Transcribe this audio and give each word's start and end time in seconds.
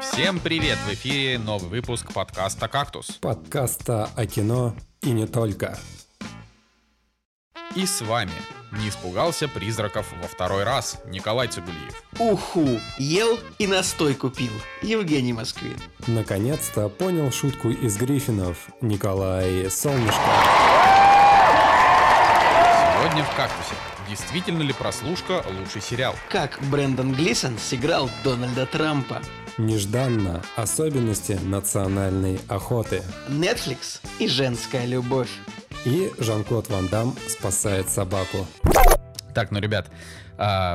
Всем 0.00 0.40
привет! 0.40 0.78
В 0.86 0.92
эфире 0.94 1.38
новый 1.38 1.68
выпуск 1.68 2.12
подкаста 2.12 2.68
«Кактус». 2.68 3.18
Подкаста 3.20 4.08
о 4.16 4.26
кино 4.26 4.74
и 5.02 5.10
не 5.10 5.26
только. 5.26 5.78
И 7.74 7.86
с 7.86 8.00
вами 8.02 8.32
не 8.72 8.88
испугался 8.88 9.48
призраков 9.48 10.06
во 10.22 10.28
второй 10.28 10.64
раз 10.64 11.00
Николай 11.06 11.48
Цигулиев. 11.48 12.02
Уху, 12.18 12.80
ел 12.98 13.38
и 13.58 13.66
настой 13.66 14.14
купил. 14.14 14.52
Евгений 14.82 15.32
Москвин. 15.32 15.78
Наконец-то 16.06 16.88
понял 16.88 17.30
шутку 17.32 17.70
из 17.70 17.96
Гриффинов 17.96 18.68
Николай 18.80 19.70
Солнышко. 19.70 20.20
Сегодня 22.96 23.24
в 23.24 23.36
«Кактусе». 23.36 23.74
Действительно 24.08 24.62
ли 24.62 24.72
прослушка 24.72 25.42
лучший 25.58 25.80
сериал? 25.80 26.14
Как 26.28 26.58
Брэндон 26.70 27.14
Глисон 27.14 27.58
сыграл 27.58 28.10
Дональда 28.22 28.66
Трампа. 28.66 29.22
Нежданно 29.56 30.42
особенности 30.56 31.38
национальной 31.44 32.40
охоты. 32.48 33.02
Netflix 33.28 34.00
и 34.18 34.26
женская 34.26 34.84
любовь. 34.84 35.30
И 35.84 36.10
Жан-Клод 36.18 36.68
Ван 36.70 36.88
Дам 36.88 37.14
спасает 37.28 37.88
собаку. 37.88 38.46
Так, 39.32 39.52
ну, 39.52 39.60
ребят, 39.60 39.88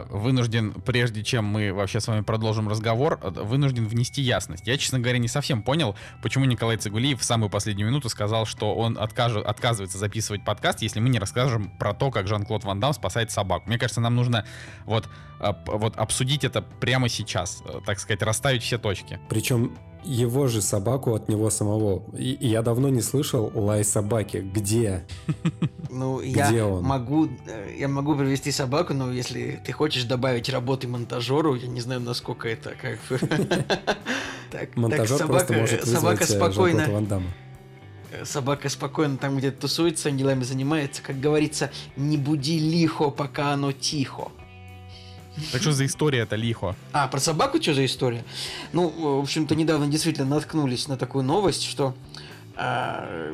вынужден, 0.09 0.73
прежде 0.73 1.23
чем 1.23 1.45
мы 1.45 1.73
вообще 1.73 1.99
с 1.99 2.07
вами 2.07 2.21
продолжим 2.21 2.69
разговор, 2.69 3.19
э, 3.21 3.29
вынужден 3.29 3.87
внести 3.87 4.21
ясность. 4.21 4.67
Я, 4.67 4.77
честно 4.77 4.99
говоря, 4.99 5.17
не 5.17 5.27
совсем 5.27 5.63
понял, 5.63 5.95
почему 6.21 6.45
Николай 6.45 6.77
Цигулиев 6.77 7.19
в 7.19 7.23
самую 7.23 7.49
последнюю 7.49 7.89
минуту 7.89 8.09
сказал, 8.09 8.45
что 8.45 8.73
он 8.75 8.97
откаж... 8.97 9.35
отказывается 9.35 9.97
записывать 9.97 10.45
подкаст, 10.45 10.81
если 10.81 10.99
мы 10.99 11.09
не 11.09 11.19
расскажем 11.19 11.71
про 11.77 11.93
то, 11.93 12.11
как 12.11 12.27
Жан-Клод 12.27 12.63
Ван 12.63 12.79
Дам 12.79 12.93
спасает 12.93 13.31
собаку. 13.31 13.67
Мне 13.67 13.77
кажется, 13.77 14.01
нам 14.01 14.15
нужно 14.15 14.45
вот, 14.85 15.09
вот 15.39 15.97
обсудить 15.97 16.43
это 16.43 16.61
прямо 16.61 17.09
сейчас, 17.09 17.61
э, 17.65 17.81
так 17.85 17.99
сказать, 17.99 18.21
расставить 18.21 18.63
все 18.63 18.77
точки. 18.77 19.19
Причем 19.29 19.77
его 20.03 20.47
же 20.47 20.61
собаку 20.61 21.13
от 21.13 21.29
него 21.29 21.49
самого. 21.49 22.03
И, 22.17 22.33
и 22.33 22.47
я 22.47 22.61
давно 22.61 22.89
не 22.89 23.01
слышал 23.01 23.51
лай 23.53 23.83
собаки. 23.83 24.37
Где? 24.37 25.05
Ну, 25.91 26.19
Где 26.21 26.45
я 26.53 26.67
он? 26.67 26.83
могу, 26.83 27.27
э, 27.47 27.75
я 27.79 27.87
могу 27.87 28.15
привести 28.15 28.51
собаку, 28.51 28.93
но 28.93 29.11
если 29.11 29.59
ты 29.65 29.71
хочешь 29.71 30.03
добавить 30.03 30.47
работы 30.47 30.87
монтажеру, 30.87 31.55
я 31.55 31.67
не 31.67 31.81
знаю, 31.81 31.99
насколько 32.01 32.47
это 32.47 32.75
как 32.79 32.99
так, 34.51 34.77
Монтажер 34.77 35.25
просто 35.25 35.53
может 35.53 35.85
собака 35.85 36.25
э, 36.25 36.27
спокойно. 36.27 37.23
Э, 38.11 38.23
собака 38.23 38.69
спокойно 38.69 39.17
там 39.17 39.37
где-то 39.37 39.61
тусуется, 39.61 40.11
делами 40.11 40.43
занимается. 40.43 41.01
Как 41.01 41.19
говорится, 41.19 41.71
не 41.95 42.17
буди 42.17 42.59
лихо, 42.59 43.09
пока 43.09 43.53
оно 43.53 43.71
тихо. 43.71 44.31
Так 45.51 45.61
что 45.61 45.71
за 45.71 45.85
история 45.85 46.19
это 46.19 46.35
лихо? 46.35 46.75
А, 46.93 47.07
про 47.07 47.19
собаку 47.19 47.61
что 47.61 47.73
за 47.73 47.85
история? 47.85 48.23
Ну, 48.73 48.89
в 48.89 49.21
общем-то, 49.21 49.55
недавно 49.55 49.87
действительно 49.87 50.27
наткнулись 50.27 50.87
на 50.87 50.97
такую 50.97 51.23
новость, 51.23 51.63
что 51.63 51.95
э, 52.55 53.33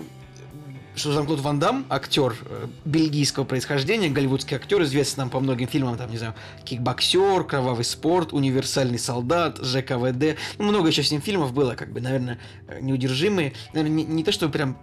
что 0.95 1.11
Жан-Клод 1.11 1.41
Ван 1.41 1.59
Дам, 1.59 1.85
актер 1.89 2.35
э, 2.45 2.67
бельгийского 2.85 3.43
происхождения, 3.43 4.09
голливудский 4.09 4.55
актер, 4.55 4.81
известный 4.83 5.21
нам 5.21 5.29
по 5.29 5.39
многим 5.39 5.67
фильмам, 5.67 5.97
там, 5.97 6.09
не 6.09 6.17
знаю, 6.17 6.35
«Кикбоксер», 6.63 7.43
«Кровавый 7.43 7.83
спорт», 7.83 8.33
«Универсальный 8.33 8.99
солдат», 8.99 9.59
«ЖКВД». 9.61 10.37
Ну, 10.57 10.65
много 10.65 10.87
еще 10.87 11.03
с 11.03 11.11
ним 11.11 11.21
фильмов 11.21 11.53
было, 11.53 11.75
как 11.75 11.91
бы, 11.91 12.01
наверное, 12.01 12.39
э, 12.67 12.79
неудержимые. 12.81 13.53
Наверное, 13.73 13.95
не, 13.95 14.05
не 14.05 14.23
то, 14.23 14.31
что 14.31 14.49
прям 14.49 14.77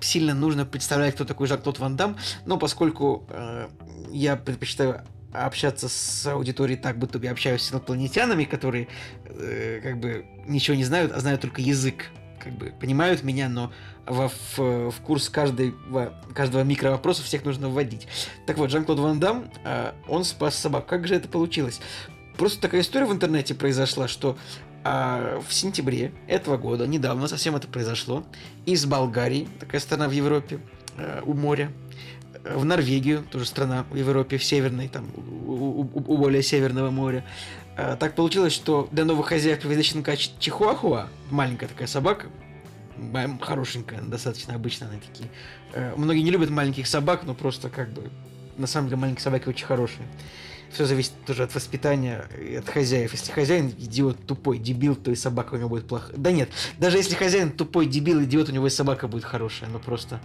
сильно 0.00 0.34
нужно 0.34 0.64
представлять, 0.64 1.14
кто 1.14 1.24
такой 1.24 1.46
Жан-Клод 1.46 1.78
Ван 1.78 1.96
Дам, 1.96 2.16
но 2.46 2.56
поскольку 2.56 3.26
э, 3.28 3.68
я 4.10 4.36
предпочитаю 4.36 5.02
общаться 5.32 5.88
с 5.88 6.26
аудиторией 6.26 6.78
так, 6.78 6.98
будто 6.98 7.18
я 7.18 7.32
общаюсь 7.32 7.62
с 7.62 7.72
инопланетянами, 7.72 8.44
которые 8.44 8.88
э, 9.24 9.80
как 9.82 9.98
бы 9.98 10.26
ничего 10.46 10.76
не 10.76 10.84
знают, 10.84 11.12
а 11.12 11.20
знают 11.20 11.40
только 11.40 11.60
язык. 11.60 12.06
Как 12.42 12.52
бы 12.52 12.72
понимают 12.80 13.24
меня, 13.24 13.48
но 13.48 13.72
в, 14.06 14.30
в, 14.56 14.90
в 14.90 15.00
курс 15.02 15.28
каждой, 15.28 15.74
в, 15.88 16.12
каждого 16.34 16.62
микровопроса 16.62 17.22
всех 17.22 17.44
нужно 17.44 17.68
вводить. 17.68 18.06
Так 18.46 18.58
вот, 18.58 18.70
Жан-Клод 18.70 18.98
Ван 19.00 19.20
Дам, 19.20 19.50
э, 19.64 19.92
он 20.06 20.24
спас 20.24 20.56
собак. 20.56 20.86
Как 20.86 21.06
же 21.06 21.14
это 21.14 21.28
получилось? 21.28 21.80
Просто 22.36 22.60
такая 22.60 22.82
история 22.82 23.06
в 23.06 23.12
интернете 23.12 23.54
произошла, 23.54 24.06
что 24.06 24.38
а 24.84 25.40
в 25.46 25.52
сентябре 25.52 26.12
этого 26.28 26.56
года, 26.56 26.86
недавно 26.86 27.26
совсем 27.26 27.56
это 27.56 27.66
произошло, 27.68 28.24
из 28.64 28.86
Болгарии, 28.86 29.48
такая 29.58 29.80
страна 29.80 30.08
в 30.08 30.12
Европе, 30.12 30.60
э, 30.96 31.20
у 31.24 31.34
моря, 31.34 31.70
в 32.54 32.64
Норвегию, 32.64 33.24
тоже 33.30 33.46
страна 33.46 33.84
в 33.90 33.96
Европе, 33.96 34.38
в 34.38 34.44
северной, 34.44 34.88
там, 34.88 35.06
у, 35.46 35.52
у, 35.82 35.90
у 35.94 36.16
более 36.16 36.42
северного 36.42 36.90
моря. 36.90 37.24
А, 37.76 37.96
так 37.96 38.14
получилось, 38.14 38.52
что 38.52 38.88
для 38.90 39.04
новых 39.04 39.26
хозяев 39.26 39.60
привезли 39.60 39.82
щенка 39.82 40.16
Чихуахуа, 40.16 41.08
маленькая 41.30 41.68
такая 41.68 41.86
собака, 41.86 42.26
хорошенькая, 43.40 44.00
достаточно 44.02 44.54
обычная 44.54 44.88
она 44.88 44.98
такие. 44.98 45.30
А, 45.74 45.94
многие 45.96 46.22
не 46.22 46.30
любят 46.30 46.50
маленьких 46.50 46.86
собак, 46.86 47.22
но 47.24 47.34
просто 47.34 47.68
как 47.68 47.90
бы 47.90 48.10
на 48.56 48.66
самом 48.66 48.88
деле 48.88 49.00
маленькие 49.00 49.22
собаки 49.22 49.48
очень 49.48 49.66
хорошие. 49.66 50.06
Все 50.72 50.84
зависит 50.84 51.12
тоже 51.26 51.44
от 51.44 51.54
воспитания 51.54 52.26
и 52.38 52.54
от 52.56 52.68
хозяев. 52.68 53.12
Если 53.12 53.32
хозяин 53.32 53.68
идиот 53.68 54.26
тупой, 54.26 54.58
дебил, 54.58 54.96
то 54.96 55.10
и 55.10 55.14
собака 55.14 55.54
у 55.54 55.56
него 55.56 55.70
будет 55.70 55.86
плохая. 55.86 56.16
Да 56.16 56.30
нет, 56.30 56.50
даже 56.78 56.98
если 56.98 57.14
хозяин 57.14 57.52
тупой, 57.52 57.86
дебил, 57.86 58.22
идиот, 58.24 58.50
у 58.50 58.52
него 58.52 58.66
и 58.66 58.70
собака 58.70 59.08
будет 59.08 59.24
хорошая, 59.24 59.70
но 59.70 59.78
просто 59.78 60.20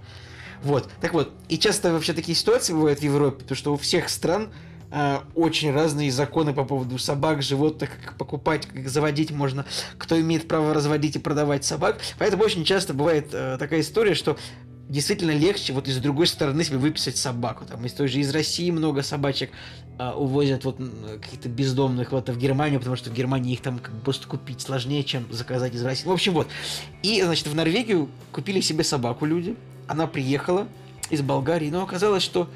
вот. 0.63 0.89
Так 1.01 1.13
вот, 1.13 1.31
и 1.49 1.57
часто 1.57 1.91
вообще 1.91 2.13
такие 2.13 2.35
ситуации 2.35 2.73
бывают 2.73 2.99
в 2.99 3.03
Европе, 3.03 3.39
потому 3.39 3.57
что 3.57 3.73
у 3.73 3.77
всех 3.77 4.07
стран 4.07 4.49
э, 4.91 5.19
очень 5.35 5.71
разные 5.71 6.11
законы 6.11 6.53
по 6.53 6.63
поводу 6.63 6.97
собак, 6.97 7.41
животных, 7.43 7.89
как 8.03 8.17
покупать, 8.17 8.65
как 8.65 8.87
заводить 8.87 9.31
можно, 9.31 9.65
кто 9.97 10.19
имеет 10.19 10.47
право 10.47 10.73
разводить 10.73 11.17
и 11.17 11.19
продавать 11.19 11.65
собак. 11.65 11.99
Поэтому 12.17 12.43
очень 12.43 12.63
часто 12.63 12.93
бывает 12.93 13.27
э, 13.33 13.57
такая 13.59 13.81
история, 13.81 14.13
что 14.13 14.37
действительно 14.87 15.31
легче 15.31 15.73
вот 15.73 15.89
из 15.89 15.97
другой 15.97 16.27
стороны 16.27 16.63
себе 16.63 16.77
выписать 16.77 17.17
собаку. 17.17 17.65
Там 17.65 17.85
из 17.85 17.91
той 17.91 18.07
же 18.07 18.19
из 18.19 18.31
России 18.31 18.71
много 18.71 19.03
собачек 19.03 19.51
э, 19.99 20.11
увозят 20.11 20.63
вот 20.63 20.77
каких-то 21.21 21.49
бездомных 21.49 22.13
вот 22.13 22.29
в 22.29 22.37
Германию, 22.37 22.79
потому 22.79 22.95
что 22.95 23.09
в 23.09 23.13
Германии 23.13 23.51
их 23.51 23.61
там 23.61 23.79
как 23.79 23.93
бы 23.93 23.99
просто 23.99 24.29
купить 24.29 24.61
сложнее, 24.61 25.03
чем 25.03 25.25
заказать 25.29 25.75
из 25.75 25.83
России. 25.83 26.07
В 26.07 26.11
общем, 26.11 26.33
вот. 26.33 26.47
И, 27.01 27.21
значит, 27.21 27.47
в 27.47 27.53
Норвегию 27.53 28.07
купили 28.31 28.61
себе 28.61 28.85
собаку 28.85 29.25
люди 29.25 29.57
она 29.87 30.07
приехала 30.07 30.67
из 31.09 31.21
Болгарии, 31.21 31.69
но 31.69 31.83
оказалось, 31.83 32.23
что 32.23 32.49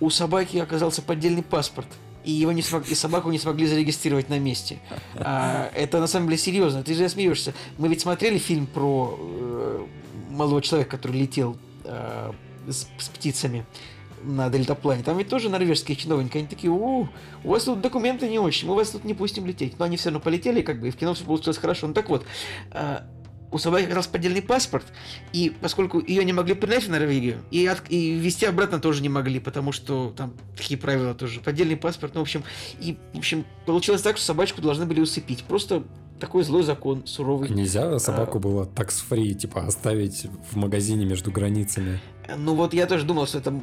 у 0.00 0.10
собаки 0.10 0.58
оказался 0.58 1.02
поддельный 1.02 1.42
паспорт. 1.42 1.88
И 2.24 2.30
его 2.30 2.52
не 2.52 2.62
смог, 2.62 2.88
и 2.88 2.94
собаку 2.94 3.30
не 3.30 3.38
смогли 3.38 3.66
зарегистрировать 3.66 4.30
на 4.30 4.38
месте. 4.38 4.78
А, 5.16 5.70
это 5.74 6.00
на 6.00 6.06
самом 6.06 6.28
деле 6.28 6.38
серьезно. 6.38 6.82
Ты 6.82 6.94
же 6.94 7.06
смеешься. 7.08 7.52
Мы 7.76 7.88
ведь 7.88 8.00
смотрели 8.00 8.38
фильм 8.38 8.66
про 8.66 9.14
э, 9.18 9.86
молодого 10.30 10.62
человека, 10.62 10.96
который 10.96 11.20
летел 11.20 11.58
э, 11.84 12.32
с, 12.66 12.88
с 12.98 13.08
птицами 13.08 13.66
на 14.22 14.48
дельтаплане. 14.48 15.02
Там 15.02 15.18
ведь 15.18 15.28
тоже 15.28 15.50
норвежские 15.50 15.96
чиновники. 15.96 16.38
Они 16.38 16.46
такие, 16.46 16.70
у, 16.70 17.08
у 17.44 17.48
вас 17.48 17.64
тут 17.64 17.82
документы 17.82 18.28
не 18.28 18.38
очень, 18.38 18.68
мы 18.68 18.74
вас 18.74 18.90
тут 18.90 19.04
не 19.04 19.12
пустим 19.12 19.46
лететь. 19.46 19.78
Но 19.78 19.84
они 19.84 19.96
все 19.96 20.08
равно 20.08 20.20
полетели, 20.20 20.62
как 20.62 20.80
бы, 20.80 20.88
и 20.88 20.90
в 20.90 20.96
кино 20.96 21.14
все 21.14 21.24
получилось 21.24 21.58
хорошо. 21.58 21.86
Ну 21.86 21.94
так 21.94 22.08
вот, 22.08 22.24
э, 22.72 23.00
у 23.54 23.58
собаки 23.58 23.86
как 23.86 23.94
раз 23.94 24.08
поддельный 24.08 24.42
паспорт, 24.42 24.84
и 25.32 25.52
поскольку 25.60 26.00
ее 26.00 26.24
не 26.24 26.32
могли 26.32 26.54
принять 26.54 26.84
в 26.84 26.90
Норвегию, 26.90 27.40
и, 27.52 27.64
от, 27.66 27.82
и 27.88 28.10
везти 28.10 28.46
обратно 28.46 28.80
тоже 28.80 29.00
не 29.00 29.08
могли, 29.08 29.38
потому 29.38 29.70
что 29.70 30.12
там 30.16 30.34
такие 30.56 30.76
правила 30.76 31.14
тоже. 31.14 31.40
Поддельный 31.40 31.76
паспорт, 31.76 32.14
ну, 32.14 32.20
в 32.20 32.22
общем, 32.22 32.42
и, 32.80 32.98
в 33.12 33.18
общем, 33.18 33.44
получилось 33.64 34.02
так, 34.02 34.16
что 34.16 34.26
собачку 34.26 34.60
должны 34.60 34.86
были 34.86 35.00
усыпить. 35.00 35.44
Просто 35.44 35.84
такой 36.18 36.42
злой 36.42 36.64
закон, 36.64 37.06
суровый. 37.06 37.48
Нельзя 37.48 37.96
собаку 38.00 38.38
а, 38.38 38.40
было 38.40 38.66
такс-фри, 38.66 39.36
типа, 39.36 39.64
оставить 39.64 40.26
в 40.50 40.56
магазине 40.56 41.04
между 41.04 41.30
границами. 41.30 42.00
Ну 42.36 42.56
вот 42.56 42.74
я 42.74 42.86
тоже 42.86 43.04
думал, 43.04 43.28
что 43.28 43.38
это 43.38 43.54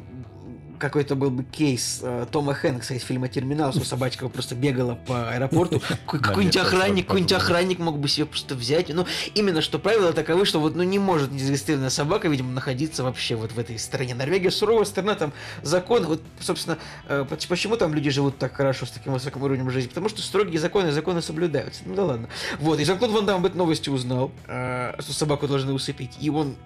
какой-то 0.82 1.14
был 1.14 1.30
бы 1.30 1.44
кейс 1.44 2.00
э, 2.02 2.26
Тома 2.32 2.54
Хэнкса 2.54 2.94
из 2.94 3.04
фильма 3.04 3.28
«Терминал», 3.28 3.72
что 3.72 3.84
собачка 3.84 4.28
просто 4.28 4.56
бегала 4.56 4.96
по 4.96 5.30
аэропорту. 5.30 5.80
Какой-нибудь 6.06 6.56
охранник, 6.56 7.06
какой-нибудь 7.06 7.32
охранник 7.34 7.78
мог 7.78 8.00
бы 8.00 8.08
себе 8.08 8.26
просто 8.26 8.56
взять. 8.56 8.88
Ну, 8.88 9.06
именно 9.36 9.62
что 9.62 9.78
правила 9.78 10.12
таковы, 10.12 10.44
что 10.44 10.58
вот 10.58 10.74
ну 10.74 10.82
не 10.82 10.98
может 10.98 11.30
незарегистрированная 11.30 11.90
собака, 11.90 12.26
видимо, 12.26 12.50
находиться 12.50 13.04
вообще 13.04 13.36
вот 13.36 13.52
в 13.52 13.58
этой 13.60 13.78
стране. 13.78 14.16
Норвегия 14.16 14.50
суровая 14.50 14.84
страна, 14.84 15.14
там 15.14 15.32
закон, 15.62 16.04
вот, 16.04 16.20
собственно, 16.40 16.78
э, 17.06 17.24
почему 17.48 17.76
там 17.76 17.94
люди 17.94 18.10
живут 18.10 18.38
так 18.38 18.52
хорошо, 18.56 18.84
с 18.84 18.90
таким 18.90 19.12
высоким 19.12 19.40
уровнем 19.40 19.70
жизни? 19.70 19.88
Потому 19.88 20.08
что 20.08 20.20
строгие 20.20 20.58
законы, 20.58 20.90
законы 20.90 21.22
соблюдаются. 21.22 21.82
Ну 21.86 21.94
да 21.94 22.04
ладно. 22.04 22.28
Вот, 22.58 22.80
и 22.80 22.84
Жан-Клод 22.84 23.12
Ван 23.12 23.24
Дам 23.24 23.36
об 23.38 23.46
этой 23.46 23.56
новости 23.56 23.88
узнал, 23.88 24.32
что 24.46 25.12
собаку 25.12 25.46
должны 25.46 25.72
усыпить, 25.72 26.16
и 26.20 26.28
он 26.28 26.56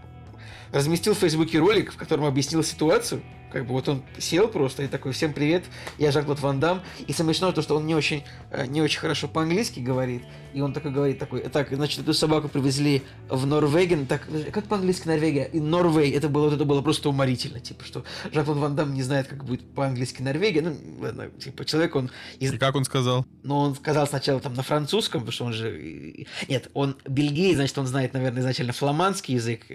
разместил 0.72 1.14
в 1.14 1.18
Фейсбуке 1.18 1.58
ролик, 1.58 1.92
в 1.92 1.96
котором 1.96 2.24
объяснил 2.24 2.62
ситуацию, 2.62 3.22
Как 3.52 3.66
бы 3.66 3.72
вот 3.72 3.88
он 3.88 4.02
сел 4.18 4.48
просто 4.48 4.82
и 4.82 4.88
такой, 4.88 5.12
всем 5.12 5.32
привет, 5.32 5.64
я 5.98 6.10
Жан-Клод 6.10 6.40
Ван 6.40 6.60
Дам. 6.60 6.82
И 7.06 7.12
самое 7.12 7.34
смешное 7.34 7.52
то, 7.52 7.62
что 7.62 7.76
он 7.76 7.86
не 7.86 7.94
очень, 7.94 8.24
э, 8.50 8.66
не 8.66 8.82
очень 8.82 8.98
хорошо 8.98 9.28
по-английски 9.28 9.80
говорит. 9.80 10.22
И 10.52 10.60
он 10.60 10.72
такой 10.72 10.90
говорит, 10.90 11.18
такой, 11.18 11.40
так, 11.42 11.70
значит, 11.70 12.00
эту 12.00 12.14
собаку 12.14 12.48
привезли 12.48 13.02
в 13.28 13.46
Норвеген. 13.46 14.06
Так, 14.06 14.28
как 14.52 14.66
по-английски 14.66 15.06
Норвегия? 15.06 15.44
И 15.44 15.60
Норвей. 15.60 16.10
Это 16.12 16.28
было, 16.28 16.44
вот 16.44 16.54
это 16.54 16.64
было 16.64 16.82
просто 16.82 17.08
уморительно. 17.08 17.60
Типа, 17.60 17.84
что 17.84 18.04
Жан-Клод 18.32 18.56
Ван 18.58 18.76
Дам 18.76 18.94
не 18.94 19.02
знает, 19.02 19.28
как 19.28 19.44
будет 19.44 19.74
по-английски 19.74 20.22
Норвегия. 20.22 20.62
Ну, 20.62 20.76
ладно, 21.00 21.30
типа, 21.30 21.64
человек, 21.64 21.94
он... 21.94 22.10
Из... 22.40 22.52
И 22.52 22.58
как 22.58 22.74
он 22.74 22.84
сказал? 22.84 23.26
Ну, 23.42 23.56
он 23.56 23.74
сказал 23.76 24.06
сначала 24.06 24.40
там 24.40 24.54
на 24.54 24.62
французском, 24.62 25.20
потому 25.20 25.32
что 25.32 25.44
он 25.44 25.52
же... 25.52 26.26
Нет, 26.48 26.70
он 26.74 26.96
бельгиец, 27.06 27.56
значит, 27.56 27.78
он 27.78 27.86
знает, 27.86 28.12
наверное, 28.12 28.40
изначально 28.40 28.72
фламандский 28.72 29.34
язык, 29.34 29.66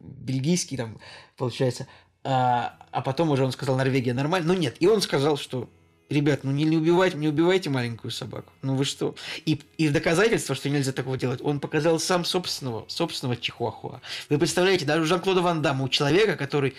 бельгийский 0.00 0.76
там, 0.76 0.98
получается. 1.36 1.86
А, 2.22 2.76
а 2.90 3.02
потом 3.02 3.30
уже 3.30 3.44
он 3.44 3.52
сказал, 3.52 3.76
Норвегия 3.76 4.14
нормально. 4.14 4.52
Ну 4.52 4.58
нет, 4.58 4.76
и 4.80 4.86
он 4.86 5.00
сказал, 5.00 5.36
что 5.36 5.68
ребят, 6.10 6.40
ну 6.42 6.50
не, 6.50 6.64
не 6.64 6.76
убивайте, 6.76 7.16
не 7.16 7.28
убивайте 7.28 7.70
маленькую 7.70 8.10
собаку. 8.10 8.52
Ну 8.62 8.74
вы 8.74 8.84
что? 8.84 9.14
И, 9.46 9.60
и 9.78 9.88
в 9.88 9.92
доказательство, 9.92 10.54
что 10.54 10.68
нельзя 10.68 10.92
такого 10.92 11.16
делать, 11.16 11.40
он 11.42 11.60
показал 11.60 11.98
сам 11.98 12.24
собственного, 12.24 12.84
собственного 12.88 13.36
чихуахуа. 13.36 14.00
Вы 14.28 14.38
представляете, 14.38 14.84
даже 14.84 15.02
у 15.02 15.04
Жан-Клода 15.06 15.40
Ван 15.40 15.62
Дамма, 15.62 15.84
у 15.84 15.88
человека, 15.88 16.36
который 16.36 16.74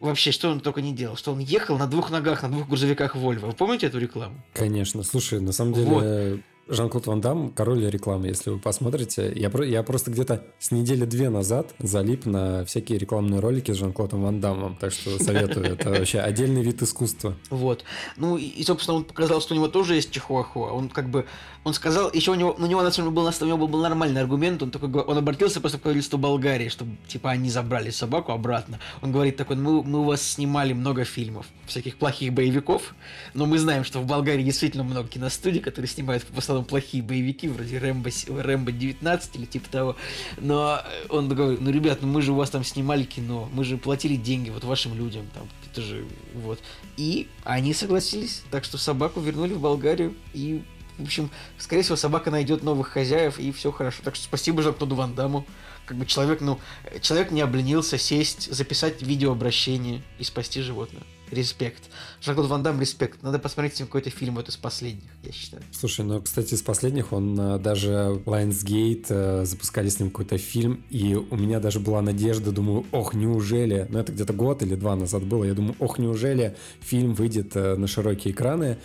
вообще, 0.00 0.32
что 0.32 0.50
он 0.50 0.60
только 0.60 0.80
не 0.82 0.92
делал, 0.92 1.16
что 1.16 1.32
он 1.32 1.38
ехал 1.38 1.78
на 1.78 1.86
двух 1.86 2.10
ногах, 2.10 2.42
на 2.42 2.48
двух 2.48 2.66
грузовиках 2.66 3.14
Вольво. 3.14 3.46
Вы 3.46 3.52
помните 3.52 3.86
эту 3.86 3.98
рекламу? 3.98 4.42
Конечно. 4.52 5.04
Слушай, 5.04 5.40
на 5.40 5.52
самом 5.52 5.74
деле, 5.74 5.86
вот. 5.86 6.40
Жан-Клод 6.68 7.06
Ван 7.06 7.20
Дам, 7.20 7.50
король 7.50 7.88
рекламы, 7.88 8.28
если 8.28 8.50
вы 8.50 8.58
посмотрите. 8.58 9.32
Я, 9.34 9.50
я 9.64 9.82
просто 9.82 10.10
где-то 10.10 10.44
с 10.58 10.70
недели 10.70 11.04
две 11.04 11.28
назад 11.28 11.74
залип 11.80 12.24
на 12.24 12.64
всякие 12.64 12.98
рекламные 12.98 13.40
ролики 13.40 13.72
с 13.72 13.76
Жан-Клодом 13.76 14.22
Ван 14.22 14.40
Дамом, 14.40 14.76
так 14.76 14.92
что 14.92 15.22
советую. 15.22 15.66
Это 15.66 15.90
вообще 15.90 16.20
отдельный 16.20 16.62
вид 16.62 16.80
искусства. 16.82 17.34
Вот. 17.50 17.84
Ну 18.16 18.36
и, 18.36 18.62
собственно, 18.62 18.98
он 18.98 19.04
показал, 19.04 19.40
что 19.40 19.54
у 19.54 19.56
него 19.56 19.68
тоже 19.68 19.96
есть 19.96 20.12
чихуахуа. 20.12 20.70
Он 20.72 20.88
как 20.88 21.10
бы, 21.10 21.26
он 21.64 21.74
сказал, 21.74 22.10
еще 22.12 22.32
у 22.32 22.34
него, 22.34 22.56
у 22.58 22.66
него 22.66 22.82
на 22.82 22.90
самом 22.90 23.14
деле 23.14 23.22
был, 23.22 23.32
у 23.40 23.44
него 23.46 23.68
был 23.68 23.80
нормальный 23.80 24.20
аргумент, 24.20 24.62
он 24.62 24.70
такой, 24.72 24.88
он 24.90 25.16
обратился 25.16 25.60
просто 25.60 25.78
к 25.78 25.82
правительству 25.82 26.18
Болгарии, 26.18 26.68
чтобы, 26.68 26.96
типа, 27.06 27.30
они 27.30 27.50
забрали 27.50 27.90
собаку 27.90 28.32
обратно. 28.32 28.80
Он 29.00 29.12
говорит 29.12 29.36
такой, 29.36 29.56
мы, 29.56 29.82
мы 29.82 30.00
у 30.00 30.04
вас 30.04 30.22
снимали 30.22 30.72
много 30.72 31.04
фильмов, 31.04 31.46
всяких 31.66 31.96
плохих 31.96 32.32
боевиков, 32.32 32.94
но 33.34 33.46
мы 33.46 33.58
знаем, 33.58 33.84
что 33.84 34.00
в 34.00 34.06
Болгарии 34.06 34.42
действительно 34.42 34.82
много 34.82 35.08
киностудий, 35.08 35.60
которые 35.60 35.88
снимают 35.88 36.24
в 36.28 36.36
основном 36.36 36.64
плохие 36.64 37.02
боевики, 37.02 37.46
вроде 37.46 37.78
Рэмбо, 37.78 38.10
Рэмбо 38.28 38.72
19 38.72 39.36
или 39.36 39.44
типа 39.44 39.68
того. 39.70 39.96
Но 40.38 40.80
он 41.08 41.28
говорит, 41.28 41.60
ну, 41.60 41.70
ребят, 41.70 41.98
ну 42.02 42.08
мы 42.08 42.22
же 42.22 42.32
у 42.32 42.34
вас 42.34 42.50
там 42.50 42.64
снимали 42.64 43.04
кино, 43.04 43.48
мы 43.52 43.64
же 43.64 43.76
платили 43.76 44.16
деньги 44.16 44.50
вот 44.50 44.64
вашим 44.64 44.96
людям, 44.96 45.26
там, 45.32 45.48
это 45.70 45.80
же, 45.80 46.04
вот. 46.34 46.58
И 46.96 47.28
они 47.44 47.72
согласились, 47.72 48.42
так 48.50 48.64
что 48.64 48.78
собаку 48.78 49.20
вернули 49.20 49.54
в 49.54 49.60
Болгарию, 49.60 50.14
и 50.34 50.62
в 50.98 51.02
общем, 51.04 51.30
скорее 51.58 51.82
всего, 51.82 51.96
собака 51.96 52.30
найдет 52.30 52.62
новых 52.62 52.88
хозяев, 52.88 53.38
и 53.38 53.52
все 53.52 53.72
хорошо. 53.72 54.02
Так 54.04 54.14
что 54.14 54.24
спасибо 54.24 54.62
Жан-Клоду 54.62 54.94
Ван 54.94 55.14
Даму. 55.14 55.46
Как 55.86 55.96
бы 55.96 56.06
человек, 56.06 56.40
ну, 56.40 56.60
человек 57.00 57.30
не 57.30 57.40
обленился 57.40 57.98
сесть, 57.98 58.52
записать 58.52 59.02
видеообращение 59.02 60.02
и 60.18 60.24
спасти 60.24 60.60
животное 60.60 61.02
респект. 61.32 61.82
Жан-Клод 62.20 62.48
Ван 62.48 62.62
Дам, 62.62 62.80
респект. 62.80 63.22
Надо 63.22 63.38
посмотреть 63.38 63.76
с 63.76 63.78
ним 63.80 63.88
какой-то 63.88 64.10
фильм 64.10 64.36
вот 64.36 64.48
из 64.48 64.56
последних, 64.56 65.10
я 65.24 65.32
считаю. 65.32 65.62
Слушай, 65.72 66.04
ну, 66.04 66.20
кстати, 66.20 66.54
из 66.54 66.62
последних 66.62 67.12
он 67.12 67.38
э, 67.38 67.58
даже 67.58 68.20
Lionsgate 68.26 69.06
э, 69.08 69.44
запускали 69.44 69.88
с 69.88 69.98
ним 69.98 70.10
какой-то 70.10 70.38
фильм, 70.38 70.84
и 70.90 71.14
у 71.14 71.36
меня 71.36 71.58
даже 71.58 71.80
была 71.80 72.02
надежда, 72.02 72.52
думаю, 72.52 72.86
ох, 72.92 73.14
неужели, 73.14 73.86
ну, 73.88 73.98
это 73.98 74.12
где-то 74.12 74.32
год 74.32 74.62
или 74.62 74.74
два 74.74 74.94
назад 74.94 75.24
было, 75.24 75.44
я 75.44 75.54
думаю, 75.54 75.74
ох, 75.78 75.98
неужели 75.98 76.56
фильм 76.80 77.14
выйдет 77.14 77.56
э, 77.56 77.76
на 77.76 77.86
широкие 77.86 78.32
экраны. 78.32 78.78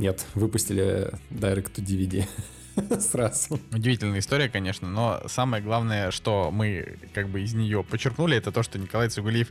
Нет, 0.00 0.24
выпустили 0.34 1.12
Direct 1.30 1.74
to 1.74 1.84
DVD. 1.84 2.26
Сразу. 3.00 3.60
Удивительная 3.70 4.20
история, 4.20 4.48
конечно, 4.48 4.88
но 4.88 5.20
самое 5.26 5.62
главное, 5.62 6.10
что 6.10 6.50
мы 6.50 6.96
как 7.12 7.28
бы 7.28 7.42
из 7.42 7.52
нее 7.52 7.84
подчеркнули, 7.84 8.34
это 8.34 8.50
то, 8.50 8.62
что 8.62 8.78
Николай 8.78 9.10
Цугулиев 9.10 9.48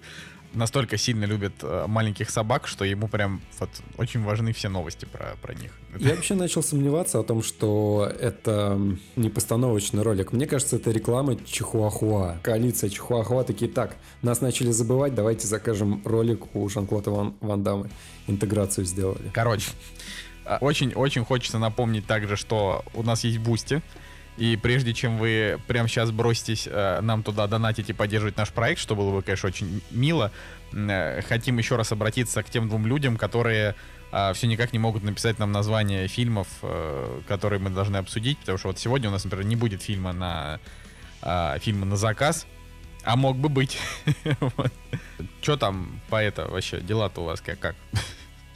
настолько 0.53 0.97
сильно 0.97 1.25
любит 1.25 1.53
э, 1.61 1.85
маленьких 1.87 2.29
собак, 2.31 2.67
что 2.67 2.83
ему 2.83 3.07
прям 3.07 3.41
вот 3.59 3.69
очень 3.97 4.23
важны 4.23 4.51
все 4.51 4.69
новости 4.69 5.05
про, 5.05 5.35
про 5.39 5.53
них. 5.53 5.71
Я 5.99 6.15
вообще 6.15 6.33
начал 6.33 6.63
сомневаться 6.63 7.19
о 7.19 7.23
том, 7.23 7.43
что 7.43 8.11
это 8.19 8.79
не 9.15 9.29
постановочный 9.29 10.01
ролик. 10.01 10.31
Мне 10.31 10.47
кажется, 10.47 10.77
это 10.77 10.91
реклама 10.91 11.35
Чихуахуа. 11.45 12.39
Коалиция 12.41 12.89
Чихуахуа 12.89 13.43
такие, 13.43 13.69
так, 13.69 13.97
нас 14.21 14.41
начали 14.41 14.71
забывать, 14.71 15.13
давайте 15.13 15.45
закажем 15.45 16.01
ролик 16.05 16.55
у 16.55 16.67
Жан-Клода 16.67 17.11
Ван, 17.11 17.35
Ван 17.41 17.63
Дамы. 17.63 17.89
Интеграцию 18.27 18.85
сделали. 18.85 19.31
Короче, 19.33 19.71
очень-очень 20.61 21.25
хочется 21.25 21.59
напомнить 21.59 22.05
также, 22.05 22.35
что 22.35 22.83
у 22.93 23.03
нас 23.03 23.23
есть 23.23 23.37
Бусти. 23.37 23.81
И 24.37 24.55
прежде 24.55 24.93
чем 24.93 25.17
вы 25.17 25.59
прямо 25.67 25.89
сейчас 25.89 26.11
броситесь 26.11 26.65
э, 26.65 27.01
нам 27.01 27.23
туда 27.23 27.45
донатить 27.47 27.89
и 27.89 27.93
поддерживать 27.93 28.37
наш 28.37 28.49
проект, 28.51 28.79
что 28.79 28.95
было 28.95 29.11
бы, 29.11 29.21
конечно, 29.21 29.47
очень 29.47 29.81
мило, 29.91 30.31
э, 30.71 31.21
хотим 31.27 31.57
еще 31.57 31.75
раз 31.75 31.91
обратиться 31.91 32.41
к 32.41 32.49
тем 32.49 32.69
двум 32.69 32.87
людям, 32.87 33.17
которые 33.17 33.75
э, 34.13 34.33
все 34.33 34.47
никак 34.47 34.71
не 34.71 34.79
могут 34.79 35.03
написать 35.03 35.39
нам 35.39 35.51
название 35.51 36.07
фильмов, 36.07 36.47
э, 36.61 37.21
которые 37.27 37.59
мы 37.59 37.69
должны 37.69 37.97
обсудить, 37.97 38.37
потому 38.37 38.57
что 38.57 38.69
вот 38.69 38.79
сегодня 38.79 39.09
у 39.09 39.11
нас, 39.11 39.25
например, 39.25 39.45
не 39.45 39.57
будет 39.57 39.81
фильма 39.81 40.13
на 40.13 40.61
э, 41.21 41.59
фильма 41.59 41.85
на 41.85 41.97
заказ, 41.97 42.45
а 43.03 43.17
мог 43.17 43.37
бы 43.37 43.49
быть. 43.49 43.77
Что 45.41 45.57
там 45.57 45.99
по 46.09 46.15
это 46.21 46.47
вообще? 46.47 46.79
Дела-то 46.79 47.21
у 47.21 47.25
вас 47.25 47.41
как? 47.41 47.75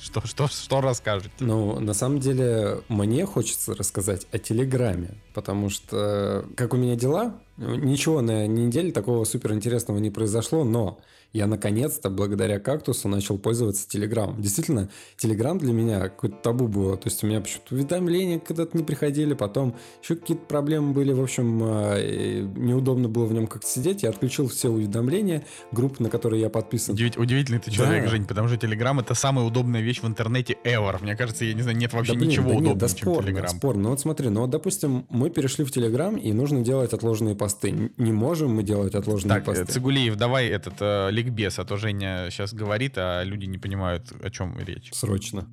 Что, 0.03 0.21
что, 0.27 0.47
что 0.50 0.81
расскажете? 0.81 1.31
Ну, 1.39 1.79
на 1.79 1.94
самом 1.94 2.19
деле, 2.19 2.81
мне 2.89 3.25
хочется 3.25 3.73
рассказать 3.73 4.27
о 4.33 4.38
Телеграме, 4.38 5.15
потому 5.33 5.69
что, 5.69 6.45
как 6.57 6.73
у 6.73 6.77
меня 6.77 6.97
дела, 6.97 7.39
ничего 7.57 8.21
на 8.21 8.47
неделе 8.47 8.91
такого 8.91 9.23
супер 9.25 9.53
интересного 9.53 9.97
не 10.00 10.09
произошло, 10.09 10.63
но 10.63 11.00
я 11.33 11.47
наконец-то, 11.47 12.11
благодаря 12.11 12.59
кактусу, 12.59 13.07
начал 13.07 13.39
пользоваться 13.39 13.89
Телеграмом. 13.89 14.39
Действительно, 14.39 14.89
Телеграм 15.17 15.57
для 15.57 15.73
меня 15.73 16.01
какое-то 16.01 16.38
табу 16.38 16.67
было. 16.67 16.95
То 16.95 17.09
есть 17.09 17.23
у 17.23 17.27
меня 17.27 17.41
почему-то 17.41 17.73
уведомления 17.73 18.39
когда-то 18.39 18.77
не 18.77 18.83
приходили, 18.83 19.33
потом 19.33 19.75
еще 20.03 20.15
какие-то 20.15 20.45
проблемы 20.45 20.94
были. 20.94 21.11
В 21.11 21.19
общем, 21.19 21.59
э, 21.63 22.41
неудобно 22.55 23.09
было 23.09 23.25
в 23.25 23.33
нем 23.33 23.47
как-то 23.47 23.67
сидеть. 23.67 24.03
Я 24.03 24.09
отключил 24.09 24.47
все 24.47 24.69
уведомления, 24.69 25.44
группы, 25.71 26.03
на 26.03 26.11
которые 26.11 26.39
я 26.39 26.51
подписан. 26.51 26.94
Удивить, 26.94 27.17
удивительный 27.17 27.59
ты 27.59 27.71
человек, 27.71 28.03
да. 28.03 28.11
Жень, 28.11 28.25
потому 28.25 28.47
что 28.47 28.57
Телеграм 28.57 28.99
это 28.99 29.15
самая 29.15 29.44
удобная 29.44 29.81
вещь 29.81 30.03
в 30.03 30.07
интернете 30.07 30.56
ever. 30.63 31.01
Мне 31.01 31.15
кажется, 31.15 31.45
я 31.45 31.56
не 31.56 31.63
знаю, 31.63 31.77
нет 31.77 31.94
вообще 31.94 32.13
да, 32.13 32.19
блин, 32.19 32.29
ничего 32.29 32.44
да 32.44 32.51
удобнее, 32.51 32.73
нет, 32.73 32.77
да 32.77 32.89
чем 32.89 33.23
Телеграм. 33.23 33.49
Спорно. 33.49 33.81
Ну 33.81 33.89
вот 33.89 33.99
смотри, 33.99 34.29
ну 34.29 34.41
вот, 34.41 34.51
допустим, 34.51 35.07
мы 35.09 35.31
перешли 35.31 35.65
в 35.65 35.71
Телеграм, 35.71 36.15
и 36.15 36.31
нужно 36.31 36.61
делать 36.61 36.94
отложенные 36.94 37.35
посты. 37.44 37.92
Не 37.98 38.12
можем 38.13 38.56
мы 38.56 38.63
делать 38.63 38.95
отложенные 38.95 39.36
так, 39.36 39.45
посты. 39.45 39.66
Цигулиев, 39.66 40.16
давай 40.16 40.48
этот 40.48 40.75
э, 40.80 41.10
ликбез, 41.12 41.60
а 41.60 41.66
то 41.66 41.75
Женя 41.75 42.30
сейчас 42.30 42.54
говорит, 42.54 42.94
а 42.95 43.22
люди 43.24 43.45
не 43.45 43.57
понимают, 43.57 44.13
о 44.24 44.30
чем 44.30 44.57
речь. 44.60 44.90
Срочно. 44.94 45.45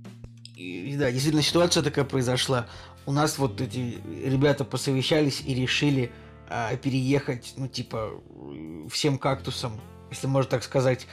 И, 0.54 0.94
да, 0.96 1.10
действительно, 1.10 1.42
ситуация 1.42 1.82
такая 1.82 2.04
произошла. 2.04 2.68
У 3.06 3.12
нас 3.12 3.38
вот 3.38 3.60
эти 3.60 3.98
ребята 4.24 4.64
посовещались 4.64 5.42
и 5.44 5.52
решили 5.52 6.12
а, 6.48 6.76
переехать, 6.76 7.54
ну, 7.56 7.66
типа, 7.66 8.10
всем 8.88 9.18
кактусам, 9.18 9.72
если 10.10 10.28
можно 10.28 10.50
так 10.50 10.62
сказать, 10.62 11.08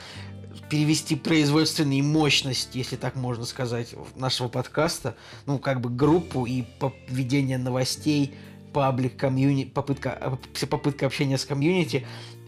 перевести 0.70 1.16
производственные 1.16 2.04
мощности, 2.04 2.78
если 2.78 2.94
так 2.94 3.16
можно 3.16 3.44
сказать, 3.44 3.94
нашего 4.14 4.48
подкаста, 4.48 5.16
ну, 5.46 5.58
как 5.58 5.80
бы 5.80 5.90
группу 5.90 6.46
и 6.46 6.64
ведение 7.08 7.58
новостей, 7.58 8.34
паблик, 8.78 9.16
комьюнити, 9.16 9.70
попытка, 9.70 10.38
попытка 10.70 11.06
общения 11.06 11.36
с 11.36 11.44
комьюнити 11.44 12.06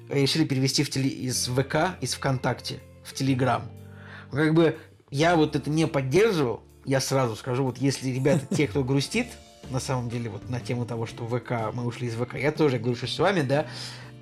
решили 0.09 0.45
перевести 0.45 0.85
в 0.85 0.91
теле... 0.91 1.09
из 1.09 1.49
ВК, 1.49 2.01
из 2.01 2.15
ВКонтакте 2.15 2.79
в 3.03 3.15
Телеграм. 3.15 3.63
Как 4.31 4.55
бы 4.55 4.79
я 5.11 5.35
вот 5.35 5.57
это 5.57 5.69
не 5.71 5.89
поддерживал, 5.89 6.63
я 6.85 7.01
сразу 7.01 7.35
скажу, 7.35 7.65
вот 7.65 7.79
если 7.79 8.11
ребята, 8.11 8.47
те, 8.55 8.69
кто 8.69 8.85
грустит, 8.85 9.27
на 9.71 9.81
самом 9.81 10.09
деле, 10.09 10.31
вот 10.31 10.49
на 10.49 10.61
тему 10.61 10.87
того, 10.87 11.05
что 11.05 11.27
ВК, 11.27 11.75
мы 11.75 11.85
ушли 11.85 12.07
из 12.07 12.15
ВК, 12.15 12.35
я 12.35 12.53
тоже 12.53 12.79
грущу 12.79 13.09
с 13.09 13.19
вами, 13.19 13.41
да, 13.41 13.67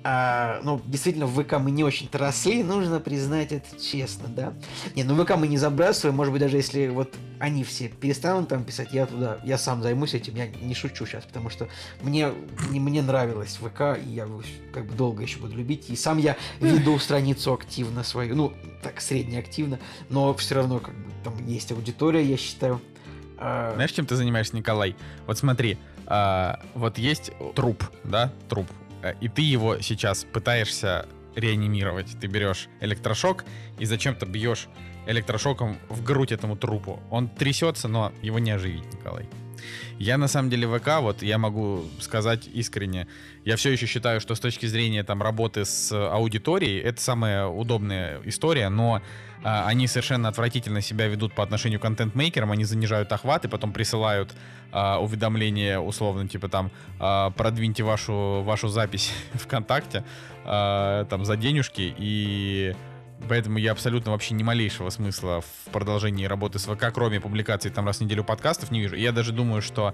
а, 0.03 0.61
ну, 0.63 0.81
действительно, 0.85 1.25
в 1.25 1.43
ВК 1.43 1.59
мы 1.59 1.71
не 1.71 1.83
очень-то 1.83 2.17
росли, 2.17 2.63
нужно 2.63 2.99
признать 2.99 3.51
это 3.51 3.67
честно, 3.81 4.29
да. 4.29 4.53
Не, 4.95 5.03
ну 5.03 5.21
ВК 5.21 5.35
мы 5.35 5.47
не 5.47 5.57
забрасываем, 5.57 6.15
может 6.15 6.31
быть, 6.31 6.41
даже 6.41 6.55
если 6.57 6.87
вот 6.87 7.13
они 7.39 7.65
все 7.65 7.89
перестанут 7.89 8.47
там 8.47 8.63
писать, 8.63 8.93
я 8.93 9.05
туда, 9.05 9.39
я 9.43 9.57
сам 9.57 9.83
займусь 9.83 10.13
этим, 10.13 10.35
я 10.35 10.47
не 10.47 10.73
шучу 10.73 11.05
сейчас, 11.05 11.25
потому 11.25 11.49
что 11.49 11.67
мне, 12.01 12.31
не, 12.69 12.79
мне 12.79 13.01
нравилось 13.01 13.59
ВК, 13.61 13.99
и 14.01 14.09
я 14.09 14.27
как 14.73 14.85
бы 14.85 14.95
долго 14.95 15.23
еще 15.23 15.39
буду 15.39 15.57
любить, 15.57 15.89
и 15.89 15.95
сам 15.97 16.17
я 16.17 16.37
веду 16.61 16.97
страницу 16.99 17.53
активно 17.53 18.03
свою, 18.03 18.35
ну, 18.35 18.53
так, 18.81 19.01
среднеактивно, 19.01 19.79
но 20.09 20.33
все 20.33 20.55
равно 20.55 20.79
как 20.79 20.95
бы 20.95 21.11
там 21.25 21.45
есть 21.45 21.71
аудитория, 21.73 22.23
я 22.23 22.37
считаю. 22.37 22.79
А, 23.37 23.73
Знаешь, 23.75 23.91
чем 23.91 24.05
ты 24.05 24.15
занимаешься, 24.15 24.55
Николай? 24.55 24.95
Вот 25.27 25.37
смотри, 25.37 25.77
а, 26.05 26.61
вот 26.73 26.97
есть 26.97 27.31
труп, 27.55 27.83
да, 28.05 28.31
труп, 28.47 28.67
и 29.21 29.27
ты 29.29 29.41
его 29.41 29.79
сейчас 29.79 30.23
пытаешься 30.23 31.07
реанимировать. 31.35 32.17
Ты 32.19 32.27
берешь 32.27 32.67
электрошок 32.81 33.45
и 33.77 33.85
зачем-то 33.85 34.25
бьешь 34.25 34.67
электрошоком 35.07 35.77
в 35.89 36.03
грудь 36.03 36.31
этому 36.31 36.55
трупу. 36.55 36.99
Он 37.09 37.29
трясется, 37.29 37.87
но 37.87 38.11
его 38.21 38.39
не 38.39 38.51
оживить, 38.51 38.93
Николай. 38.93 39.27
Я 39.97 40.17
на 40.17 40.27
самом 40.27 40.49
деле 40.49 40.67
ВК, 40.67 41.01
вот 41.01 41.21
я 41.21 41.37
могу 41.37 41.83
сказать 41.99 42.47
искренне, 42.47 43.07
я 43.43 43.57
все 43.57 43.71
еще 43.71 43.85
считаю, 43.85 44.21
что 44.21 44.35
с 44.35 44.39
точки 44.39 44.65
зрения 44.65 45.03
там 45.03 45.21
работы 45.21 45.65
с 45.65 45.91
аудиторией, 45.91 46.79
это 46.79 47.01
самая 47.01 47.47
удобная 47.47 48.21
история, 48.23 48.69
но 48.69 49.01
они 49.43 49.87
совершенно 49.87 50.29
отвратительно 50.29 50.81
себя 50.81 51.07
ведут 51.07 51.33
по 51.33 51.43
отношению 51.43 51.79
к 51.79 51.83
контент-мейкерам, 51.83 52.51
они 52.51 52.65
занижают 52.65 53.11
охваты, 53.11 53.47
потом 53.47 53.71
присылают 53.71 54.33
а, 54.71 54.99
уведомления 54.99 55.79
условно, 55.79 56.27
типа 56.27 56.49
там 56.49 56.71
а, 56.99 57.31
продвиньте 57.31 57.83
вашу, 57.83 58.41
вашу 58.43 58.67
запись 58.67 59.11
ВКонтакте 59.33 60.03
а, 60.45 61.05
там 61.05 61.25
за 61.25 61.35
денежки 61.37 61.93
и 61.97 62.75
Поэтому 63.27 63.57
я 63.57 63.73
абсолютно 63.73 64.11
вообще 64.11 64.33
ни 64.33 64.43
малейшего 64.43 64.89
смысла 64.89 65.41
в 65.41 65.71
продолжении 65.71 66.23
работы 66.23 66.57
с 66.57 66.63
ВК, 66.63 66.85
кроме 66.93 67.19
публикации 67.19 67.69
там 67.69 67.85
раз 67.85 67.97
в 67.97 68.01
неделю 68.01 68.23
подкастов, 68.23 68.71
не 68.71 68.79
вижу. 68.79 68.95
Я 68.95 69.11
даже 69.11 69.33
думаю, 69.33 69.61
что 69.61 69.93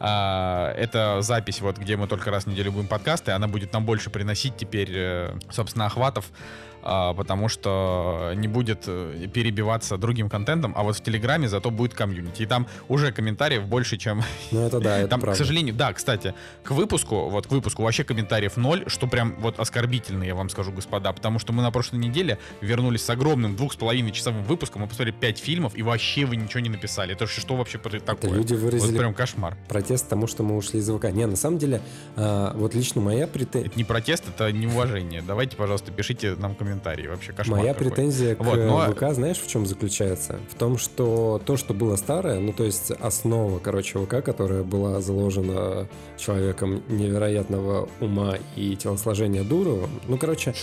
а, 0.00 0.72
эта 0.72 1.20
запись, 1.20 1.60
вот 1.60 1.76
где 1.76 1.96
мы 1.96 2.08
только 2.08 2.30
раз 2.30 2.44
в 2.44 2.46
неделю 2.46 2.72
будем 2.72 2.88
подкасты, 2.88 3.32
она 3.32 3.46
будет 3.46 3.74
нам 3.74 3.84
больше 3.84 4.08
приносить 4.08 4.56
теперь, 4.56 4.90
э, 4.90 5.38
собственно, 5.50 5.84
охватов, 5.84 6.30
а, 6.30 6.71
потому 6.82 7.48
что 7.48 8.32
не 8.34 8.48
будет 8.48 8.84
э, 8.86 9.28
перебиваться 9.32 9.96
другим 9.96 10.28
контентом, 10.28 10.72
а 10.76 10.82
вот 10.82 10.96
в 10.96 11.02
Телеграме 11.02 11.48
зато 11.48 11.70
будет 11.70 11.94
комьюнити. 11.94 12.42
И 12.42 12.46
там 12.46 12.66
уже 12.88 13.12
комментариев 13.12 13.64
больше, 13.66 13.96
чем... 13.96 14.22
Ну 14.50 14.66
это 14.66 14.80
да, 14.80 14.98
это 15.00 15.08
Там, 15.08 15.20
правда. 15.20 15.36
к 15.36 15.38
сожалению, 15.38 15.74
да, 15.74 15.92
кстати, 15.92 16.34
к 16.62 16.70
выпуску, 16.72 17.28
вот 17.28 17.46
к 17.46 17.50
выпуску 17.50 17.82
вообще 17.82 18.04
комментариев 18.04 18.56
ноль, 18.56 18.84
что 18.86 19.06
прям 19.06 19.34
вот 19.38 19.58
оскорбительно, 19.58 20.24
я 20.24 20.34
вам 20.34 20.48
скажу, 20.50 20.72
господа, 20.72 21.12
потому 21.12 21.38
что 21.38 21.52
мы 21.52 21.62
на 21.62 21.70
прошлой 21.70 21.98
неделе 21.98 22.38
вернулись 22.60 23.04
с 23.04 23.10
огромным 23.10 23.56
двух 23.56 23.72
с 23.72 23.76
половиной 23.76 24.10
часовым 24.12 24.42
выпуском, 24.44 24.82
мы 24.82 24.88
посмотрели 24.88 25.14
пять 25.14 25.38
фильмов, 25.38 25.72
и 25.76 25.82
вообще 25.82 26.24
вы 26.24 26.36
ничего 26.36 26.60
не 26.60 26.68
написали. 26.70 27.12
Это 27.12 27.26
что 27.26 27.56
вообще 27.56 27.78
такое? 27.78 28.30
люди 28.32 28.54
выразили 28.54 28.90
Вот 28.92 28.98
прям 28.98 29.14
кошмар. 29.14 29.56
протест 29.68 30.08
тому, 30.08 30.26
что 30.26 30.42
мы 30.42 30.56
ушли 30.56 30.80
из 30.80 30.88
ВК. 30.90 31.04
Не, 31.12 31.26
на 31.26 31.36
самом 31.36 31.58
деле, 31.58 31.80
а, 32.16 32.52
вот 32.56 32.74
лично 32.74 33.00
моя 33.00 33.26
претензия... 33.26 33.68
Это 33.68 33.78
не 33.78 33.84
протест, 33.84 34.24
это 34.28 34.50
неуважение. 34.52 35.22
Давайте, 35.22 35.56
пожалуйста, 35.56 35.92
пишите 35.92 36.34
нам 36.36 36.54
комментарии. 36.54 36.71
Вообще 36.80 37.32
кошмар 37.32 37.60
Моя 37.60 37.74
какой. 37.74 37.90
претензия 37.90 38.34
к 38.34 38.40
Вот, 38.44 38.56
но- 38.56 38.92
ВК, 38.92 39.12
знаешь, 39.12 39.38
в 39.38 39.46
чем 39.48 39.66
заключается? 39.66 40.38
В 40.50 40.54
том, 40.54 40.78
что 40.78 41.40
то, 41.44 41.56
что 41.56 41.74
было 41.74 41.96
старое, 41.96 42.40
ну, 42.40 42.52
то 42.52 42.64
есть 42.64 42.90
основа, 42.90 43.58
короче, 43.58 43.98
ВК, 43.98 44.22
которая 44.24 44.62
была 44.62 45.00
заложена 45.00 45.88
человеком 46.16 46.82
невероятного 46.88 47.88
ума 48.00 48.36
и 48.56 48.76
телосложения 48.76 49.42
Дуровым, 49.44 50.00
ну, 50.08 50.18
короче... 50.18 50.54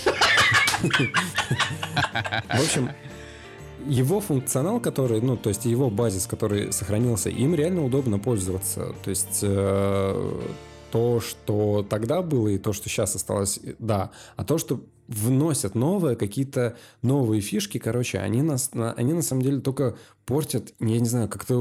В 0.82 2.62
общем, 2.62 2.90
его 3.86 4.20
функционал, 4.20 4.80
который, 4.80 5.22
ну, 5.22 5.38
то 5.38 5.50
есть 5.50 5.66
его 5.66 5.90
базис, 5.90 6.28
который 6.28 6.72
сохранился, 6.72 7.30
им 7.30 7.56
реально 7.56 7.84
удобно 7.86 8.20
пользоваться. 8.20 8.94
То 9.04 9.10
есть 9.10 9.40
э, 9.42 10.40
то, 10.92 11.20
что 11.20 11.86
тогда 11.90 12.22
было, 12.22 12.50
и 12.50 12.58
то, 12.58 12.74
что 12.74 12.90
сейчас 12.90 13.16
осталось, 13.16 13.60
да. 13.80 14.12
А 14.36 14.44
то, 14.44 14.58
что 14.58 14.82
вносят 15.10 15.76
новое, 15.76 16.16
какие-то 16.16 16.78
новые 17.02 17.42
фишки, 17.42 17.80
короче, 17.80 18.20
они, 18.20 18.42
нас, 18.44 18.74
на- 18.74 18.94
они 18.94 19.14
на 19.14 19.22
самом 19.24 19.42
деле 19.42 19.60
только 19.60 19.98
портят, 20.30 20.76
я 20.80 21.00
не 21.00 21.08
знаю, 21.08 21.28
как-то 21.28 21.58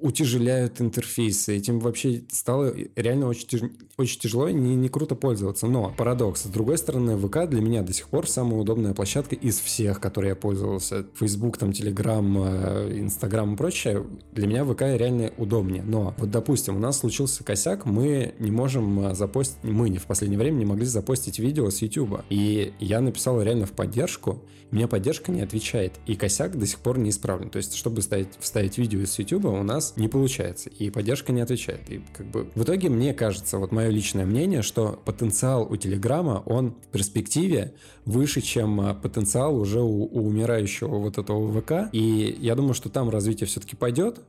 утяжеляют 0.00 0.80
интерфейсы. 0.80 1.54
Этим 1.54 1.80
вообще 1.80 2.22
стало 2.30 2.74
реально 2.96 3.28
очень, 3.28 3.76
очень 3.98 4.18
тяжело 4.18 4.48
и 4.48 4.54
не, 4.54 4.74
не 4.74 4.88
круто 4.88 5.14
пользоваться. 5.14 5.66
Но 5.66 5.92
парадокс. 5.98 6.44
С 6.44 6.46
другой 6.46 6.78
стороны, 6.78 7.18
ВК 7.18 7.46
для 7.46 7.60
меня 7.60 7.82
до 7.82 7.92
сих 7.92 8.08
пор 8.08 8.26
самая 8.26 8.58
удобная 8.58 8.94
площадка 8.94 9.34
из 9.34 9.60
всех, 9.60 10.00
которые 10.00 10.30
я 10.30 10.34
пользовался. 10.34 11.04
Facebook, 11.14 11.58
там, 11.58 11.70
Telegram, 11.70 12.88
э, 12.88 12.98
Instagram 13.00 13.52
и 13.52 13.56
прочее. 13.58 14.06
Для 14.32 14.46
меня 14.46 14.64
ВК 14.64 14.80
реально 14.80 15.32
удобнее. 15.36 15.82
Но 15.82 16.14
вот, 16.16 16.30
допустим, 16.30 16.76
у 16.76 16.78
нас 16.78 17.00
случился 17.00 17.44
косяк, 17.44 17.84
мы 17.84 18.32
не 18.38 18.50
можем 18.50 19.08
э, 19.08 19.14
запостить, 19.14 19.62
мы 19.62 19.90
не 19.90 19.98
в 19.98 20.06
последнее 20.06 20.38
время 20.38 20.56
не 20.56 20.64
могли 20.64 20.86
запостить 20.86 21.38
видео 21.38 21.68
с 21.68 21.82
YouTube. 21.82 22.22
И 22.30 22.72
я 22.80 23.02
написал 23.02 23.42
реально 23.42 23.66
в 23.66 23.72
поддержку, 23.72 24.40
мне 24.70 24.86
поддержка 24.86 25.32
не 25.32 25.42
отвечает. 25.42 25.94
И 26.06 26.14
косяк 26.14 26.56
до 26.56 26.66
сих 26.66 26.78
пор 26.78 26.98
не 26.98 27.10
исправлен. 27.10 27.50
То 27.50 27.58
есть, 27.58 27.74
чтобы 27.74 27.89
ставить, 27.98 28.28
вставить 28.38 28.78
видео 28.78 29.00
из 29.00 29.18
YouTube, 29.18 29.46
у 29.46 29.62
нас 29.62 29.94
не 29.96 30.08
получается. 30.08 30.70
И 30.70 30.90
поддержка 30.90 31.32
не 31.32 31.40
отвечает. 31.40 31.90
И 31.90 32.00
как 32.12 32.26
бы 32.26 32.48
в 32.54 32.62
итоге 32.62 32.88
мне 32.88 33.12
кажется, 33.14 33.58
вот 33.58 33.72
мое 33.72 33.88
личное 33.88 34.24
мнение, 34.24 34.62
что 34.62 35.00
потенциал 35.04 35.66
у 35.70 35.76
Телеграма, 35.76 36.42
он 36.46 36.70
в 36.70 36.86
перспективе 36.92 37.74
выше, 38.04 38.40
чем 38.40 38.80
а, 38.80 38.94
потенциал 38.94 39.56
уже 39.56 39.80
у, 39.80 40.04
у 40.04 40.26
умирающего 40.26 40.98
вот 40.98 41.18
этого 41.18 41.60
ВК. 41.60 41.92
И 41.92 42.36
я 42.40 42.54
думаю, 42.54 42.74
что 42.74 42.88
там 42.88 43.10
развитие 43.10 43.46
все-таки 43.46 43.76
пойдет 43.76 44.20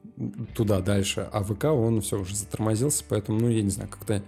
туда 0.56 0.82
дальше, 0.82 1.28
а 1.32 1.44
ВК 1.44 1.66
он 1.66 2.02
все 2.02 2.20
уже 2.20 2.36
затормозился, 2.36 3.04
поэтому, 3.08 3.40
ну, 3.40 3.50
я 3.50 3.62
не 3.62 3.70
знаю, 3.70 3.90
как-то 3.90 4.24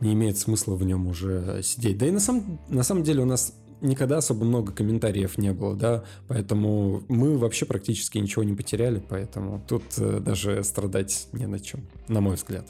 не 0.00 0.12
имеет 0.12 0.38
смысла 0.38 0.74
в 0.74 0.84
нем 0.84 1.06
уже 1.06 1.60
сидеть. 1.62 1.98
Да 1.98 2.06
и 2.06 2.10
на 2.10 2.20
самом, 2.20 2.60
на 2.68 2.82
самом 2.82 3.02
деле 3.02 3.22
у 3.22 3.26
нас 3.26 3.54
никогда 3.80 4.18
особо 4.18 4.44
много 4.44 4.72
комментариев 4.72 5.38
не 5.38 5.52
было, 5.52 5.74
да, 5.74 6.04
поэтому 6.28 7.02
мы 7.08 7.38
вообще 7.38 7.66
практически 7.66 8.18
ничего 8.18 8.44
не 8.44 8.54
потеряли, 8.54 9.02
поэтому 9.06 9.62
тут 9.66 9.84
э, 9.98 10.20
даже 10.20 10.62
страдать 10.64 11.28
не 11.32 11.46
на 11.46 11.60
чем, 11.60 11.86
на 12.08 12.20
мой 12.20 12.36
взгляд. 12.36 12.66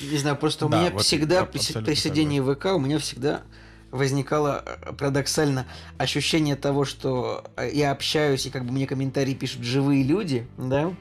Не 0.00 0.16
знаю, 0.16 0.36
просто 0.36 0.66
у 0.66 0.68
Да, 0.68 0.80
меня 0.80 0.90
вот 0.92 1.02
всегда 1.02 1.44
при, 1.44 1.58
при 1.58 1.94
сидении 1.94 2.40
в 2.40 2.54
ВК 2.54 2.66
у 2.66 2.78
меня 2.78 2.98
всегда 2.98 3.42
возникало 3.90 4.64
э, 4.64 4.92
парадоксально 4.92 5.66
ощущение 5.96 6.56
того, 6.56 6.84
что 6.84 7.44
э, 7.56 7.70
я 7.72 7.90
общаюсь 7.90 8.46
и 8.46 8.50
как 8.50 8.64
бы 8.64 8.72
мне 8.72 8.86
комментарии 8.86 9.34
пишут 9.34 9.62
живые 9.62 10.02
люди, 10.02 10.46
да. 10.56 10.94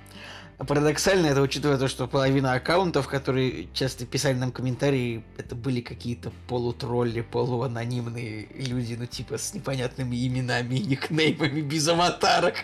Парадоксально 0.58 1.28
это 1.28 1.42
учитывая 1.42 1.78
то, 1.78 1.88
что 1.88 2.08
половина 2.08 2.54
аккаунтов, 2.54 3.08
которые 3.08 3.68
часто 3.74 4.08
писали 4.08 4.34
нам 4.34 4.52
комментарии, 4.52 5.24
это 5.38 5.56
были 5.56 5.82
какие-то 5.82 6.32
полутролли, 6.48 7.22
полуанонимные 7.22 8.48
люди, 8.56 8.96
ну 8.96 9.06
типа 9.06 9.38
с 9.38 9.54
непонятными 9.54 10.16
именами 10.16 10.76
и 10.76 10.84
никнеймами 10.84 11.62
без 11.62 11.88
аватарок. 11.88 12.56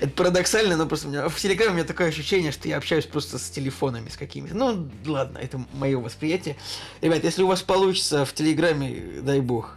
Это 0.00 0.10
парадоксально, 0.10 0.76
но 0.76 0.86
просто 0.86 1.08
у 1.08 1.10
меня 1.10 1.28
в 1.28 1.36
Телеграме 1.36 1.72
у 1.72 1.74
меня 1.74 1.84
такое 1.84 2.08
ощущение, 2.08 2.52
что 2.52 2.68
я 2.68 2.76
общаюсь 2.76 3.06
просто 3.06 3.38
с 3.38 3.50
телефонами 3.50 4.08
с 4.08 4.16
какими-то. 4.16 4.54
Ну, 4.54 4.88
ладно, 5.04 5.38
это 5.38 5.64
мое 5.74 5.98
восприятие. 5.98 6.56
Ребят, 7.00 7.24
если 7.24 7.42
у 7.42 7.48
вас 7.48 7.62
получится 7.62 8.24
в 8.24 8.32
Телеграме, 8.32 9.20
дай 9.22 9.40
бог. 9.40 9.76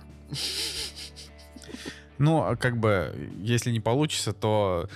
Ну, 2.17 2.43
а 2.43 2.55
как 2.55 2.77
бы, 2.77 3.31
если 3.41 3.71
не 3.71 3.79
получится, 3.79 4.31
то... 4.31 4.87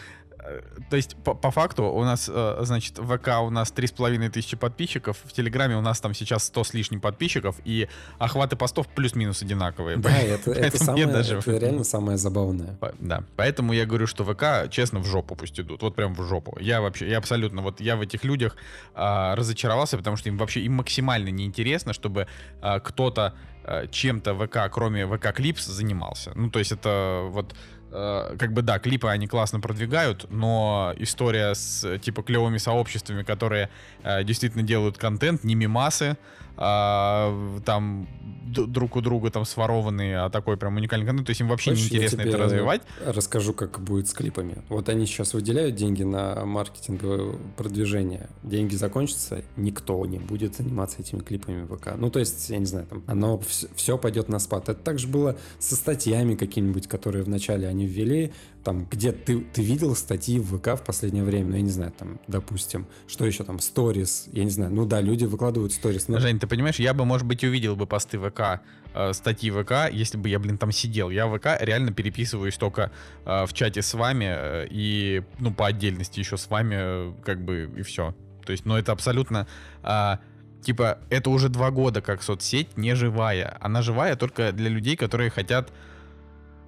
То 0.89 0.96
есть, 0.96 1.15
по, 1.24 1.34
по 1.34 1.51
факту, 1.51 1.84
у 1.86 2.03
нас, 2.03 2.29
э, 2.34 2.58
значит, 2.62 2.98
в 2.98 3.17
ВК 3.17 3.27
у 3.41 3.50
нас 3.50 3.72
3,5 3.72 4.29
тысячи 4.29 4.58
подписчиков, 4.58 5.17
в 5.24 5.34
Телеграме 5.34 5.77
у 5.77 5.81
нас 5.81 6.00
там 6.00 6.13
сейчас 6.13 6.46
100 6.46 6.63
с 6.63 6.74
лишним 6.74 7.01
подписчиков, 7.01 7.55
и 7.65 7.88
охваты 8.17 8.55
постов 8.55 8.88
плюс-минус 8.88 9.41
одинаковые. 9.41 9.98
Да, 9.98 10.17
это, 10.17 10.51
это, 10.67 10.84
самое, 10.84 11.08
даже- 11.08 11.38
это 11.38 11.58
реально 11.58 11.84
самое 11.84 12.17
забавное. 12.17 12.77
Да, 13.00 13.24
поэтому 13.36 13.74
я 13.74 13.86
говорю, 13.86 14.08
что 14.08 14.24
ВК, 14.24 14.72
честно, 14.72 15.00
в 15.00 15.05
жопу 15.05 15.36
пусть 15.36 15.60
идут, 15.60 15.81
вот 15.81 15.96
прям 15.96 16.13
в 16.15 16.24
жопу. 16.24 16.58
Я 16.60 16.81
вообще, 16.81 17.10
я 17.10 17.17
абсолютно, 17.17 17.62
вот 17.62 17.81
я 17.81 17.96
в 17.96 18.01
этих 18.01 18.24
людях 18.24 18.55
а, 18.96 19.36
разочаровался, 19.36 19.98
потому 19.98 20.17
что 20.17 20.29
им 20.29 20.38
вообще, 20.38 20.62
им 20.62 20.74
максимально 20.74 21.29
неинтересно, 21.29 21.93
чтобы 21.93 22.27
а, 22.62 22.79
кто-то 22.79 23.34
а, 23.63 23.88
чем-то 23.88 24.36
ВК, 24.36 24.72
кроме 24.72 25.05
ВК 25.05 25.34
Клипс, 25.34 25.65
занимался. 25.65 26.31
Ну, 26.36 26.50
то 26.50 26.60
есть 26.60 26.72
это 26.72 27.27
вот 27.29 27.55
как 27.91 28.53
бы 28.53 28.62
да, 28.62 28.79
клипы 28.79 29.08
они 29.08 29.27
классно 29.27 29.60
продвигают, 29.60 30.27
но 30.29 30.93
история 30.98 31.55
с 31.55 31.98
типа 32.00 32.22
клевыми 32.24 32.58
сообществами, 32.58 33.24
которые 33.24 33.69
а, 34.03 34.24
действительно 34.24 34.63
делают 34.63 34.98
контент, 34.98 35.43
не 35.43 35.55
мимасы, 35.55 36.17
а, 36.61 37.33
там 37.65 38.07
друг 38.49 38.97
у 38.97 39.01
друга 39.01 39.29
там 39.31 39.45
сворованные, 39.45 40.19
а 40.19 40.29
такой 40.29 40.57
прям 40.57 40.75
уникальный 40.75 41.05
контент, 41.05 41.27
то 41.27 41.31
есть 41.31 41.39
им 41.39 41.47
вообще 41.47 41.71
Хочешь, 41.71 41.91
неинтересно 41.91 42.21
это 42.21 42.37
развивать. 42.37 42.81
Расскажу, 43.05 43.53
как 43.53 43.79
будет 43.79 44.09
с 44.09 44.13
клипами. 44.13 44.63
Вот 44.67 44.89
они 44.89 45.05
сейчас 45.05 45.33
выделяют 45.33 45.75
деньги 45.75 46.03
на 46.03 46.43
маркетинговое 46.45 47.37
продвижение. 47.55 48.29
Деньги 48.43 48.75
закончатся, 48.75 49.43
никто 49.55 50.05
не 50.05 50.19
будет 50.19 50.55
заниматься 50.55 50.97
этими 50.99 51.19
клипами 51.19 51.65
ВК. 51.65 51.93
Ну, 51.95 52.09
то 52.09 52.19
есть, 52.19 52.49
я 52.49 52.57
не 52.57 52.65
знаю, 52.65 52.87
там, 52.87 53.03
оно 53.07 53.41
все, 53.75 53.97
пойдет 53.97 54.27
на 54.27 54.39
спад. 54.39 54.67
Это 54.67 54.81
также 54.81 55.07
было 55.07 55.37
со 55.59 55.75
статьями 55.75 56.35
какими-нибудь, 56.35 56.87
которые 56.87 57.23
вначале 57.23 57.67
они 57.67 57.85
ввели. 57.85 58.33
Там, 58.69 58.85
где 58.85 59.11
ты, 59.11 59.39
ты 59.39 59.63
видел 59.63 59.95
статьи 59.95 60.38
в 60.39 60.55
ВК 60.59 60.79
в 60.79 60.83
последнее 60.85 61.23
время, 61.23 61.49
ну, 61.49 61.55
я 61.55 61.61
не 61.63 61.71
знаю, 61.71 61.91
там, 61.97 62.19
допустим, 62.27 62.85
что 63.07 63.25
еще 63.25 63.43
там, 63.43 63.57
сторис, 63.57 64.27
я 64.31 64.43
не 64.43 64.51
знаю, 64.51 64.71
ну 64.71 64.85
да, 64.85 65.01
люди 65.01 65.25
выкладывают 65.25 65.73
сторис. 65.73 66.07
но- 66.07 66.19
Жень, 66.19 66.38
ты 66.39 66.45
понимаешь, 66.45 66.75
я 66.75 66.93
бы, 66.93 67.03
может 67.03 67.25
быть, 67.25 67.43
увидел 67.43 67.75
бы 67.75 67.88
посты 67.88 68.19
ВК, 68.19 68.61
э, 68.93 69.13
статьи 69.13 69.49
ВК, 69.49 69.91
если 69.91 70.19
бы 70.19 70.29
я, 70.29 70.38
блин, 70.38 70.59
там 70.59 70.71
сидел. 70.71 71.09
Я 71.09 71.25
в 71.25 71.35
ВК 71.35 71.47
реально 71.59 71.93
переписываюсь 71.93 72.57
только 72.57 72.91
э, 73.25 73.47
в 73.47 73.53
чате 73.53 73.81
с 73.81 73.91
вами 73.95 74.25
э, 74.29 74.67
и, 74.69 75.23
ну, 75.39 75.51
по 75.51 75.65
отдельности 75.65 76.19
еще 76.19 76.38
с 76.38 76.47
вами, 76.47 76.75
э, 76.79 77.13
как 77.25 77.43
бы, 77.43 77.71
и 77.75 77.81
все. 77.81 78.13
То 78.45 78.51
есть, 78.51 78.65
ну, 78.65 78.75
это 78.75 78.91
абсолютно... 78.91 79.47
а, 79.81 80.19
Типа, 80.61 80.99
это 81.09 81.29
уже 81.29 81.47
два 81.47 81.71
года 81.71 82.01
как 82.01 82.21
соцсеть 82.21 82.77
не 82.77 82.93
живая. 82.93 83.57
Она 83.61 83.81
живая 83.81 84.15
только 84.17 84.51
для 84.51 84.69
людей, 84.69 84.97
которые 84.97 85.29
хотят 85.29 85.71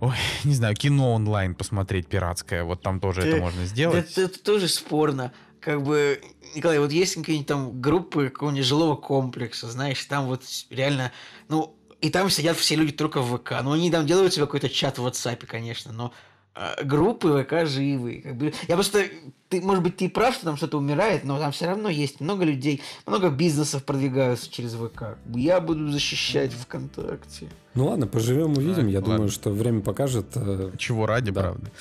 Ой, 0.01 0.15
не 0.43 0.53
знаю, 0.53 0.75
кино 0.75 1.13
онлайн 1.13 1.55
посмотреть 1.55 2.07
пиратское, 2.07 2.63
вот 2.63 2.81
там 2.81 2.99
тоже 2.99 3.21
Ты- 3.21 3.27
это 3.29 3.37
можно 3.37 3.65
сделать. 3.65 4.11
Это, 4.11 4.21
это 4.21 4.43
тоже 4.43 4.67
спорно. 4.67 5.31
Как 5.61 5.83
бы, 5.83 6.19
Николай, 6.55 6.79
вот 6.79 6.91
есть 6.91 7.15
какие-нибудь 7.15 7.47
там 7.47 7.79
группы 7.79 8.29
какого-нибудь 8.29 8.65
жилого 8.65 8.95
комплекса, 8.95 9.69
знаешь, 9.69 10.03
там 10.05 10.25
вот 10.25 10.43
реально, 10.71 11.11
ну, 11.49 11.75
и 12.01 12.09
там 12.09 12.31
сидят 12.31 12.57
все 12.57 12.75
люди 12.75 12.93
только 12.93 13.21
в 13.21 13.37
ВК. 13.37 13.61
Ну, 13.63 13.73
они 13.73 13.91
там 13.91 14.07
делают 14.07 14.33
себе 14.33 14.45
какой-то 14.45 14.69
чат 14.69 14.97
в 14.97 15.05
WhatsApp, 15.05 15.45
конечно, 15.45 15.93
но 15.93 16.11
а, 16.55 16.83
группы 16.83 17.43
ВК 17.43 17.67
живы. 17.67 18.21
Как 18.23 18.35
бы. 18.35 18.53
Я 18.67 18.73
просто, 18.73 19.05
ты, 19.49 19.61
может 19.61 19.83
быть, 19.83 19.97
ты 19.97 20.05
и 20.05 20.07
прав, 20.07 20.33
что 20.33 20.45
там 20.45 20.57
что-то 20.57 20.79
умирает, 20.79 21.23
но 21.23 21.37
там 21.37 21.51
все 21.51 21.67
равно 21.67 21.89
есть 21.89 22.19
много 22.19 22.43
людей, 22.43 22.81
много 23.05 23.29
бизнесов 23.29 23.83
продвигаются 23.83 24.51
через 24.51 24.73
ВК. 24.73 25.19
Я 25.35 25.61
буду 25.61 25.91
защищать 25.91 26.53
ВКонтакте. 26.53 27.49
Ну 27.75 27.85
ладно, 27.87 28.07
поживем, 28.07 28.51
увидим. 28.57 28.75
Так, 28.75 28.85
Я 28.89 28.99
ладно. 28.99 29.13
думаю, 29.15 29.29
что 29.31 29.49
время 29.51 29.81
покажет. 29.81 30.27
э, 30.35 30.71
Чего 30.77 31.05
ради, 31.05 31.31
Да. 31.31 31.41
правда. 31.41 31.71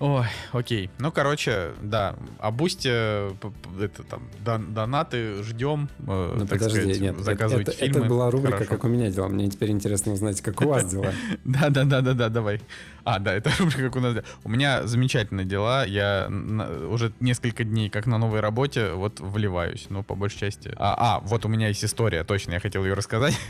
Ой, 0.00 0.26
окей. 0.50 0.90
Ну, 0.98 1.12
короче, 1.12 1.70
да, 1.80 2.16
о 2.40 2.50
Бусте, 2.50 2.88
это 3.80 4.02
там, 4.02 4.28
дон- 4.44 4.74
донаты 4.74 5.44
ждем, 5.44 5.88
э, 6.08 6.32
Ну 6.38 6.40
так 6.40 6.58
подожди, 6.58 6.80
сказать, 6.80 7.00
нет, 7.00 7.14
это, 7.14 7.22
заказывайте 7.22 7.70
это- 7.70 7.80
фильмы. 7.80 8.00
это 8.00 8.08
была 8.08 8.28
рубрика 8.32 8.54
Хорошо. 8.56 8.70
«Как 8.72 8.82
у 8.84 8.88
меня 8.88 9.10
дела». 9.12 9.28
Мне 9.28 9.48
теперь 9.48 9.70
интересно 9.70 10.12
узнать, 10.12 10.40
как 10.40 10.60
у 10.60 10.66
вас 10.70 10.90
дела. 10.90 11.12
Да-да-да-да-да, 11.44 12.30
давай. 12.30 12.60
А, 13.04 13.20
да, 13.20 13.32
это 13.32 13.50
рубрика 13.60 13.82
«Как 13.82 13.94
у 13.94 14.00
нас 14.00 14.14
дела». 14.14 14.24
У 14.42 14.48
меня 14.48 14.84
замечательные 14.88 15.46
дела. 15.46 15.84
Я 15.86 16.28
уже 16.90 17.12
несколько 17.20 17.62
дней 17.62 17.88
как 17.88 18.06
на 18.06 18.18
новой 18.18 18.40
работе 18.40 18.94
вот 18.94 19.20
вливаюсь, 19.20 19.86
ну, 19.88 20.02
по 20.02 20.16
большей 20.16 20.38
части. 20.40 20.74
А, 20.78 20.96
а, 20.98 21.20
вот 21.20 21.44
у 21.44 21.48
меня 21.48 21.68
есть 21.68 21.84
история, 21.84 22.24
точно, 22.24 22.54
я 22.54 22.58
хотел 22.60 22.84
ее 22.84 22.94
рассказать. 22.94 23.38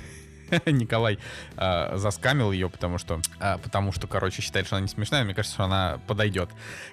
Николай 0.66 1.18
а, 1.56 1.96
заскамил 1.96 2.52
ее, 2.52 2.68
потому 2.68 2.98
что, 2.98 3.20
а, 3.40 3.58
потому 3.58 3.92
что, 3.92 4.06
короче, 4.06 4.42
считает, 4.42 4.66
что 4.66 4.76
она 4.76 4.82
не 4.82 4.88
смешная. 4.88 5.24
Мне 5.24 5.34
кажется, 5.34 5.54
что 5.54 5.64
она 5.64 6.00
подойдет. 6.06 6.50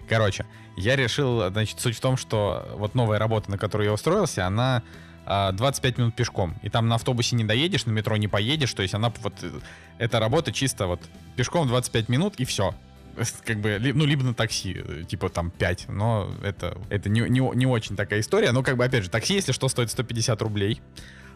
Короче, 0.07 0.45
я 0.77 0.95
решил, 0.95 1.49
значит, 1.49 1.79
суть 1.79 1.97
в 1.97 1.99
том, 1.99 2.17
что 2.17 2.67
вот 2.75 2.95
новая 2.95 3.19
работа, 3.19 3.51
на 3.51 3.57
которую 3.57 3.87
я 3.87 3.93
устроился, 3.93 4.45
она 4.45 4.83
а, 5.25 5.51
25 5.51 5.97
минут 5.97 6.15
пешком. 6.15 6.55
И 6.63 6.69
там 6.69 6.87
на 6.87 6.95
автобусе 6.95 7.35
не 7.35 7.43
доедешь, 7.43 7.85
на 7.85 7.91
метро 7.91 8.17
не 8.17 8.27
поедешь. 8.27 8.73
То 8.73 8.81
есть 8.81 8.93
она 8.93 9.11
вот... 9.21 9.33
э, 9.41 9.51
Эта 9.97 10.19
работа 10.19 10.51
чисто 10.51 10.87
вот 10.87 11.01
пешком 11.35 11.67
25 11.67 12.09
минут 12.09 12.35
и 12.37 12.45
все. 12.45 12.73
Как 13.45 13.59
бы, 13.59 13.79
ну, 13.93 14.05
либо 14.05 14.23
на 14.23 14.33
такси, 14.33 14.81
э, 14.83 15.03
типа 15.07 15.29
там 15.29 15.51
5, 15.51 15.89
но 15.89 16.31
это, 16.43 16.77
это 16.89 17.09
не, 17.09 17.21
не, 17.21 17.41
не 17.55 17.65
очень 17.65 17.95
такая 17.95 18.21
история. 18.21 18.51
Но, 18.51 18.63
как 18.63 18.77
бы, 18.77 18.85
опять 18.85 19.03
же, 19.03 19.09
такси, 19.09 19.35
если 19.35 19.51
что, 19.51 19.67
стоит 19.67 19.91
150 19.91 20.41
рублей. 20.41 20.81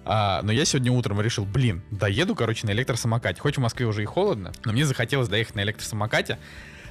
А, 0.05 0.41
но 0.43 0.51
я 0.51 0.65
сегодня 0.65 0.91
утром 0.91 1.21
решил, 1.21 1.45
блин, 1.45 1.81
доеду, 1.91 2.35
короче, 2.35 2.67
на 2.67 2.71
электросамокате. 2.71 3.39
Хоть 3.41 3.57
в 3.57 3.61
Москве 3.61 3.85
уже 3.85 4.03
и 4.03 4.05
холодно, 4.05 4.51
но 4.65 4.73
мне 4.73 4.85
захотелось 4.85 5.27
доехать 5.27 5.55
на 5.55 5.63
электросамокате. 5.63 6.37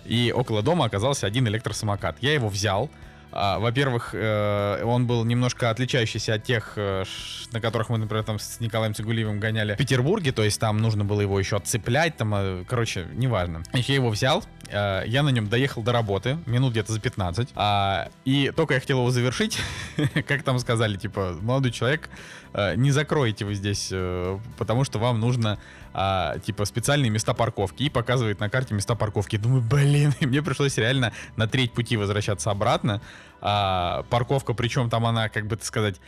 И 0.04 0.33
около 0.35 0.62
дома 0.62 0.85
оказался 0.87 1.26
один 1.26 1.47
электросамокат. 1.47 2.16
Я 2.21 2.35
его 2.35 2.49
взял. 2.49 2.90
А, 3.35 3.59
во-первых, 3.59 4.11
э, 4.12 4.85
он 4.85 5.07
был 5.07 5.25
немножко 5.25 5.71
отличающийся 5.71 6.35
от 6.35 6.45
тех, 6.45 6.75
э, 6.76 7.04
на 7.52 7.61
которых 7.62 7.88
мы, 7.88 7.97
например, 7.97 8.25
там 8.25 8.38
с 8.38 8.61
Николаем 8.61 8.95
Цигулиевым 8.95 9.40
гоняли 9.40 9.75
в 9.75 9.78
Петербурге. 9.78 10.33
То 10.33 10.42
есть 10.42 10.61
там 10.61 10.78
нужно 10.78 11.04
было 11.04 11.23
его 11.23 11.38
еще 11.38 11.57
отцеплять, 11.57 12.16
там, 12.16 12.35
э, 12.35 12.64
короче, 12.69 13.07
неважно. 13.14 13.62
Я 13.73 13.95
его 13.95 14.11
взял, 14.11 14.45
э, 14.69 15.04
я 15.07 15.23
на 15.23 15.31
нем 15.31 15.49
доехал 15.49 15.83
до 15.83 15.92
работы, 15.92 16.37
минут 16.45 16.73
где-то 16.73 16.92
за 16.92 17.00
15. 17.00 17.49
а, 17.54 18.11
и 18.26 18.52
только 18.54 18.75
я 18.75 18.81
хотел 18.81 18.99
его 18.99 19.11
завершить, 19.11 19.59
как 20.26 20.42
там 20.42 20.59
сказали, 20.59 20.97
типа, 20.97 21.38
молодой 21.40 21.73
человек, 21.73 22.11
э, 22.11 22.42
не 22.77 22.91
закроете 22.91 23.45
вы 23.45 23.55
здесь, 23.55 23.89
э, 23.91 24.39
потому 24.59 24.85
что 24.85 24.99
вам 24.99 25.21
нужно 25.21 25.59
а, 25.95 26.39
типа 26.39 26.65
специальные 26.65 27.11
места 27.11 27.35
парковки 27.35 27.85
и 27.85 27.91
показывает 27.91 28.41
на 28.41 28.49
карте 28.49 28.75
места 28.75 28.95
парковки. 28.95 29.37
Думаю, 29.37 29.63
блин, 29.63 30.13
мне 30.21 30.43
пришлось 30.43 30.77
реально 30.77 31.13
на 31.37 31.47
треть 31.47 31.73
пути 31.73 31.97
возвращаться 31.97 32.51
обратно. 32.51 33.01
А, 33.41 34.05
парковка, 34.11 34.55
причем 34.55 34.91
там 34.91 35.07
она, 35.07 35.29
как 35.29 35.47
бы 35.47 35.59
сказать, 35.63 36.01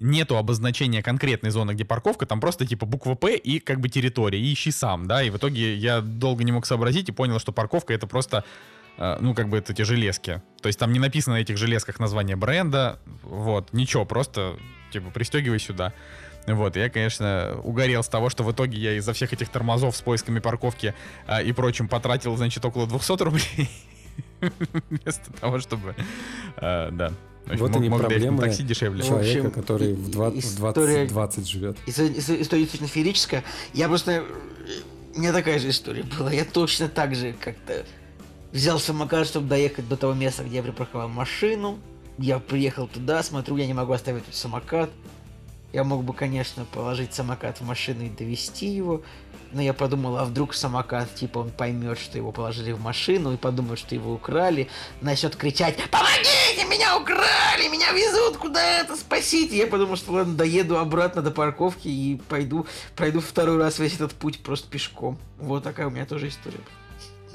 нету 0.00 0.36
обозначения 0.36 1.02
конкретной 1.02 1.50
зоны, 1.50 1.72
где 1.72 1.84
парковка, 1.84 2.26
там 2.26 2.40
просто 2.40 2.66
типа 2.66 2.86
буква 2.86 3.14
П 3.14 3.36
и 3.36 3.58
как 3.60 3.80
бы 3.80 3.88
территория, 3.88 4.40
и 4.40 4.52
ищи 4.52 4.70
сам, 4.70 5.06
да, 5.06 5.22
и 5.22 5.30
в 5.30 5.36
итоге 5.36 5.76
я 5.76 6.00
долго 6.00 6.44
не 6.44 6.52
мог 6.52 6.66
сообразить 6.66 7.08
и 7.08 7.12
понял, 7.12 7.38
что 7.38 7.52
парковка 7.52 7.94
это 7.94 8.06
просто 8.06 8.38
э, 8.38 8.42
ну, 8.98 9.34
как 9.34 9.48
бы 9.48 9.58
это 9.58 9.72
эти 9.72 9.82
железки. 9.82 10.42
То 10.62 10.68
есть 10.68 10.78
там 10.78 10.92
не 10.92 10.98
написано 10.98 11.36
на 11.36 11.40
этих 11.40 11.56
железках 11.56 11.98
название 11.98 12.36
бренда, 12.36 12.98
вот, 13.22 13.72
ничего, 13.72 14.04
просто, 14.04 14.56
типа, 14.92 15.10
пристегивай 15.10 15.58
сюда. 15.58 15.92
Вот, 16.46 16.76
я, 16.76 16.90
конечно, 16.90 17.58
угорел 17.64 18.02
с 18.02 18.08
того, 18.08 18.28
что 18.30 18.44
в 18.44 18.52
итоге 18.52 18.78
я 18.78 18.96
из-за 18.98 19.12
всех 19.14 19.32
этих 19.32 19.48
тормозов 19.48 19.96
с 19.96 20.02
поисками 20.02 20.40
парковки 20.40 20.94
а, 21.26 21.40
и 21.42 21.52
прочим 21.52 21.88
потратил, 21.88 22.36
значит, 22.36 22.64
около 22.64 22.86
200 22.86 23.22
рублей. 23.22 23.70
Вместо 24.90 25.32
того, 25.40 25.58
чтобы... 25.58 25.94
а, 26.56 26.90
да. 26.90 27.12
Общем, 27.46 27.58
Вот 27.58 27.70
мог- 27.72 27.80
они 27.80 27.88
мог 27.90 28.00
проблемы 28.00 28.40
такси 28.42 28.62
дешевле. 28.62 29.02
В 29.02 29.06
Человека, 29.06 29.38
общем, 29.48 29.50
который 29.50 29.90
и- 29.92 29.94
в 29.94 30.10
20, 30.10 30.44
в 30.44 30.46
история- 30.70 31.06
20, 31.06 31.08
20 31.08 31.48
живет. 31.48 31.76
История, 31.86 32.08
действительно 32.10 32.88
феерическая. 32.88 33.44
Я 33.74 33.88
просто... 33.88 34.12
э, 34.12 34.22
У 35.14 35.18
меня 35.20 35.32
такая 35.32 35.58
же 35.58 35.68
история 35.70 36.02
была. 36.04 36.32
Я 36.32 36.44
точно 36.44 36.88
так 36.88 37.14
же 37.14 37.34
как-то 37.34 37.84
взял 38.54 38.78
самокат, 38.78 39.26
чтобы 39.26 39.48
доехать 39.48 39.86
до 39.88 39.96
того 39.96 40.14
места, 40.14 40.44
где 40.44 40.56
я 40.56 40.62
припарковал 40.62 41.08
машину. 41.08 41.78
Я 42.16 42.38
приехал 42.38 42.86
туда, 42.86 43.22
смотрю, 43.22 43.56
я 43.56 43.66
не 43.66 43.74
могу 43.74 43.92
оставить 43.92 44.22
самокат. 44.30 44.88
Я 45.72 45.82
мог 45.82 46.04
бы, 46.04 46.14
конечно, 46.14 46.64
положить 46.64 47.12
самокат 47.12 47.58
в 47.58 47.64
машину 47.64 48.04
и 48.04 48.08
довести 48.08 48.66
его. 48.66 49.02
Но 49.50 49.60
я 49.60 49.72
подумал, 49.72 50.16
а 50.18 50.24
вдруг 50.24 50.54
самокат, 50.54 51.12
типа, 51.14 51.38
он 51.38 51.50
поймет, 51.50 51.98
что 51.98 52.16
его 52.16 52.30
положили 52.30 52.72
в 52.72 52.80
машину 52.80 53.34
и 53.34 53.36
подумает, 53.36 53.78
что 53.80 53.94
его 53.94 54.12
украли, 54.12 54.68
начнет 55.00 55.34
кричать 55.36 55.76
«Помогите! 55.90 56.64
Меня 56.68 56.96
украли! 56.96 57.68
Меня 57.68 57.92
везут 57.92 58.36
куда-то! 58.36 58.96
Спасите!» 58.96 59.56
Я 59.56 59.66
подумал, 59.66 59.96
что 59.96 60.12
ладно, 60.12 60.34
доеду 60.34 60.78
обратно 60.78 61.22
до 61.22 61.32
парковки 61.32 61.88
и 61.88 62.20
пойду, 62.28 62.66
пройду 62.96 63.20
второй 63.20 63.58
раз 63.58 63.78
весь 63.80 63.94
этот 63.94 64.12
путь 64.12 64.42
просто 64.42 64.68
пешком. 64.68 65.18
Вот 65.38 65.64
такая 65.64 65.88
у 65.88 65.90
меня 65.90 66.06
тоже 66.06 66.28
история. 66.28 66.60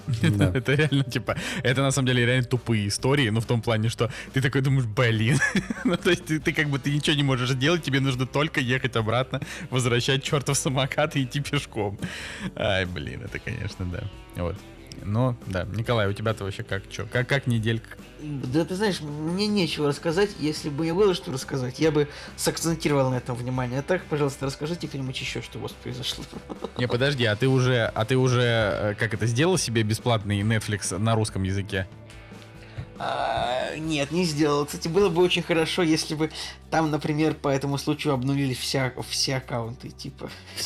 Да. 0.40 0.52
Это 0.54 0.74
реально, 0.74 1.04
типа, 1.04 1.36
это 1.64 1.82
на 1.82 1.92
самом 1.92 2.08
деле 2.08 2.26
реально 2.26 2.46
тупые 2.46 2.88
истории, 2.88 3.30
ну, 3.30 3.40
в 3.40 3.46
том 3.46 3.62
плане, 3.62 3.90
что 3.90 4.10
ты 4.34 4.42
такой 4.42 4.62
думаешь, 4.62 4.86
блин, 4.86 5.38
ну, 5.84 5.98
то 5.98 6.10
есть 6.10 6.26
ты, 6.26 6.40
ты 6.40 6.54
как 6.54 6.70
бы, 6.70 6.80
ты 6.80 6.92
ничего 6.92 7.16
не 7.16 7.24
можешь 7.24 7.50
сделать, 7.50 7.84
тебе 7.84 8.00
нужно 8.00 8.26
только 8.26 8.60
ехать 8.60 8.96
обратно, 8.96 9.42
возвращать 9.70 10.24
чертов 10.24 10.58
самокат 10.58 11.16
и 11.16 11.24
идти 11.24 11.42
пешком. 11.42 11.98
Ай, 12.56 12.86
блин, 12.86 13.22
это, 13.24 13.40
конечно, 13.40 13.86
да. 13.86 14.04
Вот. 14.36 14.56
Ну, 15.04 15.36
да. 15.48 15.66
Николай, 15.74 16.08
у 16.08 16.14
тебя-то 16.14 16.44
вообще 16.44 16.64
как, 16.64 16.84
что? 16.90 17.06
Как, 17.06 17.28
как 17.28 17.48
неделька? 17.48 17.90
Да 18.22 18.66
ты 18.66 18.76
знаешь, 18.76 19.00
мне 19.02 19.48
нечего 19.48 19.88
рассказать. 19.88 20.32
Если 20.40 20.70
бы 20.70 20.84
мне 20.84 20.94
было 20.94 21.14
что 21.14 21.32
рассказать, 21.32 21.80
я 21.80 21.92
бы 21.92 22.08
сакцентировал 22.36 23.10
на 23.10 23.16
этом 23.16 23.36
внимание. 23.36 23.80
А 23.80 23.82
так, 23.82 24.04
пожалуйста, 24.06 24.46
расскажите 24.46 24.88
кто-нибудь 24.88 25.20
еще, 25.20 25.42
что 25.42 25.58
у 25.58 25.62
вас 25.62 25.72
произошло. 25.72 26.24
Не, 26.78 26.88
подожди, 26.88 27.26
а 27.26 27.36
ты 27.36 27.48
уже, 27.48 27.86
а 27.94 28.06
ты 28.06 28.18
уже, 28.18 28.42
э, 28.42 28.96
как 28.96 29.14
это, 29.14 29.26
сделал 29.26 29.58
себе 29.58 29.84
бесплатный 29.84 30.42
Netflix 30.42 30.98
на 30.98 31.16
русском 31.16 31.44
языке? 31.44 31.88
А, 33.02 33.78
нет, 33.78 34.12
не 34.12 34.26
сделал. 34.26 34.66
Кстати, 34.66 34.90
было 34.90 35.08
бы 35.08 35.24
очень 35.24 35.42
хорошо, 35.42 35.84
если 35.84 36.16
бы 36.16 36.30
там, 36.70 36.92
например, 36.92 37.34
по 37.34 37.48
этому 37.48 37.78
случаю 37.78 38.14
обнулили 38.14 38.54
вся, 38.54 38.94
все 39.10 39.38
аккаунты, 39.38 39.90
типа, 39.90 40.30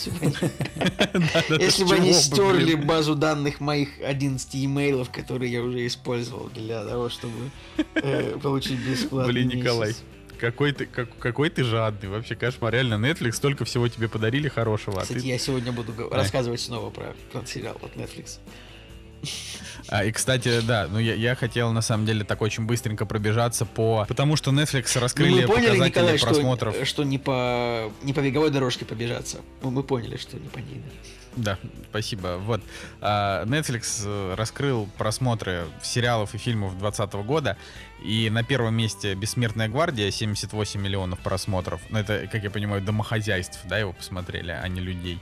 если 1.59 1.83
бы 1.83 1.95
они- 1.95 2.13
стерли 2.13 2.73
базу 2.73 3.15
данных 3.15 3.59
моих 3.59 3.89
11 4.03 4.65
имейлов, 4.65 5.11
которые 5.11 5.51
я 5.51 5.61
уже 5.61 5.85
использовал 5.85 6.49
для 6.49 6.83
того, 6.83 7.09
чтобы 7.09 7.51
э, 7.95 8.37
получить 8.41 8.79
бесплатный 8.79 9.33
Блин. 9.33 9.49
Николай, 9.59 9.93
какой 10.39 10.73
ты, 10.73 10.87
как- 10.87 11.15
какой 11.19 11.51
ты 11.51 11.63
жадный. 11.63 12.09
Вообще, 12.09 12.35
конечно, 12.35 12.67
реально, 12.67 12.95
Netflix 12.95 13.33
столько 13.33 13.63
всего 13.63 13.87
тебе 13.87 14.09
подарили 14.09 14.47
хорошего. 14.49 14.99
а 14.99 15.01
Кстати, 15.03 15.19
ты- 15.19 15.27
я 15.27 15.37
сегодня 15.37 15.71
буду 15.71 15.93
рассказывать 16.09 16.61
снова 16.61 16.89
про 16.89 17.15
тот 17.31 17.47
сериал 17.47 17.77
от 17.81 17.95
Netflix. 17.95 18.39
А, 19.87 20.03
и, 20.03 20.11
кстати, 20.11 20.61
да, 20.61 20.87
ну 20.89 20.99
я, 20.99 21.13
я 21.13 21.35
хотел 21.35 21.71
на 21.71 21.81
самом 21.81 22.05
деле 22.05 22.23
так 22.23 22.41
очень 22.41 22.65
быстренько 22.65 23.05
пробежаться 23.05 23.65
по... 23.65 24.05
Потому 24.07 24.35
что 24.35 24.51
Netflix 24.51 24.91
Ну, 24.95 25.01
раскрыли 25.01 25.41
мы 25.41 25.47
поняли, 25.47 25.65
показатели 25.67 25.87
Николай, 25.89 26.19
просмотров. 26.19 26.75
что, 26.75 26.85
что 26.85 27.03
не, 27.03 27.17
по, 27.17 27.91
не 28.03 28.13
по 28.13 28.21
беговой 28.21 28.49
дорожке 28.49 28.85
побежаться. 28.85 29.39
Ну, 29.61 29.71
мы 29.71 29.83
поняли, 29.83 30.17
что 30.17 30.37
не 30.37 30.47
по 30.49 30.59
ней. 30.59 30.81
да. 30.85 31.09
Да, 31.35 31.57
спасибо. 31.89 32.37
Вот. 32.39 32.61
А, 33.01 33.43
Netflix 33.45 34.03
э, 34.05 34.35
раскрыл 34.35 34.87
просмотры 34.97 35.65
сериалов 35.81 36.35
и 36.35 36.37
фильмов 36.37 36.77
2020 36.77 37.13
года. 37.25 37.57
И 38.03 38.29
на 38.29 38.43
первом 38.43 38.75
месте 38.75 39.15
«Бессмертная 39.15 39.67
гвардия» 39.67 40.11
78 40.11 40.79
миллионов 40.79 41.19
просмотров. 41.19 41.81
Ну, 41.89 41.97
это, 41.97 42.27
как 42.31 42.43
я 42.43 42.51
понимаю, 42.51 42.81
домохозяйств, 42.81 43.59
да, 43.65 43.77
его 43.79 43.93
посмотрели, 43.93 44.51
а 44.51 44.67
не 44.67 44.81
людей. 44.81 45.19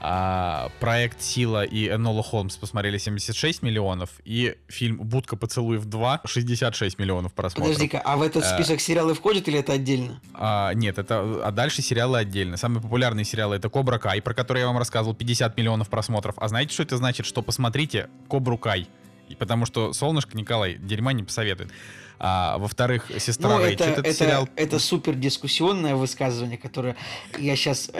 А, 0.00 0.70
проект 0.80 1.22
«Сила» 1.22 1.64
и 1.64 1.88
Энола 1.88 2.22
Холмс 2.22 2.56
посмотрели 2.56 2.98
76 2.98 3.62
миллионов, 3.62 4.10
и 4.24 4.56
фильм 4.68 4.98
«Будка 4.98 5.36
поцелуев 5.36 5.86
2» 5.86 6.20
66 6.24 6.98
миллионов 6.98 7.32
просмотров. 7.32 7.74
Подожди-ка, 7.74 8.00
а 8.04 8.16
в 8.16 8.22
этот 8.22 8.44
Э, 8.44 8.54
список 8.54 8.80
сериалы 8.80 9.14
входят 9.14 9.48
или 9.48 9.58
это 9.58 9.72
отдельно? 9.72 10.20
А, 10.34 10.72
нет, 10.74 10.98
это 10.98 11.40
а 11.44 11.50
дальше 11.50 11.82
сериалы 11.82 12.18
отдельно. 12.18 12.56
Самые 12.56 12.82
популярные 12.82 13.24
сериалы 13.24 13.56
это 13.56 13.68
Кобра 13.68 13.98
Кай, 13.98 14.20
про 14.20 14.34
который 14.34 14.60
я 14.60 14.66
вам 14.66 14.78
рассказывал, 14.78 15.14
50 15.14 15.56
миллионов 15.56 15.88
просмотров. 15.88 16.34
А 16.38 16.48
знаете, 16.48 16.72
что 16.72 16.82
это 16.82 16.96
значит? 16.96 17.26
Что 17.26 17.42
посмотрите 17.42 18.08
Кобру 18.28 18.58
Кай. 18.58 18.88
И 19.28 19.34
потому 19.34 19.66
что 19.66 19.92
солнышко 19.92 20.36
Николай 20.36 20.76
дерьма 20.76 21.12
не 21.12 21.22
посоветует. 21.22 21.70
А, 22.18 22.56
во-вторых, 22.58 23.10
сестра 23.18 23.50
Ну, 23.50 23.58
Рэйчет, 23.58 23.80
это, 23.82 24.00
это, 24.00 24.08
это, 24.08 24.12
сериал. 24.12 24.48
это 24.56 24.78
супер 24.78 25.14
дискуссионное 25.14 25.96
высказывание, 25.96 26.56
которое 26.56 26.96
я 27.38 27.56
сейчас, 27.56 27.90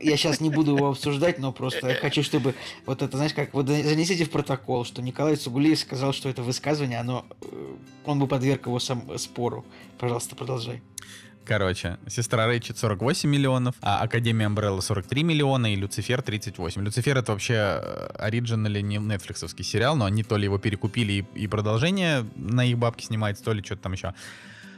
я 0.00 0.16
сейчас 0.16 0.40
не 0.40 0.48
буду 0.48 0.76
его 0.76 0.88
обсуждать, 0.88 1.38
но 1.38 1.52
просто 1.52 1.88
я 1.88 1.94
хочу, 1.96 2.22
чтобы 2.22 2.54
вот 2.86 3.02
это, 3.02 3.16
знаешь, 3.16 3.34
как 3.34 3.52
вот 3.52 3.68
занесите 3.68 4.24
в 4.24 4.30
протокол, 4.30 4.84
что 4.86 5.02
Николай 5.02 5.36
Цугулиев 5.36 5.78
сказал, 5.78 6.14
что 6.14 6.30
это 6.30 6.42
высказывание, 6.42 6.98
оно, 6.98 7.26
э, 7.42 7.74
он 8.06 8.18
бы 8.18 8.26
подверг 8.26 8.66
его 8.66 8.78
сам 8.78 9.18
спору. 9.18 9.66
Пожалуйста, 9.98 10.36
продолжай. 10.36 10.80
Короче, 11.46 11.98
сестра 12.08 12.46
Рэйчет 12.46 12.76
48 12.76 13.30
миллионов, 13.30 13.76
а 13.80 14.00
Академия 14.00 14.46
Амбрелла 14.46 14.80
43 14.80 15.22
миллиона 15.22 15.72
и 15.72 15.76
Люцифер 15.76 16.20
38. 16.20 16.82
Люцифер 16.82 17.16
это 17.16 17.32
вообще 17.32 17.54
э, 17.54 18.06
оригинально 18.18 18.82
не 18.82 18.96
нетфликсовский 18.96 19.64
сериал, 19.64 19.94
но 19.94 20.06
они 20.06 20.24
то 20.24 20.36
ли 20.36 20.44
его 20.44 20.58
перекупили 20.58 21.12
и, 21.12 21.42
и 21.44 21.46
продолжение 21.46 22.26
на 22.34 22.64
их 22.64 22.78
бабки 22.78 23.04
снимается, 23.04 23.44
то 23.44 23.52
ли 23.52 23.62
что-то 23.62 23.82
там 23.82 23.92
еще. 23.92 24.12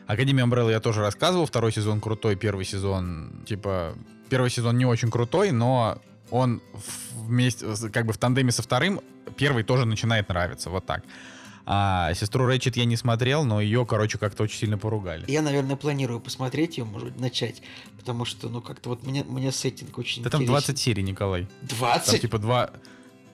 Академия 0.06 0.42
Umbrella 0.42 0.70
я 0.70 0.80
тоже 0.80 1.00
рассказывал. 1.00 1.46
Второй 1.46 1.72
сезон 1.72 2.02
крутой, 2.02 2.36
первый 2.36 2.66
сезон, 2.66 3.44
типа, 3.46 3.94
первый 4.28 4.50
сезон 4.50 4.76
не 4.76 4.84
очень 4.84 5.10
крутой, 5.10 5.52
но 5.52 6.02
он 6.30 6.60
вместе, 7.14 7.66
как 7.90 8.04
бы 8.04 8.12
в 8.12 8.18
тандеме 8.18 8.52
со 8.52 8.62
вторым, 8.62 9.00
первый 9.38 9.64
тоже 9.64 9.86
начинает 9.86 10.28
нравиться, 10.28 10.68
вот 10.68 10.84
так. 10.84 11.02
А 11.70 12.14
сестру 12.14 12.46
Рэйчет 12.46 12.78
я 12.78 12.86
не 12.86 12.96
смотрел, 12.96 13.44
но 13.44 13.60
ее, 13.60 13.84
короче, 13.84 14.16
как-то 14.16 14.44
очень 14.44 14.56
сильно 14.56 14.78
поругали. 14.78 15.30
Я, 15.30 15.42
наверное, 15.42 15.76
планирую 15.76 16.18
посмотреть 16.18 16.78
ее, 16.78 16.84
может 16.84 17.20
начать, 17.20 17.60
потому 17.98 18.24
что, 18.24 18.48
ну, 18.48 18.62
как-то 18.62 18.88
вот 18.88 19.06
мне, 19.06 19.22
мне 19.22 19.52
сеттинг 19.52 19.98
очень 19.98 20.22
Да 20.22 20.30
там 20.30 20.40
интересен. 20.40 20.64
20 20.64 20.78
серий, 20.78 21.02
Николай. 21.02 21.46
20? 21.60 22.10
Там 22.10 22.20
типа 22.20 22.38
два... 22.38 22.70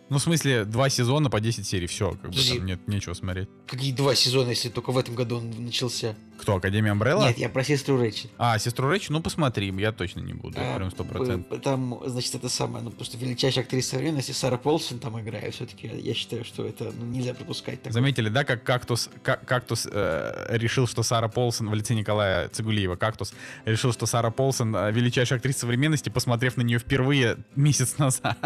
Ну, 0.08 0.18
в 0.18 0.22
смысле, 0.22 0.64
два 0.64 0.88
сезона 0.88 1.30
по 1.30 1.38
10 1.38 1.64
серий, 1.64 1.86
все, 1.86 2.10
как 2.20 2.32
бы 2.32 2.36
там 2.36 2.66
нет 2.66 2.88
нечего 2.88 3.14
смотреть. 3.14 3.48
Какие 3.68 3.92
два 3.92 4.16
сезона, 4.16 4.50
если 4.50 4.68
только 4.68 4.90
в 4.90 4.98
этом 4.98 5.14
году 5.14 5.36
он 5.36 5.52
начался? 5.64 6.16
Кто, 6.38 6.56
Академия 6.56 6.92
Umbrella? 6.92 7.20
Нет, 7.20 7.38
я 7.38 7.48
про 7.48 7.64
сестру 7.64 7.96
Рэйчет. 7.96 8.30
А, 8.38 8.58
сестру 8.58 8.88
Рэйчет, 8.88 9.10
ну 9.10 9.20
посмотри, 9.22 9.72
я 9.78 9.92
точно 9.92 10.20
не 10.20 10.34
буду, 10.34 10.58
А, 10.60 10.76
прям 10.76 10.90
сто 10.90 11.04
процентов. 11.04 11.48
б- 11.50 11.58
Там, 11.62 12.00
значит, 12.06 12.34
это 12.34 12.48
самое, 12.48 12.84
ну, 12.84 12.90
просто 12.90 13.16
величайшая 13.16 13.64
актриса 13.64 13.90
современности 13.90 14.32
Сара 14.32 14.56
Полсон 14.58 14.98
там 14.98 15.18
играет. 15.20 15.54
Все-таки 15.54 15.86
я 15.86 16.12
считаю, 16.14 16.44
что 16.44 16.64
это 16.66 16.92
ну, 16.98 17.06
нельзя 17.06 17.34
пропускать. 17.34 17.78
такое. 17.82 17.92
Заметили, 17.92 18.28
да, 18.28 18.44
как 18.44 18.62
кактус, 18.62 19.08
как, 19.22 19.46
кактус 19.46 19.88
э, 19.90 20.46
решил, 20.50 20.86
что 20.86 21.02
Сара 21.02 21.28
Полсон 21.28 21.70
в 21.70 21.74
лице 21.74 21.94
Николая 21.94 22.48
Цигулиева, 22.48 22.96
кактус 22.96 23.32
решил, 23.64 23.92
что 23.92 24.06
Сара 24.06 24.30
Полсон 24.30 24.74
э, 24.76 24.92
величайшая 24.92 25.38
актриса 25.38 25.60
современности, 25.60 26.08
посмотрев 26.10 26.56
на 26.56 26.62
нее 26.62 26.78
впервые 26.78 27.38
месяц 27.56 27.96
назад. 27.98 28.36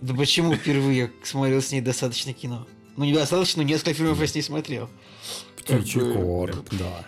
Да 0.00 0.14
почему 0.14 0.54
впервые 0.54 1.10
смотрел 1.24 1.60
с 1.62 1.72
ней 1.72 1.80
достаточно 1.80 2.32
кино? 2.32 2.66
Ну, 2.96 3.04
недостаточно, 3.04 3.62
но 3.62 3.68
несколько 3.68 3.94
фильмов 3.94 4.20
я 4.20 4.26
с 4.26 4.34
ней 4.34 4.42
смотрел. 4.42 4.88
Птичий 5.68 6.00
короб, 6.00 6.68
да. 6.72 7.04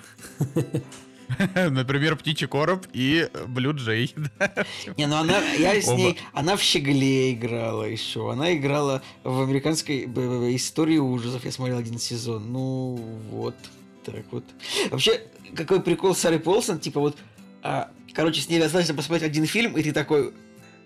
Например, 1.70 2.16
Птичий 2.16 2.46
короб 2.46 2.86
и 2.92 3.28
Блю 3.46 3.72
Джей. 3.74 4.14
Не, 4.96 5.06
ну 5.06 5.16
она, 5.16 5.38
я 5.58 5.80
с 5.80 5.88
ней, 5.88 6.18
она 6.32 6.56
в 6.56 6.62
«Щегле» 6.62 7.32
играла 7.32 7.84
еще, 7.84 8.30
она 8.30 8.54
играла 8.54 9.02
в 9.24 9.42
американской 9.42 10.04
истории 10.56 10.98
ужасов, 10.98 11.44
я 11.44 11.52
смотрел 11.52 11.78
один 11.78 11.98
сезон, 11.98 12.52
ну 12.52 12.96
вот, 13.30 13.54
так 14.04 14.24
вот. 14.30 14.44
Вообще, 14.90 15.22
какой 15.54 15.80
прикол 15.80 16.14
Сары 16.14 16.38
Полсон, 16.38 16.80
типа 16.80 17.00
вот, 17.00 17.16
а, 17.62 17.90
короче, 18.12 18.40
с 18.40 18.48
ней 18.48 18.58
достаточно 18.58 18.94
посмотреть 18.94 19.30
один 19.30 19.46
фильм, 19.46 19.76
и 19.76 19.82
ты 19.82 19.92
такой, 19.92 20.32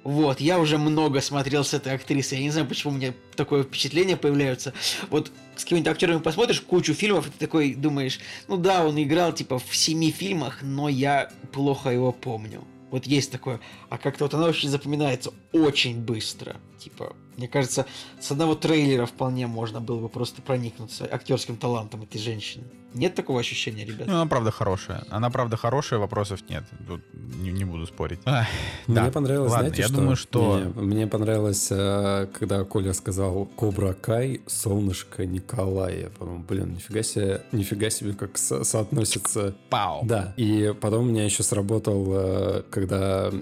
вот, 0.05 0.39
я 0.39 0.61
уже 0.61 0.77
много 0.77 1.23
смотрел 1.23 1.65
с 1.65 1.73
этой 1.73 1.95
актрисой, 1.95 2.39
я 2.39 2.45
не 2.45 2.51
знаю, 2.51 2.69
почему 2.69 2.93
у 2.93 2.97
меня 2.97 3.15
такое 3.37 3.63
впечатление 3.63 4.19
появляется. 4.19 4.75
Вот 5.09 5.33
с 5.57 5.65
какими-нибудь 5.65 5.91
актерами 5.91 6.19
посмотришь 6.19 6.61
кучу 6.61 6.93
фильмов, 6.93 7.27
и 7.27 7.31
ты 7.31 7.39
такой 7.39 7.75
думаешь, 7.75 8.21
ну 8.47 8.59
да, 8.59 8.87
он 8.87 9.03
играл 9.03 9.33
типа 9.33 9.59
в 9.59 9.75
семи 9.75 10.11
фильмах, 10.11 10.59
но 10.61 10.91
я 10.91 11.31
плохо 11.53 11.89
его 11.89 12.13
помню. 12.13 12.65
Вот 12.91 13.07
есть 13.07 13.33
такое. 13.33 13.61
А 13.95 13.99
как-то 13.99 14.25
вот 14.25 14.35
она 14.35 14.47
очень 14.47 14.69
запоминается 14.71 15.31
очень 15.53 16.01
быстро. 16.05 16.57
Типа, 16.79 17.13
мне 17.37 17.47
кажется, 17.47 17.87
с 18.21 18.33
одного 18.33 18.57
трейлера 18.57 19.07
вполне 19.07 19.47
можно 19.47 19.81
было 19.81 20.01
бы 20.01 20.09
просто 20.09 20.43
проникнуться 20.43 21.09
актерским 21.11 21.57
талантом 21.57 22.03
этой 22.03 22.19
женщины. 22.21 22.65
Нет 22.93 23.15
такого 23.15 23.41
ощущения, 23.41 23.85
ребят? 23.85 24.07
Ну, 24.07 24.15
она 24.15 24.27
правда 24.27 24.51
хорошая. 24.53 25.05
Она 25.11 25.29
правда 25.31 25.57
хорошая, 25.57 25.99
вопросов 25.99 26.41
нет. 26.49 26.63
Тут 26.87 27.01
не, 27.13 27.51
не 27.51 27.65
буду 27.65 27.87
спорить. 27.87 28.21
Ах, 28.25 28.47
Мне 28.87 28.97
да. 28.97 29.11
понравилось, 29.11 29.51
Ладно, 29.51 29.69
знаете, 29.69 29.83
я 29.83 29.89
что? 29.89 29.97
думаю, 29.97 30.17
что... 30.17 30.61
Не, 30.61 30.81
мне 30.83 31.07
понравилось, 31.09 31.69
э, 31.71 32.29
когда 32.39 32.63
Коля 32.65 32.93
сказал 32.93 33.47
Кобра 33.57 33.95
Кай, 33.95 34.43
солнышко 34.47 35.27
Николая. 35.27 36.03
Я 36.03 36.11
подумал, 36.11 36.41
блин, 36.49 36.75
нифига 36.75 37.03
себе, 37.03 37.43
нифига 37.53 37.91
себе, 37.91 38.13
как 38.13 38.39
со- 38.39 38.63
соотносится. 38.63 39.55
Пау. 39.71 40.05
Да, 40.05 40.33
и 40.37 40.73
потом 40.81 41.07
у 41.07 41.09
меня 41.11 41.25
еще 41.25 41.43
сработал, 41.43 42.07
э, 42.13 42.63
когда 42.71 43.33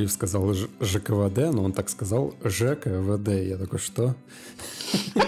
Цугулиев 0.00 0.12
сказал 0.12 0.54
ЖКВД, 0.80 1.52
но 1.52 1.64
он 1.64 1.72
так 1.72 1.88
сказал 1.88 2.34
ЖКВД. 2.44 3.28
Я 3.28 3.56
такой, 3.56 3.78
что? 3.78 4.14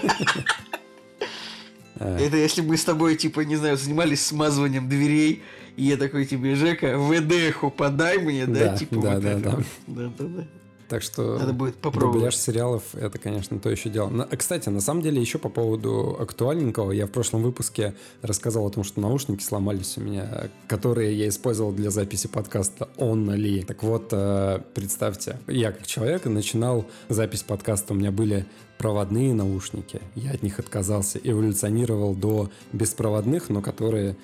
Это 1.98 2.36
если 2.36 2.62
мы 2.62 2.76
с 2.76 2.84
тобой, 2.84 3.16
типа, 3.16 3.40
не 3.40 3.56
знаю, 3.56 3.76
занимались 3.76 4.24
смазыванием 4.26 4.88
дверей, 4.88 5.42
и 5.76 5.84
я 5.84 5.96
такой 5.96 6.24
тебе, 6.26 6.54
Жека, 6.56 6.98
ВДХу 6.98 7.70
подай 7.70 8.18
мне, 8.18 8.46
да? 8.46 8.76
Типа 8.76 8.96
вот 8.96 9.24
это. 9.24 9.64
Да, 9.86 10.10
да, 10.18 10.24
да. 10.24 10.46
Так 10.92 11.00
что 11.02 11.38
Надо 11.38 11.54
будет 11.54 11.76
попробовать. 11.76 12.16
дубляж 12.16 12.36
сериалов 12.36 12.82
это, 12.94 13.18
конечно, 13.18 13.58
то 13.58 13.70
еще 13.70 13.88
дело. 13.88 14.10
На- 14.10 14.26
Кстати, 14.26 14.68
на 14.68 14.82
самом 14.82 15.00
деле, 15.00 15.22
еще 15.22 15.38
по 15.38 15.48
поводу 15.48 16.18
актуальненького, 16.20 16.92
я 16.92 17.06
в 17.06 17.10
прошлом 17.10 17.42
выпуске 17.42 17.94
рассказал 18.20 18.66
о 18.66 18.70
том, 18.70 18.84
что 18.84 19.00
наушники 19.00 19.42
сломались 19.42 19.96
у 19.96 20.02
меня, 20.02 20.50
которые 20.66 21.16
я 21.18 21.28
использовал 21.30 21.72
для 21.72 21.88
записи 21.88 22.26
подкаста 22.26 22.90
Only. 22.98 23.64
Так 23.64 23.82
вот, 23.82 24.08
э, 24.12 24.60
представьте, 24.74 25.38
я 25.46 25.72
как 25.72 25.86
человек 25.86 26.26
начинал 26.26 26.84
запись 27.08 27.42
подкаста, 27.42 27.94
у 27.94 27.96
меня 27.96 28.10
были 28.12 28.44
проводные 28.76 29.32
наушники, 29.32 30.02
я 30.14 30.32
от 30.32 30.42
них 30.42 30.58
отказался, 30.58 31.18
эволюционировал 31.24 32.14
до 32.14 32.50
беспроводных, 32.74 33.48
но 33.48 33.62
которые 33.62 34.16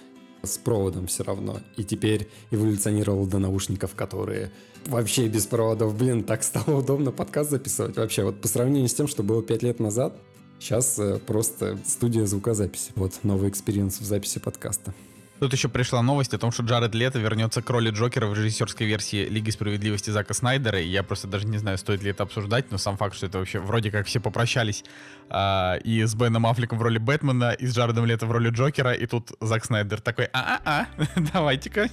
с 0.54 0.58
проводом 0.58 1.06
все 1.06 1.22
равно. 1.24 1.60
И 1.76 1.84
теперь 1.84 2.28
эволюционировал 2.50 3.26
до 3.26 3.38
наушников, 3.38 3.94
которые 3.94 4.50
вообще 4.86 5.28
без 5.28 5.46
проводов. 5.46 5.96
Блин, 5.96 6.24
так 6.24 6.42
стало 6.42 6.78
удобно 6.78 7.12
подкаст 7.12 7.50
записывать. 7.50 7.96
Вообще, 7.96 8.24
вот 8.24 8.40
по 8.40 8.48
сравнению 8.48 8.88
с 8.88 8.94
тем, 8.94 9.06
что 9.06 9.22
было 9.22 9.42
5 9.42 9.62
лет 9.62 9.80
назад, 9.80 10.16
сейчас 10.58 10.98
э, 10.98 11.18
просто 11.18 11.78
студия 11.86 12.26
звукозаписи. 12.26 12.92
Вот 12.96 13.12
новый 13.22 13.50
experience 13.50 14.00
в 14.00 14.04
записи 14.04 14.38
подкаста. 14.38 14.94
Тут 15.40 15.52
еще 15.52 15.68
пришла 15.68 16.02
новость 16.02 16.34
о 16.34 16.38
том, 16.38 16.50
что 16.50 16.64
Джаред 16.64 16.94
Лето 16.94 17.18
вернется 17.18 17.62
к 17.62 17.70
роли 17.70 17.90
Джокера 17.90 18.26
в 18.26 18.34
режиссерской 18.34 18.86
версии 18.86 19.28
Лиги 19.28 19.50
Справедливости 19.50 20.10
Зака 20.10 20.34
Снайдера. 20.34 20.80
И 20.80 20.88
я 20.88 21.02
просто 21.02 21.28
даже 21.28 21.46
не 21.46 21.58
знаю, 21.58 21.78
стоит 21.78 22.02
ли 22.02 22.10
это 22.10 22.24
обсуждать, 22.24 22.70
но 22.70 22.78
сам 22.78 22.96
факт, 22.96 23.14
что 23.14 23.26
это 23.26 23.38
вообще 23.38 23.60
вроде 23.60 23.90
как 23.90 24.06
все 24.06 24.20
попрощались 24.20 24.84
а, 25.30 25.76
и 25.84 26.02
с 26.02 26.14
Беном 26.14 26.46
Аффлеком 26.46 26.78
в 26.78 26.82
роли 26.82 26.98
Бэтмена, 26.98 27.52
и 27.52 27.66
с 27.66 27.76
Джаредом 27.76 28.04
Лето 28.04 28.26
в 28.26 28.32
роли 28.32 28.50
Джокера, 28.50 28.92
и 28.92 29.06
тут 29.06 29.30
Зак 29.40 29.64
Снайдер 29.64 30.00
такой, 30.00 30.26
а-а-а, 30.32 30.86
давайте-ка 31.32 31.88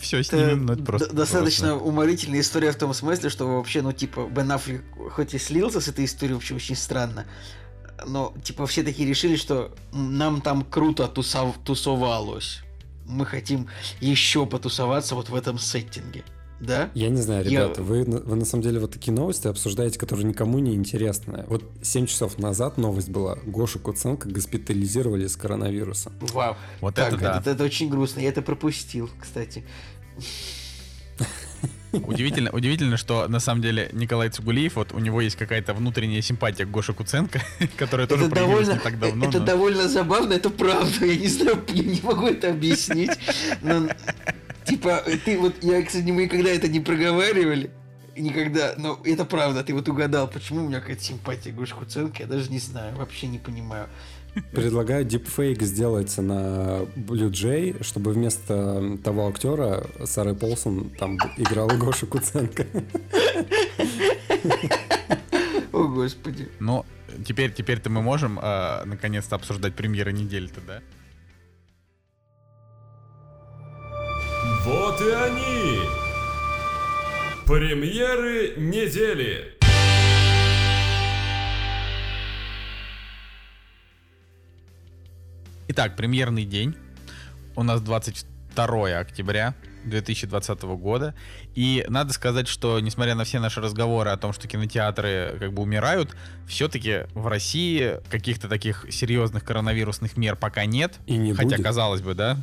все 0.00 0.22
снимем. 0.22 0.66
Ну, 0.66 0.72
это 0.72 0.82
просто 0.82 1.14
достаточно 1.14 1.68
просто. 1.68 1.84
уморительная 1.84 2.40
история 2.40 2.72
в 2.72 2.76
том 2.76 2.94
смысле, 2.94 3.30
что 3.30 3.46
вообще, 3.46 3.82
ну, 3.82 3.92
типа, 3.92 4.28
Бен 4.30 4.50
Аффлек 4.50 4.82
хоть 5.12 5.34
и 5.34 5.38
слился 5.38 5.80
с 5.80 5.88
этой 5.88 6.04
историей, 6.04 6.34
вообще 6.34 6.54
очень 6.54 6.76
странно, 6.76 7.26
но, 8.06 8.34
типа, 8.42 8.66
все 8.66 8.82
такие 8.82 9.08
решили, 9.08 9.36
что 9.36 9.74
нам 9.92 10.40
там 10.40 10.62
круто 10.64 11.04
тусов- 11.04 11.56
тусовалось. 11.64 12.60
Мы 13.06 13.26
хотим 13.26 13.68
еще 14.00 14.46
потусоваться 14.46 15.14
вот 15.14 15.28
в 15.28 15.34
этом 15.34 15.58
сеттинге. 15.58 16.24
Да? 16.60 16.90
Я 16.94 17.10
не 17.10 17.20
знаю, 17.20 17.44
Я- 17.44 17.50
ребята, 17.64 17.82
вы, 17.82 18.04
на- 18.06 18.20
вы 18.20 18.36
на 18.36 18.44
самом 18.44 18.62
деле 18.62 18.78
вот 18.80 18.92
такие 18.92 19.12
новости 19.12 19.48
обсуждаете, 19.48 19.98
которые 19.98 20.24
никому 20.24 20.58
не 20.60 20.74
интересны. 20.74 21.44
Вот 21.48 21.64
7 21.82 22.06
часов 22.06 22.38
назад 22.38 22.78
новость 22.78 23.10
была. 23.10 23.36
Гошу 23.44 23.78
Куценко 23.80 24.28
госпитализировали 24.28 25.26
с 25.26 25.36
коронавирусом. 25.36 26.14
Вау. 26.20 26.56
Вот 26.80 26.94
так, 26.94 27.08
это 27.12 27.20
да. 27.20 27.38
это, 27.40 27.50
это 27.50 27.64
очень 27.64 27.90
грустно. 27.90 28.20
Я 28.20 28.28
это 28.30 28.40
пропустил, 28.40 29.10
кстати. 29.20 29.64
Удивительно, 32.00 32.50
удивительно, 32.50 32.96
что 32.96 33.28
на 33.28 33.40
самом 33.40 33.62
деле 33.62 33.88
Николай 33.92 34.28
Цугулиев, 34.30 34.76
вот 34.76 34.92
у 34.92 34.98
него 34.98 35.20
есть 35.20 35.36
какая-то 35.36 35.74
внутренняя 35.74 36.22
симпатия 36.22 36.64
к 36.64 36.70
Гоше 36.70 36.92
Куценко, 36.92 37.40
которая 37.76 38.06
тоже 38.06 38.24
это 38.26 38.30
проявилась 38.34 38.66
довольно, 38.66 38.78
не 38.78 38.84
так 38.84 38.98
давно. 38.98 39.26
это 39.28 39.38
но- 39.40 39.44
довольно 39.46 39.88
забавно, 39.88 40.32
это 40.34 40.50
правда. 40.50 41.06
Я 41.06 41.16
не 41.16 41.28
знаю, 41.28 41.62
я 41.68 41.82
не 41.82 42.00
могу 42.02 42.26
это 42.26 42.50
объяснить. 42.50 43.10
Но, 43.62 43.88
типа, 44.64 45.02
ты 45.24 45.38
вот, 45.38 45.62
я, 45.62 45.82
кстати, 45.82 46.10
мы 46.10 46.24
никогда 46.24 46.50
это 46.50 46.68
не 46.68 46.80
проговаривали. 46.80 47.70
никогда, 48.16 48.74
но 48.76 49.00
это 49.04 49.24
правда, 49.24 49.64
ты 49.64 49.74
вот 49.74 49.88
угадал, 49.88 50.28
почему 50.28 50.64
у 50.64 50.68
меня 50.68 50.80
какая-то 50.80 51.02
симпатия 51.02 51.50
к 51.50 51.54
Гоше 51.56 51.74
Куценко, 51.74 52.22
я 52.22 52.26
даже 52.26 52.50
не 52.50 52.58
знаю, 52.58 52.94
вообще 52.96 53.26
не 53.26 53.38
понимаю. 53.38 53.88
Предлагаю 54.52 55.04
дипфейк 55.04 55.62
сделать 55.62 56.16
на 56.18 56.86
Blue 56.96 57.30
Jay, 57.30 57.82
чтобы 57.84 58.12
вместо 58.12 58.98
того 59.04 59.28
актера 59.28 59.86
Сары 60.04 60.34
Полсон 60.34 60.90
там 60.90 61.18
играл 61.36 61.68
Гоша 61.68 62.06
Куценко. 62.06 62.66
О, 65.72 65.84
господи. 65.84 66.48
Ну, 66.58 66.84
теперь, 67.24 67.52
теперь-то 67.52 67.90
мы 67.90 68.02
можем 68.02 68.38
э, 68.40 68.84
наконец-то 68.84 69.36
обсуждать 69.36 69.74
премьеры 69.74 70.12
недели-то, 70.12 70.60
да? 70.60 70.80
Вот 74.64 75.00
и 75.00 75.10
они! 75.10 75.80
Премьеры 77.46 78.54
недели! 78.56 79.63
Итак, 85.66 85.96
премьерный 85.96 86.44
день. 86.44 86.74
У 87.56 87.62
нас 87.62 87.80
22 87.80 88.98
октября 88.98 89.54
2020 89.84 90.62
года. 90.62 91.14
И 91.54 91.86
надо 91.88 92.12
сказать, 92.12 92.48
что 92.48 92.80
несмотря 92.80 93.14
на 93.14 93.24
все 93.24 93.40
наши 93.40 93.62
разговоры 93.62 94.10
о 94.10 94.16
том, 94.18 94.34
что 94.34 94.46
кинотеатры 94.46 95.36
как 95.38 95.54
бы 95.54 95.62
умирают, 95.62 96.14
все-таки 96.46 97.06
в 97.14 97.28
России 97.28 98.00
каких-то 98.10 98.48
таких 98.48 98.86
серьезных 98.90 99.42
коронавирусных 99.44 100.18
мер 100.18 100.36
пока 100.36 100.66
нет. 100.66 100.94
И 101.06 101.16
не 101.16 101.32
Хотя, 101.32 101.56
будет. 101.56 101.62
казалось 101.62 102.02
бы, 102.02 102.14
да? 102.14 102.36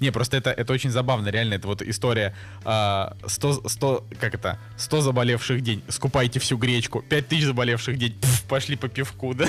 Не, 0.00 0.10
просто 0.10 0.38
это, 0.38 0.50
это 0.50 0.72
очень 0.72 0.90
забавно, 0.90 1.28
реально, 1.28 1.54
это 1.54 1.68
вот 1.68 1.80
история 1.82 2.34
а, 2.64 3.16
100, 3.24 3.68
100, 3.68 4.06
как 4.18 4.34
это, 4.34 4.58
100 4.78 5.00
заболевших 5.02 5.60
день, 5.60 5.84
скупайте 5.88 6.40
всю 6.40 6.56
гречку, 6.56 7.04
5000 7.08 7.44
заболевших 7.44 7.96
день, 7.96 8.18
пф, 8.20 8.42
пошли 8.44 8.74
по 8.74 8.88
пивку, 8.88 9.32
да? 9.34 9.46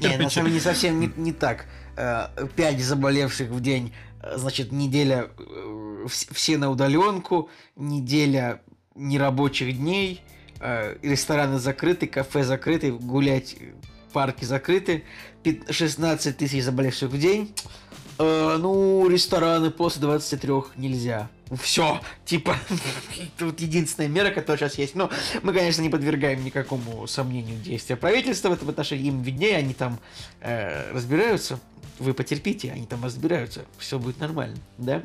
Не, 0.00 0.16
на 0.16 0.30
самом 0.30 0.46
деле 0.46 0.52
не 0.54 0.60
совсем 0.60 0.98
не, 0.98 1.10
не 1.16 1.32
так. 1.32 1.66
Э, 1.96 2.28
Пять 2.56 2.80
заболевших 2.80 3.48
в 3.50 3.60
день, 3.60 3.92
э, 4.22 4.36
значит, 4.36 4.72
неделя 4.72 5.28
э, 5.38 6.04
вс- 6.06 6.32
все 6.32 6.58
на 6.58 6.70
удаленку, 6.70 7.48
неделя 7.76 8.60
нерабочих 8.94 9.76
дней, 9.78 10.20
э, 10.60 10.96
рестораны 11.02 11.58
закрыты, 11.58 12.06
кафе 12.06 12.44
закрыты, 12.44 12.92
гулять, 12.92 13.56
э, 13.58 13.72
парки 14.12 14.44
закрыты, 14.44 15.04
пят- 15.42 15.70
16 15.72 16.36
тысяч 16.36 16.62
заболевших 16.64 17.10
в 17.10 17.18
день. 17.18 17.54
Э, 18.18 18.56
ну, 18.58 19.06
рестораны 19.08 19.70
после 19.70 20.00
23 20.02 20.52
нельзя. 20.76 21.28
Все, 21.62 22.00
типа, 22.24 22.56
тут 23.38 23.60
единственная 23.60 24.08
мера, 24.08 24.30
которая 24.30 24.56
сейчас 24.58 24.78
есть. 24.78 24.94
Но 24.94 25.10
мы, 25.42 25.52
конечно, 25.52 25.82
не 25.82 25.90
подвергаем 25.90 26.42
никакому 26.44 27.06
сомнению 27.06 27.58
действия 27.58 27.96
правительства 27.96 28.48
в 28.48 28.52
этом 28.54 28.68
отношении. 28.70 29.08
Им 29.08 29.22
виднее, 29.22 29.56
они 29.56 29.74
там 29.74 29.98
э, 30.40 30.92
разбираются. 30.92 31.60
Вы 31.98 32.14
потерпите, 32.14 32.72
они 32.72 32.86
там 32.86 33.04
разбираются. 33.04 33.64
Все 33.78 33.98
будет 33.98 34.20
нормально, 34.20 34.56
да? 34.78 35.02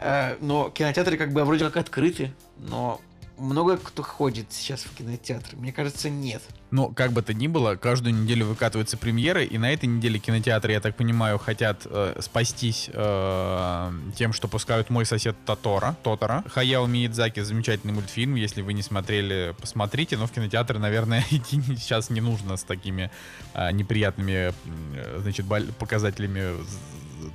Э, 0.00 0.36
но 0.40 0.70
кинотеатры 0.70 1.16
как 1.16 1.32
бы 1.32 1.44
вроде 1.44 1.64
как 1.64 1.76
открыты, 1.76 2.32
но 2.58 3.00
много 3.38 3.76
кто 3.76 4.02
ходит 4.02 4.52
сейчас 4.52 4.80
в 4.82 4.94
кинотеатр? 4.94 5.56
Мне 5.56 5.72
кажется, 5.72 6.08
нет. 6.10 6.42
Ну, 6.70 6.92
как 6.92 7.12
бы 7.12 7.22
то 7.22 7.32
ни 7.32 7.46
было, 7.46 7.76
каждую 7.76 8.14
неделю 8.14 8.46
выкатываются 8.46 8.96
премьеры, 8.96 9.44
и 9.44 9.58
на 9.58 9.72
этой 9.72 9.86
неделе 9.86 10.18
кинотеатры, 10.18 10.72
я 10.72 10.80
так 10.80 10.96
понимаю, 10.96 11.38
хотят 11.38 11.82
э, 11.84 12.18
спастись 12.20 12.90
э, 12.92 13.92
тем, 14.16 14.32
что 14.32 14.48
пускают 14.48 14.90
«Мой 14.90 15.06
сосед 15.06 15.36
Тотора», 15.44 15.96
Тотора. 16.02 16.44
Хаяо 16.48 16.86
Миядзаки, 16.86 17.40
замечательный 17.40 17.92
мультфильм, 17.92 18.34
если 18.34 18.62
вы 18.62 18.72
не 18.72 18.82
смотрели, 18.82 19.54
посмотрите, 19.60 20.16
но 20.16 20.26
в 20.26 20.32
кинотеатры, 20.32 20.78
наверное, 20.78 21.24
идти 21.30 21.60
сейчас 21.62 22.10
не 22.10 22.20
нужно 22.20 22.56
с 22.56 22.64
такими 22.64 23.10
э, 23.54 23.70
неприятными, 23.72 24.52
э, 24.94 25.20
значит, 25.22 25.46
показателями 25.78 26.56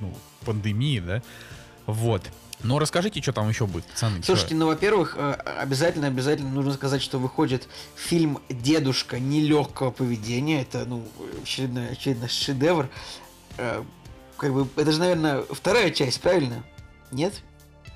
ну, 0.01 0.17
пандемии, 0.45 0.99
да? 0.99 1.21
Вот. 1.85 2.23
Но 2.63 2.79
расскажите, 2.79 3.21
что 3.21 3.33
там 3.33 3.49
еще 3.49 3.65
будет, 3.67 3.85
пацаны. 3.85 4.21
Слушайте, 4.23 4.55
ну, 4.55 4.67
во-первых, 4.67 5.15
э, 5.17 5.33
обязательно, 5.59 6.07
обязательно 6.07 6.49
нужно 6.49 6.73
сказать, 6.73 7.01
что 7.01 7.17
выходит 7.17 7.67
фильм 7.95 8.39
«Дедушка 8.49 9.19
нелегкого 9.19 9.91
поведения». 9.91 10.61
Это, 10.61 10.85
ну, 10.85 11.03
очередной, 11.43 11.89
очередной 11.89 12.29
шедевр. 12.29 12.89
Э, 13.57 13.83
Как 14.37 14.53
бы, 14.53 14.67
это 14.75 14.91
же, 14.91 14.99
наверное, 14.99 15.43
вторая 15.51 15.91
часть, 15.91 16.19
правильно? 16.21 16.63
Нет? 17.11 17.33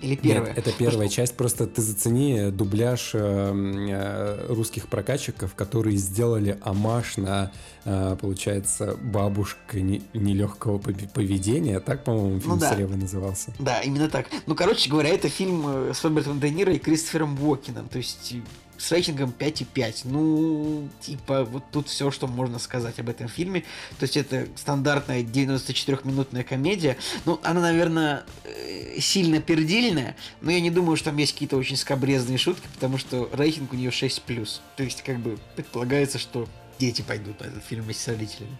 Или 0.05 0.15
первая? 0.15 0.53
Нет, 0.53 0.57
это 0.59 0.71
первая 0.71 1.09
часть. 1.09 1.35
Просто 1.35 1.65
ты 1.65 1.81
зацени 1.81 2.51
дубляж 2.51 3.11
э, 3.13 3.19
э, 3.19 4.45
русских 4.53 4.87
прокатчиков, 4.87 5.55
которые 5.55 5.97
сделали 5.97 6.59
амаш 6.61 7.17
на, 7.17 7.51
э, 7.85 8.15
получается, 8.21 8.95
бабушка 9.01 9.81
не- 9.81 10.03
нелегкого 10.13 10.77
пове- 10.77 11.09
поведения. 11.11 11.79
Так, 11.79 12.03
по-моему, 12.03 12.39
фильм 12.39 12.53
Ну 12.53 12.57
да. 12.59 12.73
с 12.73 12.77
Ревой 12.77 12.97
назывался. 12.97 13.51
Да, 13.57 13.81
именно 13.81 14.07
так. 14.09 14.27
Ну, 14.45 14.53
короче 14.55 14.89
говоря, 14.89 15.09
это 15.09 15.27
фильм 15.27 15.63
э, 15.67 15.93
с 15.95 16.03
Робертом 16.03 16.39
Де 16.39 16.51
Ниро 16.51 16.71
и 16.73 16.77
Кристофером 16.77 17.37
Уокеном. 17.43 17.87
То 17.89 17.97
есть 17.97 18.35
с 18.77 18.91
рейтингом 18.91 19.33
5,5. 19.37 20.01
Ну, 20.05 20.89
типа, 20.99 21.43
вот 21.43 21.63
тут 21.71 21.87
все, 21.87 22.11
что 22.11 22.27
можно 22.27 22.59
сказать 22.59 22.99
об 22.99 23.09
этом 23.09 23.27
фильме. 23.27 23.61
То 23.99 24.03
есть 24.03 24.17
это 24.17 24.47
стандартная 24.55 25.23
94-минутная 25.23 26.43
комедия. 26.43 26.97
Ну, 27.25 27.39
она, 27.43 27.61
наверное, 27.61 28.23
э, 28.43 28.99
сильно 28.99 29.41
пердильная, 29.41 30.15
но 30.41 30.51
я 30.51 30.59
не 30.59 30.71
думаю, 30.71 30.95
что 30.97 31.05
там 31.05 31.17
есть 31.17 31.33
какие-то 31.33 31.57
очень 31.57 31.77
скобрезные 31.77 32.37
шутки, 32.37 32.67
потому 32.73 32.97
что 32.97 33.29
рейтинг 33.33 33.73
у 33.73 33.75
нее 33.75 33.91
6+. 33.91 34.61
То 34.75 34.83
есть, 34.83 35.03
как 35.03 35.19
бы, 35.19 35.37
предполагается, 35.55 36.19
что 36.19 36.47
дети 36.79 37.01
пойдут 37.01 37.39
на 37.39 37.45
этот 37.45 37.63
фильм 37.63 37.83
вместе 37.83 38.03
с 38.03 38.07
родителями. 38.07 38.57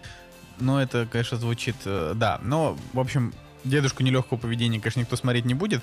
Ну, 0.58 0.78
это, 0.78 1.06
конечно, 1.10 1.36
звучит, 1.36 1.76
э, 1.84 2.12
да. 2.16 2.40
Но, 2.42 2.78
в 2.92 3.00
общем, 3.00 3.34
дедушку 3.64 4.02
нелегкого 4.02 4.38
поведения, 4.38 4.80
конечно, 4.80 5.00
никто 5.00 5.16
смотреть 5.16 5.44
не 5.44 5.54
будет. 5.54 5.82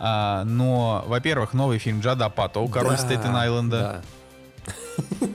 А, 0.00 0.44
но, 0.44 1.04
во-первых, 1.06 1.54
новый 1.54 1.78
фильм 1.78 2.00
Джада 2.00 2.26
Апатоу, 2.26 2.68
король 2.68 2.96
Да, 2.96 3.02
Стейтен-Айленда. 3.02 3.80
да. 3.80 4.02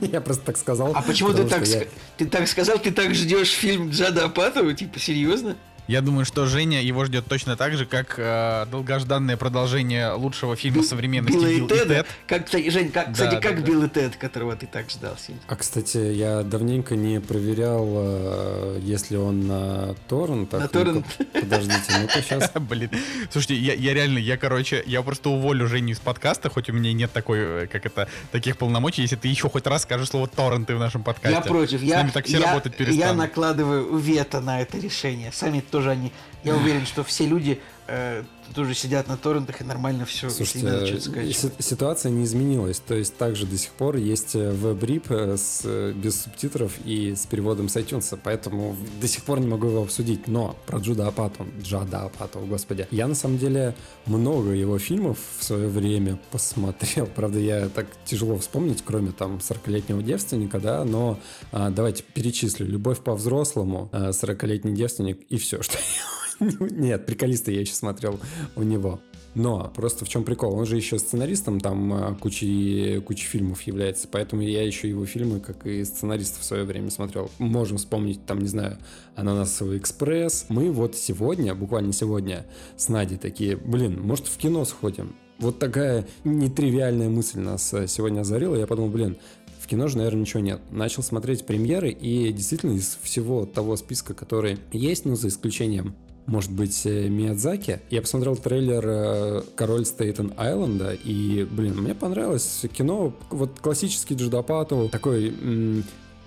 Я 0.00 0.20
просто 0.20 0.44
так 0.44 0.56
сказал. 0.56 0.92
А 0.94 1.02
почему 1.02 1.32
ты 1.32 1.44
так, 1.44 1.66
я- 1.66 1.84
ты 2.16 2.26
так 2.26 2.46
сказал? 2.48 2.78
Ты 2.78 2.92
так 2.92 3.14
ждешь 3.14 3.50
фильм 3.50 3.90
Джада 3.90 4.26
Апатова? 4.26 4.72
Типа, 4.74 4.98
серьезно? 4.98 5.56
Я 5.86 6.00
думаю, 6.00 6.24
что 6.24 6.46
Женя 6.46 6.80
его 6.82 7.04
ждет 7.04 7.26
точно 7.26 7.56
так 7.56 7.74
же, 7.76 7.84
как 7.84 8.14
э, 8.18 8.66
долгожданное 8.70 9.36
продолжение 9.36 10.12
лучшего 10.12 10.56
фильма 10.56 10.82
современности 10.82 11.36
Билла 11.36 11.46
и 11.48 11.58
«Билл 11.60 11.66
и? 11.66 11.88
Тед». 11.88 12.06
Как, 12.26 12.44
кстати, 12.46 12.70
Жень, 12.70 12.90
как, 12.90 13.08
Да, 13.08 13.12
кстати, 13.12 13.34
да, 13.34 13.40
как 13.40 13.56
да. 13.60 13.62
Билл 13.66 13.84
и 13.84 13.88
Тед, 13.88 14.16
которого 14.16 14.56
ты 14.56 14.66
так 14.66 14.88
ждал 14.90 15.16
сильно? 15.18 15.40
А, 15.46 15.56
кстати, 15.56 15.98
я 15.98 16.42
давненько 16.42 16.96
не 16.96 17.20
проверял, 17.20 17.86
э, 17.86 18.80
если 18.82 19.16
он 19.16 19.46
на 19.46 19.94
торрент. 20.08 20.52
На 20.52 20.68
торрент. 20.68 21.06
Подождите, 21.32 21.92
ну-ка 22.00 22.22
сейчас. 22.22 22.50
Блин. 22.54 22.90
Слушайте, 23.30 23.56
я, 23.56 23.74
я 23.74 23.92
реально, 23.92 24.18
я, 24.18 24.38
короче, 24.38 24.82
я 24.86 25.02
просто 25.02 25.28
уволю 25.28 25.66
Женю 25.66 25.92
из 25.92 25.98
подкаста, 25.98 26.48
хоть 26.48 26.70
у 26.70 26.72
меня 26.72 26.90
и 26.90 26.94
нет 26.94 27.12
такой, 27.12 27.38
э, 27.40 27.66
как 27.66 27.84
это, 27.84 28.08
таких 28.32 28.56
полномочий, 28.56 29.02
если 29.02 29.16
ты 29.16 29.28
еще 29.28 29.50
хоть 29.50 29.66
раз 29.66 29.82
скажешь 29.82 30.08
слово 30.08 30.28
торренты 30.28 30.74
в 30.76 30.78
нашем 30.78 31.02
подкасте. 31.02 31.36
Я 31.36 31.42
против. 31.42 31.80
С 31.80 31.82
Я, 31.82 31.98
нами 31.98 32.10
так 32.10 32.24
все 32.24 32.38
я, 32.38 32.46
работать 32.46 32.72
я 32.78 32.86
перестанут. 32.86 33.16
накладываю 33.18 33.96
вето 33.98 34.40
на 34.40 34.62
это 34.62 34.78
решение. 34.78 35.30
Сами 35.30 35.60
тоже 35.74 35.90
они... 35.90 36.12
Я 36.44 36.54
уверен, 36.54 36.86
что 36.86 37.02
все 37.02 37.26
люди 37.26 37.60
э, 37.86 38.22
тоже 38.54 38.74
сидят 38.74 39.08
на 39.08 39.16
торрентах 39.16 39.60
и 39.60 39.64
нормально 39.64 40.04
все. 40.04 40.30
Слушайте, 40.30 41.00
си- 41.32 41.50
ситуация 41.58 42.10
не 42.10 42.24
изменилась. 42.24 42.80
То 42.80 42.94
есть 42.94 43.16
также 43.16 43.46
до 43.46 43.56
сих 43.56 43.72
пор 43.72 43.96
есть 43.96 44.34
э, 44.34 44.50
веб-рип 44.50 45.10
э, 45.10 45.36
с, 45.36 45.62
э, 45.64 45.92
без 45.92 46.22
субтитров 46.22 46.72
и 46.84 47.14
с 47.14 47.26
переводом 47.26 47.68
с 47.68 47.76
iTunes, 47.76 48.18
поэтому 48.22 48.76
до 49.00 49.08
сих 49.08 49.24
пор 49.24 49.40
не 49.40 49.46
могу 49.46 49.68
его 49.68 49.82
обсудить. 49.82 50.28
Но 50.28 50.56
про 50.66 50.78
Джуда 50.78 51.08
Апату, 51.08 51.46
Джада 51.62 52.02
Апату, 52.02 52.40
господи. 52.40 52.86
Я 52.90 53.06
на 53.06 53.14
самом 53.14 53.38
деле 53.38 53.74
много 54.06 54.50
его 54.50 54.78
фильмов 54.78 55.18
в 55.38 55.44
свое 55.44 55.68
время 55.68 56.18
посмотрел. 56.30 57.06
Правда, 57.06 57.38
я 57.38 57.68
так 57.68 57.86
тяжело 58.04 58.36
вспомнить, 58.38 58.82
кроме 58.84 59.12
там 59.12 59.36
40-летнего 59.36 60.02
девственника, 60.02 60.60
да, 60.60 60.84
но 60.84 61.18
а, 61.52 61.70
давайте 61.70 62.02
перечислю. 62.02 62.66
«Любовь 62.66 63.00
по-взрослому», 63.00 63.88
а, 63.92 64.10
«40-летний 64.10 64.74
девственник» 64.74 65.20
и 65.28 65.38
все, 65.38 65.62
что 65.62 65.78
я... 65.78 66.23
Нет, 66.60 67.06
«Приколиста» 67.06 67.50
я 67.50 67.60
еще 67.60 67.74
смотрел 67.74 68.20
у 68.56 68.62
него. 68.62 69.00
Но 69.34 69.70
просто 69.74 70.04
в 70.04 70.08
чем 70.08 70.22
прикол? 70.22 70.54
Он 70.54 70.64
же 70.64 70.76
еще 70.76 70.98
сценаристом 70.98 71.60
там 71.60 71.92
а, 71.92 72.14
кучи, 72.14 73.00
кучи 73.04 73.26
фильмов 73.26 73.62
является, 73.62 74.06
поэтому 74.06 74.42
я 74.42 74.62
еще 74.62 74.88
его 74.88 75.04
фильмы, 75.06 75.40
как 75.40 75.66
и 75.66 75.84
сценаристов 75.84 76.42
в 76.42 76.44
свое 76.44 76.62
время 76.62 76.90
смотрел. 76.90 77.30
Можем 77.38 77.78
вспомнить, 77.78 78.24
там, 78.26 78.38
не 78.38 78.48
знаю, 78.48 78.78
«Ананасовый 79.16 79.78
экспресс». 79.78 80.46
Мы 80.48 80.70
вот 80.70 80.94
сегодня, 80.94 81.54
буквально 81.54 81.92
сегодня, 81.92 82.46
с 82.76 82.88
Надей 82.88 83.18
такие, 83.18 83.56
блин, 83.56 84.00
может 84.00 84.28
в 84.28 84.36
кино 84.36 84.64
сходим? 84.64 85.16
Вот 85.38 85.58
такая 85.58 86.06
нетривиальная 86.22 87.08
мысль 87.08 87.40
нас 87.40 87.74
э, 87.74 87.88
сегодня 87.88 88.20
озарила. 88.20 88.54
Я 88.54 88.68
подумал, 88.68 88.90
блин, 88.90 89.16
в 89.58 89.66
кино 89.66 89.88
же, 89.88 89.96
наверное, 89.96 90.20
ничего 90.20 90.40
нет. 90.40 90.60
Начал 90.70 91.02
смотреть 91.02 91.44
премьеры, 91.44 91.90
и 91.90 92.32
действительно 92.32 92.72
из 92.72 92.98
всего 93.02 93.46
того 93.46 93.76
списка, 93.76 94.14
который 94.14 94.58
есть, 94.72 95.06
ну, 95.06 95.16
за 95.16 95.28
исключением 95.28 95.96
может 96.26 96.50
быть, 96.50 96.86
э, 96.86 97.08
Миядзаки. 97.08 97.80
Я 97.90 98.00
посмотрел 98.00 98.36
трейлер 98.36 98.84
э, 98.86 99.42
«Король 99.56 99.84
Стейтен 99.84 100.32
Айленда», 100.36 100.92
и, 100.92 101.44
блин, 101.44 101.80
мне 101.82 101.94
понравилось 101.94 102.64
кино. 102.72 103.12
Вот 103.30 103.60
классический 103.60 104.14
Джудапату, 104.14 104.88
такой 104.90 105.28
м, 105.28 105.84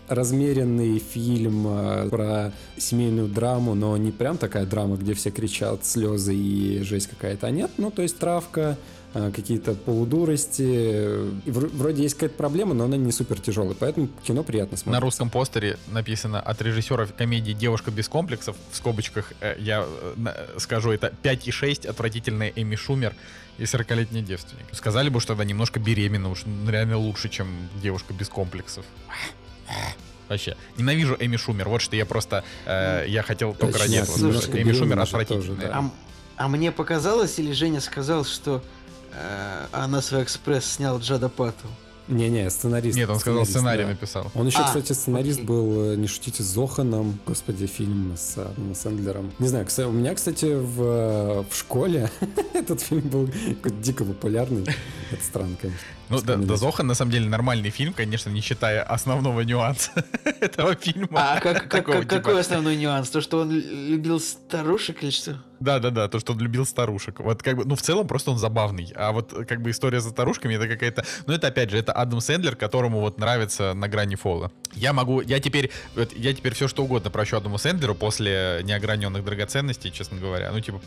размеренный 0.07 0.99
фильм 0.99 1.65
э, 1.67 2.09
про 2.09 2.53
семейную 2.77 3.27
драму, 3.27 3.75
но 3.75 3.97
не 3.97 4.11
прям 4.11 4.37
такая 4.37 4.65
драма, 4.65 4.97
где 4.97 5.13
все 5.13 5.31
кричат, 5.31 5.85
слезы 5.85 6.35
и 6.35 6.81
жесть 6.83 7.07
какая-то, 7.07 7.47
а 7.47 7.51
нет, 7.51 7.71
ну, 7.77 7.91
то 7.91 8.01
есть 8.01 8.17
травка, 8.17 8.77
какие-то 9.13 9.73
полудурости. 9.73 10.61
И 10.61 11.49
вр- 11.49 11.75
вроде 11.75 12.03
есть 12.03 12.15
какая-то 12.15 12.35
проблема, 12.35 12.73
но 12.73 12.85
она 12.85 12.97
не 12.97 13.11
супер 13.11 13.39
тяжелая, 13.39 13.73
поэтому 13.73 14.09
кино 14.23 14.43
приятно 14.43 14.77
смотреть. 14.77 14.93
На 14.93 14.99
русском 14.99 15.29
постере 15.29 15.77
написано 15.87 16.39
от 16.39 16.61
режиссера 16.61 17.05
комедии 17.07 17.53
«Девушка 17.53 17.91
без 17.91 18.07
комплексов», 18.09 18.55
в 18.71 18.75
скобочках, 18.75 19.33
э, 19.41 19.55
я 19.59 19.85
э, 19.87 20.57
скажу, 20.59 20.91
это 20.91 21.13
5,6, 21.23 21.87
отвратительная 21.87 22.51
Эми 22.55 22.75
Шумер 22.75 23.15
и 23.57 23.63
40-летний 23.63 24.21
девственник. 24.21 24.65
Сказали 24.71 25.09
бы, 25.09 25.19
что 25.19 25.33
она 25.33 25.45
немножко 25.45 25.79
беременна, 25.79 26.29
уж 26.29 26.43
реально 26.67 26.97
лучше, 26.97 27.29
чем 27.29 27.47
девушка 27.81 28.13
без 28.13 28.29
комплексов. 28.29 28.85
Вообще, 30.29 30.57
ненавижу 30.77 31.15
Эми 31.19 31.37
Шумер. 31.37 31.69
Вот 31.69 31.81
что 31.81 31.95
я 31.95 32.05
просто, 32.05 32.43
э, 32.65 33.05
я 33.07 33.23
хотел 33.23 33.53
только 33.53 33.79
ради 33.79 33.95
этого. 33.95 34.17
Эми 34.17 34.73
Шумер 34.73 34.99
отвратительная. 34.99 35.67
да. 35.67 35.77
А, 35.77 35.91
а 36.45 36.47
мне 36.49 36.71
показалось, 36.71 37.39
или 37.39 37.53
Женя 37.53 37.79
сказал, 37.79 38.25
что 38.25 38.61
э, 39.13 39.65
она 39.71 40.01
свой 40.01 40.23
экспресс 40.23 40.65
снял 40.65 40.99
Джада 40.99 41.29
Патту? 41.29 41.67
Не-не, 42.07 42.49
сценарист. 42.49 42.97
Нет, 42.97 43.09
он 43.09 43.19
сказал, 43.19 43.43
сценарист, 43.43 43.51
сценарий 43.51 43.83
да. 43.83 43.89
написал. 43.89 44.31
Он 44.33 44.47
еще, 44.47 44.59
А, 44.59 44.63
кстати, 44.65 44.93
сценарист 44.93 45.39
окей. 45.39 45.45
был, 45.47 45.91
э, 45.91 45.95
не 45.97 46.07
шутите, 46.07 46.41
с 46.41 46.45
Зоханом, 46.45 47.19
господи, 47.25 47.65
фильм 47.65 48.13
с 48.17 48.37
Адамом 48.37 48.75
Сэндлером. 48.75 49.33
Не 49.39 49.47
знаю, 49.49 49.65
кстати, 49.65 49.87
у 49.87 49.91
меня, 49.91 50.15
кстати, 50.15 50.45
в, 50.55 50.81
э, 50.81 51.43
в 51.49 51.55
школе 51.55 52.09
этот 52.53 52.79
фильм 52.81 53.09
был 53.09 53.29
дико 53.81 54.05
популярный. 54.05 54.63
Это 55.11 55.23
странно, 55.23 55.57
конечно. 55.61 55.85
Ну, 56.09 56.15
да, 56.17 56.21
вспоминать. 56.21 56.47
да, 56.47 56.55
Зохан 56.55 56.87
на 56.87 56.93
самом 56.93 57.11
деле 57.11 57.27
нормальный 57.29 57.69
фильм, 57.69 57.93
конечно, 57.93 58.29
не 58.29 58.41
считая 58.41 58.81
основного 58.83 59.41
нюанса 59.41 59.91
этого 60.39 60.75
фильма. 60.75 61.07
А 61.33 61.39
как, 61.39 61.63
как- 61.63 61.69
Такого 61.69 61.95
как- 61.97 62.03
типа. 62.09 62.15
какой 62.15 62.39
основной 62.39 62.75
нюанс? 62.77 63.09
То, 63.09 63.21
что 63.21 63.39
он 63.41 63.51
любил 63.51 64.19
старушек 64.19 65.03
или 65.03 65.09
что? 65.09 65.41
Да, 65.59 65.79
да, 65.79 65.89
да, 65.89 66.07
то, 66.07 66.19
что 66.19 66.33
он 66.33 66.39
любил 66.39 66.65
старушек. 66.67 67.19
Вот 67.19 67.41
как 67.41 67.57
бы, 67.57 67.65
ну, 67.65 67.75
в 67.75 67.81
целом 67.81 68.07
просто 68.07 68.29
он 68.31 68.37
забавный. 68.37 68.91
А 68.95 69.11
вот 69.11 69.33
как 69.47 69.61
бы 69.61 69.71
история 69.71 69.99
за 70.01 70.11
старушками, 70.11 70.53
это 70.55 70.67
какая-то... 70.67 71.03
Ну, 71.25 71.33
это 71.33 71.47
опять 71.47 71.71
же, 71.71 71.77
это 71.79 71.93
Адам 71.93 72.21
Сэндлер, 72.21 72.55
которому 72.55 72.99
вот 72.99 73.17
нравится 73.17 73.73
на 73.73 73.87
грани 73.87 74.15
фола. 74.15 74.51
Я 74.73 74.93
могу, 74.93 75.21
я 75.21 75.39
теперь, 75.39 75.71
вот, 75.95 76.13
я 76.13 76.33
теперь 76.33 76.53
все 76.53 76.67
что 76.67 76.83
угодно 76.83 77.09
прощу 77.09 77.37
Адаму 77.37 77.57
Сэндлеру 77.57 77.95
после 77.95 78.61
неограненных 78.63 79.25
драгоценностей, 79.25 79.89
честно 79.91 80.19
говоря. 80.19 80.51
Ну, 80.51 80.59
типа, 80.61 80.79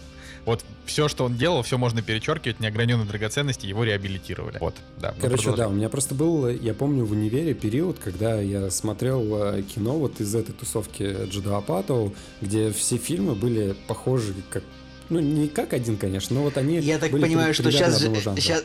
вот 0.46 0.64
все, 0.86 1.08
что 1.08 1.24
он 1.24 1.36
делал, 1.36 1.62
все 1.62 1.76
можно 1.76 2.00
перечеркивать, 2.00 2.60
неограненные 2.60 3.06
драгоценности, 3.06 3.66
его 3.66 3.82
реабилитировали. 3.82 4.58
Вот, 4.60 4.76
да. 4.98 5.09
Короче, 5.20 5.54
да, 5.54 5.68
у 5.68 5.72
меня 5.72 5.88
просто 5.88 6.14
был, 6.14 6.48
я 6.48 6.74
помню, 6.74 7.04
в 7.04 7.12
универе 7.12 7.54
период, 7.54 7.98
когда 7.98 8.40
я 8.40 8.70
смотрел 8.70 9.54
э, 9.54 9.62
кино 9.62 9.98
вот 9.98 10.20
из 10.20 10.34
этой 10.34 10.52
тусовки 10.52 11.28
Джуда 11.28 11.56
Апатоу, 11.56 12.14
где 12.40 12.72
все 12.72 12.96
фильмы 12.96 13.34
были 13.34 13.76
похожи 13.86 14.34
как 14.50 14.62
ну, 15.08 15.18
не 15.18 15.48
как 15.48 15.72
один, 15.72 15.96
конечно, 15.96 16.36
но 16.36 16.42
вот 16.42 16.56
они 16.56 16.78
Я 16.78 16.98
так 16.98 17.10
были 17.10 17.22
понимаю, 17.22 17.52
что 17.52 17.70
сейчас, 17.70 18.00
сейчас, 18.00 18.64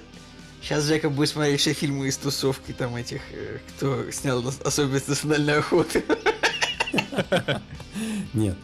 сейчас 0.61 0.83
Жека 0.83 1.09
будет 1.09 1.29
смотреть 1.29 1.59
все 1.59 1.73
фильмы 1.73 2.07
из 2.07 2.17
тусовки 2.17 2.71
там 2.71 2.95
этих, 2.95 3.21
э, 3.31 3.57
кто 3.69 4.11
снял 4.11 4.43
особенность 4.63 5.07
национальной 5.07 5.57
охоты. 5.57 6.03
Нет. 8.33 8.55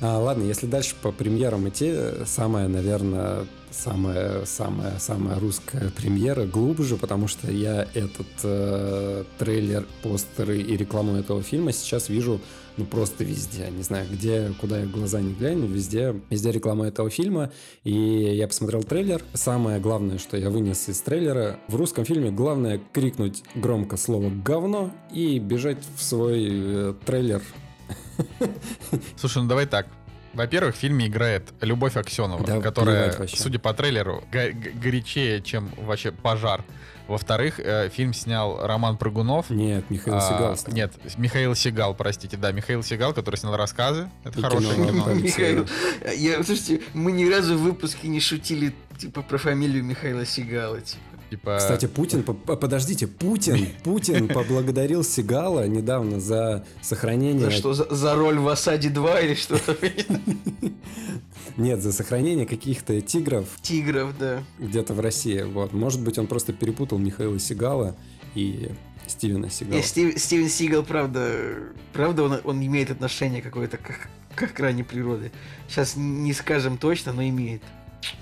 А, 0.00 0.18
ладно, 0.18 0.44
если 0.44 0.66
дальше 0.66 0.94
по 1.00 1.12
премьерам 1.12 1.68
идти, 1.68 1.94
самая, 2.26 2.68
наверное, 2.68 3.46
самая, 3.70 4.44
самая, 4.44 4.98
самая 4.98 5.38
русская 5.38 5.90
премьера 5.90 6.46
глубже, 6.46 6.96
потому 6.96 7.28
что 7.28 7.50
я 7.50 7.86
этот 7.94 8.26
э, 8.42 9.24
трейлер, 9.38 9.86
постеры 10.02 10.60
и 10.60 10.76
рекламу 10.76 11.16
этого 11.16 11.42
фильма 11.42 11.72
сейчас 11.72 12.08
вижу 12.08 12.40
ну 12.76 12.84
просто 12.86 13.24
везде. 13.24 13.68
Не 13.70 13.82
знаю, 13.82 14.06
где, 14.10 14.52
куда 14.60 14.78
я 14.80 14.86
глаза 14.86 15.20
не 15.20 15.34
гляну, 15.34 15.66
везде, 15.66 16.18
везде 16.30 16.52
реклама 16.52 16.86
этого 16.86 17.10
фильма. 17.10 17.50
И 17.84 17.92
я 17.92 18.46
посмотрел 18.46 18.82
трейлер. 18.82 19.22
Самое 19.34 19.80
главное, 19.80 20.18
что 20.18 20.36
я 20.36 20.50
вынес 20.50 20.88
из 20.88 21.00
трейлера, 21.00 21.58
в 21.68 21.76
русском 21.76 22.04
фильме 22.04 22.30
главное 22.30 22.80
крикнуть 22.92 23.42
громко 23.54 23.96
слово 23.96 24.30
«говно» 24.30 24.90
и 25.12 25.38
бежать 25.38 25.84
в 25.96 26.02
свой 26.02 26.48
э, 26.50 26.94
трейлер 27.04 27.42
Слушай, 29.16 29.42
ну 29.42 29.48
давай 29.48 29.66
так. 29.66 29.86
Во-первых, 30.32 30.74
в 30.76 30.78
фильме 30.78 31.06
играет 31.08 31.50
Любовь 31.60 31.96
Аксенова, 31.96 32.44
Да 32.46 32.60
которая, 32.60 33.26
судя 33.26 33.58
по 33.58 33.74
трейлеру, 33.74 34.22
го- 34.32 34.70
горячее, 34.80 35.42
чем 35.42 35.70
вообще 35.76 36.12
пожар. 36.12 36.64
Во-вторых, 37.08 37.58
э, 37.58 37.88
фильм 37.88 38.14
снял 38.14 38.64
Роман 38.64 38.96
Прыгунов. 38.96 39.50
Нет, 39.50 39.84
Михаил 39.90 40.18
А, 40.18 40.20
Сигал. 40.20 40.56
снял. 40.56 40.76
Нет, 40.76 40.92
Михаил 41.18 41.56
Сигал, 41.56 41.92
простите, 41.94 42.36
да, 42.36 42.52
Михаил 42.52 42.84
Сигал, 42.84 43.12
который 43.12 43.34
снял 43.34 43.56
рассказы. 43.56 44.08
Это 44.22 44.38
И 44.38 44.42
хорошее 44.42 44.74
кино. 44.76 44.86
кино. 44.86 45.14
Михаил, 45.14 45.66
я, 46.16 46.44
слушайте, 46.44 46.82
мы 46.94 47.10
ни 47.10 47.28
разу 47.28 47.58
в 47.58 47.62
выпуске 47.62 48.06
не 48.06 48.20
шутили 48.20 48.72
типа 48.96 49.22
про 49.22 49.38
фамилию 49.38 49.82
Михаила 49.82 50.24
Сигала. 50.24 50.80
Типа. 50.80 51.02
Типа, 51.30 51.58
Кстати, 51.58 51.86
Путин, 51.86 52.24
по- 52.24 52.34
по- 52.34 52.56
подождите, 52.56 53.06
Путин, 53.06 53.68
Путин 53.84 54.26
поблагодарил 54.26 55.04
Сигала 55.04 55.68
недавно 55.68 56.18
за 56.18 56.64
сохранение... 56.82 57.44
За 57.46 57.50
что, 57.52 57.72
за, 57.72 57.86
за 57.94 58.14
роль 58.16 58.38
в 58.38 58.48
«Осаде 58.48 58.88
2» 58.88 59.24
или 59.24 59.34
что-то? 59.34 59.76
Нет, 61.56 61.82
за 61.82 61.92
сохранение 61.92 62.46
каких-то 62.46 63.00
тигров 63.00 63.46
Тигров, 63.62 64.16
да. 64.18 64.42
где-то 64.58 64.92
в 64.94 65.00
России. 65.00 65.42
Вот, 65.42 65.72
может 65.72 66.02
быть, 66.02 66.18
он 66.18 66.26
просто 66.26 66.52
перепутал 66.52 66.98
Михаила 66.98 67.38
Сигала 67.38 67.94
и 68.34 68.70
Стивена 69.06 69.50
Сигала. 69.50 69.76
Не, 69.76 69.82
Стив- 69.82 70.18
Стивен 70.18 70.48
Сигал, 70.48 70.82
правда, 70.82 71.32
правда, 71.92 72.24
он, 72.24 72.40
он 72.44 72.64
имеет 72.66 72.90
отношение 72.90 73.42
какое-то 73.42 73.76
к, 73.76 74.08
к 74.34 74.42
охране 74.42 74.84
природы. 74.84 75.32
Сейчас 75.68 75.94
не 75.96 76.32
скажем 76.32 76.78
точно, 76.78 77.12
но 77.12 77.22
имеет. 77.22 77.62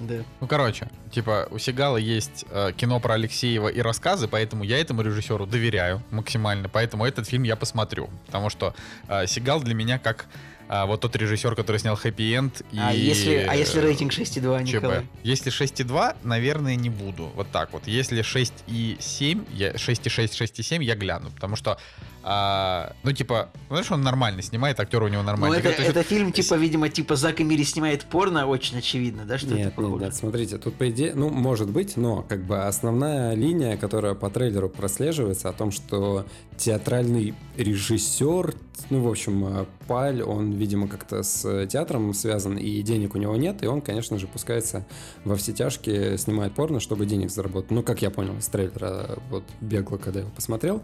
Да. 0.00 0.24
ну, 0.40 0.46
короче, 0.46 0.88
типа, 1.12 1.48
у 1.50 1.58
Сигала 1.58 1.96
есть 1.96 2.44
э, 2.50 2.72
кино 2.76 3.00
про 3.00 3.14
Алексеева 3.14 3.68
и 3.68 3.80
рассказы, 3.80 4.28
поэтому 4.28 4.64
я 4.64 4.80
этому 4.80 5.02
режиссеру 5.02 5.46
доверяю 5.46 6.02
максимально, 6.10 6.68
поэтому 6.68 7.04
этот 7.04 7.28
фильм 7.28 7.44
я 7.44 7.56
посмотрю. 7.56 8.10
Потому 8.26 8.50
что 8.50 8.74
э, 9.08 9.26
Сигал 9.26 9.60
для 9.60 9.74
меня 9.74 9.98
как 9.98 10.26
э, 10.68 10.84
вот 10.86 11.00
тот 11.00 11.16
режиссер, 11.16 11.54
который 11.54 11.78
снял 11.78 11.96
«Хэппи 11.96 12.34
Энд» 12.34 12.62
и... 12.72 12.78
А, 12.78 12.92
если, 12.92 13.46
а 13.48 13.54
если 13.54 13.80
э, 13.80 13.84
рейтинг 13.84 14.12
6,2, 14.12 14.64
ЧБ. 14.64 14.74
Николай? 14.74 15.06
Если 15.22 15.52
6,2, 15.52 16.16
наверное, 16.24 16.76
не 16.76 16.90
буду. 16.90 17.30
Вот 17.34 17.48
так 17.50 17.72
вот. 17.72 17.86
Если 17.86 18.20
6,7, 18.22 19.46
я 19.54 19.72
6,6, 19.72 20.26
6,7 20.28 20.82
я 20.84 20.94
гляну. 20.94 21.30
Потому 21.30 21.56
что, 21.56 21.78
а, 22.22 22.92
ну, 23.02 23.12
типа, 23.12 23.50
знаешь, 23.68 23.90
он 23.90 24.02
нормально 24.02 24.42
снимает, 24.42 24.80
актер 24.80 25.02
у 25.02 25.08
него 25.08 25.22
Ну, 25.22 25.26
нормальный. 25.26 25.58
это, 25.58 25.72
То 25.72 25.82
есть 25.82 25.90
это 25.90 26.02
фильм, 26.02 26.32
типа, 26.32 26.54
видимо, 26.54 26.88
типа 26.88 27.16
Зак 27.16 27.40
и 27.40 27.44
Мири 27.44 27.62
снимает 27.64 28.04
порно, 28.04 28.46
очень 28.46 28.78
очевидно, 28.78 29.24
да, 29.24 29.38
что 29.38 29.48
это 29.48 29.56
Нет, 29.56 29.64
нет, 29.66 29.74
похоже? 29.74 30.04
нет, 30.04 30.14
смотрите, 30.14 30.58
тут 30.58 30.74
по 30.76 30.88
идее, 30.90 31.14
ну, 31.14 31.30
может 31.30 31.70
быть, 31.70 31.96
но 31.96 32.22
как 32.22 32.44
бы 32.44 32.64
основная 32.64 33.34
линия, 33.34 33.76
которая 33.76 34.14
по 34.14 34.30
трейлеру 34.30 34.68
прослеживается, 34.68 35.48
о 35.48 35.52
том, 35.52 35.70
что 35.70 36.26
театральный 36.58 37.34
режиссер, 37.56 38.54
ну, 38.90 39.02
в 39.02 39.08
общем, 39.08 39.44
э, 39.46 39.64
Паль, 39.86 40.22
он, 40.22 40.52
видимо, 40.52 40.88
как-то 40.88 41.22
с 41.22 41.66
театром 41.66 42.12
связан, 42.12 42.56
и 42.56 42.82
денег 42.82 43.14
у 43.14 43.18
него 43.18 43.36
нет, 43.36 43.62
и 43.62 43.66
он, 43.66 43.80
конечно 43.80 44.18
же, 44.18 44.26
пускается 44.26 44.86
во 45.24 45.36
все 45.36 45.52
тяжкие, 45.52 46.18
снимает 46.18 46.54
порно, 46.54 46.80
чтобы 46.80 47.06
денег 47.06 47.30
заработать. 47.30 47.70
Ну, 47.70 47.82
как 47.82 48.02
я 48.02 48.10
понял 48.10 48.36
из 48.36 48.48
трейлера, 48.48 49.18
вот 49.30 49.44
бегло, 49.60 49.96
когда 49.96 50.20
я 50.20 50.24
его 50.24 50.34
посмотрел. 50.34 50.82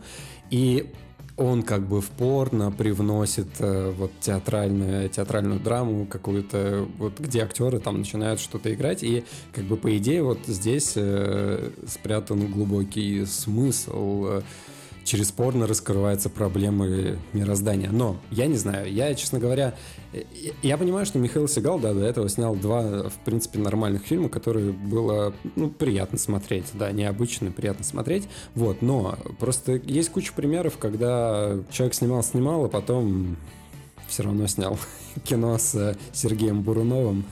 И 0.51 0.93
он 1.37 1.63
как 1.63 1.87
бы 1.89 2.01
в 2.01 2.11
порно 2.11 2.71
привносит 2.71 3.49
э, 3.59 3.91
вот 3.91 4.13
театральную, 4.21 5.09
театральную 5.09 5.59
драму 5.59 6.07
какую-то, 6.07 6.87
вот 6.99 7.19
где 7.19 7.43
актеры 7.43 7.81
там 7.81 7.99
начинают 7.99 8.41
что-то 8.41 8.73
играть, 8.73 9.03
и 9.03 9.25
как 9.53 9.65
бы 9.65 9.77
по 9.77 9.97
идее 9.97 10.23
вот 10.23 10.39
здесь 10.47 10.93
э, 10.95 11.71
спрятан 11.87 12.51
глубокий 12.53 13.27
смысл. 13.27 14.27
э, 14.27 14.43
Через 15.05 15.31
порно 15.31 15.67
раскрываются 15.67 16.31
проблемы 16.31 17.19
мироздания. 17.33 17.91
Но 17.91 18.17
я 18.31 18.47
не 18.47 18.57
знаю, 18.57 18.93
я, 18.93 19.15
честно 19.15 19.39
говоря, 19.39 19.75
э, 20.13 20.23
я 20.63 20.79
понимаю, 20.79 21.05
что 21.07 21.19
Михаил 21.19 21.47
Сигал, 21.47 21.79
да, 21.79 21.93
до 21.93 22.05
этого 22.05 22.29
снял 22.29 22.55
два, 22.57 23.11
в 23.11 23.25
принципе, 23.25 23.59
нормальных 23.59 24.03
фильма, 24.03 24.29
которые 24.29 24.73
было, 24.73 25.35
ну, 25.57 25.69
приятно 25.69 26.19
смотреть, 26.19 26.67
да, 26.75 26.91
необычно, 26.91 27.51
приятно 27.51 27.85
смотреть, 27.85 28.29
вот, 28.55 28.83
но 28.83 29.19
просто 29.39 29.73
есть 29.73 30.11
куча 30.11 30.33
примеров, 30.33 30.79
когда 30.79 31.59
человек 31.71 31.95
снимал-снимал, 31.95 32.65
а 32.65 32.69
потом 32.69 33.37
все 34.09 34.23
равно 34.23 34.47
снял 34.47 34.79
кино 35.25 35.59
с 35.59 35.75
э, 35.75 35.97
Сергеем 36.13 36.63
Буруновым, 36.63 37.25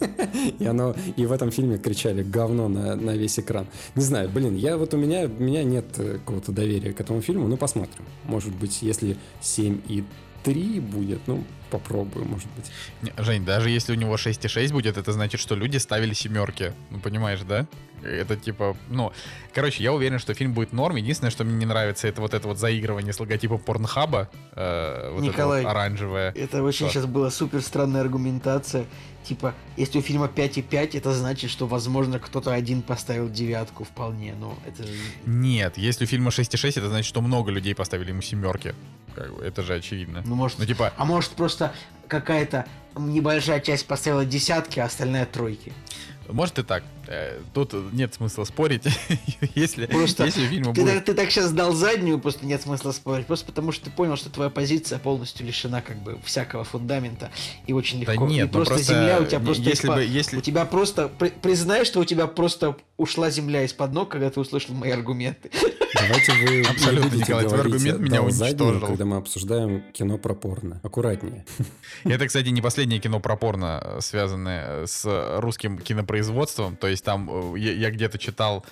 и 0.58 0.64
оно, 0.64 0.94
и 1.16 1.26
в 1.26 1.32
этом 1.32 1.50
фильме 1.50 1.78
кричали 1.78 2.22
говно 2.22 2.68
на, 2.68 2.96
на 2.96 3.16
весь 3.16 3.38
экран. 3.38 3.66
Не 3.94 4.02
знаю, 4.02 4.28
блин, 4.28 4.56
я 4.56 4.76
вот 4.76 4.94
у 4.94 4.96
меня, 4.96 5.24
у 5.26 5.42
меня 5.42 5.64
нет 5.64 5.86
э, 5.98 6.18
какого-то 6.18 6.52
доверия 6.52 6.92
к 6.92 7.00
этому 7.00 7.20
фильму, 7.20 7.48
ну 7.48 7.56
посмотрим. 7.56 8.04
Может 8.24 8.54
быть, 8.54 8.82
если 8.82 9.16
7 9.40 9.80
и 9.88 10.04
3 10.44 10.80
будет, 10.80 11.20
ну, 11.26 11.44
попробую, 11.70 12.24
может 12.24 12.48
быть. 12.56 12.70
Не, 13.02 13.12
Жень, 13.22 13.44
даже 13.44 13.70
если 13.70 13.92
у 13.92 13.96
него 13.96 14.14
6,6 14.14 14.72
будет, 14.72 14.96
это 14.96 15.12
значит, 15.12 15.40
что 15.40 15.54
люди 15.54 15.76
ставили 15.76 16.14
семерки. 16.14 16.72
Ну, 16.90 17.00
понимаешь, 17.00 17.40
да? 17.42 17.66
Это 18.02 18.36
типа, 18.36 18.76
ну, 18.88 19.12
короче, 19.52 19.82
я 19.82 19.92
уверен, 19.92 20.18
что 20.18 20.32
фильм 20.32 20.54
будет 20.54 20.72
норм. 20.72 20.96
Единственное, 20.96 21.30
что 21.30 21.44
мне 21.44 21.56
не 21.56 21.66
нравится, 21.66 22.08
это 22.08 22.20
вот 22.20 22.32
это 22.32 22.46
вот 22.46 22.58
заигрывание 22.58 23.12
с 23.12 23.20
логотипом 23.20 23.58
порнхаба. 23.58 24.30
э, 24.54 25.10
вот 25.12 25.22
Николай, 25.22 25.60
это 25.60 25.68
вот 25.68 25.76
оранжевое. 25.76 26.32
Это 26.32 26.62
очень 26.62 26.86
Что? 26.86 26.94
сейчас 26.94 27.06
была 27.06 27.30
супер 27.30 27.60
странная 27.60 28.00
аргументация. 28.00 28.86
Типа, 29.28 29.54
если 29.76 29.98
у 29.98 30.00
фильма 30.00 30.24
5,5, 30.34 30.96
это 30.96 31.12
значит, 31.12 31.50
что, 31.50 31.66
возможно, 31.66 32.18
кто-то 32.18 32.50
один 32.50 32.80
поставил 32.80 33.28
девятку 33.28 33.84
вполне. 33.84 34.34
Но 34.34 34.56
это 34.66 34.84
же... 34.84 34.92
Нет, 35.26 35.76
если 35.76 36.04
у 36.04 36.06
фильма 36.08 36.30
6,6, 36.30 36.70
это 36.70 36.88
значит, 36.88 37.06
что 37.06 37.20
много 37.20 37.50
людей 37.50 37.74
поставили 37.74 38.08
ему 38.08 38.22
семерки. 38.22 38.74
Как 39.14 39.36
бы, 39.36 39.44
это 39.44 39.62
же 39.62 39.74
очевидно. 39.74 40.22
Ну, 40.24 40.34
может, 40.34 40.58
Ну, 40.58 40.64
типа, 40.64 40.94
А 40.96 41.04
может, 41.04 41.32
просто 41.32 41.74
какая-то 42.06 42.64
небольшая 42.96 43.60
часть 43.60 43.86
поставила 43.86 44.24
десятки, 44.24 44.80
а 44.80 44.86
остальная 44.86 45.26
тройки. 45.26 45.74
может 46.30 46.58
и 46.58 46.62
так. 46.62 46.82
Э, 47.10 47.40
Тут 47.54 47.74
нет 47.92 48.12
смысла 48.14 48.44
спорить. 48.44 48.84
если, 49.54 49.86
Просто 49.86 50.26
если 50.26 50.44
у 50.44 50.48
фильма 50.48 50.74
Ты, 50.74 50.82
будет... 50.82 50.94
так- 50.94 51.04
ты 51.06 51.14
так 51.14 51.30
сейчас 51.30 51.52
дал 51.52 51.72
заднюю, 51.72 52.18
просто 52.18 52.44
нет 52.44 52.60
смысла 52.62 52.92
спорить. 52.92 53.26
Просто 53.26 53.46
потому 53.46 53.72
что 53.72 53.86
ты 53.86 53.90
понял, 53.90 54.16
что 54.16 54.28
твоя 54.30 54.50
позиция 54.50 54.98
полностью 54.98 55.46
лишена 55.46 55.80
как 55.80 56.02
бы 56.02 56.18
всякого 56.24 56.64
фундамента. 56.64 57.30
И 57.66 57.72
очень 57.72 58.04
Да 58.04 58.12
легко. 58.12 58.26
нет, 58.26 58.38
и 58.44 58.46
ну 58.46 58.52
просто, 58.52 58.74
просто 58.74 58.92
земля 58.92 59.20
у 59.20 59.24
тебя 59.24 59.38
не- 59.38 59.44
просто 59.46 59.62
если 59.62 59.86
из-под- 59.86 59.96
бы- 59.96 60.04
если- 60.04 60.36
У 60.36 60.40
тебя 60.42 60.64
просто... 60.66 61.08
при- 61.08 61.30
признай, 61.30 61.84
что 61.84 62.00
у 62.00 62.04
тебя 62.04 62.26
просто 62.26 62.76
ушла 62.98 63.30
земля 63.30 63.62
из-под 63.64 63.92
ног, 63.92 64.08
когда 64.10 64.28
ты 64.28 64.40
услышал 64.40 64.74
мои 64.74 64.90
аргументы. 64.90 65.50
Давайте 65.94 66.32
вы 66.32 66.62
Абсолютно, 66.68 67.16
Николай, 67.16 67.46
твой 67.46 67.60
аргумент 67.60 68.00
меня 68.00 68.22
уничтожил. 68.22 68.86
когда 68.86 69.04
мы 69.04 69.16
обсуждаем 69.16 69.82
кино 69.92 70.18
про 70.18 70.34
порно. 70.34 70.80
Аккуратнее. 70.82 71.46
Это, 72.04 72.26
кстати, 72.26 72.48
не 72.48 72.60
последнее 72.60 73.00
кино 73.00 73.20
про 73.20 73.36
порно, 73.36 73.80
э, 73.82 74.00
связанное 74.02 74.86
с 74.86 75.38
русским 75.38 75.78
кинопроизводством. 75.78 76.76
То 76.76 76.88
есть 76.88 76.97
там 77.02 77.54
э, 77.54 77.58
я, 77.58 77.72
я 77.72 77.90
где-то 77.90 78.18
читал, 78.18 78.64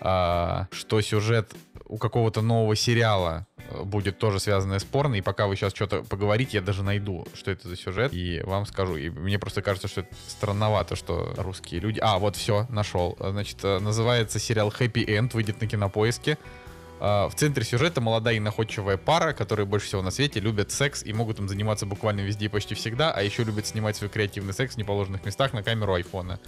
а, 0.00 0.66
что 0.70 1.00
сюжет 1.00 1.52
у 1.92 1.98
какого-то 1.98 2.40
нового 2.40 2.74
сериала 2.74 3.46
э, 3.58 3.82
будет 3.82 4.18
тоже 4.18 4.40
связанное 4.40 4.78
с 4.78 4.84
порно. 4.84 5.16
И 5.16 5.20
пока 5.20 5.46
вы 5.46 5.56
сейчас 5.56 5.74
что-то 5.74 6.02
поговорите, 6.02 6.56
я 6.58 6.62
даже 6.62 6.82
найду, 6.82 7.26
что 7.34 7.50
это 7.50 7.68
за 7.68 7.76
сюжет, 7.76 8.12
и 8.14 8.40
вам 8.44 8.64
скажу. 8.64 8.96
И 8.96 9.10
мне 9.10 9.38
просто 9.38 9.60
кажется, 9.60 9.88
что 9.88 10.00
это 10.00 10.14
странновато, 10.26 10.96
что 10.96 11.34
русские 11.36 11.80
люди... 11.80 11.98
А, 12.02 12.18
вот 12.18 12.36
все, 12.36 12.66
нашел. 12.70 13.16
Значит, 13.20 13.58
э, 13.62 13.78
называется 13.78 14.38
сериал 14.38 14.72
Happy 14.76 15.04
End, 15.06 15.34
выйдет 15.34 15.60
на 15.60 15.66
кинопоиске. 15.66 16.38
А, 16.98 17.28
В 17.28 17.34
центре 17.34 17.62
сюжета 17.62 18.00
молодая 18.00 18.36
и 18.36 18.40
находчивая 18.40 18.96
пара, 18.96 19.34
которые 19.34 19.66
больше 19.66 19.86
всего 19.88 20.02
на 20.02 20.10
свете 20.10 20.40
любят 20.40 20.70
секс 20.70 21.02
и 21.02 21.12
могут 21.12 21.40
им 21.40 21.48
заниматься 21.48 21.84
буквально 21.84 22.20
везде 22.20 22.46
и 22.46 22.48
почти 22.48 22.74
всегда, 22.74 23.10
а 23.10 23.22
еще 23.22 23.44
любят 23.44 23.66
снимать 23.66 23.96
свой 23.96 24.08
креативный 24.08 24.54
секс 24.54 24.74
в 24.74 24.78
неположенных 24.78 25.24
местах 25.26 25.52
на 25.52 25.62
камеру 25.62 25.94
айфона. 25.94 26.40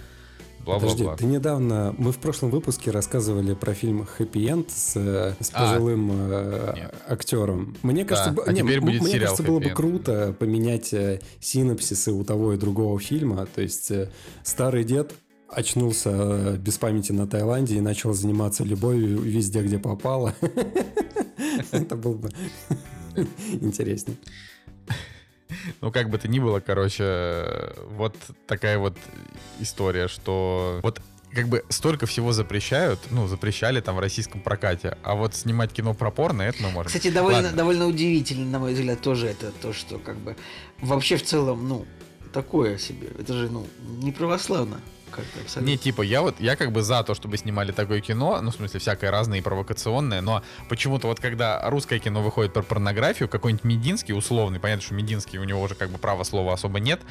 Подожди, 0.65 1.03
Бла-бла-бла. 1.03 1.15
ты 1.17 1.25
недавно... 1.25 1.95
Мы 1.97 2.11
в 2.11 2.17
прошлом 2.17 2.49
выпуске 2.49 2.89
рассказывали 2.91 3.53
про 3.53 3.73
фильм 3.73 4.05
«Хэппи 4.05 4.49
Энд» 4.49 4.71
с, 4.71 4.93
э, 4.95 5.33
с 5.39 5.51
А, 5.53 5.59
пожилым 5.73 6.09
э, 6.11 6.73
нет. 6.75 6.95
актером. 7.07 7.77
Мне 7.83 8.03
кажется, 8.05 8.31
Да, 8.31 8.35
б- 8.37 8.43
а 8.47 8.51
не, 8.51 8.61
теперь 8.61 8.81
будет 8.81 9.01
мне 9.01 9.11
сериал 9.11 9.33
кажется, 9.35 9.43
было 9.43 9.59
бы 9.59 9.69
круто 9.69 10.35
поменять 10.37 10.91
э, 10.93 11.21
синапсисы 11.39 12.11
у 12.11 12.23
того 12.23 12.53
и 12.53 12.57
другого 12.57 12.99
фильма. 12.99 13.45
То 13.53 13.61
есть 13.61 13.91
э, 13.91 14.09
старый 14.43 14.83
дед 14.83 15.13
очнулся 15.47 16.09
э, 16.11 16.57
без 16.57 16.77
памяти 16.79 17.11
на 17.11 17.27
Таиланде 17.27 17.75
и 17.77 17.81
начал 17.81 18.13
заниматься 18.13 18.63
любовью 18.63 19.19
везде, 19.19 19.61
где 19.61 19.77
попало. 19.77 20.33
Это 21.71 21.95
было 21.95 22.15
бы 22.15 22.31
интереснее. 23.61 24.17
Ну, 25.81 25.91
как 25.91 26.09
бы 26.09 26.17
то 26.17 26.27
ни 26.27 26.39
было, 26.39 26.59
короче, 26.59 27.73
вот 27.89 28.15
такая 28.47 28.77
вот 28.77 28.97
история, 29.59 30.07
что 30.07 30.79
вот 30.83 31.01
как 31.31 31.49
бы 31.49 31.65
столько 31.69 32.05
всего 32.05 32.31
запрещают, 32.31 32.99
ну, 33.11 33.27
запрещали 33.27 33.81
там 33.81 33.95
в 33.95 33.99
российском 33.99 34.41
прокате, 34.41 34.97
а 35.03 35.15
вот 35.15 35.35
снимать 35.35 35.73
кино 35.73 35.93
про 35.93 36.09
порно, 36.09 36.43
это 36.43 36.63
мы 36.63 36.71
можем. 36.71 36.87
Кстати, 36.87 37.11
довольно, 37.11 37.41
Ладно. 37.41 37.57
довольно 37.57 37.87
удивительно, 37.87 38.45
на 38.49 38.59
мой 38.59 38.73
взгляд, 38.73 39.01
тоже 39.01 39.27
это 39.27 39.51
то, 39.51 39.73
что 39.73 39.99
как 39.99 40.15
бы 40.17 40.37
вообще 40.79 41.17
в 41.17 41.23
целом, 41.23 41.67
ну, 41.67 41.85
такое 42.31 42.77
себе. 42.77 43.09
Это 43.19 43.33
же, 43.33 43.49
ну, 43.49 43.67
не 44.01 44.11
православно 44.11 44.79
Не, 45.61 45.77
типа, 45.77 46.01
я 46.01 46.21
вот, 46.21 46.39
я 46.39 46.55
как 46.55 46.71
бы 46.71 46.81
за 46.81 47.03
то, 47.03 47.13
чтобы 47.15 47.37
снимали 47.37 47.71
такое 47.71 48.01
кино, 48.01 48.39
ну, 48.41 48.51
в 48.51 48.55
смысле, 48.55 48.79
всякое 48.79 49.11
разное 49.11 49.39
и 49.39 49.41
провокационное, 49.41 50.21
но 50.21 50.43
почему-то 50.69 51.07
вот 51.07 51.19
когда 51.19 51.61
русское 51.69 51.99
кино 51.99 52.21
выходит 52.21 52.53
про 52.53 52.61
порнографию, 52.61 53.29
какой-нибудь 53.29 53.63
Мединский 53.63 54.13
условный, 54.13 54.59
понятно, 54.59 54.83
что 54.83 54.93
Мединский, 54.93 55.39
у 55.39 55.43
него 55.43 55.61
уже 55.61 55.75
как 55.75 55.89
бы 55.89 55.97
права 55.97 56.23
слова 56.23 56.53
особо 56.53 56.79
нет, 56.79 57.01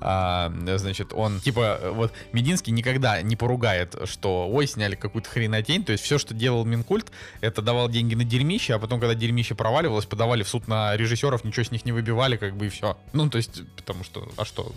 а, 0.00 0.52
значит, 0.76 1.12
он, 1.12 1.40
типа, 1.40 1.80
вот 1.92 2.12
Мединский 2.32 2.72
никогда 2.72 3.22
не 3.22 3.36
поругает, 3.36 3.94
что, 4.04 4.48
ой, 4.48 4.66
сняли 4.66 4.94
какую-то 4.94 5.28
хренотень, 5.28 5.84
то 5.84 5.92
есть 5.92 6.04
все, 6.04 6.18
что 6.18 6.34
делал 6.34 6.64
Минкульт, 6.64 7.10
это 7.40 7.62
давал 7.62 7.88
деньги 7.88 8.14
на 8.14 8.24
дерьмище, 8.24 8.74
а 8.74 8.78
потом, 8.78 9.00
когда 9.00 9.14
дерьмище 9.14 9.54
проваливалось, 9.54 10.06
подавали 10.06 10.42
в 10.42 10.48
суд 10.48 10.68
на 10.68 10.96
режиссеров, 10.96 11.44
ничего 11.44 11.64
с 11.64 11.70
них 11.70 11.84
не 11.84 11.92
выбивали, 11.92 12.36
как 12.36 12.56
бы 12.56 12.66
и 12.66 12.68
все. 12.68 12.96
Ну, 13.12 13.28
то 13.30 13.38
есть, 13.38 13.62
потому 13.76 14.04
что, 14.04 14.28
а 14.36 14.44
что, 14.44 14.72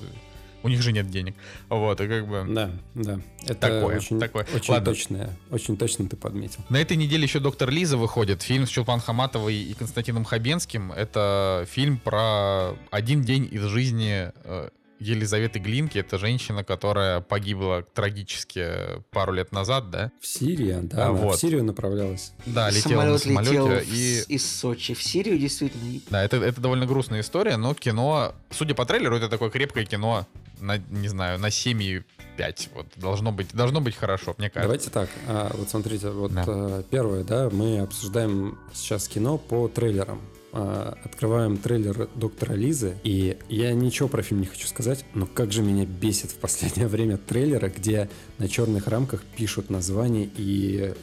у 0.63 0.69
них 0.69 0.81
же 0.81 0.91
нет 0.91 1.09
денег. 1.09 1.35
Вот, 1.69 2.01
и 2.01 2.07
как 2.07 2.27
бы... 2.27 2.45
Да, 2.49 2.71
да. 2.95 3.19
Это 3.43 3.55
Такое, 3.55 3.97
очень, 3.97 4.19
такое. 4.19 4.45
очень 4.53 4.73
Ладно. 4.73 4.85
точное. 4.91 5.29
Очень 5.51 5.77
точно 5.77 6.07
ты 6.09 6.15
подметил. 6.17 6.59
На 6.69 6.81
этой 6.81 6.97
неделе 6.97 7.23
еще 7.23 7.39
«Доктор 7.39 7.69
Лиза» 7.69 7.97
выходит. 7.97 8.41
Фильм 8.41 8.65
с 8.65 8.69
Чулпан 8.69 8.99
Хаматовой 8.99 9.55
и 9.55 9.73
Константином 9.73 10.23
Хабенским. 10.25 10.91
Это 10.91 11.65
фильм 11.69 11.97
про 11.97 12.73
один 12.91 13.21
день 13.21 13.47
из 13.49 13.61
жизни 13.61 14.31
э, 14.43 14.69
Елизаветы 14.99 15.59
Глинки. 15.59 15.99
Это 15.99 16.17
женщина, 16.17 16.63
которая 16.63 17.21
погибла 17.21 17.83
трагически 17.93 18.67
пару 19.11 19.31
лет 19.33 19.51
назад, 19.51 19.89
да? 19.91 20.11
В 20.19 20.27
Сирии, 20.27 20.79
да, 20.81 21.07
А, 21.07 21.11
вот. 21.11 21.35
в 21.37 21.39
Сирию 21.39 21.63
направлялась. 21.63 22.33
Да, 22.47 22.69
летела 22.69 23.03
на 23.03 23.17
Самолет 23.17 23.47
летел 23.49 23.65
самолете. 23.67 23.85
в- 23.85 23.93
И... 23.93 24.35
из 24.35 24.45
Сочи 24.59 24.93
в 24.95 25.03
Сирию, 25.03 25.37
действительно. 25.37 26.01
Да, 26.09 26.23
это, 26.23 26.37
это 26.37 26.59
довольно 26.59 26.85
грустная 26.87 27.21
история, 27.21 27.57
но 27.57 27.73
кино, 27.75 28.33
судя 28.49 28.73
по 28.75 28.85
трейлеру, 28.85 29.15
это 29.17 29.29
такое 29.29 29.49
крепкое 29.51 29.85
кино, 29.85 30.25
на, 30.59 30.77
не 30.77 31.07
знаю, 31.07 31.39
на 31.39 31.47
7,5. 31.47 32.69
Вот, 32.75 32.87
должно 32.95 33.31
быть, 33.31 33.53
должно 33.53 33.81
быть 33.81 33.95
хорошо, 33.95 34.35
мне 34.37 34.49
кажется. 34.49 34.67
Давайте 34.67 34.89
так, 34.89 35.09
а, 35.27 35.51
вот 35.57 35.69
смотрите, 35.69 36.09
вот 36.09 36.33
Да. 36.33 36.43
э, 36.47 36.83
первое, 36.89 37.23
да, 37.23 37.49
мы 37.51 37.79
обсуждаем 37.79 38.57
сейчас 38.73 39.07
кино 39.07 39.37
по 39.37 39.67
трейлерам. 39.67 40.21
А, 40.53 40.97
Открываем 41.03 41.57
трейлер 41.57 42.09
доктора 42.15 42.53
Лизы, 42.53 42.97
и 43.03 43.37
я 43.49 43.73
ничего 43.73 44.07
про 44.07 44.21
фильм 44.23 44.41
не 44.41 44.47
хочу 44.47 44.67
сказать, 44.67 45.03
но 45.13 45.25
как 45.27 45.51
же 45.51 45.61
меня 45.61 45.85
бесит 45.85 46.31
в 46.31 46.35
последнее 46.37 46.87
время 46.89 47.17
трейлеры, 47.17 47.69
где 47.75 48.09
на 48.38 48.47
черных 48.47 48.88
рамках 48.88 49.23
пишут 49.23 49.69
название 49.69 50.29
и 50.38 50.93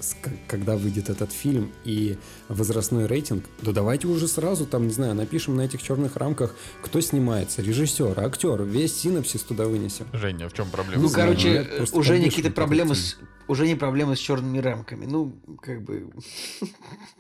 когда 0.47 0.77
выйдет 0.77 1.09
этот 1.11 1.33
фильм 1.33 1.73
и 1.85 2.17
возрастной 2.49 3.07
рейтинг. 3.07 3.45
Да 3.63 3.73
давайте 3.73 4.07
уже 4.07 4.29
сразу 4.29 4.67
там, 4.67 4.87
не 4.87 4.93
знаю, 4.93 5.15
напишем 5.15 5.57
на 5.57 5.63
этих 5.63 5.83
черных 5.83 6.17
рамках, 6.17 6.55
кто 6.83 7.01
снимается, 7.01 7.63
режиссер, 7.63 8.19
актер, 8.21 8.63
весь 8.63 8.95
синапсис 8.97 9.43
туда 9.43 9.67
вынесем. 9.67 10.07
Женя, 10.13 10.49
в 10.49 10.53
чем 10.53 10.69
проблема? 10.71 11.03
Ну, 11.03 11.11
короче, 11.11 11.65
просто 11.79 11.99
уже 11.99 12.19
не 12.19 12.27
какие-то 12.29 12.51
проблемы 12.51 12.95
с 12.95 13.19
уже 13.47 13.67
не 13.67 13.75
проблемы 13.75 14.17
с 14.17 14.21
черными 14.21 14.57
рамками. 14.57 15.05
Ну, 15.05 15.35
как 15.61 15.83
бы. 15.83 16.09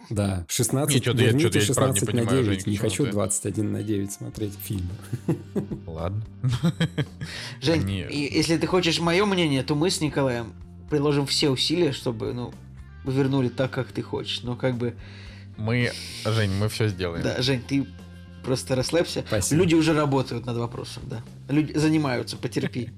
Да, 0.08 0.46
16, 0.48 0.94
Не, 0.94 1.00
чё-то 1.02 1.18
я- 1.18 1.24
верните 1.26 1.44
чё-то 1.44 1.58
я 1.58 1.64
и 1.64 1.74
правда 1.74 1.92
не 1.92 1.98
16 2.00 2.14
на 2.14 2.20
понимаю, 2.22 2.44
9. 2.44 2.60
Жень, 2.64 2.70
не 2.72 2.76
хочу 2.78 3.04
ты- 3.04 3.10
21 3.10 3.72
на 3.72 3.82
9 3.82 4.12
смотреть 4.12 4.54
фильм. 4.62 4.88
Ладно. 5.86 6.24
Жень, 7.60 7.84
Нет. 7.84 8.10
если 8.10 8.56
ты 8.56 8.66
хочешь 8.66 9.00
мое 9.00 9.24
мнение, 9.26 9.62
то 9.62 9.74
мы 9.74 9.90
с 9.90 10.00
Николаем 10.06 10.52
приложим 10.90 11.26
все 11.26 11.50
усилия, 11.50 11.92
чтобы, 11.92 12.32
ну, 12.32 12.52
вернули 13.04 13.48
так, 13.48 13.70
как 13.70 13.88
ты 13.88 14.02
хочешь. 14.02 14.42
Но 14.42 14.56
как 14.56 14.76
бы, 14.76 14.94
Мы, 15.56 15.92
Жень, 16.24 16.52
мы 16.52 16.68
все 16.68 16.88
сделаем. 16.88 17.22
да, 17.22 17.40
Жень, 17.42 17.62
ты 17.62 17.86
просто 18.44 18.76
расслабься. 18.76 19.24
Спасибо. 19.26 19.62
Люди 19.62 19.74
уже 19.74 19.94
работают 19.94 20.46
над 20.46 20.56
вопросом, 20.56 21.02
да. 21.06 21.22
Люди 21.48 21.76
занимаются, 21.76 22.36
потерпи. 22.36 22.90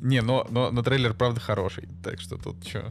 Не, 0.00 0.22
но, 0.22 0.46
но, 0.50 0.70
но 0.70 0.82
трейлер 0.82 1.14
правда 1.14 1.40
хороший, 1.40 1.88
так 2.02 2.20
что 2.20 2.36
тут 2.36 2.66
что. 2.66 2.90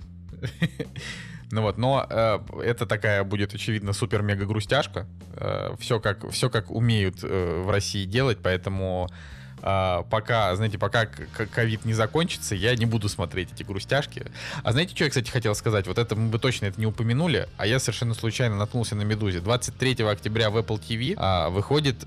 Ну 1.51 1.63
вот, 1.63 1.79
но 1.79 2.05
э, 2.07 2.39
это 2.63 2.85
такая 2.85 3.23
будет, 3.23 3.55
очевидно, 3.55 3.91
супер-мега 3.91 4.45
грустяшка. 4.45 5.07
все, 5.79 5.99
как, 5.99 6.29
все 6.29 6.47
как 6.47 6.69
умеют 6.69 7.23
э, 7.23 7.63
в 7.63 7.71
России 7.71 8.05
делать, 8.05 8.37
поэтому 8.43 9.09
э, 9.61 10.03
пока, 10.09 10.55
знаете, 10.55 10.77
пока 10.77 11.05
ковид 11.05 11.85
не 11.85 11.93
закончится, 11.93 12.55
я 12.55 12.75
не 12.75 12.85
буду 12.85 13.09
смотреть 13.09 13.51
эти 13.53 13.63
грустяшки. 13.63 14.25
А 14.63 14.71
знаете, 14.71 14.95
что 14.95 15.03
я, 15.05 15.09
кстати, 15.09 15.29
хотел 15.29 15.55
сказать? 15.55 15.87
Вот 15.87 15.97
это 15.97 16.15
мы 16.15 16.29
бы 16.29 16.39
точно 16.39 16.67
это 16.67 16.79
не 16.79 16.85
упомянули, 16.85 17.47
а 17.57 17.67
я 17.67 17.79
совершенно 17.79 18.13
случайно 18.13 18.57
наткнулся 18.57 18.95
на 18.95 19.01
«Медузе». 19.03 19.39
23 19.39 20.03
октября 20.05 20.49
в 20.49 20.57
Apple 20.57 20.79
TV 20.79 21.13
а, 21.17 21.49
выходит 21.49 22.05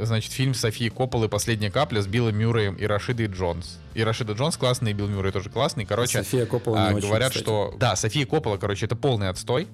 значит, 0.00 0.32
фильм 0.32 0.54
Софии 0.54 0.88
Копполы 0.88 1.28
«Последняя 1.28 1.70
капля» 1.70 2.00
с 2.02 2.06
Биллом 2.06 2.36
Мюрреем 2.36 2.74
и 2.74 2.84
Рашидой 2.84 3.26
Джонс. 3.26 3.78
И 3.94 4.02
Рашида 4.02 4.34
Джонс 4.34 4.56
классный, 4.56 4.90
и 4.90 4.94
Билл 4.94 5.08
Мюррей 5.08 5.32
тоже 5.32 5.50
классный. 5.50 5.84
Короче, 5.84 6.22
София 6.22 6.46
Коппола 6.46 6.86
а, 6.86 6.90
не 6.90 6.96
очень, 6.96 7.08
говорят, 7.08 7.30
кстати. 7.30 7.44
что... 7.44 7.74
Да, 7.78 7.96
София 7.96 8.26
Коппола, 8.26 8.56
короче, 8.56 8.86
это 8.86 8.96
полный 8.96 9.28
отстой. 9.28 9.68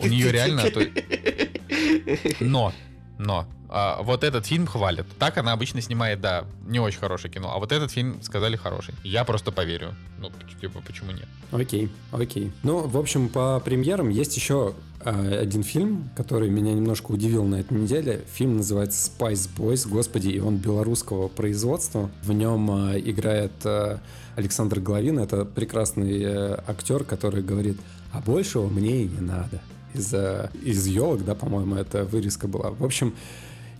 У 0.00 0.06
нее 0.06 0.30
реально... 0.30 0.62
Но 2.40 2.72
Но 3.18 3.46
а, 3.74 4.02
вот 4.02 4.22
этот 4.22 4.44
фильм 4.44 4.66
хвалят. 4.66 5.06
Так 5.18 5.38
она 5.38 5.52
обычно 5.52 5.80
снимает, 5.80 6.20
да, 6.20 6.44
не 6.66 6.78
очень 6.78 6.98
хорошее 6.98 7.32
кино. 7.32 7.50
А 7.54 7.58
вот 7.58 7.72
этот 7.72 7.90
фильм 7.90 8.20
сказали 8.22 8.56
хороший. 8.56 8.94
Я 9.02 9.24
просто 9.24 9.50
поверю. 9.50 9.94
Ну, 10.18 10.30
типа, 10.60 10.82
почему 10.86 11.12
нет? 11.12 11.26
Окей, 11.50 11.90
окей. 12.10 12.52
Ну, 12.62 12.86
в 12.86 12.98
общем, 12.98 13.30
по 13.30 13.60
премьерам 13.60 14.10
есть 14.10 14.36
еще 14.36 14.74
э, 15.00 15.38
один 15.40 15.62
фильм, 15.62 16.10
который 16.14 16.50
меня 16.50 16.74
немножко 16.74 17.12
удивил 17.12 17.44
на 17.44 17.56
этой 17.56 17.78
неделе. 17.78 18.22
Фильм 18.34 18.58
называется 18.58 19.10
Spice 19.10 19.48
Boys, 19.56 19.88
господи, 19.88 20.28
и 20.28 20.38
он 20.38 20.58
белорусского 20.58 21.28
производства. 21.28 22.10
В 22.22 22.32
нем 22.32 22.70
э, 22.70 23.00
играет 23.00 23.52
э, 23.64 23.98
Александр 24.36 24.80
Головин, 24.80 25.18
это 25.18 25.46
прекрасный 25.46 26.22
э, 26.22 26.58
актер, 26.66 27.04
который 27.04 27.42
говорит, 27.42 27.78
а 28.12 28.20
большего 28.20 28.68
мне 28.68 29.04
и 29.04 29.08
не 29.08 29.20
надо 29.20 29.62
из, 29.94 30.14
из 30.62 30.86
елок, 30.86 31.24
да, 31.24 31.34
по-моему, 31.34 31.76
это 31.76 32.04
вырезка 32.04 32.48
была. 32.48 32.70
В 32.70 32.84
общем, 32.84 33.14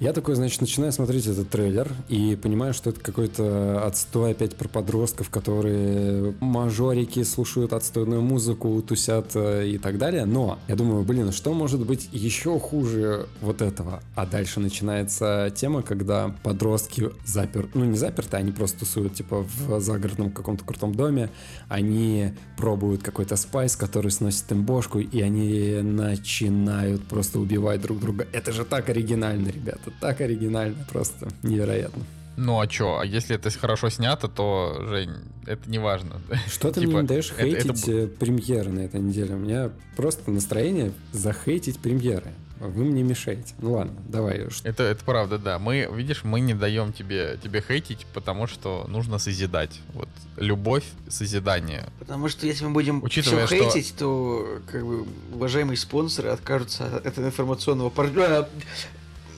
я 0.02 0.12
такой, 0.12 0.34
значит, 0.34 0.60
начинаю 0.60 0.90
смотреть 0.90 1.28
этот 1.28 1.48
трейлер 1.48 1.88
и 2.08 2.34
понимаю, 2.34 2.74
что 2.74 2.90
это 2.90 2.98
какой-то 2.98 3.86
отстой 3.86 4.32
опять 4.32 4.56
про 4.56 4.66
подростков, 4.66 5.30
которые 5.30 6.34
мажорики 6.40 7.22
слушают 7.22 7.72
отстойную 7.72 8.20
музыку, 8.20 8.82
тусят 8.82 9.30
э, 9.36 9.68
и 9.68 9.78
так 9.78 9.98
далее. 9.98 10.24
Но 10.24 10.58
я 10.66 10.74
думаю, 10.74 11.04
блин, 11.04 11.30
что 11.30 11.54
может 11.54 11.86
быть 11.86 12.08
еще 12.10 12.58
хуже 12.58 13.28
вот 13.40 13.62
этого? 13.62 14.02
А 14.16 14.26
дальше 14.26 14.58
начинается 14.58 15.52
тема, 15.54 15.82
когда 15.82 16.34
подростки 16.42 17.10
запер... 17.24 17.68
ну 17.74 17.84
не 17.84 17.96
заперты, 17.96 18.36
они 18.38 18.50
просто 18.50 18.80
тусуют 18.80 19.14
типа 19.14 19.46
в 19.68 19.78
загородном 19.78 20.32
каком-то 20.32 20.64
крутом 20.64 20.96
доме, 20.96 21.30
они 21.68 22.32
пробуют 22.56 23.04
какой-то 23.04 23.36
спайс, 23.36 23.76
который 23.76 24.10
сносит 24.10 24.50
им 24.50 24.64
бошку, 24.64 24.98
и 24.98 25.20
они 25.20 25.80
начинают 25.80 27.04
просто 27.04 27.38
убивать 27.38 27.80
друг 27.80 28.00
друга. 28.00 28.26
Это 28.32 28.50
же 28.50 28.64
так 28.64 28.88
оригинально, 28.88 29.46
ребята 29.46 29.91
так 30.00 30.20
оригинально, 30.20 30.86
просто 30.90 31.28
невероятно. 31.42 32.02
Ну 32.36 32.60
а 32.60 32.66
чё, 32.66 32.98
а 32.98 33.04
если 33.04 33.36
это 33.36 33.50
хорошо 33.50 33.90
снято, 33.90 34.26
то, 34.26 34.78
Жень, 34.88 35.10
это 35.46 35.68
не 35.68 35.78
важно. 35.78 36.20
Что 36.50 36.72
ты 36.72 36.80
типа, 36.80 36.92
мне 36.92 37.02
не 37.02 37.06
даешь 37.06 37.32
хейтить 37.32 37.82
это... 37.82 37.92
Э, 37.92 38.06
премьеры 38.06 38.70
на 38.70 38.80
этой 38.80 39.00
неделе? 39.00 39.34
У 39.34 39.38
меня 39.38 39.70
просто 39.96 40.30
настроение 40.30 40.92
захейтить 41.12 41.78
премьеры. 41.78 42.32
Вы 42.58 42.84
мне 42.84 43.02
мешаете. 43.02 43.54
Ну 43.58 43.72
ладно, 43.72 43.94
давай. 44.08 44.46
Это, 44.62 44.84
это 44.84 45.04
правда, 45.04 45.36
да. 45.36 45.58
Мы, 45.58 45.88
видишь, 45.92 46.22
мы 46.22 46.38
не 46.38 46.54
даем 46.54 46.92
тебе, 46.92 47.36
тебе 47.42 47.60
хейтить, 47.60 48.06
потому 48.14 48.46
что 48.46 48.86
нужно 48.88 49.18
созидать. 49.18 49.80
Вот 49.94 50.08
любовь, 50.36 50.84
созидание. 51.08 51.88
Потому 51.98 52.28
что 52.28 52.46
если 52.46 52.64
мы 52.64 52.70
будем 52.70 53.02
Учитывая, 53.02 53.46
все 53.46 53.58
хейтить, 53.58 53.88
что... 53.88 53.98
то 53.98 54.70
как 54.70 54.86
бы 54.86 55.04
уважаемые 55.34 55.76
спонсоры 55.76 56.28
откажутся 56.28 56.86
от 56.86 57.04
этого 57.06 57.26
информационного 57.26 57.90
партнера 57.90 58.48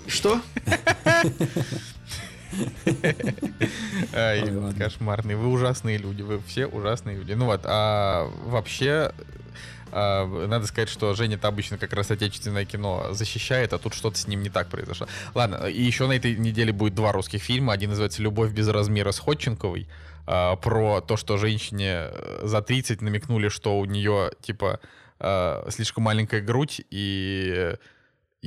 что? 0.09 0.41
Ай, 4.15 4.45
кошмарные. 4.79 5.37
Вы 5.37 5.49
ужасные 5.49 5.99
люди. 5.99 6.23
Вы 6.23 6.41
все 6.47 6.67
ужасные 6.67 7.17
люди. 7.17 7.33
Ну 7.33 7.47
вот, 7.47 7.63
а 7.65 8.31
вообще 8.45 9.13
а, 9.97 10.27
надо 10.49 10.67
сказать, 10.67 10.89
что 10.89 11.15
Женя-то 11.15 11.47
обычно 11.47 11.79
как 11.79 11.93
раз 11.93 12.11
отечественное 12.11 12.65
кино 12.65 13.13
защищает, 13.13 13.73
а 13.73 13.79
тут 13.79 13.95
что-то 13.95 14.19
с 14.19 14.27
ним 14.27 14.43
не 14.43 14.51
так 14.51 14.69
произошло. 14.69 15.07
Ладно, 15.35 15.67
и 15.67 15.81
еще 15.81 16.09
на 16.09 16.13
этой 16.13 16.35
неделе 16.37 16.73
будет 16.73 16.95
два 16.95 17.13
русских 17.13 17.43
фильма. 17.43 17.73
Один 17.73 17.91
называется 17.91 18.21
«Любовь 18.21 18.51
без 18.51 18.67
размера» 18.69 19.13
с 19.13 19.21
Ходченковой, 19.21 19.87
а, 20.27 20.57
про 20.57 21.01
то, 21.01 21.17
что 21.17 21.37
женщине 21.37 22.09
э, 22.11 22.41
за 22.43 22.61
30 22.61 23.03
намекнули, 23.03 23.49
что 23.49 23.79
у 23.79 23.85
нее, 23.85 24.33
типа, 24.41 24.81
а, 25.21 25.65
слишком 25.71 26.03
маленькая 26.05 26.41
грудь, 26.41 26.81
и 26.91 27.77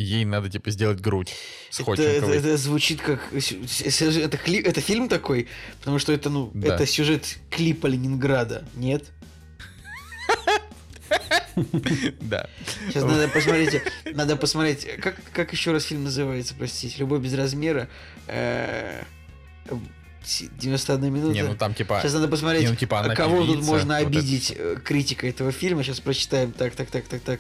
ей 0.04 0.26
надо, 0.26 0.50
типа, 0.50 0.72
сделать 0.72 1.00
грудь 1.00 1.34
это, 1.80 2.02
это, 2.02 2.32
это 2.32 2.58
звучит 2.58 3.02
как... 3.02 3.32
Это, 3.34 4.38
кли... 4.38 4.62
это 4.62 4.82
фильм 4.82 5.10
такой? 5.10 5.48
Потому 5.80 6.00
что 6.00 6.14
это, 6.14 6.30
ну, 6.30 6.52
да. 6.54 6.76
это 6.76 6.86
сюжет 6.86 7.38
клипа 7.50 7.88
Ленинграда, 7.88 8.68
нет? 8.76 9.06
Да. 12.22 12.48
Сейчас 12.88 13.04
надо 13.04 13.28
посмотреть, 13.30 13.82
надо 14.14 14.36
посмотреть, 14.36 14.88
как, 15.02 15.16
как 15.34 15.52
еще 15.52 15.72
раз 15.72 15.86
фильм 15.86 16.04
называется, 16.04 16.54
простите, 16.58 16.96
«Любовь 17.00 17.22
без 17.22 17.34
размера». 17.34 17.90
91 20.28 21.14
минута. 21.14 21.34
Не, 21.34 21.44
ну 21.44 21.56
там 21.56 21.74
типа... 21.74 22.00
Сейчас 22.02 22.14
надо 22.14 22.28
посмотреть, 22.28 22.64
не, 22.64 22.70
ну, 22.70 22.76
типа, 22.76 23.14
кого 23.16 23.38
певица, 23.38 23.54
тут 23.56 23.66
можно 23.66 23.98
обидеть 23.98 24.50
вот 24.50 24.60
это... 24.60 24.82
критика 24.82 25.26
этого 25.26 25.52
фильма. 25.52 25.84
Сейчас 25.84 26.02
прочитаем. 26.02 26.52
Так, 26.52 26.76
так, 26.76 26.92
так, 26.92 27.08
так, 27.08 27.22
так. 27.22 27.40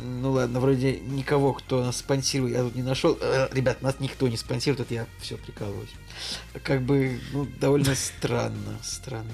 Ну 0.00 0.32
ладно, 0.32 0.60
вроде 0.60 1.00
никого, 1.00 1.52
кто 1.52 1.84
нас 1.84 1.98
спонсирует, 1.98 2.54
я 2.54 2.62
тут 2.62 2.74
не 2.74 2.82
нашел. 2.82 3.18
Э, 3.20 3.48
ребят, 3.52 3.82
нас 3.82 3.96
никто 4.00 4.26
не 4.28 4.36
спонсирует, 4.36 4.80
это 4.80 4.94
я 4.94 5.06
все 5.20 5.36
прикалываюсь. 5.36 5.90
Как 6.62 6.82
бы, 6.82 7.20
ну, 7.32 7.46
довольно 7.60 7.94
странно, 7.94 8.78
странно. 8.82 9.30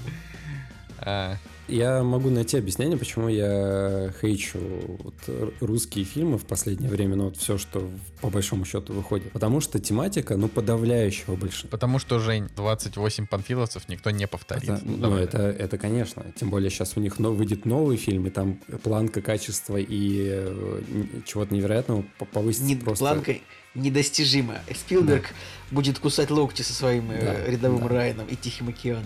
А, 0.99 1.37
я 1.69 2.03
могу 2.03 2.29
найти 2.29 2.57
объяснение, 2.57 2.97
почему 2.97 3.27
я 3.27 4.11
хейчу 4.21 4.59
вот 4.99 5.15
русские 5.59 6.05
фильмы 6.05 6.37
в 6.37 6.45
последнее 6.45 6.89
время, 6.89 7.15
ну 7.15 7.25
вот 7.25 7.37
все, 7.37 7.57
что 7.57 7.89
по 8.21 8.29
большому 8.29 8.65
счету 8.65 8.93
выходит. 8.93 9.31
Потому 9.31 9.61
что 9.61 9.79
тематика, 9.79 10.35
ну, 10.35 10.47
подавляющего 10.47 11.35
большинства. 11.35 11.69
Потому 11.69 11.99
что, 11.99 12.19
Жень, 12.19 12.49
28 12.55 13.27
панфиловцев 13.27 13.87
никто 13.87 14.11
не 14.11 14.27
повторит. 14.27 14.69
Это, 14.69 14.81
ну, 14.83 15.15
это, 15.15 15.43
это, 15.43 15.77
конечно. 15.77 16.25
Тем 16.35 16.49
более 16.49 16.69
сейчас 16.69 16.93
у 16.95 16.99
них 16.99 17.19
но, 17.19 17.31
выйдет 17.31 17.65
новый 17.65 17.97
фильм, 17.97 18.27
и 18.27 18.29
там 18.29 18.55
планка 18.83 19.21
качества 19.21 19.77
и 19.77 20.27
э, 20.29 20.81
чего-то 21.25 21.53
невероятного 21.53 22.03
повысится 22.31 22.65
не, 22.65 22.75
просто. 22.75 23.05
Планка 23.05 23.35
недостижима. 23.75 24.59
Спилберг 24.73 25.23
да. 25.23 25.75
будет 25.75 25.99
кусать 25.99 26.31
локти 26.31 26.61
со 26.61 26.73
своим 26.73 27.11
э, 27.11 27.21
да, 27.21 27.45
рядовым 27.45 27.87
да. 27.87 27.87
Райаном 27.87 28.27
и 28.27 28.35
Тихим 28.35 28.69
океаном. 28.69 29.05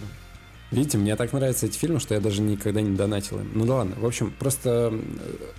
Видите, 0.74 0.98
мне 0.98 1.16
так 1.16 1.32
нравятся 1.34 1.68
эти 1.68 1.78
фильмы, 1.78 2.00
что 2.00 2.16
я 2.16 2.20
даже 2.20 2.42
никогда 2.42 2.82
не 2.82 2.96
донатил 2.96 3.40
им. 3.40 3.52
Ну 3.54 3.66
да 3.66 3.76
ладно, 3.76 3.96
в 3.98 4.06
общем, 4.06 4.34
просто 4.38 4.94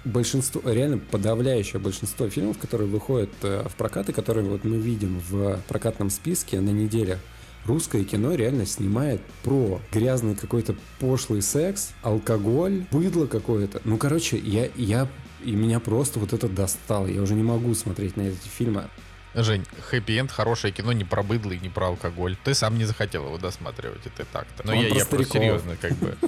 большинство, 0.05 0.61
реально 0.65 0.99
подавляющее 0.99 1.81
большинство 1.81 2.29
фильмов, 2.29 2.59
которые 2.59 2.89
выходят 2.89 3.31
э, 3.43 3.65
в 3.69 3.77
прокат 3.77 4.09
и 4.09 4.13
которые 4.13 4.45
вот 4.45 4.65
мы 4.65 4.77
видим 4.77 5.21
в 5.29 5.61
прокатном 5.69 6.11
списке 6.11 6.61
на 6.61 6.71
неделях, 6.71 7.19
русское 7.65 8.03
кино 8.03 8.35
реально 8.35 8.67
снимает 8.67 9.21
про 9.45 9.81
грязный 9.93 10.35
какой-то 10.35 10.75
пошлый 10.99 11.43
секс, 11.43 11.93
алкоголь, 12.03 12.85
быдло 12.91 13.27
какое-то. 13.27 13.81
Ну, 13.85 13.99
короче, 13.99 14.37
я, 14.37 14.69
я 14.75 15.09
и 15.45 15.53
меня 15.53 15.79
просто 15.79 16.19
вот 16.19 16.33
это 16.33 16.49
достало. 16.49 17.07
Я 17.07 17.23
уже 17.23 17.35
не 17.35 17.43
могу 17.43 17.75
смотреть 17.75 18.17
на 18.17 18.23
эти 18.23 18.49
фильмы. 18.49 18.89
Жень, 19.35 19.67
хэппи-энд 19.91 20.31
хорошее 20.31 20.73
кино 20.73 20.93
не 20.93 21.05
про 21.05 21.23
быдло 21.23 21.53
и 21.53 21.59
не 21.59 21.69
про 21.69 21.89
алкоголь. 21.89 22.37
Ты 22.45 22.55
сам 22.55 22.79
не 22.79 22.85
захотел 22.85 23.27
его 23.27 23.39
досматривать, 23.39 24.07
это 24.07 24.25
так-то. 24.25 24.67
Но 24.67 24.73
он 24.73 24.85
я, 24.85 24.89
про 24.91 24.99
я 24.99 25.07
просто 25.07 25.39
серьезно, 25.39 25.77
как 25.77 25.93
бы. 25.97 26.17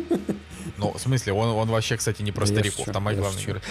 Ну, 0.79 0.93
в 0.93 0.99
смысле, 0.99 1.33
он, 1.33 1.49
он 1.51 1.69
вообще, 1.69 1.97
кстати, 1.97 2.23
не 2.23 2.33
про 2.33 2.45
да 2.45 2.53
стариков. 2.53 2.87
Там 2.93 3.05
главный 3.05 3.43
герой. 3.43 3.63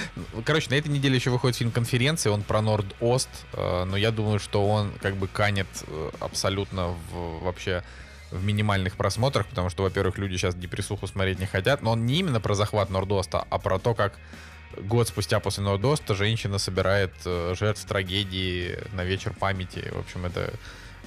Короче, 0.44 0.70
на 0.70 0.76
этой 0.76 0.88
неделе 0.88 1.16
еще 1.16 1.30
выходит 1.30 1.56
фильм 1.56 1.72
«Конференция», 1.72 2.32
он 2.32 2.42
про 2.42 2.62
Норд-Ост, 2.62 3.30
э, 3.54 3.84
но 3.84 3.96
я 3.96 4.12
думаю, 4.12 4.40
что 4.40 4.68
он 4.68 4.92
как 5.02 5.16
бы 5.16 5.28
канет 5.28 5.68
э, 5.86 6.10
абсолютно 6.20 6.96
в, 7.12 7.44
вообще 7.44 7.84
в 8.32 8.44
минимальных 8.44 8.96
просмотрах, 8.96 9.46
потому 9.48 9.70
что, 9.70 9.84
во-первых, 9.84 10.18
люди 10.18 10.36
сейчас 10.38 10.56
депрессуху 10.56 11.06
смотреть 11.06 11.40
не 11.40 11.46
хотят, 11.46 11.82
но 11.82 11.92
он 11.92 12.06
не 12.06 12.20
именно 12.20 12.40
про 12.40 12.56
захват 12.56 12.90
Нордоста, 12.90 13.46
а 13.50 13.60
про 13.60 13.78
то, 13.78 13.94
как 13.94 14.14
год 14.78 15.08
спустя 15.08 15.40
после 15.40 15.64
Нордоста 15.64 16.16
женщина 16.16 16.58
собирает 16.58 17.14
э, 17.26 17.56
жертв 17.58 17.86
трагедии 17.86 18.78
на 18.94 19.04
вечер 19.04 19.34
памяти. 19.34 19.92
В 19.94 20.00
общем, 20.00 20.26
это 20.26 20.54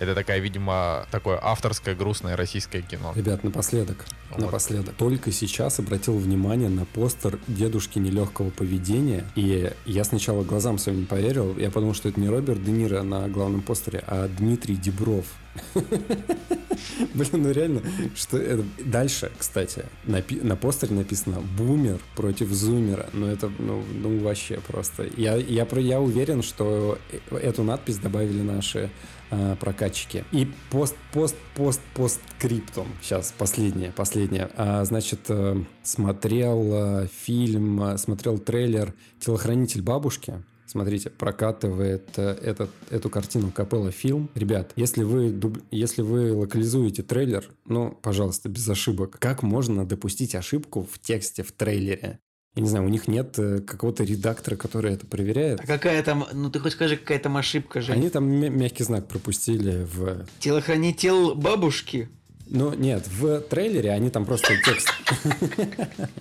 это 0.00 0.14
такая, 0.14 0.38
видимо, 0.38 1.06
такое 1.11 1.38
авторское 1.42 1.94
грустное 1.94 2.36
российское 2.36 2.82
кино. 2.82 3.12
Ребят, 3.16 3.42
напоследок, 3.42 4.04
вот. 4.30 4.40
напоследок. 4.40 4.94
Только 4.94 5.32
сейчас 5.32 5.80
обратил 5.80 6.16
внимание 6.16 6.68
на 6.68 6.84
постер 6.84 7.38
дедушки 7.48 7.98
нелегкого 7.98 8.50
поведения, 8.50 9.24
и 9.34 9.72
я 9.86 10.04
сначала 10.04 10.44
глазам 10.44 10.78
своим 10.78 11.00
не 11.00 11.06
поверил, 11.06 11.56
я 11.59 11.70
подумал, 11.70 11.94
что 11.94 12.09
это 12.09 12.20
не 12.20 12.28
Роберт 12.28 12.62
Де 12.62 12.70
Ниро 12.70 13.02
на 13.02 13.28
главном 13.28 13.61
постере, 13.61 14.04
а 14.06 14.28
Дмитрий 14.28 14.76
Дебров. 14.76 15.26
Блин, 17.14 17.30
ну 17.32 17.50
реально, 17.50 17.82
что 18.14 18.38
это... 18.38 18.64
Дальше, 18.84 19.30
кстати, 19.38 19.84
на, 20.04 20.22
на 20.42 20.56
постере 20.56 20.94
написано 20.94 21.40
«Бумер 21.56 21.98
против 22.16 22.48
Зумера». 22.50 23.09
Ну 23.12 23.26
это, 23.26 23.50
ну, 23.59 23.82
ну 23.94 24.18
вообще 24.18 24.61
просто. 24.66 25.09
Я, 25.16 25.36
я, 25.36 25.66
я 25.72 26.00
уверен, 26.00 26.42
что 26.42 26.98
э, 27.30 27.36
эту 27.36 27.62
надпись 27.62 27.98
добавили 27.98 28.42
наши 28.42 28.90
э, 29.30 29.56
прокатчики. 29.61 30.24
И 30.32 30.48
пост, 30.70 30.96
пост, 31.12 31.36
пост, 31.54 31.80
пост 31.94 32.20
криптом. 32.38 32.86
Сейчас 33.02 33.34
последнее, 33.36 33.92
последнее. 33.92 34.50
А, 34.56 34.84
значит, 34.84 35.20
э, 35.28 35.62
смотрел 35.82 36.72
э, 36.72 37.09
фильм, 37.24 37.82
э, 37.82 37.98
смотрел 37.98 38.38
трейлер 38.38 38.94
«Телохранитель 39.20 39.82
бабушки». 39.82 40.42
Смотрите, 40.68 41.08
прокатывает 41.08 42.10
э, 42.18 42.38
этот, 42.42 42.70
эту 42.90 43.08
картину 43.08 43.50
Капелла 43.50 43.90
фильм. 43.90 44.28
Ребят, 44.34 44.72
если 44.76 45.02
вы, 45.02 45.30
дуб, 45.30 45.58
если 45.70 46.02
вы 46.02 46.34
локализуете 46.34 47.02
трейлер, 47.02 47.48
ну, 47.64 47.98
пожалуйста, 48.02 48.50
без 48.50 48.68
ошибок. 48.68 49.16
Как 49.18 49.42
можно 49.42 49.86
допустить 49.86 50.34
ошибку 50.34 50.86
в 50.90 50.98
тексте 50.98 51.42
в 51.42 51.52
трейлере? 51.52 52.20
Я 52.54 52.62
не 52.62 52.68
знаю, 52.68 52.84
у 52.86 52.88
них 52.88 53.08
нет 53.08 53.38
э, 53.38 53.60
какого-то 53.60 54.04
редактора, 54.04 54.56
который 54.56 54.92
это 54.92 55.06
проверяет. 55.06 55.60
А 55.60 55.66
какая 55.66 56.02
там, 56.02 56.26
ну 56.32 56.50
ты 56.50 56.58
хоть 56.58 56.72
скажи, 56.72 56.96
какая 56.96 57.18
там 57.18 57.36
ошибка 57.36 57.80
же. 57.80 57.92
Они 57.92 58.10
там 58.10 58.28
мя- 58.28 58.50
мягкий 58.50 58.84
знак 58.84 59.06
пропустили 59.08 59.84
в... 59.84 60.26
Телохранитель 60.40 61.34
бабушки. 61.34 62.08
Ну, 62.51 62.72
нет, 62.72 63.07
в 63.07 63.40
трейлере 63.40 63.90
они 63.92 64.11
там 64.11 64.24
просто 64.24 64.55
текст... 64.64 64.88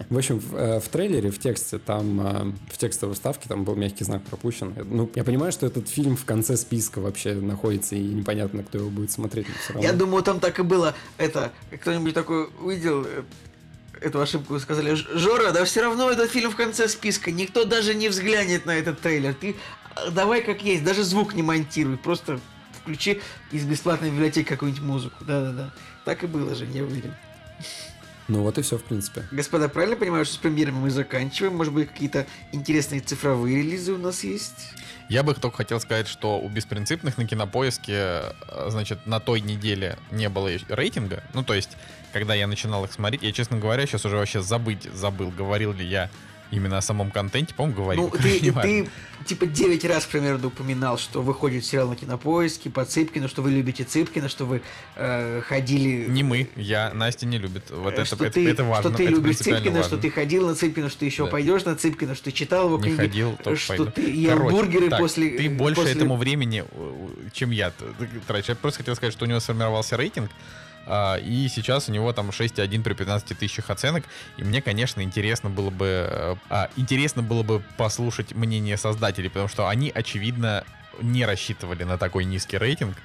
В 0.09 0.17
общем, 0.17 0.39
в, 0.39 0.55
э, 0.55 0.82
трейлере, 0.91 1.32
в 1.32 1.39
тексте, 1.39 1.78
там, 1.80 2.21
э, 2.21 2.53
в 2.71 2.78
текстовой 2.78 3.15
вставке 3.15 3.47
там 3.47 3.63
был 3.63 3.75
мягкий 3.75 4.03
знак 4.03 4.23
пропущен. 4.23 4.73
Ну, 4.89 5.09
я 5.15 5.23
понимаю, 5.23 5.51
что 5.51 5.65
этот 5.65 5.88
фильм 5.88 6.17
в 6.17 6.25
конце 6.25 6.57
списка 6.57 6.99
вообще 6.99 7.34
находится, 7.34 7.95
и 7.95 8.01
непонятно, 8.01 8.63
кто 8.63 8.80
его 8.80 8.89
будет 8.89 9.11
смотреть. 9.11 9.47
Я 9.80 9.93
думаю, 9.93 10.23
там 10.23 10.39
так 10.39 10.59
и 10.59 10.63
было. 10.63 10.95
Это, 11.17 11.51
кто-нибудь 11.82 12.13
такой 12.13 12.49
увидел 12.61 13.05
э, 13.05 13.23
эту 14.01 14.19
ошибку 14.21 14.55
и 14.55 14.59
сказали, 14.59 14.95
«Ж- 14.95 15.07
Жора, 15.13 15.51
да 15.51 15.63
все 15.65 15.82
равно 15.82 16.09
этот 16.09 16.30
фильм 16.30 16.51
в 16.51 16.55
конце 16.55 16.88
списка, 16.89 17.32
никто 17.32 17.63
даже 17.65 17.95
не 17.95 18.09
взглянет 18.09 18.65
на 18.65 18.75
этот 18.75 18.99
трейлер. 18.99 19.34
Ты 19.34 19.55
а, 19.95 20.11
давай 20.11 20.41
как 20.43 20.61
есть, 20.63 20.84
даже 20.84 21.03
звук 21.03 21.34
не 21.34 21.43
монтируй, 21.43 21.97
просто 21.97 22.39
включи 22.82 23.21
из 23.51 23.63
бесплатной 23.65 24.09
библиотеки 24.09 24.47
какую-нибудь 24.47 24.84
музыку. 24.84 25.15
Да-да-да. 25.25 25.73
Так 26.07 26.23
и 26.23 26.25
было 26.25 26.55
же, 26.55 26.65
я 26.67 26.83
уверен. 26.83 27.13
Ну, 28.29 28.41
вот 28.41 28.57
и 28.57 28.61
все, 28.61 28.77
в 28.77 28.83
принципе. 28.85 29.25
Господа, 29.29 29.67
правильно 29.67 29.97
понимаю, 29.97 30.23
что 30.23 30.35
с 30.35 30.37
премьерами 30.37 30.77
мы 30.77 30.89
заканчиваем? 30.89 31.57
Может 31.57 31.73
быть, 31.73 31.89
какие-то 31.89 32.25
интересные 32.53 33.01
цифровые 33.01 33.57
релизы 33.57 33.91
у 33.91 33.97
нас 33.97 34.23
есть? 34.23 34.71
Я 35.09 35.23
бы 35.23 35.33
только 35.33 35.57
хотел 35.57 35.81
сказать, 35.81 36.07
что 36.07 36.39
у 36.39 36.47
беспринципных 36.47 37.17
на 37.17 37.27
кинопоиске, 37.27 37.93
э, 37.93 38.67
значит, 38.69 39.05
на 39.05 39.19
той 39.19 39.41
неделе 39.41 39.97
не 40.09 40.29
было 40.29 40.49
рейтинга. 40.69 41.25
Ну, 41.33 41.43
то 41.43 41.53
есть, 41.53 41.71
когда 42.13 42.33
я 42.33 42.47
начинал 42.47 42.85
их 42.85 42.93
смотреть, 42.93 43.23
я, 43.23 43.33
честно 43.33 43.57
говоря, 43.57 43.85
сейчас 43.85 44.05
уже 44.05 44.15
вообще 44.15 44.41
забыть 44.41 44.83
забыл, 44.93 45.29
говорил 45.29 45.73
ли 45.73 45.85
я 45.85 46.09
именно 46.51 46.77
о 46.77 46.81
самом 46.81 47.11
контенте. 47.11 47.53
По-моему, 47.53 47.81
говорил. 47.81 48.03
Ну, 48.03 48.09
ты, 48.09 48.51
ты 48.61 48.89
типа 49.25 49.45
9 49.45 49.85
раз 49.85 50.05
примерно 50.05 50.47
упоминал, 50.47 50.97
что 50.97 51.21
выходит 51.21 51.65
сериал 51.65 51.89
на 51.89 51.95
кинопоиске 51.95 52.69
по 52.69 52.85
Цыпкину, 52.85 53.27
что 53.27 53.41
вы 53.41 53.51
любите 53.51 53.83
Цыпкина, 53.83 54.29
что 54.29 54.45
вы 54.45 54.61
э, 54.95 55.41
ходили... 55.41 56.05
Не 56.09 56.23
мы, 56.23 56.49
я, 56.55 56.91
Настя 56.93 57.25
не 57.25 57.37
любит. 57.37 57.69
Вот 57.69 57.93
э, 57.93 57.95
это, 57.95 58.05
что 58.05 58.15
это, 58.15 58.33
ты, 58.33 58.49
это 58.49 58.63
важно. 58.63 58.89
Что 58.89 58.97
ты 58.97 59.03
это 59.03 59.11
любишь 59.13 59.37
Цыпкина, 59.37 59.83
что 59.83 59.95
важно. 59.95 59.97
ты 59.97 60.09
ходил 60.11 60.47
на 60.47 60.55
Цыпкина, 60.55 60.89
что 60.89 60.99
ты 60.99 61.05
еще 61.05 61.25
Да. 61.25 61.31
пойдешь 61.31 61.65
на 61.65 61.75
Цыпкина, 61.75 62.15
что 62.15 62.25
ты 62.25 62.31
читал 62.31 62.67
его 62.67 62.77
Не 62.77 62.83
книги, 62.83 62.95
ходил, 62.97 63.31
э, 63.39 63.43
тоже 63.43 63.59
что 63.61 63.75
пойду. 63.75 63.91
ты 63.91 64.09
ел 64.09 64.37
Короче, 64.37 64.55
бургеры 64.55 64.89
так, 64.89 64.99
после... 64.99 65.29
Ты 65.31 65.49
больше 65.49 65.81
после- 65.81 65.93
этому 65.93 66.15
времени, 66.15 66.63
чем 67.33 67.51
я 67.51 67.71
трачу. 68.27 68.51
Я 68.51 68.55
просто 68.55 68.79
хотел 68.79 68.95
сказать, 68.95 69.13
что 69.13 69.25
у 69.25 69.27
него 69.27 69.39
сформировался 69.39 69.97
рейтинг, 69.97 70.31
и 71.21 71.47
сейчас 71.49 71.89
у 71.89 71.91
него 71.91 72.13
там 72.13 72.29
6,1 72.29 72.83
при 72.83 72.93
15 72.93 73.38
тысячах 73.38 73.69
оценок. 73.69 74.05
И 74.38 74.43
мне, 74.43 74.61
конечно, 74.61 75.01
интересно 75.01 75.49
было 75.49 75.69
бы 75.69 76.07
э, 76.09 76.35
а, 76.49 76.69
интересно 76.77 77.21
было 77.21 77.43
бы 77.43 77.61
послушать 77.77 78.33
мнение 78.33 78.77
создателей, 78.77 79.29
потому 79.29 79.47
что 79.47 79.67
они, 79.67 79.91
очевидно, 79.93 80.63
не 81.01 81.25
рассчитывали 81.25 81.83
на 81.83 81.97
такой 81.97 82.25
низкий 82.25 82.57
рейтинг. 82.57 82.95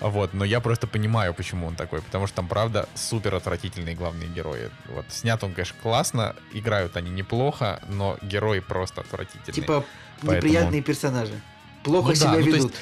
Вот, 0.00 0.34
но 0.34 0.44
я 0.44 0.60
просто 0.60 0.86
понимаю, 0.86 1.32
почему 1.32 1.66
он 1.66 1.74
такой, 1.74 2.02
потому 2.02 2.26
что 2.26 2.36
там, 2.36 2.48
правда, 2.48 2.86
супер 2.94 3.34
отвратительные 3.34 3.94
главные 3.94 4.28
герои. 4.28 4.70
Вот, 4.88 5.06
снят 5.08 5.42
он, 5.42 5.52
конечно, 5.52 5.76
классно, 5.82 6.36
играют 6.52 6.96
они 6.96 7.10
неплохо, 7.10 7.80
но 7.88 8.18
герои 8.20 8.60
просто 8.60 9.00
отвратительные. 9.00 9.54
Типа 9.54 9.84
Поэтому- 10.20 10.36
неприятные 10.36 10.82
персонажи. 10.82 11.40
Плохо 11.82 12.08
Ну 12.08 12.14
да, 12.14 12.14
себя 12.16 12.30
ну, 12.32 12.36
то 12.36 12.50
ведут. 12.50 12.74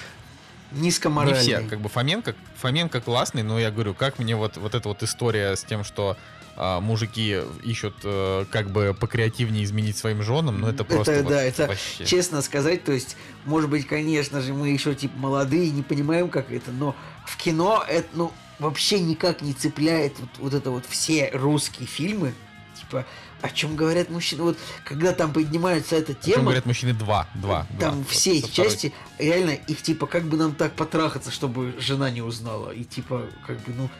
Низко 0.74 1.08
не 1.08 1.34
все, 1.34 1.60
как 1.60 1.80
бы 1.80 1.88
Фоменко, 1.88 2.34
Фоменко 2.56 3.00
классный, 3.00 3.42
но 3.42 3.58
я 3.58 3.70
говорю, 3.70 3.94
как 3.94 4.18
мне 4.18 4.36
вот, 4.36 4.56
вот 4.56 4.74
эта 4.74 4.88
вот 4.88 5.02
история 5.02 5.56
с 5.56 5.64
тем, 5.64 5.84
что 5.84 6.16
а, 6.56 6.80
мужики 6.80 7.40
ищут 7.64 7.94
э, 8.04 8.44
как 8.50 8.70
бы 8.70 8.96
покреативнее 8.98 9.64
изменить 9.64 9.96
своим 9.96 10.22
женам, 10.22 10.60
ну 10.60 10.68
это 10.68 10.84
Это 10.84 10.94
просто 10.94 11.22
вот 11.22 11.32
да, 11.32 11.42
это 11.42 11.66
вообще. 11.66 12.04
честно 12.04 12.42
сказать, 12.42 12.84
то 12.84 12.92
есть, 12.92 13.16
может 13.44 13.68
быть, 13.68 13.86
конечно 13.88 14.40
же, 14.40 14.54
мы 14.54 14.68
еще 14.68 14.94
типа 14.94 15.18
молодые, 15.18 15.70
не 15.70 15.82
понимаем, 15.82 16.28
как 16.28 16.52
это, 16.52 16.70
но 16.70 16.94
в 17.26 17.36
кино 17.36 17.84
это, 17.88 18.06
ну, 18.12 18.32
вообще 18.60 19.00
никак 19.00 19.42
не 19.42 19.52
цепляет 19.52 20.14
вот, 20.20 20.30
вот 20.38 20.54
это 20.54 20.70
вот 20.70 20.84
все 20.86 21.30
русские 21.32 21.88
фильмы, 21.88 22.34
типа, 22.78 23.04
о 23.44 23.50
чем 23.50 23.76
говорят 23.76 24.08
мужчины, 24.08 24.42
вот, 24.42 24.58
когда 24.84 25.12
там 25.12 25.30
поднимается 25.30 25.96
эта 25.96 26.12
О 26.12 26.14
чем 26.14 26.22
тема, 26.22 26.42
говорят 26.44 26.64
мужчины 26.64 26.94
два, 26.94 27.28
два. 27.34 27.66
два. 27.72 27.78
там 27.90 27.98
Вот 27.98 28.08
все 28.08 28.38
эти 28.38 28.50
части, 28.50 28.94
реально, 29.18 29.50
их 29.50 29.82
типа, 29.82 30.06
как 30.06 30.24
бы 30.24 30.38
нам 30.38 30.54
так 30.54 30.72
потрахаться, 30.72 31.30
чтобы 31.30 31.74
жена 31.78 32.10
не 32.10 32.22
узнала, 32.22 32.70
и 32.70 32.84
типа, 32.84 33.26
как 33.46 33.58
бы, 33.60 33.74
ну, 33.76 33.90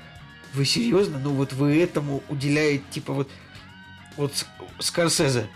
вы 0.55 0.65
серьезно? 0.65 1.19
Ну 1.19 1.35
вот 1.35 1.53
вы 1.53 1.79
этому 1.79 2.23
уделяете, 2.31 2.85
типа, 2.91 3.13
вот, 3.13 3.29
вот 4.17 4.33
Ск- 4.33 4.47
Скорсезе, 4.79 5.47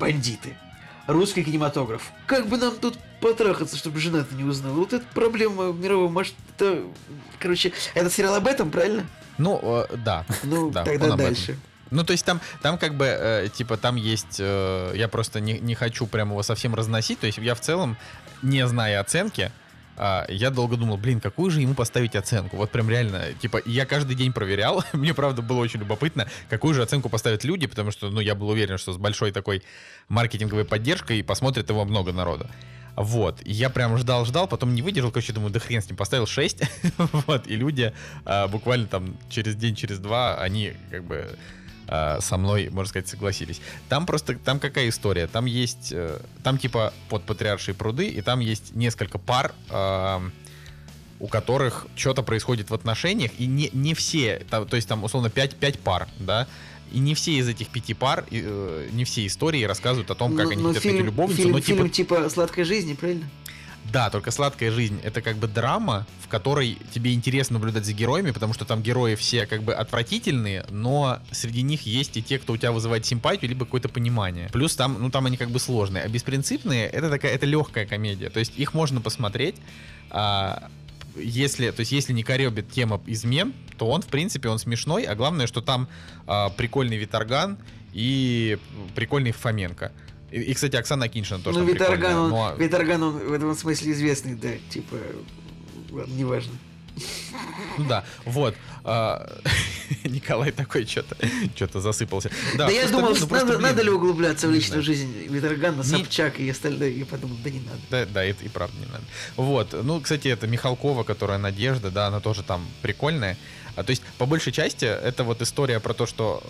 бандиты, 0.00 0.56
русский 1.06 1.44
кинематограф. 1.44 2.10
Как 2.26 2.48
бы 2.48 2.56
нам 2.56 2.74
тут 2.74 2.98
потрахаться, 3.20 3.76
чтобы 3.76 4.00
жена-то 4.00 4.34
не 4.34 4.42
узнала? 4.42 4.74
Вот 4.74 4.92
это 4.92 5.04
проблема 5.14 5.70
мирового 5.72 6.08
масштаба. 6.08 6.40
Это, 6.56 6.82
короче, 7.38 7.72
это 7.94 8.10
сериал 8.10 8.34
об 8.34 8.48
этом, 8.48 8.68
правильно? 8.72 9.06
Ну, 9.38 9.60
э, 9.62 9.96
да. 9.96 10.26
Ну, 10.42 10.70
Да, 10.72 10.82
тогда 10.84 11.14
дальше. 11.14 11.56
Ну, 11.92 12.04
то 12.04 12.12
есть 12.12 12.24
там, 12.24 12.40
там 12.62 12.78
как 12.78 12.94
бы, 12.94 13.06
э, 13.06 13.48
типа, 13.52 13.76
там 13.76 13.96
есть... 13.96 14.36
э, 14.38 14.92
я 14.96 15.08
просто 15.08 15.40
не, 15.40 15.58
не 15.58 15.74
хочу 15.74 16.06
прям 16.06 16.30
его 16.30 16.42
совсем 16.42 16.74
разносить. 16.74 17.20
То 17.20 17.26
есть 17.26 17.38
я 17.38 17.54
в 17.54 17.60
целом, 17.60 17.96
не 18.42 18.66
зная 18.66 19.00
оценки, 19.00 19.52
а, 19.96 20.24
я 20.28 20.50
долго 20.50 20.76
думал, 20.76 20.96
блин, 20.96 21.20
какую 21.20 21.50
же 21.50 21.60
ему 21.60 21.74
поставить 21.74 22.16
оценку? 22.16 22.56
Вот 22.56 22.70
прям 22.70 22.88
реально, 22.88 23.34
типа, 23.40 23.60
я 23.66 23.84
каждый 23.84 24.16
день 24.16 24.32
проверял. 24.32 24.84
Мне, 24.92 25.14
правда, 25.14 25.42
было 25.42 25.60
очень 25.60 25.80
любопытно, 25.80 26.28
какую 26.48 26.74
же 26.74 26.82
оценку 26.82 27.08
поставят 27.08 27.44
люди, 27.44 27.66
потому 27.66 27.90
что, 27.90 28.10
ну, 28.10 28.20
я 28.20 28.34
был 28.34 28.48
уверен, 28.48 28.78
что 28.78 28.92
с 28.92 28.96
большой 28.96 29.32
такой 29.32 29.62
маркетинговой 30.08 30.64
поддержкой 30.64 31.22
посмотрит 31.22 31.68
его 31.68 31.84
много 31.84 32.12
народу. 32.12 32.48
Вот, 32.94 33.40
я 33.44 33.70
прям 33.70 33.96
ждал-ждал, 33.96 34.46
потом 34.46 34.74
не 34.74 34.82
выдержал, 34.82 35.10
короче, 35.10 35.32
думаю, 35.32 35.50
да 35.50 35.60
хрен 35.60 35.80
с 35.80 35.88
ним, 35.88 35.96
поставил 35.96 36.26
6, 36.26 36.62
вот, 37.26 37.46
и 37.46 37.56
люди 37.56 37.94
а, 38.26 38.48
буквально 38.48 38.86
там 38.86 39.16
через 39.30 39.56
день, 39.56 39.74
через 39.74 39.98
два, 39.98 40.34
они 40.34 40.74
как 40.90 41.04
бы 41.04 41.38
а, 41.88 42.20
со 42.20 42.36
мной, 42.36 42.68
можно 42.70 42.88
сказать, 42.88 43.08
согласились. 43.08 43.60
Там 43.88 44.06
просто, 44.06 44.36
там 44.38 44.60
какая 44.60 44.88
история? 44.88 45.26
Там 45.26 45.46
есть, 45.46 45.92
э, 45.92 46.20
там 46.42 46.58
типа 46.58 46.92
под 47.08 47.24
патриаршие 47.24 47.74
пруды, 47.74 48.08
и 48.08 48.20
там 48.20 48.40
есть 48.40 48.74
несколько 48.74 49.18
пар, 49.18 49.54
а, 49.70 50.22
у 51.20 51.28
которых 51.28 51.86
что-то 51.94 52.22
происходит 52.22 52.70
в 52.70 52.74
отношениях, 52.74 53.30
и 53.38 53.46
не, 53.46 53.70
не 53.72 53.94
все, 53.94 54.44
там, 54.50 54.66
то 54.66 54.76
есть 54.76 54.88
там 54.88 55.04
условно 55.04 55.30
5, 55.30 55.56
5 55.56 55.78
пар, 55.78 56.08
да, 56.18 56.48
и 56.92 56.98
не 56.98 57.14
все 57.14 57.32
из 57.32 57.48
этих 57.48 57.68
пяти 57.68 57.94
пар, 57.94 58.24
и, 58.30 58.42
э, 58.44 58.88
не 58.92 59.04
все 59.04 59.26
истории 59.26 59.62
рассказывают 59.64 60.10
о 60.10 60.14
том, 60.14 60.36
как 60.36 60.46
Ну, 60.46 60.50
они 60.52 60.62
ну, 60.62 60.68
хотят 60.68 60.82
фильм, 60.82 60.94
найти 60.94 61.06
любовницу, 61.06 61.42
фильм, 61.42 61.52
но 61.52 61.60
типа 61.60 61.76
фильм 61.76 61.90
типа 61.90 62.28
«Сладкой 62.28 62.64
жизни», 62.64 62.94
правильно? 62.94 63.28
Да, 63.90 64.10
только 64.10 64.30
сладкая 64.30 64.70
жизнь 64.70 65.00
это 65.02 65.22
как 65.22 65.36
бы 65.36 65.48
драма, 65.48 66.06
в 66.20 66.28
которой 66.28 66.78
тебе 66.92 67.12
интересно 67.14 67.54
наблюдать 67.54 67.84
за 67.84 67.92
героями, 67.92 68.30
потому 68.30 68.54
что 68.54 68.64
там 68.64 68.82
герои 68.82 69.14
все 69.14 69.46
как 69.46 69.62
бы 69.62 69.74
отвратительные, 69.74 70.64
но 70.70 71.18
среди 71.30 71.62
них 71.62 71.82
есть 71.82 72.16
и 72.16 72.22
те, 72.22 72.38
кто 72.38 72.52
у 72.52 72.56
тебя 72.56 72.72
вызывает 72.72 73.04
симпатию, 73.04 73.48
либо 73.48 73.64
какое-то 73.64 73.88
понимание. 73.88 74.48
Плюс 74.52 74.76
там, 74.76 74.96
ну 75.00 75.10
там 75.10 75.26
они 75.26 75.36
как 75.36 75.50
бы 75.50 75.58
сложные. 75.58 76.04
А 76.04 76.08
беспринципные 76.08 76.86
это 76.86 77.10
такая, 77.10 77.32
это 77.32 77.46
легкая 77.46 77.86
комедия. 77.86 78.30
То 78.30 78.38
есть 78.38 78.56
их 78.56 78.74
можно 78.74 79.00
посмотреть. 79.00 79.56
а, 80.10 80.70
если, 81.16 81.70
то 81.70 81.80
есть, 81.80 81.92
если 81.92 82.12
не 82.12 82.22
коребит 82.22 82.70
тема 82.70 83.00
измен, 83.06 83.52
то 83.76 83.86
он, 83.86 84.02
в 84.02 84.06
принципе, 84.06 84.48
он 84.48 84.58
смешной, 84.58 85.04
а 85.04 85.14
главное, 85.14 85.46
что 85.46 85.60
там 85.60 85.88
а, 86.26 86.50
прикольный 86.50 86.96
Виторган 86.96 87.58
и 87.92 88.58
прикольный 88.94 89.32
Фоменко. 89.32 89.92
И, 90.32 90.40
и, 90.40 90.54
кстати, 90.54 90.76
Оксана 90.76 91.08
Киншина 91.08 91.40
тоже 91.40 91.58
ну, 91.58 91.64
Виторган, 91.66 92.14
он, 92.16 92.30
но- 92.30 92.54
Виторган, 92.56 93.02
он 93.02 93.18
в 93.18 93.32
этом 93.32 93.54
смысле 93.54 93.92
известный, 93.92 94.34
да, 94.34 94.50
типа, 94.70 94.96
ладно, 95.90 96.12
неважно. 96.14 96.52
Ну 97.78 97.84
да, 97.88 98.04
вот. 98.26 98.54
а, 98.84 99.26
Николай 100.04 100.52
такой 100.52 100.84
что-то 100.86 101.16
что-то 101.54 101.80
засыпался. 101.80 102.30
Да, 102.56 102.66
Да, 102.66 102.70
я 102.70 102.86
думал, 102.88 103.10
ну, 103.10 103.14
что 103.14 103.26
надо, 103.28 103.46
блин, 103.46 103.62
надо 103.62 103.82
ли 103.82 103.90
углубляться 103.90 104.46
в 104.48 104.50
личную 104.50 104.82
жизнь 104.82 105.10
Виторгана, 105.28 105.78
Не- 105.78 105.84
Собчак 105.84 106.38
и 106.38 106.50
остальное, 106.50 106.90
я 106.90 107.06
подумал, 107.06 107.36
да 107.42 107.50
не 107.50 107.60
надо. 107.60 107.78
Да, 107.90 108.06
да, 108.06 108.24
это 108.24 108.44
и 108.44 108.48
правда 108.48 108.76
не 108.78 108.86
надо. 108.86 109.04
Вот, 109.36 109.72
ну, 109.82 110.00
кстати, 110.00 110.28
это 110.28 110.46
Михалкова, 110.46 111.02
которая 111.04 111.38
Надежда, 111.38 111.90
да, 111.90 112.08
она 112.08 112.20
тоже 112.20 112.42
там 112.42 112.66
прикольная. 112.82 113.38
А, 113.74 113.84
то 113.84 113.90
есть, 113.90 114.02
по 114.18 114.26
большей 114.26 114.52
части, 114.52 114.84
это 114.84 115.24
вот 115.24 115.40
история 115.40 115.80
про 115.80 115.94
то, 115.94 116.06
что, 116.06 116.42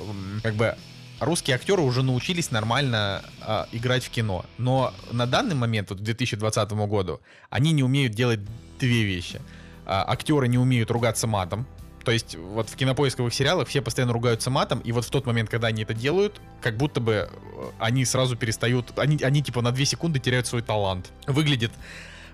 как 0.43 0.55
бы, 0.55 0.77
русские 1.25 1.57
актеры 1.57 1.83
уже 1.83 2.03
научились 2.03 2.51
нормально 2.51 3.23
а, 3.41 3.69
играть 3.73 4.05
в 4.05 4.11
кино. 4.11 4.45
Но 4.59 4.93
на 5.11 5.27
данный 5.27 5.55
момент, 5.55 5.91
вот 5.91 6.01
к 6.01 6.03
2020 6.03 6.73
году, 6.73 7.21
они 7.51 7.73
не 7.73 7.83
умеют 7.83 8.13
делать 8.13 8.41
две 8.79 9.03
вещи. 9.05 9.41
А, 9.87 10.05
актеры 10.07 10.49
не 10.49 10.59
умеют 10.59 10.91
ругаться 10.91 11.27
матом. 11.27 11.67
То 12.05 12.11
есть 12.11 12.35
вот 12.35 12.69
в 12.69 12.77
кинопоисковых 12.77 13.33
сериалах 13.33 13.69
все 13.69 13.81
постоянно 13.81 14.13
ругаются 14.13 14.51
матом, 14.51 14.81
и 14.81 14.91
вот 14.91 15.05
в 15.05 15.11
тот 15.11 15.25
момент, 15.25 15.49
когда 15.49 15.69
они 15.69 15.85
это 15.85 15.95
делают, 15.95 16.41
как 16.61 16.77
будто 16.77 17.01
бы 17.01 17.13
э, 17.13 17.29
они 17.79 18.05
сразу 18.05 18.37
перестают, 18.37 18.99
они, 18.99 19.23
они 19.23 19.41
типа 19.41 19.63
на 19.63 19.71
2 19.71 19.85
секунды 19.85 20.19
теряют 20.19 20.49
свой 20.49 20.63
талант. 20.63 21.13
Выглядит 21.27 21.71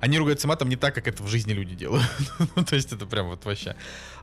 они 0.01 0.17
ругаются 0.17 0.47
матом 0.47 0.69
не 0.69 0.77
так, 0.77 0.95
как 0.95 1.09
это 1.09 1.23
в 1.23 1.29
жизни 1.29 1.53
люди 1.53 1.75
делают. 1.75 2.09
Ну, 2.57 2.65
То 2.65 2.77
есть 2.77 2.93
это 2.93 3.05
прям 3.05 3.29
вот 3.29 3.45
вообще. 3.45 3.75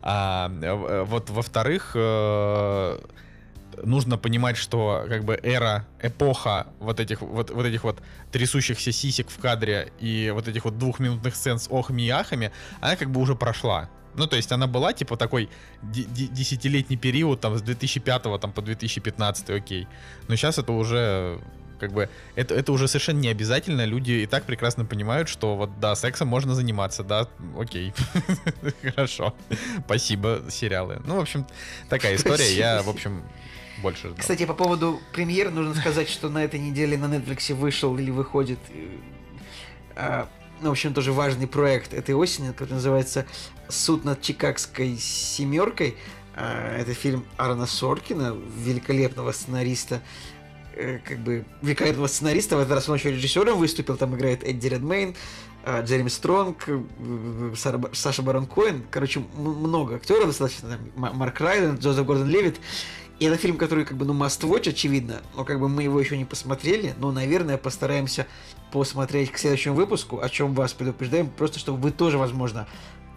А, 0.01 0.49
э, 0.61 1.03
вот 1.03 1.29
во-вторых, 1.29 1.91
э, 1.95 2.99
нужно 3.83 4.17
понимать, 4.17 4.57
что 4.57 5.05
как 5.07 5.23
бы 5.23 5.39
эра, 5.41 5.85
эпоха 6.01 6.67
вот 6.79 6.99
этих 6.99 7.21
вот, 7.21 7.49
вот 7.51 7.65
этих 7.65 7.83
вот 7.83 8.01
трясущихся 8.31 8.91
сисек 8.91 9.29
в 9.29 9.39
кадре 9.39 9.91
и 9.99 10.31
вот 10.33 10.47
этих 10.47 10.65
вот 10.65 10.77
двухминутных 10.77 11.35
сцен 11.35 11.59
с 11.59 11.67
охами 11.69 12.03
и 12.03 12.09
ахами, 12.09 12.51
она 12.81 12.95
как 12.95 13.09
бы 13.09 13.21
уже 13.21 13.35
прошла. 13.35 13.89
Ну, 14.17 14.27
то 14.27 14.37
есть 14.37 14.51
она 14.51 14.65
была, 14.65 14.93
типа, 14.93 15.17
такой 15.17 15.49
десятилетний 15.81 16.97
период, 16.97 17.41
там, 17.41 17.57
с 17.57 17.61
2005 17.61 18.23
там, 18.39 18.53
по 18.53 18.61
2015, 18.61 19.49
окей. 19.49 19.87
Но 20.27 20.35
сейчас 20.37 20.57
это 20.57 20.71
уже 20.71 21.41
как 21.79 21.91
бы 21.91 22.09
это, 22.35 22.55
это 22.55 22.71
уже 22.71 22.87
совершенно 22.87 23.19
не 23.19 23.27
обязательно. 23.27 23.85
Люди 23.85 24.11
и 24.11 24.25
так 24.25 24.45
прекрасно 24.45 24.85
понимают, 24.85 25.29
что 25.29 25.55
вот 25.55 25.79
да, 25.79 25.95
сексом 25.95 26.27
можно 26.27 26.55
заниматься, 26.55 27.03
да, 27.03 27.27
окей. 27.57 27.93
Хорошо. 28.95 29.35
Спасибо, 29.85 30.43
сериалы. 30.49 31.01
Ну, 31.05 31.17
в 31.17 31.19
общем, 31.19 31.45
такая 31.89 32.15
история. 32.15 32.55
Я, 32.55 32.81
в 32.81 32.89
общем, 32.89 33.23
больше 33.81 34.07
ждал. 34.09 34.17
Кстати, 34.19 34.45
по 34.45 34.53
поводу 34.53 34.99
премьер 35.13 35.51
нужно 35.51 35.75
сказать, 35.75 36.09
что 36.09 36.29
на 36.29 36.43
этой 36.43 36.59
неделе 36.59 36.97
на 36.97 37.05
Netflix 37.05 37.53
вышел 37.53 37.97
или 37.97 38.11
выходит 38.11 38.59
а, 39.95 40.29
ну, 40.61 40.69
в 40.69 40.71
общем, 40.71 40.93
тоже 40.93 41.11
важный 41.11 41.47
проект 41.47 41.93
этой 41.93 42.15
осени, 42.15 42.51
который 42.51 42.73
называется 42.73 43.25
«Суд 43.69 44.05
над 44.05 44.21
Чикагской 44.21 44.97
семеркой». 44.97 45.95
А, 46.35 46.77
это 46.77 46.93
фильм 46.93 47.25
Арна 47.37 47.65
Соркина, 47.65 48.35
великолепного 48.57 49.31
сценариста, 49.31 50.01
Э, 50.75 50.99
как 50.99 51.19
бы 51.19 51.45
великолепного 51.61 52.07
сценариста, 52.07 52.57
в 52.57 52.59
этот 52.59 52.73
раз 52.73 52.89
он 52.89 52.97
еще 52.97 53.11
режиссером 53.11 53.57
выступил, 53.57 53.95
там 53.95 54.13
играет 54.15 54.43
Эдди 54.43 54.67
Редмейн, 54.67 55.15
э, 55.63 55.81
Джереми 55.85 56.09
Стронг, 56.09 56.67
э, 56.67 57.53
Саша 57.93 58.21
Барон 58.21 58.45
Коэн, 58.45 58.83
короче, 58.91 59.23
много 59.37 59.95
актеров 59.95 60.27
достаточно, 60.27 60.77
Марк 60.95 61.39
Райден, 61.39 61.75
Джозеф 61.75 62.05
Гордон 62.05 62.27
Левит, 62.27 62.59
и 63.19 63.25
это 63.25 63.37
фильм, 63.37 63.57
который 63.57 63.85
как 63.85 63.97
бы, 63.97 64.05
ну, 64.05 64.13
must 64.13 64.41
watch, 64.41 64.69
очевидно, 64.69 65.21
но 65.35 65.45
как 65.45 65.59
бы 65.59 65.69
мы 65.69 65.83
его 65.83 65.99
еще 65.99 66.17
не 66.17 66.25
посмотрели, 66.25 66.93
но, 66.97 67.11
наверное, 67.11 67.57
постараемся 67.57 68.27
посмотреть 68.71 69.31
к 69.31 69.37
следующему 69.37 69.75
выпуску, 69.75 70.19
о 70.19 70.29
чем 70.29 70.53
вас 70.53 70.73
предупреждаем, 70.73 71.29
просто 71.29 71.59
чтобы 71.59 71.79
вы 71.79 71.91
тоже, 71.91 72.17
возможно, 72.17 72.67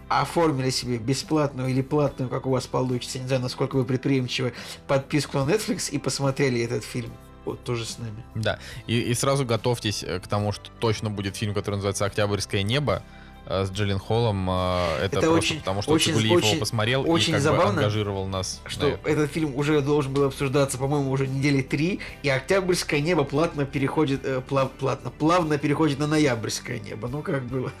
оформили 0.07 0.69
себе 0.69 0.97
бесплатную 0.97 1.69
или 1.69 1.81
платную, 1.81 2.29
как 2.29 2.45
у 2.45 2.49
вас 2.49 2.65
получится, 2.65 3.19
не 3.19 3.27
знаю, 3.27 3.41
насколько 3.41 3.75
вы 3.75 3.85
предприимчивы, 3.85 4.53
подписку 4.87 5.37
на 5.37 5.51
Netflix 5.51 5.91
и 5.91 5.97
посмотрели 5.97 6.61
этот 6.61 6.83
фильм 6.83 7.11
вот 7.45 7.63
тоже 7.63 7.85
с 7.85 7.97
нами. 7.97 8.23
Да, 8.35 8.59
и, 8.87 8.99
и 8.99 9.13
сразу 9.13 9.45
готовьтесь 9.45 10.03
э, 10.03 10.19
к 10.19 10.27
тому, 10.27 10.51
что 10.51 10.69
точно 10.79 11.09
будет 11.09 11.35
фильм, 11.35 11.53
который 11.53 11.75
называется 11.75 12.05
«Октябрьское 12.05 12.63
небо», 12.63 13.03
с 13.49 13.71
Джиллин 13.71 13.99
Холлом. 13.99 14.49
Э, 14.49 14.97
это, 14.97 15.17
это 15.17 15.27
просто 15.27 15.31
очень, 15.31 15.59
потому, 15.59 15.81
что 15.81 15.91
очень, 15.91 16.13
Цигулиев 16.13 16.37
очень, 16.37 16.49
его 16.51 16.59
посмотрел 16.59 17.09
очень 17.09 17.29
и 17.29 17.33
как 17.33 17.41
забавно, 17.41 17.73
бы 17.73 17.79
ангажировал 17.79 18.27
нас. 18.27 18.61
Что 18.65 18.99
этот 19.03 19.31
фильм 19.31 19.55
уже 19.55 19.81
должен 19.81 20.13
был 20.13 20.25
обсуждаться, 20.25 20.77
по-моему, 20.77 21.11
уже 21.11 21.27
недели 21.27 21.61
три, 21.61 21.99
и 22.23 22.29
Октябрьское 22.29 23.01
небо 23.01 23.23
плавно 23.23 23.65
переходит, 23.65 24.21
э, 24.23 24.41
плав, 24.41 24.71
плавно, 24.71 25.09
плавно 25.09 25.57
переходит 25.57 25.99
на 25.99 26.07
Ноябрьское 26.07 26.79
небо. 26.79 27.07
Ну 27.07 27.21
как 27.21 27.43
было. 27.43 27.71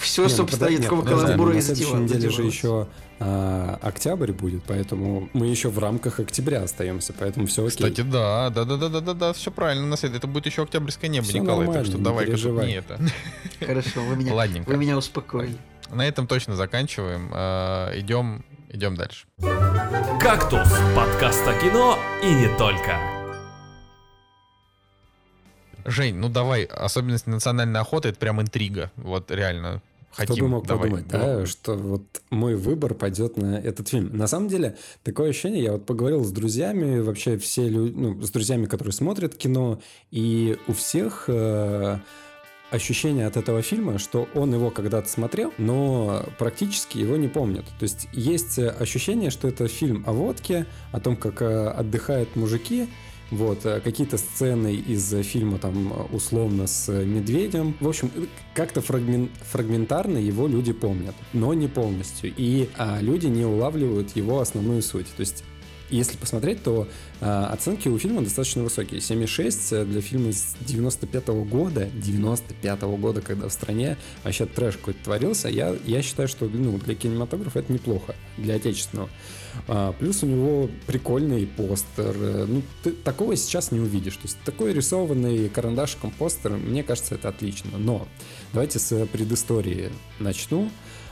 Все, 0.00 0.22
ну, 0.22 0.28
собственно, 0.28 0.68
нет, 0.70 0.82
такого 0.82 1.04
каламбура 1.04 1.56
из 1.56 1.68
На 1.68 1.74
следующей 1.74 2.02
неделе 2.02 2.30
же 2.30 2.42
еще 2.42 2.88
а, 3.18 3.78
октябрь 3.82 4.32
будет, 4.32 4.62
поэтому 4.64 5.28
мы 5.34 5.46
еще 5.46 5.68
в 5.68 5.78
рамках 5.78 6.20
октября 6.20 6.62
остаемся, 6.62 7.12
поэтому 7.12 7.46
все 7.46 7.66
окей. 7.66 7.76
Кстати, 7.76 8.00
да, 8.00 8.48
да, 8.48 8.64
да, 8.64 8.76
да, 8.78 8.88
да, 8.88 9.00
да, 9.00 9.14
да, 9.14 9.32
все 9.34 9.50
правильно. 9.50 9.86
На 9.86 9.94
это 9.94 10.26
будет 10.26 10.46
еще 10.46 10.62
октябрьское 10.62 11.10
небо, 11.10 11.26
все 11.26 11.38
Николай, 11.38 11.66
так 11.70 11.84
что 11.84 11.98
давай-ка 11.98 12.32
не 12.32 12.74
это. 12.74 12.98
Хорошо, 13.60 14.00
вы 14.02 14.16
меня, 14.16 14.34
Ладненько. 14.34 14.68
вы 14.68 14.76
меня 14.78 14.96
успокоили. 14.96 15.56
На 15.90 16.06
этом 16.06 16.26
точно 16.26 16.56
заканчиваем. 16.56 17.30
А, 17.34 17.92
идем, 17.98 18.44
идем 18.70 18.96
дальше. 18.96 19.26
Кактус. 20.18 20.68
Подкаст 20.96 21.46
о 21.46 21.54
кино 21.60 21.98
и 22.22 22.32
не 22.32 22.48
только. 22.56 22.98
Жень, 25.84 26.14
ну 26.16 26.28
давай, 26.28 26.64
особенность 26.64 27.26
национальной 27.26 27.80
охоты 27.80 28.10
это 28.10 28.18
прям 28.18 28.40
интрига. 28.40 28.90
Вот 28.96 29.30
реально. 29.30 29.82
Хотим, 30.12 30.34
Кто 30.34 30.44
бы 30.44 30.50
мог 30.50 30.66
давай. 30.66 30.90
подумать, 30.90 31.08
да, 31.08 31.46
что 31.46 31.74
вот 31.74 32.22
мой 32.30 32.56
выбор 32.56 32.94
пойдет 32.94 33.36
на 33.36 33.58
этот 33.58 33.88
фильм. 33.88 34.16
На 34.16 34.26
самом 34.26 34.48
деле, 34.48 34.76
такое 35.04 35.30
ощущение, 35.30 35.62
я 35.62 35.72
вот 35.72 35.86
поговорил 35.86 36.24
с 36.24 36.32
друзьями, 36.32 36.98
вообще 36.98 37.38
все 37.38 37.68
люди, 37.68 37.94
ну, 37.96 38.20
с 38.20 38.30
друзьями, 38.30 38.66
которые 38.66 38.92
смотрят 38.92 39.36
кино, 39.36 39.80
и 40.10 40.58
у 40.66 40.72
всех 40.72 41.24
э, 41.28 41.98
ощущение 42.70 43.26
от 43.26 43.36
этого 43.36 43.62
фильма, 43.62 43.98
что 43.98 44.28
он 44.34 44.52
его 44.52 44.70
когда-то 44.70 45.08
смотрел, 45.08 45.52
но 45.58 46.24
практически 46.38 46.98
его 46.98 47.16
не 47.16 47.28
помнит. 47.28 47.64
То 47.78 47.82
есть 47.84 48.08
есть 48.12 48.58
ощущение, 48.58 49.30
что 49.30 49.48
это 49.48 49.68
фильм 49.68 50.04
о 50.06 50.12
водке, 50.12 50.66
о 50.92 51.00
том, 51.00 51.16
как 51.16 51.42
э, 51.42 51.68
отдыхают 51.68 52.34
мужики, 52.36 52.88
вот, 53.30 53.64
э, 53.64 53.80
какие-то 53.80 54.18
сцены 54.18 54.74
из 54.74 55.14
фильма 55.24 55.58
там 55.58 56.08
условно 56.12 56.66
с 56.66 56.90
медведем. 56.92 57.76
В 57.80 57.88
общем, 57.88 58.10
как-то 58.54 58.80
фрагмен... 58.80 59.30
фрагментарно 59.42 60.18
его 60.18 60.46
люди 60.48 60.72
помнят, 60.72 61.14
но 61.32 61.54
не 61.54 61.68
полностью. 61.68 62.32
И 62.36 62.68
а, 62.76 62.98
люди 63.00 63.26
не 63.26 63.44
улавливают 63.44 64.16
его 64.16 64.40
основную 64.40 64.82
суть. 64.82 65.06
То 65.16 65.20
есть 65.20 65.44
если 65.90 66.16
посмотреть, 66.16 66.62
то 66.62 66.88
э, 67.20 67.44
оценки 67.50 67.88
у 67.88 67.98
фильма 67.98 68.22
достаточно 68.22 68.62
высокие. 68.62 69.00
7,6 69.00 69.84
для 69.84 70.00
фильма 70.00 70.32
с 70.32 70.56
95 70.60 71.24
-го 71.28 71.44
года, 71.44 71.88
95 71.94 72.80
-го 72.80 72.96
года, 72.96 73.20
когда 73.20 73.48
в 73.48 73.52
стране 73.52 73.96
вообще 74.24 74.46
трэш 74.46 74.76
какой-то 74.76 75.04
творился, 75.04 75.48
я, 75.48 75.76
я 75.84 76.02
считаю, 76.02 76.28
что 76.28 76.46
ну, 76.46 76.78
для 76.78 76.94
кинематографа 76.94 77.58
это 77.60 77.72
неплохо, 77.72 78.14
для 78.36 78.54
отечественного. 78.54 79.10
А, 79.68 79.92
плюс 79.92 80.22
у 80.22 80.26
него 80.26 80.70
прикольный 80.86 81.46
постер. 81.46 82.14
Э, 82.16 82.46
ну, 82.48 82.62
ты 82.82 82.92
такого 82.92 83.36
сейчас 83.36 83.72
не 83.72 83.80
увидишь. 83.80 84.16
То 84.16 84.24
есть 84.24 84.38
такой 84.44 84.72
рисованный 84.72 85.48
карандашиком 85.48 86.10
постер, 86.10 86.52
мне 86.52 86.82
кажется, 86.82 87.14
это 87.14 87.28
отлично. 87.28 87.78
Но 87.78 88.06
давайте 88.52 88.78
с 88.78 89.06
предыстории 89.06 89.90
начну. 90.18 90.70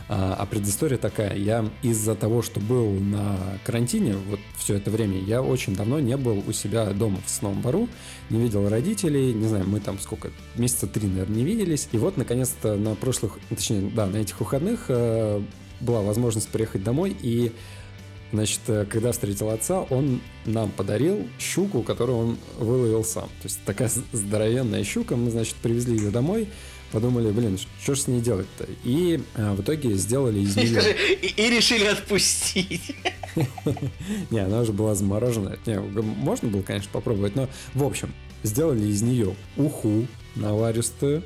А, 0.08 0.36
а 0.38 0.46
предыстория 0.46 0.96
такая. 0.96 1.36
Я 1.36 1.68
из-за 1.82 2.14
того, 2.14 2.40
что 2.40 2.60
был 2.60 2.92
на 2.92 3.36
карантине 3.64 4.14
вот 4.28 4.40
все 4.56 4.74
это 4.74 4.90
время, 4.90 5.20
я 5.20 5.42
очень 5.42 5.76
давно 5.76 6.00
не 6.00 6.16
был 6.16 6.42
у 6.46 6.52
себя 6.52 6.86
дома 6.92 7.18
в 7.26 7.30
Сном 7.30 7.60
Бару, 7.60 7.88
не 8.30 8.40
видел 8.40 8.68
родителей, 8.68 9.34
не 9.34 9.46
знаю, 9.46 9.68
мы 9.68 9.80
там 9.80 9.98
сколько, 9.98 10.30
месяца 10.56 10.86
три, 10.86 11.08
наверное, 11.08 11.36
не 11.36 11.44
виделись. 11.44 11.88
И 11.92 11.98
вот, 11.98 12.16
наконец-то, 12.16 12.76
на 12.76 12.94
прошлых, 12.94 13.38
точнее, 13.50 13.90
да, 13.94 14.06
на 14.06 14.16
этих 14.16 14.40
выходных 14.40 14.86
э, 14.88 15.42
была 15.80 16.00
возможность 16.00 16.48
приехать 16.48 16.82
домой, 16.82 17.14
и 17.20 17.52
Значит, 18.30 18.60
э, 18.66 18.84
когда 18.84 19.12
встретил 19.12 19.48
отца, 19.48 19.80
он 19.80 20.20
нам 20.44 20.70
подарил 20.70 21.26
щуку, 21.38 21.82
которую 21.82 22.18
он 22.18 22.38
выловил 22.58 23.02
сам. 23.02 23.24
То 23.24 23.44
есть 23.44 23.60
такая 23.64 23.90
здоровенная 24.12 24.84
щука, 24.84 25.16
мы, 25.16 25.30
значит, 25.30 25.54
привезли 25.56 25.96
ее 25.96 26.10
домой, 26.10 26.48
подумали, 26.92 27.30
блин, 27.30 27.58
что 27.82 27.94
же 27.94 28.00
с 28.00 28.06
ней 28.08 28.20
делать-то? 28.20 28.66
И 28.84 29.20
а, 29.34 29.54
в 29.54 29.60
итоге 29.60 29.94
сделали 29.94 30.40
из 30.40 30.56
нее... 30.56 30.80
И, 31.22 31.26
и 31.26 31.50
решили 31.50 31.84
отпустить. 31.84 32.94
Не, 34.30 34.40
она 34.40 34.60
уже 34.60 34.72
была 34.72 34.94
заморожена. 34.94 35.58
Не, 35.66 35.80
можно 35.80 36.48
было, 36.48 36.62
конечно, 36.62 36.90
попробовать, 36.92 37.36
но, 37.36 37.48
в 37.74 37.84
общем, 37.84 38.12
сделали 38.42 38.86
из 38.86 39.02
нее 39.02 39.34
уху 39.56 40.06
наваристую, 40.34 41.22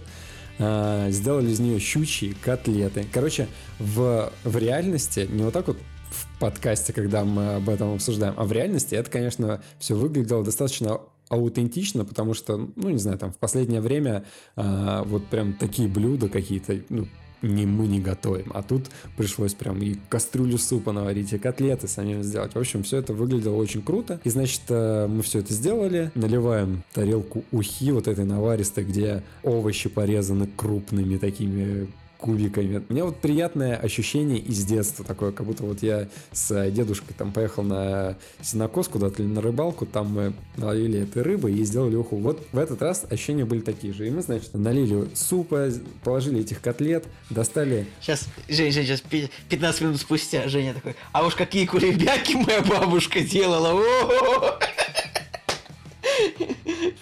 а, 0.59 1.11
сделали 1.11 1.51
из 1.51 1.61
нее 1.61 1.79
щучьи 1.79 2.35
котлеты. 2.43 3.07
Короче, 3.13 3.49
в, 3.79 4.33
в 4.45 4.57
реальности 4.57 5.29
не 5.31 5.43
вот 5.43 5.53
так 5.53 5.69
вот 5.69 5.79
в 6.11 6.39
подкасте, 6.39 6.93
когда 6.93 7.25
мы 7.25 7.55
об 7.55 7.69
этом 7.69 7.95
обсуждаем, 7.95 8.35
а 8.37 8.45
в 8.45 8.53
реальности 8.53 8.95
это, 8.95 9.11
конечно, 9.11 9.63
все 9.79 9.95
выглядело 9.95 10.45
достаточно 10.45 11.01
аутентично, 11.33 12.05
потому 12.05 12.35
что, 12.35 12.69
ну, 12.77 12.91
не 12.91 12.99
знаю, 12.99 13.19
там 13.19 13.33
в 13.33 13.39
последнее 13.39 13.81
время 13.81 14.25
а, 14.55 15.03
вот 15.05 15.27
прям 15.27 15.55
такие 15.55 15.89
блюда 15.89 16.29
какие-то, 16.29 16.79
ну, 16.91 17.09
не 17.41 17.67
мы 17.67 17.87
не 17.87 18.01
готовим. 18.01 18.53
А 18.55 18.63
тут 18.63 18.85
пришлось 19.17 19.55
прям 19.55 19.83
и 19.83 19.97
кастрюлю 20.09 20.59
супа 20.59 20.93
наварить, 20.93 21.33
и 21.33 21.39
котлеты 21.39 21.89
самим 21.89 22.23
сделать. 22.23 22.55
В 22.55 22.59
общем, 22.59 22.83
все 22.83 22.99
это 22.99 23.15
выглядело 23.15 23.57
очень 23.57 23.83
круто. 23.83 24.21
И, 24.25 24.31
значит, 24.31 24.61
э, 24.69 25.07
мы 25.09 25.23
все 25.23 25.41
это 25.41 25.53
сделали. 25.53 26.13
Наливаем 26.15 26.85
тарелку 26.93 27.45
ухи 27.51 27.91
вот 27.93 28.09
этой 28.09 28.25
наваристой, 28.25 28.85
где 28.85 29.23
овощи 29.43 29.89
порезаны 29.89 30.47
крупными 30.47 31.17
такими 31.17 31.89
кубиками. 32.23 32.83
У 32.89 32.93
меня 32.93 33.05
вот 33.05 33.21
приятное 33.21 33.77
ощущение 33.77 34.39
из 34.39 34.65
детства 34.65 35.05
такое, 35.05 35.33
как 35.33 35.45
будто 35.45 35.65
вот 35.65 35.83
я 35.83 36.09
с 36.31 36.71
дедушкой 36.71 37.15
там 37.19 37.33
поехал 37.33 37.65
на 37.65 38.17
синокос 38.41 38.87
куда-то 38.89 39.23
или 39.23 39.29
на 39.29 39.41
рыбалку, 39.41 39.87
там 39.87 40.07
мы 40.13 40.33
налили 40.57 41.01
этой 41.01 41.23
рыбы 41.23 41.51
и 41.51 41.65
сделали 41.65 41.97
уху. 41.97 42.17
Вот 42.17 42.47
в 42.53 42.59
этот 42.59 42.81
раз 42.81 43.05
ощущения 43.11 43.45
были 43.45 43.61
такие 43.61 43.93
же. 43.93 44.07
И 44.07 44.11
мы, 44.11 44.23
значит, 44.23 44.55
налили 44.55 45.09
супа, 45.15 45.69
положили 46.05 46.41
этих 46.41 46.61
котлет, 46.61 47.05
достали... 47.29 47.89
Сейчас, 48.01 48.29
Женя, 48.49 48.71
Женя, 48.71 48.87
сейчас 48.87 49.03
15 49.49 49.81
минут 49.81 50.01
спустя 50.01 50.49
Женя 50.49 50.75
такой, 50.75 50.95
а 51.11 51.27
уж 51.27 51.35
какие 51.35 51.67
кулебяки 51.67 52.37
моя 52.37 52.63
бабушка 52.63 53.21
делала! 53.21 53.83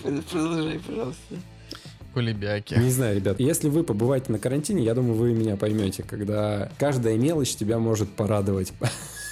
Продолжай, 0.31 0.79
пожалуйста. 0.79 1.35
Кулебяки. 2.15 2.75
Не 2.75 2.91
знаю, 2.91 3.17
ребят. 3.17 3.39
Если 3.39 3.69
вы 3.69 3.85
побываете 3.85 4.33
на 4.33 4.39
карантине, 4.39 4.83
я 4.83 4.95
думаю, 4.95 5.15
вы 5.15 5.33
меня 5.33 5.57
поймете, 5.57 6.03
когда 6.03 6.71
каждая 6.79 7.17
мелочь 7.17 7.55
тебя 7.55 7.79
может 7.79 8.09
порадовать. 8.11 8.73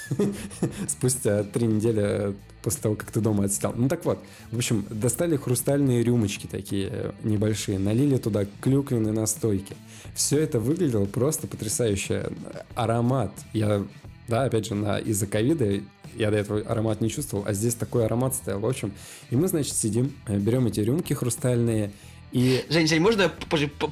спустя 0.87 1.43
три 1.43 1.67
недели 1.67 2.35
после 2.61 2.81
того, 2.81 2.95
как 2.95 3.11
ты 3.11 3.21
дома 3.21 3.45
отснял. 3.45 3.73
Ну 3.75 3.87
так 3.87 4.05
вот, 4.05 4.19
в 4.51 4.57
общем, 4.57 4.85
достали 4.89 5.37
хрустальные 5.37 6.03
рюмочки 6.03 6.47
такие 6.47 7.13
небольшие, 7.23 7.79
налили 7.79 8.17
туда 8.17 8.45
клюквенные 8.61 9.13
настойки. 9.13 9.75
Все 10.13 10.39
это 10.39 10.59
выглядело 10.59 11.05
просто 11.05 11.47
потрясающе. 11.47 12.31
Аромат. 12.75 13.31
Я, 13.53 13.85
да, 14.27 14.43
опять 14.43 14.67
же, 14.67 14.75
на, 14.75 14.99
из-за 14.99 15.27
ковида 15.27 15.81
я 16.15 16.31
до 16.31 16.37
этого 16.37 16.59
аромат 16.61 17.01
не 17.01 17.09
чувствовал, 17.09 17.45
а 17.47 17.53
здесь 17.53 17.75
такой 17.75 18.05
аромат 18.05 18.35
стоял. 18.35 18.59
В 18.59 18.65
общем, 18.65 18.91
и 19.29 19.35
мы, 19.35 19.47
значит, 19.47 19.73
сидим, 19.75 20.11
берем 20.27 20.67
эти 20.67 20.79
рюмки 20.79 21.13
хрустальные, 21.13 21.91
и... 22.31 22.65
Жень, 22.69 22.87
Жень, 22.87 23.01
можно 23.01 23.29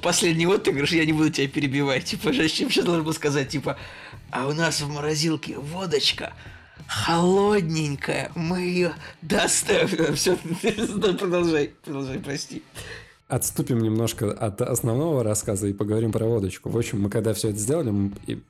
последний 0.01 0.45
отыгрыш, 0.45 0.91
я 0.91 1.05
не 1.05 1.13
буду 1.13 1.29
тебя 1.29 1.47
перебивать. 1.47 2.05
Типа, 2.05 2.33
чем 2.33 2.69
сейчас 2.69 2.85
должен 2.85 3.03
был 3.03 3.13
сказать, 3.13 3.49
типа, 3.49 3.77
а 4.31 4.47
у 4.47 4.53
нас 4.53 4.81
в 4.81 4.89
морозилке 4.89 5.57
водочка 5.57 6.33
холодненькая, 6.87 8.31
мы 8.35 8.61
ее 8.61 8.93
доставим. 9.21 10.15
Все, 10.15 10.35
продолжай, 11.17 11.71
продолжай, 11.83 12.19
прости 12.19 12.63
отступим 13.27 13.79
немножко 13.79 14.31
от 14.31 14.61
основного 14.61 15.23
рассказа 15.23 15.67
и 15.67 15.73
поговорим 15.73 16.11
про 16.11 16.25
водочку. 16.25 16.69
В 16.69 16.77
общем, 16.77 17.01
мы 17.01 17.09
когда 17.09 17.33
все 17.33 17.49
это 17.49 17.57
сделали, 17.57 17.91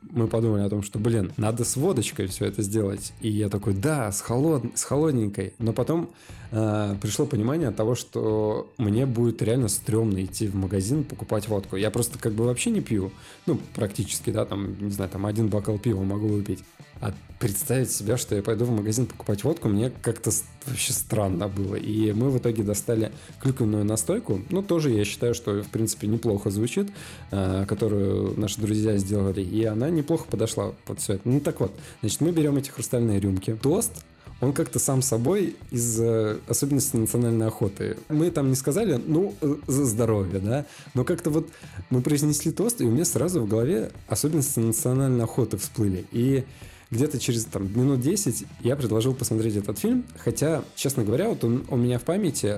мы, 0.01 0.27
подумали 0.27 0.61
о 0.61 0.69
том, 0.69 0.83
что, 0.83 0.99
блин, 0.99 1.31
надо 1.37 1.65
с 1.65 1.75
водочкой 1.75 2.27
все 2.27 2.45
это 2.45 2.61
сделать. 2.61 3.13
И 3.21 3.29
я 3.29 3.49
такой, 3.49 3.73
да, 3.73 4.11
с, 4.11 4.21
холод... 4.21 4.63
с 4.75 4.83
холодненькой. 4.83 5.53
Но 5.57 5.73
потом 5.73 6.09
э, 6.51 6.95
пришло 7.01 7.25
понимание 7.25 7.71
того, 7.71 7.95
что 7.95 8.71
мне 8.77 9.07
будет 9.07 9.41
реально 9.41 9.67
стрёмно 9.67 10.23
идти 10.23 10.47
в 10.47 10.55
магазин 10.55 11.03
покупать 11.03 11.47
водку. 11.47 11.75
Я 11.75 11.89
просто 11.89 12.19
как 12.19 12.33
бы 12.33 12.45
вообще 12.45 12.69
не 12.69 12.81
пью. 12.81 13.11
Ну, 13.47 13.59
практически, 13.73 14.29
да, 14.29 14.45
там, 14.45 14.77
не 14.79 14.91
знаю, 14.91 15.09
там 15.09 15.25
один 15.25 15.47
бокал 15.47 15.79
пива 15.79 16.03
могу 16.03 16.27
выпить. 16.27 16.63
А 17.01 17.13
представить 17.39 17.91
себя, 17.91 18.17
что 18.17 18.35
я 18.35 18.41
пойду 18.41 18.65
в 18.65 18.71
магазин 18.71 19.05
покупать 19.05 19.43
водку, 19.43 19.67
мне 19.67 19.91
как-то 20.01 20.31
вообще 20.65 20.93
странно 20.93 21.47
было. 21.47 21.75
И 21.75 22.11
мы 22.13 22.29
в 22.29 22.37
итоге 22.37 22.63
достали 22.63 23.11
клюквенную 23.41 23.85
настойку. 23.85 24.41
Ну, 24.49 24.63
тоже 24.63 24.91
я 24.91 25.05
считаю, 25.05 25.33
что, 25.33 25.61
в 25.61 25.69
принципе, 25.69 26.07
неплохо 26.07 26.49
звучит, 26.49 26.89
э, 27.31 27.65
которую 27.67 28.39
наши 28.39 28.59
друзья 28.59 28.97
сделали. 28.97 29.41
И 29.41 29.63
она 29.65 29.89
неплохо 29.89 30.25
подошла 30.29 30.73
под 30.85 30.99
все 30.99 31.13
это. 31.13 31.29
Ну, 31.29 31.39
так 31.39 31.59
вот, 31.59 31.77
значит, 32.01 32.21
мы 32.21 32.31
берем 32.31 32.57
эти 32.57 32.69
хрустальные 32.69 33.19
рюмки. 33.19 33.55
Тост 33.61 33.91
он 34.39 34.53
как-то 34.53 34.79
сам 34.79 35.01
собой 35.01 35.55
из 35.71 35.99
э, 35.99 36.37
особенностей 36.47 36.97
национальной 36.97 37.47
охоты. 37.47 37.97
Мы 38.09 38.29
там 38.29 38.49
не 38.49 38.55
сказали, 38.55 39.01
ну, 39.03 39.33
э, 39.41 39.55
за 39.65 39.85
здоровье, 39.85 40.39
да, 40.39 40.65
но 40.93 41.03
как-то 41.03 41.29
вот 41.29 41.47
мы 41.89 42.01
произнесли 42.01 42.51
тост, 42.51 42.81
и 42.81 42.85
у 42.85 42.91
меня 42.91 43.05
сразу 43.05 43.41
в 43.41 43.47
голове 43.47 43.91
особенности 44.07 44.59
национальной 44.59 45.23
охоты 45.23 45.57
всплыли. 45.57 46.05
И 46.11 46.43
где-то 46.91 47.19
через 47.19 47.45
там, 47.45 47.69
минут 47.77 48.01
10 48.01 48.45
я 48.61 48.75
предложил 48.75 49.13
посмотреть 49.13 49.55
этот 49.55 49.79
фильм, 49.79 50.05
хотя, 50.17 50.63
честно 50.75 51.03
говоря, 51.03 51.29
вот 51.29 51.43
он 51.43 51.65
у 51.69 51.75
меня 51.75 51.99
в 51.99 52.03
памяти 52.03 52.57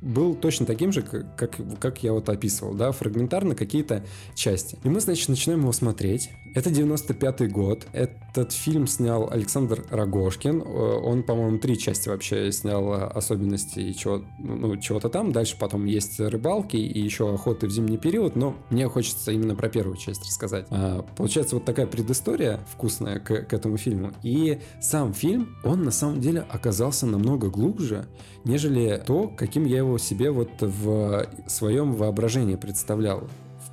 был 0.00 0.34
точно 0.34 0.66
таким 0.66 0.92
же, 0.92 1.02
как, 1.02 1.56
как 1.80 2.02
я 2.02 2.12
вот 2.12 2.28
описывал, 2.28 2.74
да, 2.74 2.92
фрагментарно 2.92 3.54
какие-то 3.54 4.04
части. 4.34 4.78
И 4.84 4.88
мы, 4.88 5.00
значит, 5.00 5.28
начинаем 5.28 5.62
его 5.62 5.72
смотреть. 5.72 6.30
Это 6.54 6.70
95-й 6.70 7.48
год. 7.48 7.84
Этот 7.92 8.52
фильм 8.52 8.86
снял 8.86 9.28
Александр 9.28 9.84
Рогошкин. 9.90 10.62
Э, 10.62 10.64
он, 10.64 11.24
по-моему, 11.24 11.58
три 11.58 11.76
части 11.76 12.08
вообще 12.08 12.52
снял 12.52 12.94
э, 12.94 13.06
особенности 13.06 13.92
чего, 13.92 14.22
ну, 14.38 14.76
чего-то 14.76 15.08
там. 15.08 15.32
Дальше 15.32 15.56
потом 15.58 15.84
есть 15.84 16.20
рыбалки 16.20 16.76
и 16.76 17.00
еще 17.00 17.34
охоты 17.34 17.66
в 17.66 17.72
зимний 17.72 17.98
период, 17.98 18.36
но 18.36 18.54
мне 18.70 18.88
хочется 18.88 19.32
именно 19.32 19.56
про 19.56 19.68
первую 19.68 19.96
часть 19.96 20.24
рассказать. 20.24 20.66
А, 20.70 21.04
получается 21.16 21.56
вот 21.56 21.64
такая 21.64 21.86
предыстория 21.86 22.60
вкусная 22.72 23.18
к, 23.18 23.42
к 23.42 23.52
этому 23.52 23.76
фильму. 23.76 24.12
И 24.22 24.60
сам 24.80 25.12
фильм, 25.12 25.56
он 25.64 25.82
на 25.82 25.90
самом 25.90 26.20
деле 26.20 26.46
оказался 26.48 27.06
намного 27.06 27.50
глубже, 27.50 28.06
нежели 28.44 29.02
то, 29.04 29.26
каким 29.26 29.64
я 29.64 29.78
его 29.78 29.98
себе 29.98 30.30
вот 30.30 30.50
в 30.60 31.26
своем 31.48 31.94
воображении 31.94 32.54
представлял 32.54 33.24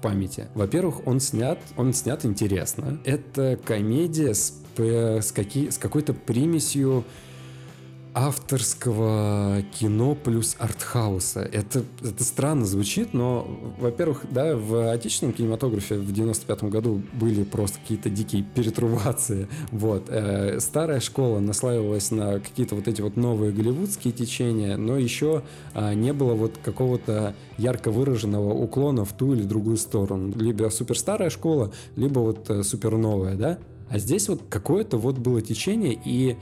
памяти. 0.02 0.48
Во-первых, 0.56 1.08
он 1.08 1.20
снят, 1.20 1.60
он 1.78 1.94
снят 1.94 2.26
интересно. 2.26 3.00
Это 3.06 3.60
комедия 3.64 4.34
с, 4.34 4.54
с, 4.78 5.32
какие, 5.32 5.70
с 5.70 5.78
какой-то 5.78 6.14
примесью 6.14 7.04
авторского 8.14 9.64
кино 9.80 10.16
плюс 10.16 10.56
артхауса. 10.60 11.42
Это, 11.42 11.84
это 12.04 12.24
странно 12.24 12.66
звучит, 12.66 13.14
но, 13.14 13.48
во-первых, 13.80 14.26
да, 14.30 14.56
в 14.56 14.92
отечественном 14.92 15.34
кинематографе 15.34 15.96
в 15.96 16.12
95 16.12 16.64
году 16.66 17.02
были 17.14 17.44
просто 17.44 17.80
какие-то 17.80 18.10
дикие 18.10 18.44
перетрубации. 18.44 19.48
Вот. 19.72 20.06
Э, 20.10 20.60
старая 20.60 21.00
школа 21.00 21.40
наслаивалась 21.40 22.12
на 22.12 22.40
какие-то 22.40 22.76
вот 22.76 22.88
эти 22.88 23.02
вот 23.02 23.16
новые 23.16 23.52
голливудские 23.54 24.14
течения, 24.14 24.76
но 24.76 24.98
еще 24.98 25.44
э, 25.74 25.94
не 25.94 26.12
было 26.12 26.34
вот 26.34 26.58
какого-то 26.62 27.36
ярко 27.58 27.92
выраженного 27.92 28.54
уклона 28.54 29.06
в 29.06 29.14
ту 29.14 29.34
или 29.34 29.44
другую 29.44 29.78
сторону. 29.78 30.34
Либо 30.36 30.70
суперстарая 30.70 31.30
школа, 31.30 31.72
либо 31.96 32.20
вот 32.20 32.50
э, 32.50 32.64
суперновая, 32.64 33.36
да? 33.36 33.58
А 33.90 34.00
здесь 34.00 34.30
вот 34.30 34.44
какое-то 34.50 34.98
вот 34.98 35.18
было 35.18 35.42
течение, 35.42 36.00
и 36.06 36.38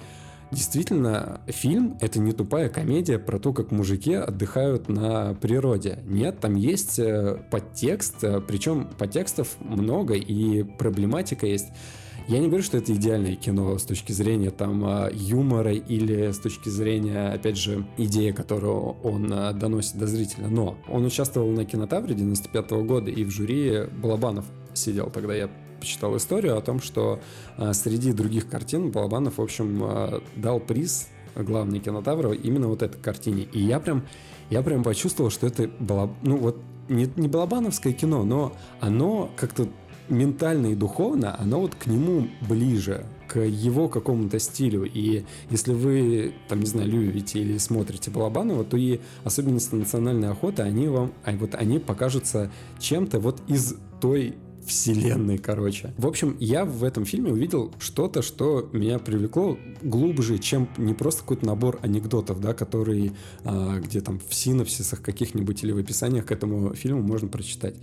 Действительно, 0.52 1.41
фильм— 1.47 1.97
это 2.02 2.20
не 2.20 2.32
тупая 2.32 2.70
комедия 2.70 3.20
про 3.20 3.38
то, 3.38 3.54
как 3.54 3.72
мужики 3.72 4.16
отдыхают 4.16 4.89
на 4.89 5.36
природе. 5.36 6.00
Нет, 6.08 6.39
там 6.39 6.56
есть 6.56 6.97
э, 6.97 7.38
подтекст, 7.52 8.24
э, 8.24 8.41
причем 8.41 8.88
подтекстов 8.97 9.58
много 9.60 10.16
и 10.16 10.64
проблематика 10.64 11.45
есть. 11.45 11.68
Я 12.28 12.39
не 12.39 12.47
говорю, 12.47 12.64
что 12.64 12.78
это 12.78 12.93
идеальное 12.93 13.36
кино 13.36 13.78
с 13.78 13.84
точки 13.84 14.12
зрения 14.12 14.50
там 14.50 14.84
а, 14.86 15.10
юмора 15.12 15.74
или 15.74 16.32
с 16.32 16.38
точки 16.38 16.70
зрения, 16.70 17.30
опять 17.30 17.58
же, 17.58 17.88
идеи, 17.97 18.32
которую 18.32 18.97
он 19.04 19.28
доносит 19.58 19.97
до 19.97 20.06
зрителя, 20.06 20.47
но 20.47 20.78
он 20.88 21.06
участвовал 21.06 21.50
на 21.50 21.66
кинотавре 21.66 22.14
95 22.14 22.72
-го 22.72 22.84
года 22.84 23.10
и 23.10 23.24
в 23.24 23.32
жюри 23.32 23.86
Балабанов 24.00 24.45
сидел 24.76 25.10
тогда, 25.10 25.34
я 25.34 25.50
почитал 25.80 26.15
историю 26.17 26.57
о 26.57 26.61
том, 26.61 26.82
что 26.82 27.19
э, 27.57 27.73
среди 27.73 28.11
других 28.11 28.49
картин 28.49 28.91
Балабанов, 28.91 29.38
в 29.38 29.41
общем, 29.41 29.84
э, 29.84 30.21
дал 30.36 30.59
приз 30.59 31.07
главный 31.36 31.80
кинотавр 31.80 32.34
именно 32.34 32.67
вот 32.67 32.84
этой 32.84 32.99
картине. 32.99 33.43
И 33.53 33.59
я 33.59 33.80
прям, 33.80 34.05
я 34.49 34.61
прям 34.61 34.84
почувствовал, 34.84 35.30
что 35.30 35.47
это 35.47 35.69
было, 35.80 36.13
ну 36.21 36.38
вот, 36.38 36.61
не, 36.89 37.09
не 37.15 37.27
балабановское 37.27 37.93
кино, 37.93 38.23
но 38.23 38.53
оно 38.80 39.30
как-то 39.36 39.69
ментально 40.09 40.67
и 40.67 40.75
духовно, 40.75 41.39
оно 41.39 41.61
вот 41.61 41.75
к 41.75 41.86
нему 41.86 42.27
ближе, 42.47 43.05
к 43.27 43.39
его 43.39 43.88
какому-то 43.88 44.39
стилю. 44.39 44.84
И 44.86 45.23
если 45.51 45.73
вы, 45.73 46.34
там, 46.47 46.59
не 46.59 46.65
знаю, 46.65 46.89
любите 46.89 47.39
или 47.39 47.57
смотрите 47.59 48.09
Балабанова, 48.09 48.63
то 48.63 48.75
и 48.75 48.99
особенности 49.23 49.75
национальной 49.75 50.32
охоты, 50.32 50.63
они 50.63 50.88
вам, 50.88 51.13
а 51.23 51.32
вот 51.34 51.53
они 51.53 51.77
покажутся 51.77 52.51
чем-то 52.80 53.19
вот 53.19 53.41
из 53.47 53.75
той 54.01 54.36
вселенной, 54.66 55.38
короче. 55.38 55.93
В 55.97 56.07
общем, 56.07 56.36
я 56.39 56.66
в 56.66 56.84
этом 56.84 57.05
фильме 57.05 57.32
увидел 57.32 57.74
что-то, 57.80 58.22
что 58.22 58.70
меня 58.74 58.99
привлекло 58.99 59.57
глубже, 59.82 60.38
чем 60.38 60.70
не 60.78 60.93
просто 60.93 61.22
какой-то 61.22 61.45
набор 61.45 61.80
анекдотов, 61.82 62.39
да, 62.39 62.53
которые 62.53 63.14
а, 63.43 63.80
где 63.80 64.01
там 64.01 64.20
в 64.28 64.34
синопсисах 64.34 65.01
каких-нибудь 65.01 65.64
или 65.64 65.72
в 65.72 65.78
описаниях 65.78 66.26
к 66.26 66.32
этому 66.32 66.74
фильму 66.74 67.01
можно 67.01 67.28
прочитать. 67.28 67.76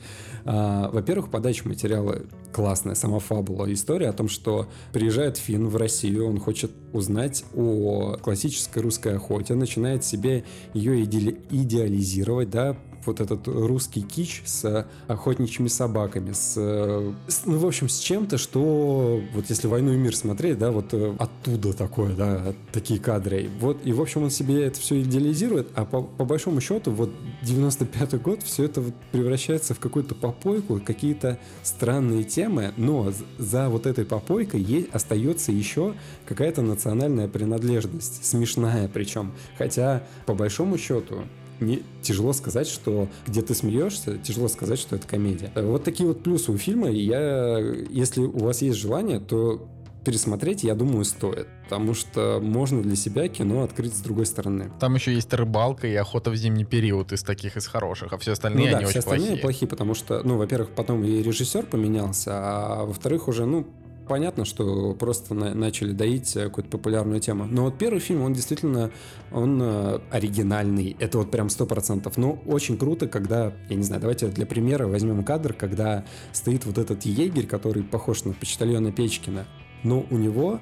А, 0.44 0.90
во-первых, 0.90 1.30
подача 1.30 1.66
материала 1.68 2.22
классная, 2.52 2.94
сама 2.94 3.18
фабула. 3.18 3.72
История 3.72 4.08
о 4.08 4.12
том, 4.12 4.28
что 4.28 4.68
приезжает 4.92 5.36
Финн 5.36 5.68
в 5.68 5.76
Россию, 5.76 6.28
он 6.28 6.38
хочет 6.38 6.72
узнать 6.92 7.44
о 7.54 8.16
классической 8.16 8.82
русской 8.82 9.16
охоте, 9.16 9.54
начинает 9.54 10.04
себе 10.04 10.44
ее 10.72 11.02
иде 11.02 11.36
идеализировать, 11.50 12.50
да, 12.50 12.76
вот 13.06 13.20
этот 13.20 13.46
русский 13.48 14.02
кич 14.02 14.42
с 14.44 14.86
охотничьими 15.06 15.68
собаками, 15.68 16.32
с, 16.32 16.54
с 16.54 17.42
ну, 17.44 17.58
в 17.58 17.66
общем, 17.66 17.88
с 17.88 17.98
чем-то, 17.98 18.38
что 18.38 19.20
вот 19.34 19.44
если 19.48 19.66
«Войну 19.66 19.92
и 19.92 19.96
мир» 19.96 20.16
смотреть, 20.16 20.58
да, 20.58 20.70
вот 20.70 20.92
э, 20.92 21.14
оттуда 21.18 21.72
такое, 21.72 22.14
да, 22.14 22.54
такие 22.72 23.00
кадры. 23.00 23.48
Вот, 23.60 23.78
и, 23.84 23.92
в 23.92 24.00
общем, 24.00 24.24
он 24.24 24.30
себе 24.30 24.64
это 24.64 24.80
все 24.80 25.00
идеализирует, 25.02 25.68
а 25.74 25.84
по, 25.84 26.02
по 26.02 26.24
большому 26.24 26.60
счету, 26.60 26.90
вот 26.90 27.10
95-й 27.42 28.18
год, 28.18 28.42
все 28.42 28.64
это 28.64 28.80
вот 28.80 28.94
превращается 29.12 29.74
в 29.74 29.78
какую-то 29.78 30.14
попойку, 30.14 30.80
какие-то 30.84 31.38
странные 31.62 32.24
темы, 32.24 32.72
но 32.76 33.12
за 33.38 33.68
вот 33.68 33.86
этой 33.86 34.04
попойкой 34.04 34.60
есть, 34.62 34.88
остается 34.92 35.52
еще 35.52 35.94
какая-то 36.26 36.62
национальная 36.62 37.28
принадлежность, 37.28 38.24
смешная 38.24 38.88
причем. 38.88 39.32
Хотя, 39.58 40.02
по 40.26 40.34
большому 40.34 40.78
счету, 40.78 41.24
не, 41.60 41.82
тяжело 42.02 42.32
сказать, 42.32 42.68
что 42.68 43.08
где 43.26 43.42
ты 43.42 43.54
смеешься, 43.54 44.18
тяжело 44.18 44.48
сказать, 44.48 44.78
что 44.78 44.96
это 44.96 45.06
комедия. 45.06 45.50
Вот 45.54 45.84
такие 45.84 46.06
вот 46.06 46.22
плюсы 46.22 46.52
у 46.52 46.58
фильма. 46.58 46.90
Я, 46.90 47.58
если 47.90 48.20
у 48.20 48.38
вас 48.38 48.62
есть 48.62 48.78
желание, 48.78 49.20
то 49.20 49.68
пересмотреть, 50.06 50.62
я 50.62 50.76
думаю, 50.76 51.04
стоит. 51.04 51.48
Потому 51.64 51.92
что 51.92 52.38
можно 52.40 52.80
для 52.80 52.94
себя 52.94 53.26
кино 53.26 53.64
открыть 53.64 53.92
с 53.92 54.00
другой 54.00 54.26
стороны. 54.26 54.70
Там 54.78 54.94
еще 54.94 55.12
есть 55.12 55.34
рыбалка 55.34 55.88
и 55.88 55.94
охота 55.96 56.30
в 56.30 56.36
зимний 56.36 56.64
период 56.64 57.12
из 57.12 57.24
таких, 57.24 57.56
из 57.56 57.66
хороших, 57.66 58.12
а 58.12 58.18
все 58.18 58.32
остальные, 58.32 58.66
ну, 58.66 58.70
да, 58.70 58.78
они 58.78 58.86
все 58.86 58.90
очень 58.90 58.98
остальные 59.00 59.26
плохие. 59.26 59.42
плохие, 59.42 59.68
потому 59.68 59.94
что, 59.94 60.22
ну, 60.22 60.36
во-первых, 60.36 60.70
потом 60.70 61.02
и 61.02 61.22
режиссер 61.24 61.66
поменялся, 61.66 62.30
а 62.34 62.84
во-вторых, 62.84 63.26
уже, 63.26 63.46
ну, 63.46 63.66
понятно, 64.06 64.44
что 64.44 64.94
просто 64.94 65.34
на- 65.34 65.54
начали 65.54 65.92
доить 65.92 66.32
какую-то 66.32 66.70
популярную 66.70 67.20
тему. 67.20 67.46
Но 67.46 67.64
вот 67.64 67.78
первый 67.78 68.00
фильм, 68.00 68.22
он 68.22 68.32
действительно, 68.32 68.90
он 69.32 69.60
э, 69.62 70.00
оригинальный. 70.10 70.96
Это 70.98 71.18
вот 71.18 71.30
прям 71.30 71.48
сто 71.48 71.66
процентов. 71.66 72.16
Но 72.16 72.38
очень 72.46 72.78
круто, 72.78 73.08
когда, 73.08 73.52
я 73.68 73.76
не 73.76 73.82
знаю, 73.82 74.00
давайте 74.00 74.28
для 74.28 74.46
примера 74.46 74.86
возьмем 74.86 75.24
кадр, 75.24 75.52
когда 75.52 76.04
стоит 76.32 76.66
вот 76.66 76.78
этот 76.78 77.04
егерь, 77.04 77.46
который 77.46 77.82
похож 77.82 78.24
на 78.24 78.32
почтальона 78.32 78.92
Печкина. 78.92 79.46
Но 79.82 80.06
у 80.10 80.16
него 80.16 80.60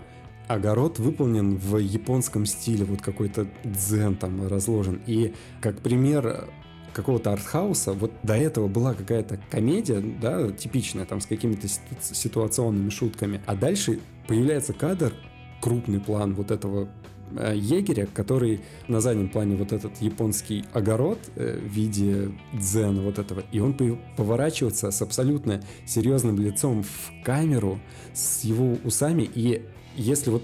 огород 0.49 0.99
выполнен 0.99 1.57
в 1.57 1.79
японском 1.79 2.47
стиле, 2.47 2.85
вот 2.85 3.01
какой-то 3.01 3.47
дзен 3.65 4.17
там 4.17 4.47
разложен. 4.47 5.01
И 5.07 5.35
как 5.61 5.81
пример 5.81 6.49
какого-то 6.95 7.33
артхауса, 7.33 7.93
вот 7.93 8.13
до 8.23 8.35
этого 8.35 8.69
была 8.69 8.95
какая-то 8.95 9.39
комедия, 9.51 10.01
да, 10.01 10.51
типичная, 10.51 11.05
там, 11.05 11.21
с 11.21 11.27
какими-то 11.27 11.67
ситу- 11.69 12.15
ситуационными 12.15 12.89
шутками, 12.91 13.41
а 13.47 13.55
дальше 13.55 14.01
появляется 14.27 14.73
кадр, 14.73 15.13
крупный 15.61 16.01
план 16.01 16.35
вот 16.35 16.51
этого 16.51 16.89
э, 17.37 17.55
егеря, 17.57 18.07
который 18.07 18.61
на 18.89 19.01
заднем 19.01 19.29
плане 19.29 19.57
вот 19.57 19.73
этот 19.73 20.01
японский 20.01 20.65
огород 20.73 21.19
э, 21.37 21.59
в 21.59 21.73
виде 21.73 22.33
дзена 22.53 23.03
вот 23.03 23.19
этого, 23.19 23.43
и 23.53 23.61
он 23.61 23.73
пов- 23.73 23.99
поворачивается 24.17 24.91
с 24.91 25.03
абсолютно 25.03 25.63
серьезным 25.87 26.39
лицом 26.39 26.83
в 26.83 27.25
камеру, 27.25 27.81
с 28.13 28.45
его 28.45 28.77
усами, 28.85 29.29
и 29.35 29.63
если 29.97 30.31
вот 30.31 30.43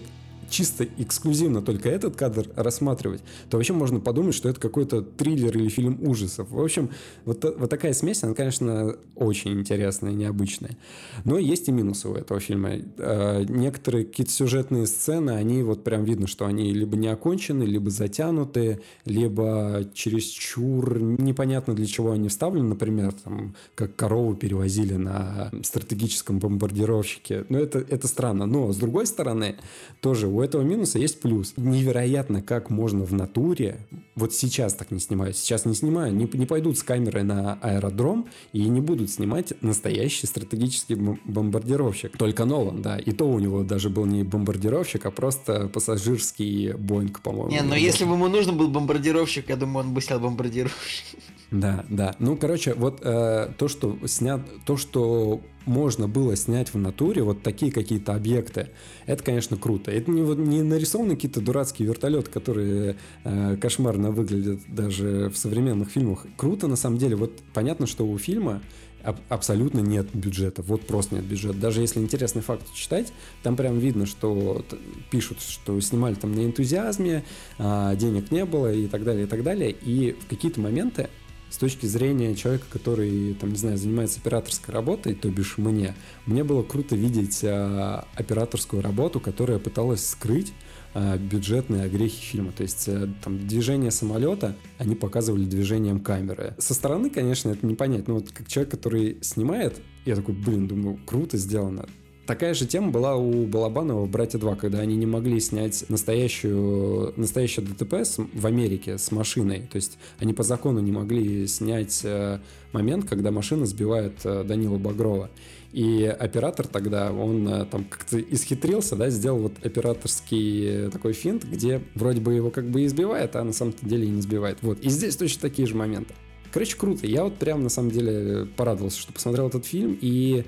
чисто 0.50 0.86
эксклюзивно 0.98 1.62
только 1.62 1.88
этот 1.88 2.16
кадр 2.16 2.48
рассматривать, 2.56 3.22
то 3.48 3.56
вообще 3.56 3.72
можно 3.72 4.00
подумать, 4.00 4.34
что 4.34 4.48
это 4.48 4.60
какой-то 4.60 5.02
триллер 5.02 5.56
или 5.56 5.68
фильм 5.68 5.98
ужасов. 6.02 6.50
В 6.50 6.60
общем, 6.60 6.90
вот, 7.24 7.44
вот 7.58 7.70
такая 7.70 7.92
смесь, 7.94 8.22
она, 8.22 8.34
конечно, 8.34 8.96
очень 9.14 9.52
интересная, 9.52 10.12
необычная. 10.12 10.76
Но 11.24 11.38
есть 11.38 11.68
и 11.68 11.72
минусы 11.72 12.08
у 12.08 12.14
этого 12.14 12.40
фильма. 12.40 12.70
Э, 12.98 13.44
Некоторые 13.48 14.04
какие-то 14.04 14.32
сюжетные 14.32 14.86
сцены, 14.86 15.30
они 15.30 15.62
вот 15.62 15.84
прям 15.84 16.04
видно, 16.04 16.26
что 16.26 16.46
они 16.46 16.72
либо 16.72 16.96
не 16.96 17.08
окончены, 17.08 17.62
либо 17.62 17.90
затянуты, 17.90 18.80
либо 19.04 19.84
чересчур 19.94 21.00
непонятно 21.00 21.74
для 21.74 21.86
чего 21.86 22.12
они 22.12 22.28
вставлены. 22.28 22.68
Например, 22.68 23.12
там, 23.12 23.54
как 23.74 23.96
корову 23.96 24.34
перевозили 24.34 24.94
на 24.94 25.50
стратегическом 25.62 26.38
бомбардировщике. 26.38 27.44
Но 27.48 27.58
это, 27.58 27.78
это 27.78 28.08
странно. 28.08 28.46
Но, 28.46 28.72
с 28.72 28.76
другой 28.76 29.06
стороны, 29.06 29.56
тоже 30.00 30.26
у 30.26 30.39
этого 30.40 30.62
минуса 30.62 30.98
есть 30.98 31.20
плюс. 31.20 31.54
Невероятно, 31.56 32.42
как 32.42 32.70
можно 32.70 33.04
в 33.04 33.12
натуре, 33.12 33.86
вот 34.14 34.34
сейчас 34.34 34.74
так 34.74 34.90
не 34.90 35.00
снимают, 35.00 35.36
сейчас 35.36 35.64
не 35.64 35.74
снимаю, 35.74 36.14
не, 36.14 36.28
не 36.32 36.46
пойдут 36.46 36.78
с 36.78 36.82
камерой 36.82 37.22
на 37.22 37.54
аэродром 37.54 38.26
и 38.52 38.68
не 38.68 38.80
будут 38.80 39.10
снимать 39.10 39.52
настоящий 39.62 40.26
стратегический 40.26 40.94
бом- 40.94 41.18
бомбардировщик. 41.24 42.16
Только 42.16 42.44
Нолан, 42.44 42.82
да. 42.82 42.98
И 42.98 43.12
то 43.12 43.28
у 43.28 43.38
него 43.38 43.62
даже 43.62 43.90
был 43.90 44.06
не 44.06 44.22
бомбардировщик, 44.22 45.06
а 45.06 45.10
просто 45.10 45.68
пассажирский 45.68 46.72
Боинг, 46.72 47.20
по-моему. 47.20 47.50
Не, 47.50 47.62
но 47.62 47.74
если 47.74 48.04
бы 48.04 48.12
ему 48.12 48.28
нужен 48.28 48.56
был 48.56 48.68
бомбардировщик, 48.68 49.48
я 49.48 49.56
думаю, 49.56 49.86
он 49.86 49.94
бы 49.94 50.00
снял 50.00 50.20
бомбардировщик. 50.20 51.18
Да, 51.50 51.84
да. 51.88 52.14
Ну, 52.20 52.36
короче, 52.36 52.74
вот 52.74 53.00
э, 53.02 53.48
то, 53.58 53.66
что 53.66 53.98
снят, 54.06 54.40
то, 54.64 54.76
что 54.76 55.40
можно 55.66 56.06
было 56.06 56.36
снять 56.36 56.72
в 56.72 56.78
натуре, 56.78 57.22
вот 57.22 57.42
такие 57.42 57.72
какие-то 57.72 58.14
объекты, 58.14 58.68
это, 59.06 59.24
конечно, 59.24 59.56
круто. 59.56 59.90
Это 59.90 60.10
не, 60.10 60.22
не 60.22 60.62
нарисованы 60.62 61.16
какие-то 61.16 61.40
дурацкие 61.40 61.88
вертолеты, 61.88 62.30
которые 62.30 62.96
э, 63.24 63.56
кошмарно 63.56 64.12
выглядят 64.12 64.60
даже 64.68 65.28
в 65.28 65.36
современных 65.36 65.90
фильмах. 65.90 66.24
Круто, 66.36 66.68
на 66.68 66.76
самом 66.76 66.98
деле. 66.98 67.16
Вот 67.16 67.40
понятно, 67.52 67.88
что 67.88 68.06
у 68.06 68.16
фильма 68.16 68.62
аб- 69.02 69.20
абсолютно 69.28 69.80
нет 69.80 70.08
бюджета. 70.14 70.62
Вот 70.62 70.86
просто 70.86 71.16
нет 71.16 71.24
бюджета. 71.24 71.58
Даже 71.58 71.80
если 71.80 72.00
интересный 72.00 72.42
факт 72.42 72.72
читать, 72.74 73.12
там 73.42 73.56
прям 73.56 73.78
видно, 73.78 74.06
что 74.06 74.64
пишут, 75.10 75.40
что 75.40 75.80
снимали 75.80 76.14
там 76.14 76.32
на 76.32 76.44
энтузиазме, 76.44 77.24
а, 77.58 77.94
денег 77.96 78.30
не 78.30 78.44
было 78.44 78.72
и 78.72 78.86
так 78.86 79.04
далее, 79.04 79.24
и 79.24 79.28
так 79.28 79.42
далее. 79.42 79.70
И 79.70 80.12
в 80.12 80.26
какие-то 80.28 80.60
моменты 80.60 81.08
с 81.50 81.56
точки 81.56 81.86
зрения 81.86 82.34
человека, 82.34 82.64
который, 82.70 83.34
там, 83.34 83.50
не 83.50 83.56
знаю, 83.56 83.76
занимается 83.76 84.20
операторской 84.20 84.72
работой, 84.72 85.14
то 85.14 85.28
бишь 85.28 85.58
мне, 85.58 85.94
мне 86.26 86.44
было 86.44 86.62
круто 86.62 86.94
видеть 86.94 87.40
а, 87.42 88.06
операторскую 88.14 88.82
работу, 88.82 89.20
которая 89.20 89.58
пыталась 89.58 90.08
скрыть 90.08 90.52
а, 90.94 91.18
бюджетные 91.18 91.84
огрехи 91.84 92.22
фильма. 92.22 92.52
То 92.52 92.62
есть 92.62 92.88
а, 92.88 93.12
там 93.22 93.46
движение 93.46 93.90
самолета 93.90 94.56
они 94.78 94.94
показывали 94.94 95.44
движением 95.44 96.00
камеры. 96.00 96.54
Со 96.58 96.72
стороны, 96.72 97.10
конечно, 97.10 97.50
это 97.50 97.66
не 97.66 97.74
понять, 97.74 98.08
но 98.08 98.14
вот 98.14 98.30
как 98.30 98.46
человек, 98.46 98.70
который 98.70 99.18
снимает, 99.20 99.80
я 100.04 100.16
такой, 100.16 100.34
блин, 100.34 100.68
думаю, 100.68 100.98
круто 101.04 101.36
сделано. 101.36 101.86
Такая 102.30 102.54
же 102.54 102.64
тема 102.64 102.92
была 102.92 103.16
у 103.16 103.44
Балабанова 103.44 104.06
«Братья 104.06 104.38
2», 104.38 104.54
когда 104.54 104.78
они 104.78 104.94
не 104.94 105.04
могли 105.04 105.40
снять 105.40 105.84
настоящую, 105.88 107.12
настоящее 107.16 107.66
ДТП 107.66 107.94
с- 107.94 108.18
в 108.18 108.46
Америке 108.46 108.98
с 108.98 109.10
машиной. 109.10 109.62
То 109.62 109.74
есть 109.74 109.98
они 110.20 110.32
по 110.32 110.44
закону 110.44 110.78
не 110.78 110.92
могли 110.92 111.48
снять 111.48 112.02
э, 112.04 112.38
момент, 112.72 113.08
когда 113.08 113.32
машина 113.32 113.66
сбивает 113.66 114.12
э, 114.22 114.44
Данила 114.44 114.78
Багрова. 114.78 115.28
И 115.72 116.04
оператор 116.04 116.68
тогда, 116.68 117.12
он 117.12 117.48
э, 117.48 117.64
там 117.64 117.82
как-то 117.82 118.20
исхитрился, 118.20 118.94
да, 118.94 119.10
сделал 119.10 119.40
вот 119.40 119.54
операторский 119.64 120.88
такой 120.90 121.14
финт, 121.14 121.42
где 121.42 121.82
вроде 121.96 122.20
бы 122.20 122.32
его 122.34 122.50
как 122.50 122.70
бы 122.70 122.84
избивает, 122.84 123.34
а 123.34 123.42
на 123.42 123.52
самом 123.52 123.74
деле 123.82 124.06
и 124.06 124.08
не 124.10 124.22
сбивает. 124.22 124.58
Вот. 124.62 124.78
И 124.82 124.88
здесь 124.88 125.16
точно 125.16 125.40
такие 125.40 125.66
же 125.66 125.74
моменты. 125.74 126.14
Короче, 126.52 126.76
круто. 126.76 127.06
Я 127.06 127.24
вот 127.24 127.36
прям 127.36 127.62
на 127.62 127.68
самом 127.68 127.90
деле 127.90 128.46
порадовался, 128.56 128.98
что 128.98 129.12
посмотрел 129.12 129.48
этот 129.48 129.66
фильм, 129.66 129.96
и 130.00 130.44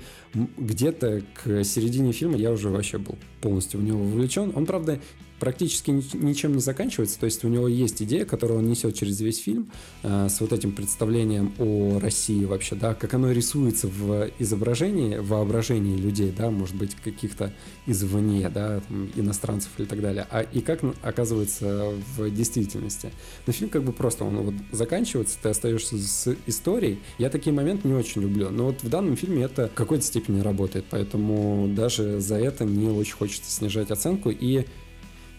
где-то 0.57 1.21
к 1.33 1.63
середине 1.63 2.11
фильма 2.11 2.37
я 2.37 2.51
уже 2.51 2.69
вообще 2.69 2.97
был 2.97 3.17
полностью 3.41 3.79
в 3.79 3.83
него 3.83 4.03
вовлечен. 4.03 4.51
Он, 4.55 4.65
правда, 4.65 4.99
практически 5.43 5.91
ни- 5.91 6.23
ничем 6.23 6.53
не 6.53 6.61
заканчивается, 6.61 7.19
то 7.19 7.25
есть 7.25 7.43
у 7.43 7.49
него 7.49 7.67
есть 7.67 8.01
идея, 8.01 8.23
которую 8.23 8.59
он 8.59 8.69
несет 8.69 8.95
через 8.95 9.19
весь 9.19 9.39
фильм, 9.39 9.69
э, 10.01 10.29
с 10.29 10.39
вот 10.39 10.53
этим 10.53 10.71
представлением 10.71 11.53
о 11.59 11.99
России 11.99 12.45
вообще, 12.45 12.75
да, 12.75 12.93
как 12.93 13.13
оно 13.13 13.29
рисуется 13.29 13.89
в 13.89 14.29
изображении, 14.39 15.17
в 15.17 15.27
воображении 15.27 15.97
людей, 15.97 16.33
да, 16.35 16.49
может 16.49 16.77
быть, 16.77 16.95
каких-то 16.95 17.51
извне, 17.87 18.49
да, 18.49 18.79
там, 18.87 19.09
иностранцев 19.17 19.69
или 19.77 19.85
так 19.85 19.99
далее, 19.99 20.25
а 20.31 20.43
и 20.43 20.61
как 20.61 20.79
оказывается 21.01 21.91
в 22.15 22.29
действительности. 22.29 23.11
Но 23.45 23.51
фильм 23.51 23.69
как 23.69 23.83
бы 23.83 23.91
просто, 23.91 24.23
он 24.23 24.37
вот 24.37 24.55
заканчивается, 24.71 25.37
ты 25.43 25.49
остаешься 25.49 25.97
с 25.97 26.33
историей. 26.45 26.99
Я 27.17 27.29
такие 27.29 27.53
моменты 27.53 27.89
не 27.89 27.95
очень 27.95 28.21
люблю, 28.21 28.49
но 28.49 28.67
вот 28.67 28.81
в 28.81 28.87
данном 28.87 29.17
фильме 29.17 29.43
это 29.43 29.67
в 29.67 29.73
какой-то 29.73 30.05
степени 30.05 30.39
работает, 30.39 30.85
поэтому 30.89 31.67
даже 31.67 32.21
за 32.21 32.35
это 32.35 32.63
не 32.63 32.87
очень 32.87 33.15
хочется 33.15 33.51
снижать 33.51 33.91
оценку, 33.91 34.29
и 34.29 34.65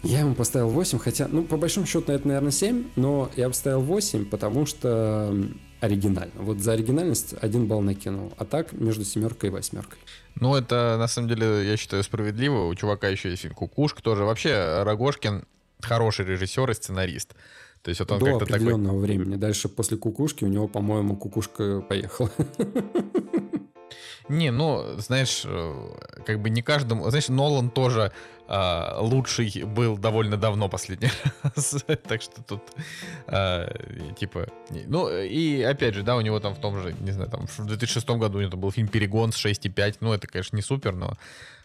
я 0.05 0.21
ему 0.21 0.35
поставил 0.35 0.69
8, 0.69 0.99
хотя, 0.99 1.29
ну, 1.29 1.45
по 1.45 1.57
большому 1.57 1.87
счету, 1.87 2.13
это, 2.13 2.27
наверное, 2.27 2.53
7, 2.53 2.85
но 2.97 3.31
я 3.37 3.49
поставил 3.49 3.81
8, 3.81 4.27
потому 4.27 4.67
что 4.67 5.35
оригинально. 5.81 6.33
Вот 6.37 6.61
за 6.61 6.73
оригинальность 6.73 7.35
один 7.41 7.67
балл 7.67 7.81
накинул, 7.81 8.33
а 8.39 8.45
так 8.45 8.73
между 8.73 9.05
семеркой 9.05 9.51
и 9.51 9.53
восьмеркой. 9.53 9.99
Ну, 10.37 10.55
это, 10.55 10.97
на 10.99 11.09
самом 11.09 11.29
деле, 11.29 11.67
я 11.67 11.77
считаю, 11.77 12.03
справедливо. 12.03 12.67
У 12.67 12.75
чувака 12.75 13.09
еще 13.09 13.31
есть 13.31 13.49
«Кукушка» 13.51 14.03
тоже. 14.03 14.25
Вообще, 14.25 14.83
Рогошкин 14.83 15.45
хороший 15.81 16.25
режиссер 16.25 16.71
и 16.71 16.75
сценарист. 16.75 17.35
То 17.83 17.91
есть 17.91 18.01
вот 18.01 18.11
он 18.13 18.19
До 18.19 18.25
как-то 18.25 18.47
такой... 18.47 18.57
определенного 18.57 18.99
времени. 18.99 19.37
Дальше 19.37 19.69
после 19.69 19.99
кукушки 19.99 20.45
у 20.45 20.49
него, 20.49 20.69
по-моему, 20.69 21.17
кукушка 21.17 21.83
поехала. 21.83 22.31
Не, 24.29 24.51
ну, 24.51 24.97
знаешь, 24.99 25.43
э, 25.45 25.89
как 26.25 26.41
бы 26.41 26.51
не 26.51 26.63
каждому... 26.63 27.09
Знаешь, 27.11 27.29
Нолан 27.29 27.71
тоже 27.71 28.13
а, 28.47 28.99
лучший 29.01 29.65
был 29.65 29.97
довольно 29.97 30.37
давно 30.37 30.69
последний 30.69 31.11
раз. 31.43 31.83
так 32.07 32.21
что 32.21 32.43
тут, 32.43 32.63
а, 33.27 33.67
типа... 34.19 34.49
Ну, 34.87 35.09
и 35.09 35.63
опять 35.63 35.95
же, 35.95 36.03
да, 36.03 36.17
у 36.17 36.21
него 36.21 36.41
там 36.41 36.55
в 36.55 36.61
том 36.61 36.81
же, 36.81 36.95
не 37.01 37.13
знаю, 37.13 37.31
там 37.31 37.47
в 37.47 37.67
2006 37.67 38.07
году 38.11 38.39
у 38.39 38.41
него 38.43 38.51
там 38.51 38.61
был 38.61 38.71
фильм 38.71 38.89
«Перегон» 38.89 39.33
с 39.33 39.45
6,5. 39.45 39.97
Ну, 40.01 40.13
это, 40.13 40.27
конечно, 40.27 40.57
не 40.57 40.63
супер, 40.63 40.95
но, 40.95 41.15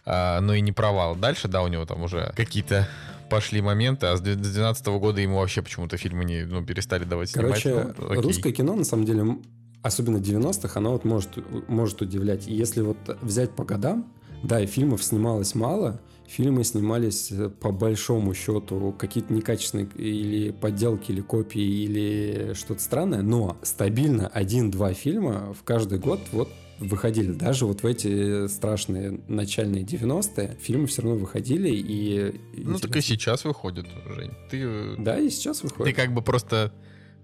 а, 0.06 0.40
но 0.40 0.54
и 0.54 0.62
не 0.62 0.72
провал. 0.72 1.16
Дальше, 1.16 1.48
да, 1.48 1.62
у 1.62 1.68
него 1.68 1.84
там 1.84 2.02
уже 2.02 2.32
какие-то 2.34 2.88
пошли 3.28 3.60
моменты, 3.60 4.06
а 4.06 4.16
с 4.16 4.20
2012 4.20 4.86
года 4.86 5.20
ему 5.20 5.36
вообще 5.36 5.60
почему-то 5.60 5.98
фильмы 5.98 6.24
не, 6.24 6.44
ну, 6.44 6.64
перестали 6.64 7.04
давать 7.04 7.30
снимать. 7.30 7.62
Короче, 7.62 7.94
Ну, 7.98 8.22
русское 8.22 8.52
кино, 8.52 8.74
на 8.74 8.84
самом 8.84 9.04
деле, 9.04 9.36
особенно 9.82 10.18
90-х, 10.18 10.78
оно 10.78 10.92
вот 10.92 11.04
может, 11.04 11.30
может 11.68 12.02
удивлять. 12.02 12.46
И 12.48 12.54
если 12.54 12.80
вот 12.82 12.98
взять 13.22 13.50
по 13.56 13.64
годам, 13.64 14.12
да, 14.42 14.60
и 14.60 14.66
фильмов 14.66 15.02
снималось 15.02 15.54
мало, 15.54 16.00
фильмы 16.26 16.64
снимались 16.64 17.30
э, 17.30 17.50
по 17.50 17.72
большому 17.72 18.32
счету 18.34 18.94
какие-то 18.98 19.32
некачественные 19.34 19.88
или 19.96 20.50
подделки, 20.50 21.10
или 21.12 21.20
копии, 21.20 21.60
или 21.84 22.52
что-то 22.54 22.80
странное, 22.80 23.22
но 23.22 23.56
стабильно 23.62 24.28
один-два 24.28 24.94
фильма 24.94 25.52
в 25.52 25.62
каждый 25.64 25.98
год 25.98 26.20
вот 26.32 26.48
выходили. 26.78 27.32
Даже 27.32 27.66
вот 27.66 27.82
в 27.82 27.86
эти 27.86 28.46
страшные 28.48 29.20
начальные 29.28 29.84
90-е 29.84 30.56
фильмы 30.62 30.86
все 30.86 31.02
равно 31.02 31.18
выходили. 31.18 31.68
И 31.70 32.32
Ну, 32.56 32.74
так 32.78 32.84
и 32.84 32.86
интересно. 32.88 33.02
сейчас 33.02 33.44
выходит, 33.44 33.86
Жень. 34.16 34.30
Ты, 34.50 34.62
э, 34.62 34.94
Да, 34.98 35.18
и 35.18 35.28
сейчас 35.28 35.58
ты 35.58 35.66
выходит. 35.66 35.94
как 35.96 36.14
бы 36.14 36.22
просто 36.22 36.72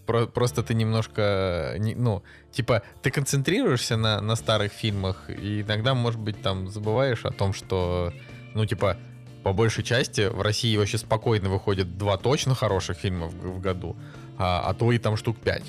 про- 0.06 0.26
просто 0.26 0.62
ты 0.62 0.74
немножко, 0.74 1.74
не- 1.78 1.94
ну, 1.94 2.22
типа, 2.52 2.82
ты 3.02 3.10
концентрируешься 3.10 3.96
на, 3.96 4.20
на 4.20 4.36
старых 4.36 4.72
фильмах, 4.72 5.28
и 5.28 5.62
иногда, 5.62 5.94
может 5.94 6.20
быть, 6.20 6.40
там 6.42 6.68
забываешь 6.68 7.24
о 7.24 7.30
том, 7.30 7.52
что, 7.52 8.12
ну, 8.54 8.64
типа, 8.66 8.96
по 9.42 9.52
большей 9.52 9.84
части 9.84 10.26
в 10.28 10.40
России 10.40 10.76
вообще 10.76 10.98
спокойно 10.98 11.48
выходит 11.48 11.98
два 11.98 12.16
точно 12.16 12.54
хороших 12.54 12.98
фильма 12.98 13.26
в, 13.26 13.34
в 13.34 13.60
году, 13.60 13.96
а, 14.38 14.68
а 14.68 14.74
то 14.74 14.90
и 14.90 14.98
там 14.98 15.16
штук 15.16 15.36
пять. 15.38 15.64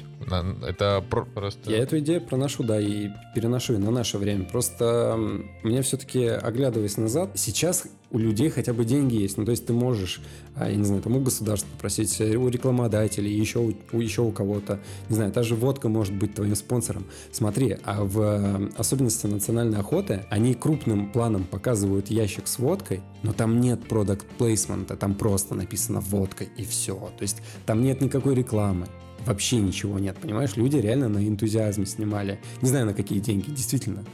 Это 0.66 1.04
про- 1.10 1.26
просто... 1.26 1.72
Я 1.72 1.78
эту 1.78 2.00
идею 2.00 2.22
проношу, 2.22 2.64
да, 2.64 2.80
и 2.80 3.10
переношу 3.36 3.74
ее 3.74 3.80
на 3.80 3.92
наше 3.92 4.18
время. 4.18 4.46
Просто 4.46 5.16
мне 5.64 5.82
все-таки, 5.84 6.26
оглядываясь 6.26 6.98
назад, 6.98 7.32
сейчас 7.36 7.86
у 8.12 8.18
людей 8.18 8.50
хотя 8.50 8.74
бы 8.74 8.86
деньги 8.86 9.16
есть. 9.16 9.38
Ну, 9.38 9.46
то 9.46 9.52
есть 9.52 9.66
ты 9.66 9.74
можешь, 9.74 10.22
а, 10.56 10.70
я 10.70 10.76
не 10.76 10.84
знаю, 10.84 11.02
там 11.02 11.16
у 11.16 11.20
государства 11.20 11.68
попросить, 11.72 12.20
э, 12.22 12.36
у 12.36 12.48
рекламодателей, 12.48 13.34
еще 13.34 13.60
у, 13.60 14.00
еще 14.00 14.22
у 14.22 14.32
кого-то. 14.32 14.80
Не 15.10 15.16
знаю, 15.16 15.32
та 15.32 15.44
же 15.44 15.56
водка 15.56 15.90
может 15.90 16.14
быть 16.14 16.34
твоим 16.34 16.56
спонсором. 16.56 17.06
Смотри, 17.32 17.78
а 17.84 18.04
в 18.04 18.20
э, 18.20 18.70
особенности 18.78 19.28
национальной 19.28 19.80
охоты 19.80 20.26
они 20.30 20.54
крупным 20.54 21.12
планом 21.12 21.44
показывают 21.44 22.10
ящик 22.10 22.48
с 22.48 22.60
водкой, 22.60 23.02
но 23.24 23.34
там 23.34 23.60
нет 23.60 23.88
продукт 23.88 24.26
плейсмента, 24.38 24.96
там 24.96 25.16
просто 25.16 25.56
написано 25.56 26.00
водка 26.00 26.46
и 26.46 26.64
все. 26.64 26.96
То 27.18 27.24
есть 27.24 27.42
там 27.66 27.82
нет 27.82 28.02
никакой 28.02 28.36
рекламы. 28.36 28.88
Вообще 29.26 29.58
ничего 29.58 30.00
нет, 30.00 30.18
понимаешь? 30.18 30.56
Люди 30.56 30.78
реально 30.78 31.10
на 31.10 31.28
энтузиазме 31.28 31.86
снимали. 31.86 32.40
Не 32.62 32.70
знаю, 32.70 32.86
на 32.86 32.94
какие 32.94 33.20
деньги, 33.20 33.50
действительно. 33.50 34.06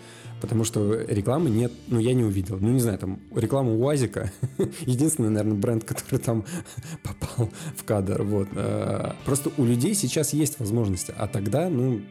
Потому 0.43 0.65
что 0.65 0.93
рекламы 1.07 1.49
нет, 1.49 1.71
ну, 1.87 1.99
я 1.99 2.13
не 2.13 2.25
увидел. 2.25 2.57
Ну, 2.59 2.71
не 2.71 2.81
знаю, 2.81 2.97
там, 2.97 3.21
реклама 3.33 3.71
УАЗика. 3.75 4.29
Единственный, 4.81 5.29
наверное, 5.29 5.57
бренд, 5.57 5.85
который 5.85 6.19
там 6.19 6.43
попал 7.01 7.49
в 7.77 7.85
кадр. 7.85 8.23
Вот. 8.23 8.49
Э, 8.51 9.13
Просто 9.23 9.51
у 9.55 9.63
людей 9.63 9.95
сейчас 9.95 10.33
есть 10.33 10.59
возможности. 10.59 11.13
А 11.17 11.27
тогда, 11.27 11.69
ну... 11.69 12.01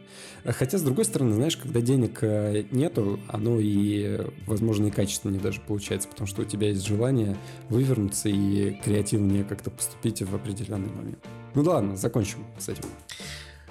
Хотя, 0.45 0.79
с 0.79 0.81
другой 0.81 1.05
стороны, 1.05 1.35
знаешь, 1.35 1.55
когда 1.57 1.79
денег 1.79 2.23
э, 2.23 2.63
нету, 2.71 3.19
оно 3.27 3.59
и, 3.59 4.21
возможно, 4.47 4.87
и 4.87 4.89
качественнее 4.89 5.39
даже 5.39 5.61
получается, 5.61 6.09
потому 6.09 6.25
что 6.25 6.41
у 6.41 6.45
тебя 6.45 6.69
есть 6.69 6.87
желание 6.87 7.37
вывернуться 7.69 8.29
и 8.29 8.71
креативнее 8.83 9.43
как-то 9.43 9.69
поступить 9.69 10.23
в 10.23 10.33
определенный 10.33 10.89
момент. 10.91 11.19
Ну 11.53 11.61
да 11.61 11.73
ладно, 11.73 11.97
закончим 11.97 12.39
с 12.57 12.67
этим. 12.67 12.85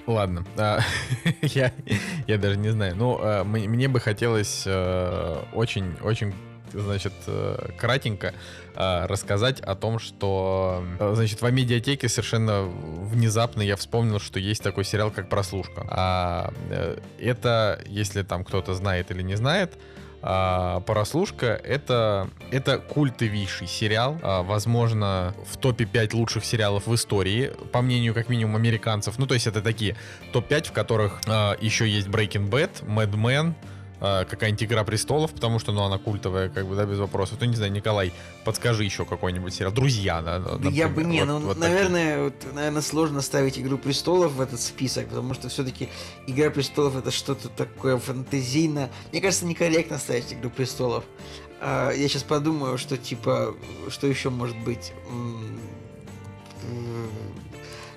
Ладно, 0.07 0.45
а, 0.57 0.81
я, 1.43 1.73
я 2.27 2.39
даже 2.39 2.57
не 2.57 2.71
знаю. 2.71 2.97
Ну, 2.97 3.19
а, 3.21 3.45
мне 3.45 3.89
бы 3.89 4.01
хотелось 4.01 4.67
очень-очень, 4.67 6.35
значит, 6.73 7.13
э, 7.27 7.71
кратенько 7.79 8.35
а, 8.75 9.07
рассказать 9.07 9.61
о 9.61 9.75
том, 9.75 9.99
что, 9.99 10.83
э, 10.99 11.13
значит, 11.15 11.43
в 11.43 11.51
медиатеке 11.51 12.09
совершенно 12.09 12.63
внезапно 12.63 13.61
я 13.61 13.77
вспомнил, 13.77 14.19
что 14.19 14.39
есть 14.41 14.63
такой 14.63 14.85
сериал, 14.85 15.11
как 15.11 15.29
«Прослушка». 15.29 15.87
А, 15.91 16.53
э, 16.71 16.99
это, 17.19 17.83
если 17.87 18.23
там 18.23 18.45
кто-то 18.45 18.73
знает 18.75 19.11
или 19.11 19.23
не 19.23 19.35
знает, 19.35 19.75
а, 20.23 20.81
«Прослушка»— 20.81 21.61
это, 21.65 22.31
это 22.51 22.79
культовейший 22.79 23.67
сериал, 23.67 24.19
а, 24.23 24.43
возможно, 24.43 25.35
в 25.45 25.57
топе 25.57 25.85
5 25.85 26.15
лучших 26.15 26.45
сериалов 26.45 26.87
в 26.87 26.95
истории, 26.95 27.53
по 27.73 27.83
мнению 27.83 28.15
как 28.15 28.29
минимум 28.29 28.57
американцев. 28.57 29.19
Ну, 29.19 29.27
то 29.27 29.35
есть 29.35 29.47
это 29.47 29.61
такие 29.61 29.97
топ-5, 30.33 30.69
в 30.69 30.73
которых 30.73 31.21
а, 31.27 31.57
еще 31.61 31.89
есть 31.89 32.09
Breaking 32.09 32.49
Bad, 32.49 32.85
Mad 32.87 33.13
Men, 33.13 33.55
а, 34.05 34.25
какая-нибудь 34.25 34.65
«Игра 34.65 34.83
престолов», 34.83 35.31
потому 35.33 35.61
что, 35.61 35.71
ну, 35.71 35.83
она 35.83 35.97
культовая, 35.97 36.49
как 36.49 36.67
бы, 36.67 36.75
да, 36.75 36.85
без 36.85 36.99
вопросов. 36.99 37.39
То, 37.39 37.47
не 37.47 37.55
знаю, 37.55 37.71
Николай, 37.71 38.13
подскажи 38.45 38.83
еще 38.83 39.05
какой-нибудь 39.05 39.55
сериал. 39.55 39.71
«Друзья», 39.73 40.21
да, 40.21 40.41
Да 40.41 40.69
я 40.71 40.89
бы 40.89 41.05
не, 41.05 41.21
например. 41.21 41.27
ну, 41.27 41.35
Вот- 41.35 41.43
вот 41.45 41.61
такие. 41.61 41.71
наверное, 41.73 42.25
вот, 42.25 42.35
наверное, 42.53 42.83
сложно 42.83 43.21
ставить 43.23 43.59
Игру 43.61 43.79
престолов 43.79 44.33
в 44.33 44.41
этот 44.41 44.61
список, 44.61 45.09
потому 45.09 45.35
что 45.35 45.49
все-таки 45.49 45.89
Игра 46.27 46.51
престолов 46.51 46.97
это 46.97 47.13
что-то 47.13 47.49
такое 47.49 47.97
фантазийно. 47.99 48.91
Мне 49.13 49.21
кажется, 49.21 49.47
некорректно 49.47 49.99
ставить 49.99 50.33
Игру 50.33 50.51
престолов. 50.51 51.05
А, 51.61 51.93
я 51.93 52.09
сейчас 52.09 52.25
подумаю, 52.25 52.79
что 52.79 52.97
типа, 52.99 53.55
что 53.89 54.09
еще 54.09 54.31
может 54.31 54.57
быть. 54.65 54.93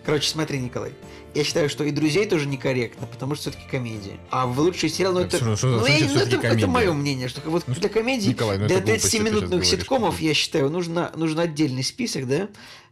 Короче, 0.05 0.29
смотри, 0.29 0.59
Николай. 0.59 0.93
Я 1.33 1.43
считаю, 1.43 1.67
что 1.69 1.83
и 1.83 1.91
друзей 1.91 2.25
тоже 2.27 2.47
некорректно, 2.47 3.07
потому 3.07 3.35
что 3.35 3.49
все-таки 3.49 3.69
комедия. 3.69 4.17
А 4.29 4.45
в 4.45 4.59
лучшие 4.59 4.89
сериалы, 4.89 5.23
ну 5.23 5.29
Так, 5.29 5.33
это, 5.41 5.45
что- 5.45 5.55
что- 5.55 5.67
ну, 5.79 5.85
я- 5.85 6.07
ну, 6.07 6.19
это, 6.19 6.47
это 6.47 6.67
мое 6.67 6.93
мнение, 6.93 7.27
что 7.27 7.41
вот 7.49 7.63
Ну, 7.67 7.73
для 7.73 7.89
комедии 7.89 8.29
Николай, 8.29 8.57
ну 8.57 8.67
для 8.67 8.77
это 8.77 8.85
глупости 8.85 9.03
ты 9.03 9.09
сейчас 9.11 9.21
30-минутных 9.21 9.49
говоришь. 9.49 9.69
ситкомов, 9.69 10.21
я 10.21 10.33
считаю, 10.33 10.69
нужно, 10.69 11.11
нужно 11.15 11.41
отдельный 11.41 11.83
список, 11.83 12.27
да? 12.27 12.49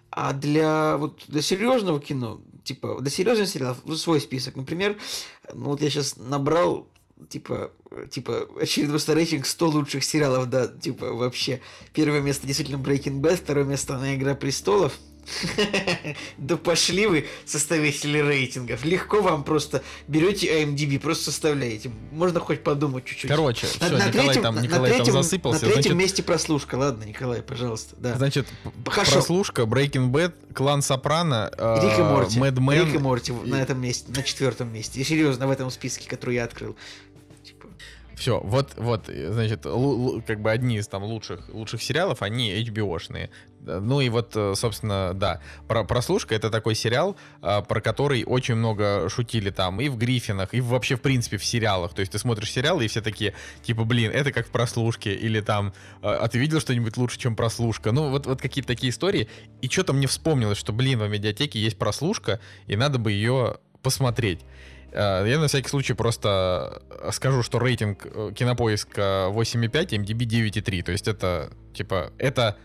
А 0.09 0.33
для 0.33 0.97
вот 0.97 1.21
для 1.27 1.41
серьезного 1.41 1.99
кино, 1.99 2.41
типа, 2.63 2.99
для 3.01 3.09
серьезных 3.11 3.47
сериалов 3.47 3.77
ну, 3.85 3.95
свой 3.95 4.19
список. 4.19 4.55
Например, 4.55 4.97
ну 5.53 5.65
вот 5.65 5.81
я 5.81 5.89
сейчас 5.89 6.17
набрал 6.17 6.87
типа, 7.29 7.71
типа, 8.11 8.47
очередной 8.59 8.99
рейтинг 9.07 9.45
100 9.45 9.69
лучших 9.69 10.03
сериалов, 10.03 10.49
да, 10.49 10.67
типа, 10.67 11.13
вообще. 11.13 11.61
Первое 11.93 12.21
место 12.21 12.45
действительно 12.45 12.77
Breaking 12.77 13.21
Bad, 13.21 13.37
второе 13.37 13.63
место 13.65 13.97
на 13.97 14.15
Игра 14.15 14.35
престолов. 14.35 14.93
Да 16.37 16.57
пошли 16.57 17.07
вы, 17.07 17.27
составители 17.45 18.19
рейтингов. 18.19 18.83
Легко 18.85 19.21
вам 19.21 19.43
просто 19.43 19.81
берете 20.07 20.61
IMDb, 20.63 20.99
просто 20.99 21.25
составляете. 21.25 21.91
Можно 22.11 22.39
хоть 22.39 22.63
подумать 22.63 23.05
чуть-чуть. 23.05 23.29
Короче, 23.29 23.67
На- 23.67 23.87
все, 23.87 23.97
на 23.97 24.07
Николай 24.07 24.11
третьем- 24.11 24.41
там, 24.43 24.55
на- 24.55 24.61
на 24.61 24.65
Николай 24.65 24.89
там 24.91 24.97
третьем- 24.99 25.13
засыпался. 25.13 25.65
На 25.65 25.71
третьем 25.71 25.81
значит, 25.93 25.97
месте 25.97 26.23
прослушка. 26.23 26.75
Ладно, 26.75 27.03
Николай, 27.03 27.41
пожалуйста. 27.41 27.95
Да. 27.97 28.15
Значит, 28.15 28.47
Хорошо. 28.85 29.11
прослушка, 29.13 29.61
Breaking 29.63 30.09
Bad, 30.11 30.33
Клан 30.53 30.81
Сопрано, 30.81 31.49
Рик 31.57 31.99
и 31.99 32.01
Морти. 32.01 32.39
Мэд 32.39 32.57
Мэн. 32.59 32.85
Рик 32.85 32.95
и 32.95 32.97
Морти 32.97 33.31
и- 33.31 33.49
на 33.49 33.61
этом 33.61 33.79
месте, 33.81 34.11
на 34.11 34.23
четвертом 34.23 34.71
месте. 34.73 34.99
И 34.99 35.03
серьезно, 35.03 35.47
в 35.47 35.51
этом 35.51 35.69
списке, 35.71 36.07
который 36.09 36.35
я 36.35 36.43
открыл. 36.43 36.75
Типа, 37.43 37.67
Все, 38.15 38.39
вот, 38.41 38.73
вот, 38.77 39.09
э, 39.09 39.31
значит, 39.31 39.63
как 40.27 40.41
бы 40.41 40.51
одни 40.51 40.77
из 40.77 40.87
там 40.87 41.03
лучших, 41.03 41.49
лучших 41.49 41.81
сериалов, 41.81 42.21
они 42.21 42.51
HBO-шные. 42.51 43.29
Да, 43.63 43.79
Ну 43.79 44.01
и 44.01 44.09
вот, 44.09 44.35
э, 44.35 44.53
собственно, 44.55 45.13
да, 45.13 45.41
про, 45.67 45.85
прослушка 45.85 46.35
это 46.35 46.49
такой 46.49 46.75
сериал, 46.75 47.15
а, 47.41 47.61
про 47.61 47.79
который 47.79 48.25
очень 48.25 48.55
много 48.55 49.07
шутили 49.09 49.51
там 49.51 49.79
и 49.79 49.87
в 49.87 49.97
Гриффинах, 49.97 50.53
и 50.53 50.59
вообще, 50.59 50.97
в 50.97 51.01
принципе, 51.01 51.37
в 51.37 51.45
сериалах. 51.45 51.93
То 51.93 52.01
есть 52.01 52.11
ты 52.11 52.19
смотришь 52.19 52.51
сериалы, 52.51 52.83
и 52.83 52.87
все 52.89 53.01
такие, 53.01 53.33
типа, 53.61 53.85
блин, 53.85 54.11
это 54.11 54.33
как 54.33 54.47
в 54.47 54.51
прослушке, 54.51 55.13
или 55.13 55.39
там, 55.39 55.73
а 56.01 56.27
ты 56.27 56.39
видел 56.39 56.59
что-нибудь 56.59 56.97
лучше, 56.97 57.17
чем 57.17 57.35
прослушка? 57.37 57.93
Ну, 57.93 58.09
вот, 58.09 58.25
вот 58.25 58.41
какие-то 58.41 58.67
такие 58.67 58.91
истории. 58.91 59.29
И 59.61 59.69
что-то 59.69 59.93
мне 59.93 60.07
вспомнилось, 60.07 60.57
что, 60.57 60.73
блин, 60.73 60.99
в 60.99 61.09
медиатеке 61.09 61.59
есть 61.59 61.77
прослушка, 61.77 62.41
и 62.67 62.75
надо 62.75 62.99
бы 62.99 63.11
ее 63.13 63.57
посмотреть. 63.81 64.41
Э, 64.91 65.25
Я 65.27 65.39
на 65.39 65.47
всякий 65.47 65.69
случай 65.69 65.93
просто 65.93 66.81
э, 66.89 67.11
скажу, 67.11 67.43
что 67.43 67.59
рейтинг 67.59 68.05
э, 68.05 68.31
кинопоиска 68.35 69.29
8,5, 69.31 69.89
MDB 69.89 70.25
9,3. 70.25 70.83
То 70.83 70.91
есть 70.91 71.07
это, 71.07 71.51
типа, 71.73 72.11
это 72.17 72.57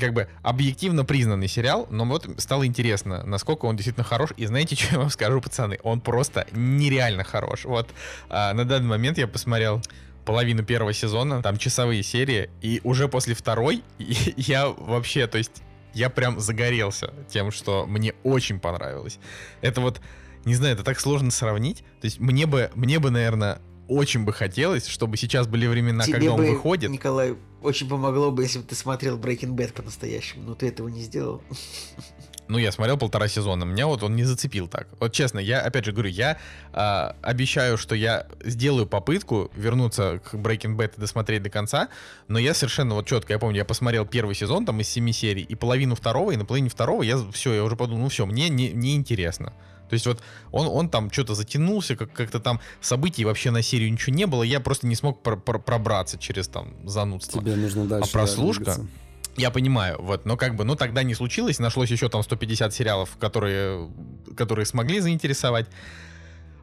как 0.00 0.12
бы 0.12 0.28
объективно 0.42 1.04
признанный 1.04 1.48
сериал, 1.48 1.86
но 1.90 2.04
вот 2.04 2.28
стало 2.38 2.66
интересно, 2.66 3.24
насколько 3.24 3.66
он 3.66 3.76
действительно 3.76 4.04
хорош. 4.04 4.30
И 4.36 4.46
знаете, 4.46 4.76
что 4.76 4.94
я 4.94 4.98
вам 5.00 5.10
скажу, 5.10 5.40
пацаны? 5.40 5.78
Он 5.82 6.00
просто 6.00 6.46
нереально 6.52 7.24
хорош. 7.24 7.64
Вот 7.64 7.90
а, 8.28 8.52
на 8.52 8.64
данный 8.64 8.88
момент 8.88 9.18
я 9.18 9.26
посмотрел 9.26 9.82
половину 10.24 10.62
первого 10.62 10.92
сезона, 10.92 11.42
там 11.42 11.56
часовые 11.56 12.02
серии, 12.02 12.48
и 12.60 12.80
уже 12.84 13.08
после 13.08 13.34
второй 13.34 13.82
я 13.98 14.68
вообще, 14.68 15.26
то 15.26 15.38
есть 15.38 15.62
я 15.94 16.10
прям 16.10 16.40
загорелся 16.40 17.12
тем, 17.28 17.50
что 17.50 17.86
мне 17.86 18.14
очень 18.22 18.60
понравилось. 18.60 19.18
Это 19.60 19.80
вот 19.80 20.00
не 20.44 20.54
знаю, 20.54 20.74
это 20.74 20.82
так 20.82 20.98
сложно 20.98 21.30
сравнить. 21.30 21.84
То 22.00 22.06
есть 22.06 22.18
мне 22.18 22.46
бы, 22.46 22.70
мне 22.74 22.98
бы, 22.98 23.10
наверное, 23.10 23.60
очень 23.88 24.24
бы 24.24 24.32
хотелось, 24.32 24.86
чтобы 24.86 25.16
сейчас 25.16 25.46
были 25.46 25.66
времена, 25.66 26.04
тебе 26.04 26.14
когда 26.14 26.32
он 26.32 26.38
бы, 26.38 26.50
выходит. 26.50 26.90
Николай, 26.90 27.36
очень 27.62 27.88
помогло 27.88 28.30
бы, 28.30 28.42
если 28.42 28.58
бы 28.58 28.64
ты 28.64 28.74
смотрел 28.74 29.18
Breaking 29.18 29.54
Bad 29.54 29.72
по-настоящему, 29.72 30.44
но 30.44 30.54
ты 30.54 30.68
этого 30.68 30.88
не 30.88 31.02
сделал. 31.02 31.42
Ну, 32.48 32.58
я 32.58 32.70
смотрел 32.72 32.98
полтора 32.98 33.28
сезона, 33.28 33.64
меня 33.64 33.86
вот 33.86 34.02
он 34.02 34.14
не 34.14 34.24
зацепил 34.24 34.68
так. 34.68 34.88
Вот 35.00 35.12
честно, 35.12 35.38
я, 35.38 35.60
опять 35.60 35.86
же 35.86 35.92
говорю, 35.92 36.10
я 36.10 36.38
а, 36.72 37.16
обещаю, 37.22 37.78
что 37.78 37.94
я 37.94 38.26
сделаю 38.44 38.86
попытку 38.86 39.50
вернуться 39.54 40.20
к 40.22 40.34
Breaking 40.34 40.76
Bad 40.76 40.94
и 40.96 41.00
досмотреть 41.00 41.42
до 41.42 41.50
конца, 41.50 41.88
но 42.28 42.38
я 42.38 42.52
совершенно 42.52 42.94
вот 42.94 43.06
четко, 43.06 43.32
я 43.32 43.38
помню, 43.38 43.58
я 43.58 43.64
посмотрел 43.64 44.04
первый 44.04 44.34
сезон 44.34 44.66
там 44.66 44.80
из 44.80 44.88
семи 44.88 45.12
серий, 45.12 45.42
и 45.42 45.54
половину 45.54 45.94
второго, 45.94 46.32
и 46.32 46.36
на 46.36 46.44
половине 46.44 46.68
второго 46.68 47.02
я 47.02 47.16
все, 47.32 47.54
я 47.54 47.64
уже 47.64 47.76
подумал, 47.76 48.02
ну 48.02 48.08
все, 48.08 48.26
мне 48.26 48.48
не, 48.48 48.70
не 48.70 48.96
интересно. 48.96 49.54
То 49.92 49.94
есть 49.94 50.06
вот 50.06 50.22
он, 50.52 50.68
он 50.68 50.88
там 50.88 51.12
что-то 51.12 51.34
затянулся, 51.34 51.96
как- 51.96 52.14
как-то 52.14 52.40
там 52.40 52.60
событий 52.80 53.26
вообще 53.26 53.50
на 53.50 53.60
серию 53.60 53.92
ничего 53.92 54.16
не 54.16 54.26
было, 54.26 54.42
я 54.42 54.58
просто 54.58 54.86
не 54.86 54.94
смог 54.94 55.22
пр- 55.22 55.36
пр- 55.38 55.58
пробраться 55.58 56.16
через 56.16 56.48
там 56.48 56.72
занудство. 56.88 57.42
Тебе 57.42 57.56
нужно 57.56 57.84
дальше 57.84 58.08
А 58.08 58.10
прослушка? 58.10 58.64
двигаться. 58.64 58.86
Я 59.36 59.50
понимаю, 59.50 60.00
вот, 60.00 60.24
но 60.24 60.38
как 60.38 60.56
бы, 60.56 60.64
ну 60.64 60.76
тогда 60.76 61.02
не 61.02 61.14
случилось, 61.14 61.58
нашлось 61.58 61.90
еще 61.90 62.08
там 62.08 62.22
150 62.22 62.72
сериалов, 62.72 63.18
которые, 63.20 63.90
которые 64.34 64.64
смогли 64.64 64.98
заинтересовать. 65.00 65.66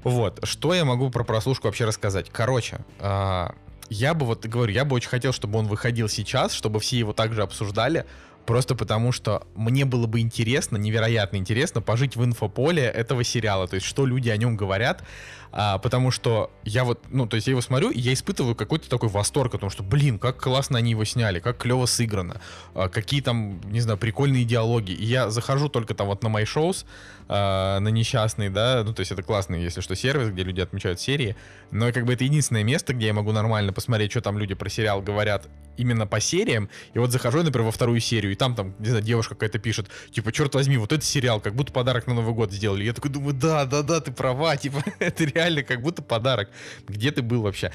Вот, 0.04 0.40
что 0.44 0.74
я 0.74 0.84
могу 0.84 1.12
про 1.12 1.24
прослушку 1.24 1.68
вообще 1.68 1.86
рассказать? 1.86 2.32
Короче, 2.32 2.80
а, 3.00 3.54
я 3.92 4.16
бы 4.16 4.26
вот 4.26 4.44
говорю, 4.48 4.74
я 4.74 4.86
бы 4.86 4.96
очень 4.96 5.10
хотел, 5.10 5.34
чтобы 5.34 5.60
он 5.60 5.68
выходил 5.68 6.10
сейчас, 6.10 6.52
чтобы 6.54 6.80
все 6.80 6.98
его 6.98 7.14
также 7.14 7.44
обсуждали, 7.44 8.06
Просто 8.50 8.74
потому, 8.74 9.12
что 9.12 9.46
мне 9.54 9.86
было 9.86 10.08
бы 10.08 10.22
интересно, 10.22 10.76
невероятно 10.78 11.38
интересно, 11.38 11.84
пожить 11.84 12.16
в 12.16 12.26
инфополе 12.26 12.82
этого 12.82 13.24
сериала. 13.24 13.68
То 13.68 13.76
есть, 13.76 13.86
что 13.86 14.08
люди 14.08 14.30
о 14.30 14.38
нем 14.38 14.58
говорят. 14.58 15.04
А, 15.52 15.78
потому 15.78 16.10
что 16.10 16.52
я 16.64 16.84
вот, 16.84 17.00
ну, 17.10 17.28
то 17.28 17.36
есть 17.36 17.46
я 17.46 17.52
его 17.52 17.62
смотрю, 17.62 17.92
и 17.92 18.00
я 18.00 18.12
испытываю 18.12 18.56
какой-то 18.56 18.90
такой 18.90 19.10
восторг 19.10 19.54
о 19.54 19.60
том, 19.60 19.70
что, 19.70 19.84
блин, 19.84 20.18
как 20.18 20.38
классно 20.38 20.80
они 20.80 20.92
его 20.92 21.06
сняли, 21.06 21.40
как 21.40 21.58
клево 21.58 21.86
сыграно, 21.86 22.42
а, 22.74 22.90
какие 22.90 23.22
там, 23.22 23.62
не 23.66 23.82
знаю, 23.82 24.00
прикольные 24.00 24.46
диалоги. 24.46 24.94
И 24.94 25.06
я 25.06 25.30
захожу 25.30 25.70
только 25.70 25.94
там 25.94 26.08
вот 26.08 26.24
на 26.24 26.30
мои 26.30 26.46
шоус, 26.46 26.88
а, 27.32 27.80
на 27.80 27.90
несчастный, 27.90 28.50
да, 28.50 28.84
ну, 28.84 28.92
то 28.92 29.02
есть 29.02 29.12
это 29.12 29.22
классный, 29.22 29.62
если 29.62 29.82
что, 29.82 29.96
сервис, 29.96 30.30
где 30.30 30.42
люди 30.42 30.62
отмечают 30.62 31.00
серии, 31.00 31.36
но 31.70 31.92
как 31.94 32.06
бы 32.06 32.14
это 32.14 32.24
единственное 32.24 32.64
место, 32.64 32.96
где 32.96 33.06
я 33.06 33.14
могу 33.14 33.32
нормально 33.32 33.72
посмотреть, 33.72 34.10
что 34.10 34.22
там 34.22 34.40
люди 34.40 34.56
про 34.56 34.68
сериал 34.68 35.04
говорят 35.04 35.48
именно 35.78 36.08
по 36.08 36.20
сериям, 36.20 36.70
и 36.96 36.98
вот 36.98 37.12
захожу, 37.12 37.44
например, 37.44 37.68
во 37.68 37.72
вторую 37.72 38.00
серию, 38.00 38.32
и 38.32 38.36
там, 38.36 38.56
там, 38.56 38.74
не 38.80 38.88
знаю, 38.88 39.04
девушка 39.04 39.36
какая-то 39.36 39.60
пишет, 39.60 39.90
типа, 40.12 40.32
черт 40.32 40.56
возьми, 40.56 40.78
вот 40.78 40.92
этот 40.92 41.06
сериал, 41.06 41.40
как 41.40 41.54
будто 41.54 41.72
подарок 41.72 42.08
на 42.08 42.16
Новый 42.16 42.34
год 42.34 42.52
сделали. 42.52 42.84
Я 42.84 42.94
такой 42.94 43.12
думаю, 43.12 43.36
да, 43.36 43.66
да, 43.66 43.84
да, 43.84 44.02
ты 44.02 44.12
права, 44.12 44.58
типа, 44.58 44.84
это 44.98 45.24
реально 45.26 45.62
как 45.62 45.84
будто 45.84 46.02
подарок. 46.02 46.50
Где 46.88 47.12
ты 47.12 47.22
был 47.22 47.44
вообще? 47.44 47.72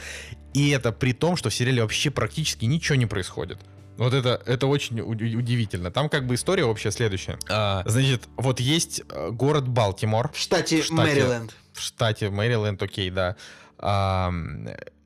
И 0.52 0.70
это 0.70 0.90
при 0.90 1.12
том, 1.12 1.36
что 1.36 1.48
в 1.48 1.54
сериале 1.54 1.82
вообще 1.82 2.10
практически 2.10 2.64
ничего 2.64 2.96
не 2.96 3.06
происходит. 3.06 3.58
Вот 3.96 4.12
это, 4.12 4.42
это 4.46 4.66
очень 4.66 5.00
удивительно. 5.00 5.90
Там 5.90 6.08
как 6.08 6.26
бы 6.26 6.34
история 6.34 6.64
общая 6.64 6.90
следующая. 6.90 7.38
А, 7.48 7.82
значит, 7.86 8.28
вот 8.36 8.60
есть 8.60 9.02
э, 9.08 9.30
город 9.30 9.68
Балтимор. 9.68 10.32
В 10.32 10.38
штате, 10.38 10.82
в 10.82 10.86
штате 10.86 10.94
Мэриленд. 10.94 11.54
В 11.72 11.80
штате 11.80 12.30
Мэриленд, 12.30 12.82
окей, 12.82 13.10
да. 13.10 13.36
А, 13.78 14.32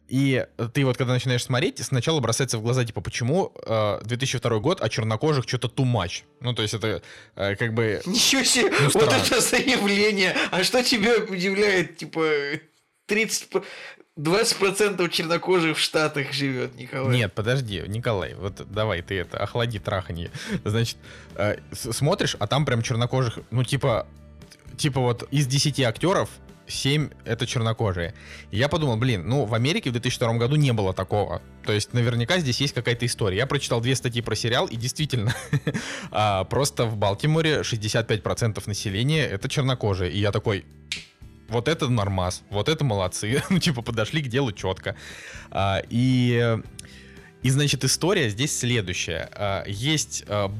и 0.08 0.46
ты 0.72 0.86
вот 0.86 0.96
когда 0.96 1.12
начинаешь 1.12 1.44
смотреть, 1.44 1.84
сначала 1.84 2.20
бросается 2.20 2.56
в 2.56 2.62
глаза, 2.62 2.84
типа, 2.84 3.02
почему 3.02 3.52
э, 3.66 4.00
2002 4.04 4.58
год, 4.58 4.80
а 4.80 4.88
чернокожих 4.88 5.46
что-то 5.46 5.68
too 5.68 5.84
much? 5.84 6.22
Ну, 6.40 6.54
то 6.54 6.62
есть 6.62 6.72
это 6.72 7.02
э, 7.36 7.56
как 7.56 7.74
бы... 7.74 8.00
Ничего 8.06 8.42
себе, 8.42 8.70
ну, 8.70 8.88
вот 8.94 9.12
это 9.12 9.40
заявление. 9.40 10.34
А 10.50 10.64
что 10.64 10.82
тебя 10.82 11.16
удивляет, 11.16 11.98
типа, 11.98 12.26
30... 13.06 13.48
20% 14.18 15.08
чернокожих 15.10 15.76
в 15.76 15.80
Штатах 15.80 16.32
живет, 16.32 16.74
Николай. 16.74 17.16
Нет, 17.16 17.32
подожди, 17.32 17.82
Николай, 17.86 18.34
вот 18.34 18.60
давай 18.70 19.00
ты 19.00 19.18
это, 19.20 19.38
охлади 19.38 19.78
траханье. 19.78 20.30
Значит, 20.64 20.96
э, 21.36 21.58
смотришь, 21.72 22.36
а 22.38 22.48
там 22.48 22.64
прям 22.64 22.82
чернокожих, 22.82 23.38
ну, 23.50 23.62
типа, 23.62 24.08
типа 24.76 25.00
вот 25.00 25.28
из 25.30 25.46
10 25.46 25.80
актеров 25.82 26.30
7 26.66 27.10
это 27.24 27.46
чернокожие. 27.46 28.14
И 28.50 28.58
я 28.58 28.68
подумал, 28.68 28.96
блин, 28.96 29.26
ну 29.26 29.44
в 29.44 29.54
Америке 29.54 29.90
в 29.90 29.92
2002 29.92 30.34
году 30.34 30.56
не 30.56 30.72
было 30.72 30.92
такого. 30.92 31.40
То 31.64 31.72
есть 31.72 31.92
наверняка 31.92 32.38
здесь 32.38 32.60
есть 32.60 32.74
какая-то 32.74 33.06
история. 33.06 33.38
Я 33.38 33.46
прочитал 33.46 33.80
две 33.80 33.94
статьи 33.94 34.20
про 34.20 34.34
сериал, 34.34 34.66
и 34.66 34.76
действительно, 34.76 35.34
а, 36.10 36.44
просто 36.44 36.84
в 36.84 36.96
Балтиморе 36.96 37.60
65% 37.60 38.62
населения 38.66 39.24
это 39.26 39.48
чернокожие. 39.48 40.10
И 40.12 40.18
я 40.18 40.32
такой, 40.32 40.64
вот 41.48 41.68
это 41.68 41.88
нормас, 41.88 42.42
вот 42.50 42.68
это 42.68 42.84
молодцы. 42.84 43.42
ну, 43.50 43.58
типа, 43.58 43.82
подошли 43.82 44.22
к 44.22 44.28
делу 44.28 44.52
четко. 44.52 44.96
А, 45.50 45.82
и, 45.88 46.58
и, 47.42 47.50
значит, 47.50 47.84
история 47.84 48.28
здесь 48.30 48.56
следующая. 48.58 49.28
А, 49.34 49.64
есть 49.66 50.24
а, 50.28 50.52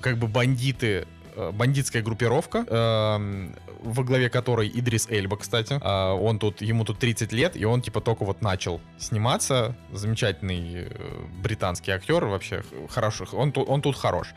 как 0.00 0.18
бы 0.18 0.26
бандиты 0.26 1.06
Э, 1.40 1.50
бандитская 1.52 2.02
группировка, 2.02 2.64
э, 2.66 3.48
во 3.82 4.04
главе 4.04 4.28
которой 4.28 4.68
Идрис 4.68 5.06
Эльба, 5.08 5.36
кстати. 5.36 5.78
Э, 5.80 6.12
он 6.12 6.38
тут, 6.38 6.60
ему 6.60 6.84
тут 6.84 6.98
30 6.98 7.32
лет, 7.32 7.56
и 7.56 7.64
он 7.64 7.82
типа 7.82 8.00
только 8.00 8.24
вот 8.24 8.42
начал 8.42 8.80
сниматься. 8.98 9.76
Замечательный 9.92 10.84
э, 10.84 10.90
британский 11.42 11.92
актер, 11.92 12.24
вообще 12.24 12.62
хороший, 12.90 13.26
он, 13.32 13.52
он 13.56 13.80
тут 13.80 13.96
хорош. 13.96 14.28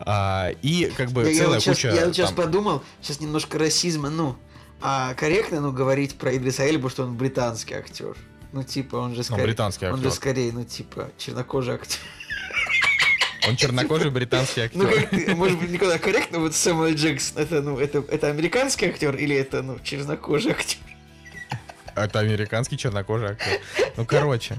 А, 0.00 0.50
и 0.62 0.90
как 0.96 1.10
бы 1.10 1.30
я, 1.30 1.36
целая 1.36 1.38
я 1.38 1.48
вот 1.48 1.64
куча... 1.64 1.74
Сейчас, 1.74 1.98
я 1.98 2.06
вот 2.06 2.14
сейчас 2.14 2.32
подумал, 2.32 2.82
сейчас 3.00 3.20
немножко 3.20 3.58
расизма, 3.58 4.08
ну, 4.10 4.36
а 4.82 5.14
корректно, 5.14 5.60
ну, 5.60 5.72
говорить 5.72 6.16
про 6.16 6.36
Идриса 6.36 6.68
Эльбу, 6.68 6.88
что 6.88 7.04
он 7.04 7.16
британский 7.16 7.74
актер. 7.74 8.16
Ну, 8.52 8.62
типа, 8.64 8.96
он 8.96 9.14
же 9.14 9.22
скорее... 9.22 9.40
Ну, 9.40 9.46
британский 9.46 9.86
актер. 9.86 9.98
Он 9.98 10.02
же 10.02 10.10
скорее, 10.10 10.52
ну, 10.52 10.64
типа, 10.64 11.10
чернокожий 11.16 11.74
актер. 11.74 11.98
Он 13.48 13.56
чернокожий 13.56 14.10
британский 14.10 14.62
актер. 14.62 14.82
Ну, 14.82 14.90
как 14.90 15.10
ты, 15.10 15.34
может 15.34 15.58
быть, 15.58 15.70
никогда 15.70 15.98
корректно, 15.98 16.38
вот 16.38 16.54
Сэмюэл 16.54 16.94
Джексон, 16.94 17.42
это, 17.42 17.62
ну, 17.62 17.78
это, 17.78 18.04
это 18.08 18.28
американский 18.28 18.86
актер 18.86 19.16
или 19.16 19.34
это, 19.34 19.62
ну, 19.62 19.78
чернокожий 19.82 20.52
актер? 20.52 20.78
Это 21.94 22.20
американский 22.20 22.76
чернокожий 22.76 23.30
актер. 23.30 23.60
Ну, 23.96 24.04
короче. 24.04 24.58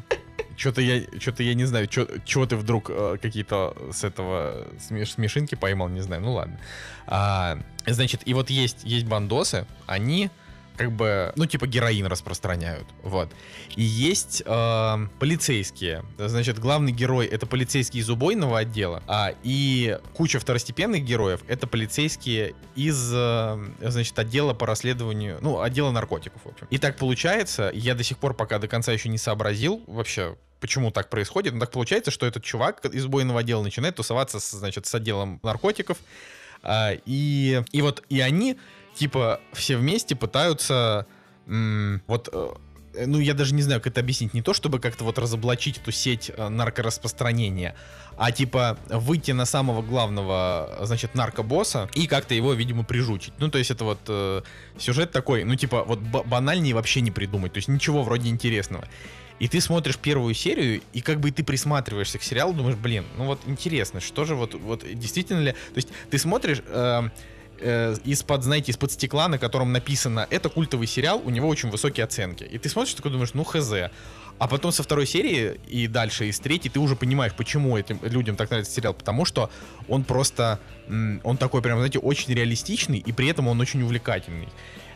Что-то 0.55 0.81
я, 0.81 1.01
что-то 1.19 1.43
я 1.43 1.53
не 1.53 1.65
знаю, 1.65 1.87
чего 1.87 2.45
ты 2.45 2.55
вдруг 2.55 2.89
э, 2.89 3.17
какие-то 3.21 3.75
с 3.91 4.03
этого 4.03 4.67
смеш, 4.79 5.13
смешинки 5.13 5.55
поймал, 5.55 5.89
не 5.89 6.01
знаю. 6.01 6.21
Ну 6.21 6.33
ладно. 6.33 6.59
А, 7.07 7.57
значит, 7.85 8.21
и 8.25 8.33
вот 8.33 8.49
есть 8.49 8.83
есть 8.83 9.05
бандосы, 9.05 9.65
они 9.87 10.29
как 10.77 10.91
бы, 10.91 11.31
ну, 11.35 11.45
типа 11.45 11.67
героин 11.67 12.07
распространяют, 12.07 12.87
вот. 13.03 13.29
И 13.75 13.83
есть 13.83 14.43
э, 14.45 15.07
полицейские, 15.19 16.03
значит, 16.17 16.59
главный 16.59 16.91
герой 16.91 17.27
это 17.27 17.45
полицейский 17.45 17.99
из 17.99 18.09
убойного 18.09 18.59
отдела, 18.59 19.03
а 19.07 19.33
и 19.43 19.99
куча 20.13 20.39
второстепенных 20.39 21.03
героев 21.03 21.41
это 21.47 21.67
полицейские 21.67 22.55
из, 22.75 23.11
э, 23.13 23.57
значит, 23.81 24.17
отдела 24.17 24.53
по 24.53 24.65
расследованию, 24.65 25.37
ну, 25.41 25.61
отдела 25.61 25.91
наркотиков, 25.91 26.41
в 26.43 26.49
общем. 26.49 26.67
И 26.69 26.77
так 26.77 26.97
получается, 26.97 27.71
я 27.73 27.95
до 27.95 28.03
сих 28.03 28.17
пор 28.17 28.33
пока 28.33 28.59
до 28.59 28.67
конца 28.67 28.91
еще 28.91 29.09
не 29.09 29.17
сообразил 29.17 29.83
вообще, 29.87 30.35
почему 30.59 30.91
так 30.91 31.09
происходит, 31.09 31.53
но 31.53 31.59
так 31.59 31.71
получается, 31.71 32.09
что 32.09 32.25
этот 32.25 32.43
чувак 32.43 32.85
из 32.85 33.05
убойного 33.05 33.41
отдела 33.41 33.61
начинает 33.61 33.95
тусоваться, 33.95 34.39
с, 34.39 34.51
значит, 34.51 34.85
с 34.85 34.95
отделом 34.95 35.39
наркотиков, 35.43 35.97
э, 36.63 36.97
и, 37.05 37.61
и 37.71 37.81
вот, 37.81 38.03
и 38.09 38.21
они 38.21 38.57
типа 38.93 39.41
все 39.53 39.77
вместе 39.77 40.15
пытаются 40.15 41.07
вот 41.45 42.29
э, 42.31 42.53
ну, 43.05 43.19
я 43.19 43.33
даже 43.33 43.53
не 43.53 43.61
знаю, 43.61 43.81
как 43.81 43.93
это 43.93 44.01
объяснить. 44.01 44.33
Не 44.33 44.41
то, 44.41 44.53
чтобы 44.53 44.79
как-то 44.79 45.03
вот 45.03 45.17
разоблачить 45.17 45.77
эту 45.77 45.91
сеть 45.91 46.31
э, 46.35 46.49
наркораспространения, 46.49 47.75
а 48.17 48.31
типа 48.31 48.77
выйти 48.89 49.31
на 49.31 49.45
самого 49.45 49.81
главного, 49.81 50.79
значит, 50.81 51.15
наркобосса 51.15 51.89
и 51.95 52.07
как-то 52.07 52.33
его, 52.33 52.53
видимо, 52.53 52.83
прижучить. 52.83 53.33
Ну, 53.39 53.49
то 53.49 53.57
есть 53.57 53.71
это 53.71 53.83
вот 53.83 53.99
э, 54.07 54.41
сюжет 54.77 55.11
такой, 55.11 55.43
ну, 55.43 55.55
типа, 55.55 55.83
вот 55.83 55.99
банальнее 55.99 56.75
вообще 56.75 57.01
не 57.01 57.11
придумать. 57.11 57.53
То 57.53 57.57
есть 57.57 57.67
ничего 57.67 58.03
вроде 58.03 58.29
интересного. 58.29 58.87
И 59.39 59.47
ты 59.47 59.59
смотришь 59.59 59.97
первую 59.97 60.35
серию, 60.35 60.81
и 60.93 61.01
как 61.01 61.19
бы 61.19 61.31
ты 61.31 61.43
присматриваешься 61.43 62.19
к 62.19 62.23
сериалу, 62.23 62.53
думаешь, 62.53 62.77
блин, 62.77 63.05
ну 63.17 63.25
вот 63.25 63.41
интересно, 63.47 63.99
что 63.99 64.25
же 64.25 64.35
вот, 64.35 64.53
вот 64.53 64.85
действительно 64.93 65.39
ли... 65.39 65.51
То 65.51 65.77
есть 65.77 65.89
ты 66.09 66.17
смотришь... 66.17 66.61
Э, 66.67 67.09
э, 67.63 67.95
из-под, 68.03 68.43
знаете, 68.43 68.71
из-под 68.71 68.91
стекла, 68.91 69.27
на 69.27 69.37
котором 69.37 69.71
написано 69.71 70.27
«Это 70.29 70.49
культовый 70.49 70.87
сериал, 70.87 71.21
у 71.23 71.29
него 71.29 71.47
очень 71.47 71.69
высокие 71.69 72.03
оценки». 72.03 72.43
И 72.43 72.57
ты 72.57 72.69
смотришь, 72.69 72.93
такой 72.93 73.11
думаешь, 73.11 73.33
ну 73.33 73.43
хз. 73.43 73.73
А 74.39 74.47
потом 74.47 74.71
со 74.71 74.83
второй 74.83 75.05
серии 75.05 75.59
и 75.67 75.87
дальше 75.87 76.27
из 76.27 76.39
третьей 76.39 76.69
ты 76.69 76.79
уже 76.79 76.95
понимаешь, 76.95 77.33
почему 77.33 77.77
этим 77.77 77.99
людям 78.01 78.35
так 78.35 78.49
нравится 78.49 78.73
сериал. 78.73 78.93
Потому 78.93 79.25
что 79.25 79.49
он 79.87 80.03
просто, 80.03 80.59
он 81.23 81.37
такой 81.37 81.61
прям, 81.61 81.77
знаете, 81.77 81.99
очень 81.99 82.33
реалистичный, 82.33 82.97
и 82.97 83.11
при 83.11 83.27
этом 83.27 83.47
он 83.47 83.61
очень 83.61 83.81
увлекательный. 83.83 84.49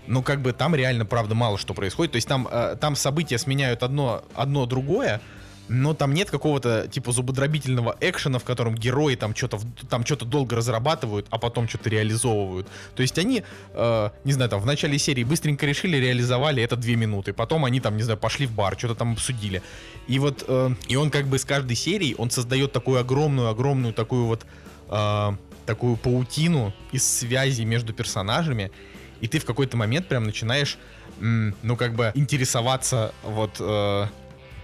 Но 0.08 0.22
как 0.22 0.42
бы 0.42 0.54
там 0.54 0.74
реально, 0.74 1.06
правда, 1.06 1.36
мало 1.36 1.58
что 1.58 1.74
происходит. 1.74 2.14
То 2.14 2.16
есть 2.18 2.28
там, 2.28 2.48
э, 2.50 2.78
там 2.80 2.96
события 2.96 3.38
сменяют 3.38 3.84
одно, 3.84 4.24
одно 4.36 4.66
другое, 4.66 5.22
но 5.70 5.94
там 5.94 6.14
нет 6.14 6.30
какого-то 6.30 6.88
типа 6.88 7.12
зубодробительного 7.12 7.98
экшена, 8.00 8.40
в 8.40 8.44
котором 8.44 8.76
герои 8.76 9.16
там 9.16 9.36
что-то 9.36 9.60
там 9.90 10.06
что-то 10.06 10.26
долго 10.26 10.56
разрабатывают, 10.56 11.28
а 11.30 11.38
потом 11.38 11.68
что-то 11.68 11.90
реализовывают. 11.90 12.68
То 12.96 13.02
есть 13.02 13.18
они, 13.18 13.44
э, 13.74 14.10
не 14.24 14.34
знаю, 14.34 14.50
там 14.50 14.62
в 14.62 14.66
начале 14.66 14.98
серии 14.98 15.24
быстренько 15.24 15.66
решили, 15.66 15.98
реализовали 15.98 16.64
это 16.64 16.76
две 16.76 16.96
минуты, 16.96 17.34
потом 17.34 17.66
они 17.66 17.80
там, 17.80 17.98
не 17.98 18.04
знаю, 18.04 18.18
пошли 18.18 18.46
в 18.48 18.52
бар, 18.52 18.78
что-то 18.78 18.96
там 18.96 19.14
обсудили. 19.14 19.62
И 20.08 20.20
вот, 20.20 20.46
э, 20.48 20.70
и 20.88 20.96
он 20.96 21.10
как 21.10 21.28
бы 21.28 21.38
с 21.38 21.46
каждой 21.46 21.76
серии, 21.76 22.16
он 22.18 22.30
создает 22.30 22.72
такую 22.72 23.00
огромную-огромную 23.00 23.94
такую 23.94 24.26
вот 24.26 24.46
э, 24.90 25.32
такую 25.66 25.98
паутину 25.98 26.74
из 26.92 27.06
связи 27.06 27.64
между 27.64 27.94
персонажами, 27.94 28.72
и 29.20 29.28
ты 29.28 29.40
в 29.40 29.46
какой-то 29.46 29.76
момент 29.78 30.08
прям 30.08 30.24
начинаешь, 30.24 30.78
ну 31.20 31.76
как 31.76 31.96
бы 31.96 32.12
интересоваться 32.14 33.12
вот 33.24 33.58
э, 33.60 34.06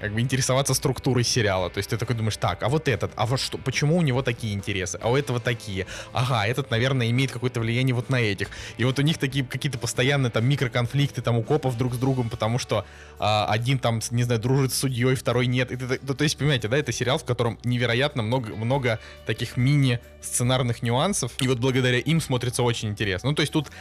как 0.03 0.11
бы 0.11 0.19
интересоваться 0.19 0.73
структурой 0.73 1.23
сериала. 1.23 1.69
То 1.69 1.77
есть 1.77 1.89
ты 1.89 1.95
такой 1.95 2.17
думаешь, 2.17 2.35
так, 2.35 2.61
а 2.61 2.67
вот 2.67 2.89
этот, 2.89 3.13
а 3.15 3.25
вот 3.25 3.39
что, 3.39 3.57
почему 3.57 3.95
у 3.95 4.01
него 4.01 4.21
такие 4.21 4.53
интересы, 4.53 4.99
а 5.01 5.09
у 5.09 5.15
этого 5.15 5.39
такие? 5.39 5.87
Ага, 6.11 6.45
этот, 6.45 6.69
наверное, 6.71 7.09
имеет 7.09 7.31
какое-то 7.31 7.61
влияние 7.61 7.95
вот 7.95 8.09
на 8.09 8.19
этих. 8.19 8.49
И 8.75 8.83
вот 8.83 8.99
у 8.99 9.01
них 9.01 9.17
такие 9.17 9.45
какие-то 9.45 9.77
постоянные 9.77 10.29
там 10.29 10.45
микроконфликты 10.45 11.21
там 11.21 11.37
у 11.37 11.43
копов 11.43 11.77
друг 11.77 11.93
с 11.93 11.97
другом, 11.97 12.29
потому 12.29 12.59
что 12.59 12.85
а, 13.17 13.45
один 13.45 13.79
там, 13.79 14.01
не 14.11 14.23
знаю, 14.23 14.41
дружит 14.41 14.73
с 14.73 14.77
судьей, 14.77 15.15
второй 15.15 15.47
нет. 15.47 15.71
И 15.71 15.77
ты, 15.77 15.97
то, 15.99 16.13
то 16.13 16.25
есть, 16.25 16.37
понимаете, 16.37 16.67
да, 16.67 16.75
это 16.75 16.91
сериал, 16.91 17.17
в 17.17 17.23
котором 17.23 17.57
невероятно 17.63 18.23
много, 18.23 18.53
много 18.57 18.99
таких 19.25 19.55
мини-сценарных 19.55 20.83
нюансов, 20.83 21.31
и 21.39 21.47
вот 21.47 21.59
благодаря 21.59 21.99
им 21.99 22.19
смотрится 22.19 22.61
очень 22.61 22.89
интересно. 22.89 23.29
Ну, 23.29 23.35
то 23.35 23.41
есть 23.41 23.53
тут 23.53 23.71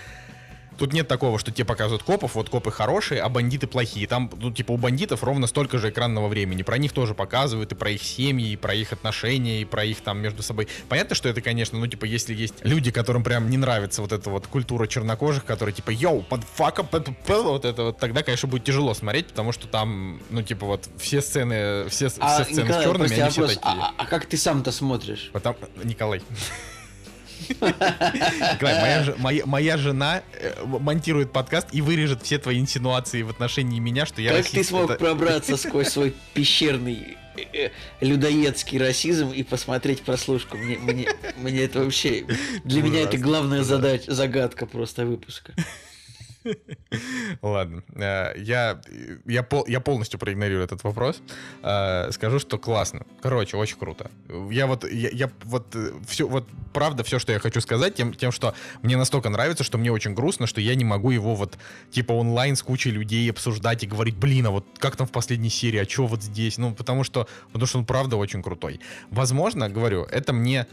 Тут 0.79 0.93
нет 0.93 1.09
такого, 1.09 1.39
что 1.39 1.51
тебе 1.53 1.65
показывают 1.65 2.03
копов, 2.03 2.35
вот 2.35 2.49
копы 2.49 2.71
хорошие, 2.71 3.21
а 3.21 3.29
бандиты 3.29 3.67
плохие. 3.67 4.07
Там, 4.07 4.31
ну, 4.37 4.51
типа, 4.51 4.73
у 4.73 4.77
бандитов 4.77 5.23
ровно 5.23 5.47
столько 5.47 5.79
же 5.79 5.91
экранного 5.91 6.29
времени. 6.29 6.63
Про 6.63 6.79
них 6.79 6.93
тоже 6.93 7.15
показывают, 7.15 7.73
и 7.73 7.75
про 7.75 7.91
их 7.91 8.03
семьи, 8.03 8.53
и 8.53 8.57
про 8.57 8.75
их 8.75 8.93
отношения, 8.93 9.61
и 9.61 9.65
про 9.65 9.85
их 9.85 10.01
там 10.01 10.19
между 10.19 10.43
собой. 10.43 10.69
Понятно, 10.89 11.15
что 11.15 11.29
это, 11.29 11.41
конечно, 11.41 11.79
ну, 11.79 11.87
типа, 11.87 12.05
если 12.05 12.35
есть 12.35 12.55
люди, 12.63 12.91
которым 12.91 13.23
прям 13.23 13.51
не 13.51 13.57
нравится 13.57 14.03
вот 14.03 14.13
эта 14.13 14.31
вот 14.31 14.47
культура 14.47 14.87
чернокожих, 14.87 15.45
которые, 15.45 15.75
типа, 15.75 15.91
йоу, 15.91 16.23
подфака, 16.23 16.87
вот 17.29 17.65
это 17.65 17.83
вот, 17.83 17.99
тогда, 17.99 18.23
конечно, 18.23 18.49
будет 18.49 18.65
тяжело 18.65 18.95
смотреть, 18.95 19.29
потому 19.29 19.53
что 19.53 19.67
там, 19.69 20.21
ну, 20.31 20.43
типа, 20.43 20.67
вот 20.67 20.89
все 20.99 21.21
сцены, 21.21 21.89
все, 21.89 22.09
А, 22.19 22.43
все 22.43 22.45
сцены 22.45 22.67
Николай, 22.67 22.81
с 22.81 22.85
черными, 22.85 23.21
они 23.21 23.31
все 23.31 23.41
вопрос, 23.41 23.59
такие. 23.59 23.83
а, 23.83 23.95
а 23.97 24.07
как 24.07 24.27
ты 24.27 24.37
сам-то 24.37 24.73
смотришь? 24.73 25.31
Потому... 25.33 25.57
Николай. 25.85 26.23
Николай, 27.61 29.15
моя, 29.19 29.47
моя, 29.47 29.77
жена 29.77 30.23
э, 30.35 30.65
монтирует 30.65 31.33
подкаст 31.33 31.69
и 31.73 31.81
вырежет 31.81 32.23
все 32.23 32.39
твои 32.39 32.59
инсинуации 32.59 33.23
в 33.23 33.31
отношении 33.31 33.79
меня, 33.79 34.07
что 34.07 34.21
я 34.21 34.37
как 34.37 34.47
ты 34.47 34.65
смог 34.65 34.99
пробраться 34.99 35.57
сквозь 35.57 35.89
свой 35.89 36.15
пещерный 36.35 37.17
э, 37.37 37.43
э, 37.53 37.71
людоедский 38.01 38.79
расизм 38.79 39.31
и 39.31 39.43
посмотреть 39.43 40.03
прослушку? 40.03 40.57
Мне, 40.57 40.79
мне, 40.79 41.09
мне 41.37 41.63
это 41.63 41.81
вообще... 41.81 42.25
Для 42.65 42.83
меня 42.83 43.01
это 43.03 43.19
главная 43.19 43.59
да. 43.59 43.65
задача, 43.65 44.13
загадка 44.13 44.67
просто 44.67 45.07
выпуска. 45.07 45.53
Ладно, 47.43 47.83
э, 47.95 48.35
я, 48.39 48.81
я, 49.27 49.43
пол- 49.43 49.65
я 49.67 49.81
полностью 49.81 50.19
проигнорирую 50.19 50.65
этот 50.65 50.85
вопрос. 50.85 51.23
Э, 51.63 52.11
Скажу, 52.13 52.39
что 52.39 52.59
классно. 52.59 53.05
Короче, 53.21 53.57
очень 53.57 53.77
круто. 53.79 54.11
Я 54.51 54.67
вот, 54.67 54.85
я, 54.91 55.09
я 55.11 55.31
вот 55.45 55.77
все, 56.07 56.27
вот 56.29 56.49
правда 56.73 57.05
все, 57.05 57.19
что 57.19 57.33
я 57.33 57.39
хочу 57.39 57.61
сказать, 57.61 57.95
тем, 57.95 58.15
тем, 58.15 58.33
что 58.33 58.55
мне 58.83 58.97
настолько 58.97 59.29
нравится, 59.31 59.65
что 59.65 59.79
мне 59.79 59.93
очень 59.93 60.15
грустно, 60.15 60.47
что 60.47 60.61
я 60.61 60.75
не 60.75 60.85
могу 60.85 61.11
его 61.11 61.35
вот 61.35 61.59
типа 61.91 62.13
онлайн 62.13 62.57
с 62.57 62.63
кучей 62.63 62.91
людей 62.91 63.31
обсуждать 63.31 63.85
и 63.85 63.87
говорить, 63.87 64.17
блин, 64.17 64.47
а 64.47 64.51
вот 64.51 64.67
как 64.79 64.97
там 64.97 65.07
в 65.07 65.13
последней 65.13 65.51
серии, 65.51 65.81
а 65.81 65.89
что 65.89 66.07
вот 66.07 66.23
здесь? 66.23 66.59
Ну, 66.59 66.75
потому 66.75 67.05
что, 67.05 67.29
потому 67.47 67.67
что 67.67 67.79
он 67.79 67.87
правда 67.87 68.17
очень 68.17 68.43
крутой. 68.43 68.81
Возможно, 69.11 69.69
говорю, 69.69 70.05
это 70.05 70.33
мне, 70.33 70.67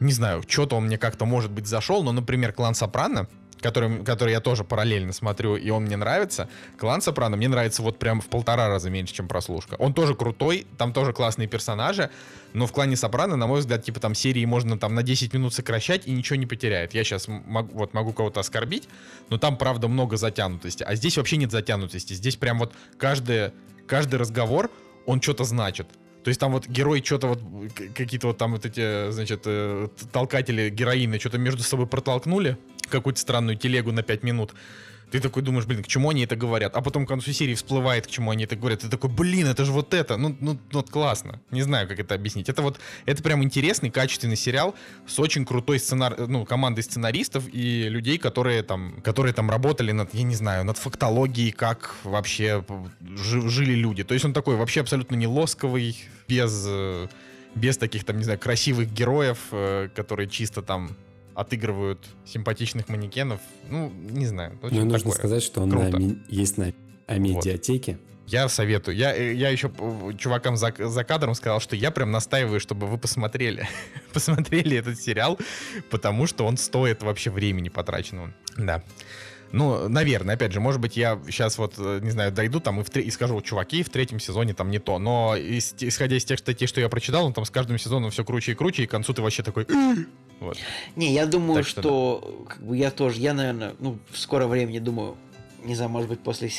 не 0.00 0.12
знаю, 0.12 0.42
что-то 0.46 0.76
он 0.76 0.86
мне 0.86 0.98
как-то, 0.98 1.24
может 1.24 1.50
быть, 1.50 1.66
зашел, 1.66 2.02
но, 2.02 2.12
например, 2.12 2.52
клан 2.52 2.74
Сопрано, 2.74 3.28
который, 3.62 4.04
который 4.04 4.32
я 4.32 4.40
тоже 4.40 4.64
параллельно 4.64 5.12
смотрю, 5.12 5.56
и 5.56 5.70
он 5.70 5.84
мне 5.84 5.96
нравится. 5.96 6.48
Клан 6.76 7.00
Сопрано 7.00 7.36
мне 7.36 7.48
нравится 7.48 7.82
вот 7.82 7.98
прям 7.98 8.20
в 8.20 8.26
полтора 8.26 8.68
раза 8.68 8.90
меньше, 8.90 9.14
чем 9.14 9.28
прослушка. 9.28 9.76
Он 9.78 9.94
тоже 9.94 10.14
крутой, 10.14 10.66
там 10.76 10.92
тоже 10.92 11.12
классные 11.12 11.48
персонажи, 11.48 12.10
но 12.52 12.66
в 12.66 12.72
клане 12.72 12.96
Сопрано, 12.96 13.36
на 13.36 13.46
мой 13.46 13.60
взгляд, 13.60 13.84
типа 13.84 14.00
там 14.00 14.14
серии 14.14 14.44
можно 14.44 14.78
там 14.78 14.94
на 14.94 15.02
10 15.02 15.32
минут 15.32 15.54
сокращать 15.54 16.06
и 16.06 16.10
ничего 16.10 16.36
не 16.36 16.46
потеряет. 16.46 16.92
Я 16.92 17.04
сейчас 17.04 17.28
могу, 17.28 17.72
вот 17.78 17.94
могу 17.94 18.12
кого-то 18.12 18.40
оскорбить, 18.40 18.88
но 19.30 19.38
там, 19.38 19.56
правда, 19.56 19.88
много 19.88 20.16
затянутости. 20.16 20.82
А 20.82 20.94
здесь 20.94 21.16
вообще 21.16 21.36
нет 21.36 21.50
затянутости. 21.50 22.14
Здесь 22.14 22.36
прям 22.36 22.58
вот 22.58 22.74
каждый, 22.98 23.52
каждый 23.86 24.16
разговор, 24.16 24.70
он 25.06 25.22
что-то 25.22 25.44
значит. 25.44 25.86
То 26.24 26.28
есть 26.28 26.40
там 26.40 26.52
вот 26.52 26.66
герой 26.68 27.02
что-то 27.04 27.28
вот, 27.28 27.40
какие-то 27.94 28.28
вот 28.28 28.38
там 28.38 28.52
вот 28.52 28.64
эти, 28.64 29.10
значит, 29.10 29.42
э, 29.46 29.88
толкатели 30.12 30.70
героины 30.70 31.18
что-то 31.18 31.38
между 31.38 31.62
собой 31.62 31.86
протолкнули, 31.86 32.56
какую-то 32.88 33.20
странную 33.20 33.56
телегу 33.56 33.92
на 33.92 34.02
5 34.02 34.22
минут. 34.22 34.54
Ты 35.12 35.20
такой 35.20 35.42
думаешь, 35.42 35.66
блин, 35.66 35.82
к 35.82 35.86
чему 35.86 36.08
они 36.08 36.22
это 36.24 36.36
говорят? 36.36 36.74
А 36.74 36.80
потом 36.80 37.04
к 37.04 37.08
концу 37.08 37.32
серии 37.32 37.54
всплывает, 37.54 38.06
к 38.06 38.10
чему 38.10 38.30
они 38.30 38.44
это 38.44 38.56
говорят. 38.56 38.80
Ты 38.80 38.88
такой, 38.88 39.10
блин, 39.10 39.46
это 39.46 39.62
же 39.66 39.70
вот 39.70 39.92
это. 39.92 40.16
Ну, 40.16 40.34
ну, 40.40 40.58
вот 40.72 40.88
классно. 40.88 41.38
Не 41.50 41.60
знаю, 41.60 41.86
как 41.86 42.00
это 42.00 42.14
объяснить. 42.14 42.48
Это 42.48 42.62
вот, 42.62 42.80
это 43.04 43.22
прям 43.22 43.44
интересный, 43.44 43.90
качественный 43.90 44.36
сериал 44.36 44.74
с 45.06 45.20
очень 45.20 45.44
крутой 45.44 45.80
сценар... 45.80 46.16
ну, 46.28 46.46
командой 46.46 46.82
сценаристов 46.82 47.44
и 47.52 47.90
людей, 47.90 48.16
которые 48.16 48.62
там, 48.62 49.02
которые 49.02 49.34
там 49.34 49.50
работали 49.50 49.92
над, 49.92 50.14
я 50.14 50.22
не 50.22 50.34
знаю, 50.34 50.64
над 50.64 50.78
фактологией, 50.78 51.52
как 51.52 51.94
вообще 52.04 52.64
жи- 53.00 53.48
жили 53.50 53.74
люди. 53.74 54.04
То 54.04 54.14
есть 54.14 54.24
он 54.24 54.32
такой 54.32 54.56
вообще 54.56 54.80
абсолютно 54.80 55.14
не 55.16 55.26
лосковый, 55.26 55.94
без, 56.26 56.64
э, 56.66 57.08
без 57.54 57.76
таких 57.76 58.04
там, 58.04 58.16
не 58.16 58.24
знаю, 58.24 58.38
красивых 58.38 58.90
героев, 58.90 59.38
э, 59.50 59.90
которые 59.94 60.26
чисто 60.28 60.62
там 60.62 60.96
отыгрывают 61.34 62.06
симпатичных 62.24 62.88
манекенов. 62.88 63.40
Ну, 63.70 63.90
не 63.90 64.26
знаю. 64.26 64.58
Но 64.62 64.68
нужно 64.68 64.98
такое. 64.98 65.12
сказать, 65.12 65.42
что 65.42 65.62
он 65.62 65.70
Круто. 65.70 65.98
на 65.98 66.16
есть 66.28 66.58
на 66.58 66.72
Амедиатеке. 67.06 67.98
Я 68.26 68.48
советую. 68.48 68.96
Я, 68.96 69.14
э, 69.14 69.34
я 69.34 69.50
еще 69.50 69.70
чувакам 70.18 70.56
за, 70.56 70.72
за 70.78 71.04
кадром 71.04 71.34
сказал, 71.34 71.60
что 71.60 71.76
я 71.76 71.90
прям 71.90 72.10
настаиваю, 72.10 72.60
чтобы 72.60 72.86
вы 72.86 72.96
посмотрели. 72.98 73.68
посмотрели 74.12 74.76
этот 74.76 74.98
сериал, 75.00 75.38
потому 75.90 76.26
что 76.26 76.46
он 76.46 76.56
стоит 76.56 77.02
вообще 77.02 77.30
времени 77.30 77.68
потраченного. 77.68 78.32
Да. 78.56 78.82
Ну, 79.52 79.86
наверное, 79.86 80.36
опять 80.36 80.52
же, 80.52 80.60
может 80.60 80.80
быть, 80.80 80.96
я 80.96 81.20
сейчас 81.26 81.58
вот, 81.58 81.74
э, 81.76 82.00
не 82.02 82.10
знаю, 82.10 82.32
дойду 82.32 82.58
там 82.58 82.80
и, 82.80 82.84
в 82.84 82.96
и 82.96 83.10
скажу, 83.10 83.38
чуваки, 83.42 83.82
в 83.82 83.90
третьем 83.90 84.18
сезоне 84.18 84.54
там 84.54 84.70
не 84.70 84.78
то. 84.78 84.98
Но 84.98 85.34
исходя 85.36 86.16
из 86.16 86.24
тех 86.24 86.38
статей, 86.38 86.66
что 86.66 86.80
я 86.80 86.88
прочитал, 86.88 87.26
он 87.26 87.34
там 87.34 87.44
с 87.44 87.50
каждым 87.50 87.78
сезоном 87.78 88.10
все 88.10 88.24
круче 88.24 88.52
и 88.52 88.54
круче, 88.54 88.84
и 88.84 88.86
к 88.86 88.90
концу 88.90 89.12
ты 89.12 89.20
вообще 89.20 89.42
такой... 89.42 89.66
Вот. 90.42 90.58
Не, 90.96 91.12
я 91.12 91.26
думаю, 91.26 91.56
Так 91.60 91.66
что 91.66 91.80
что, 91.80 92.46
как 92.48 92.62
бы 92.62 92.76
я 92.76 92.90
тоже, 92.90 93.20
я, 93.20 93.32
наверное, 93.32 93.74
ну, 93.78 93.98
в 94.10 94.18
скором 94.18 94.50
времени 94.50 94.80
думаю, 94.80 95.16
не 95.64 95.74
знаю, 95.76 95.90
может 95.90 96.08
быть, 96.08 96.20
после, 96.20 96.50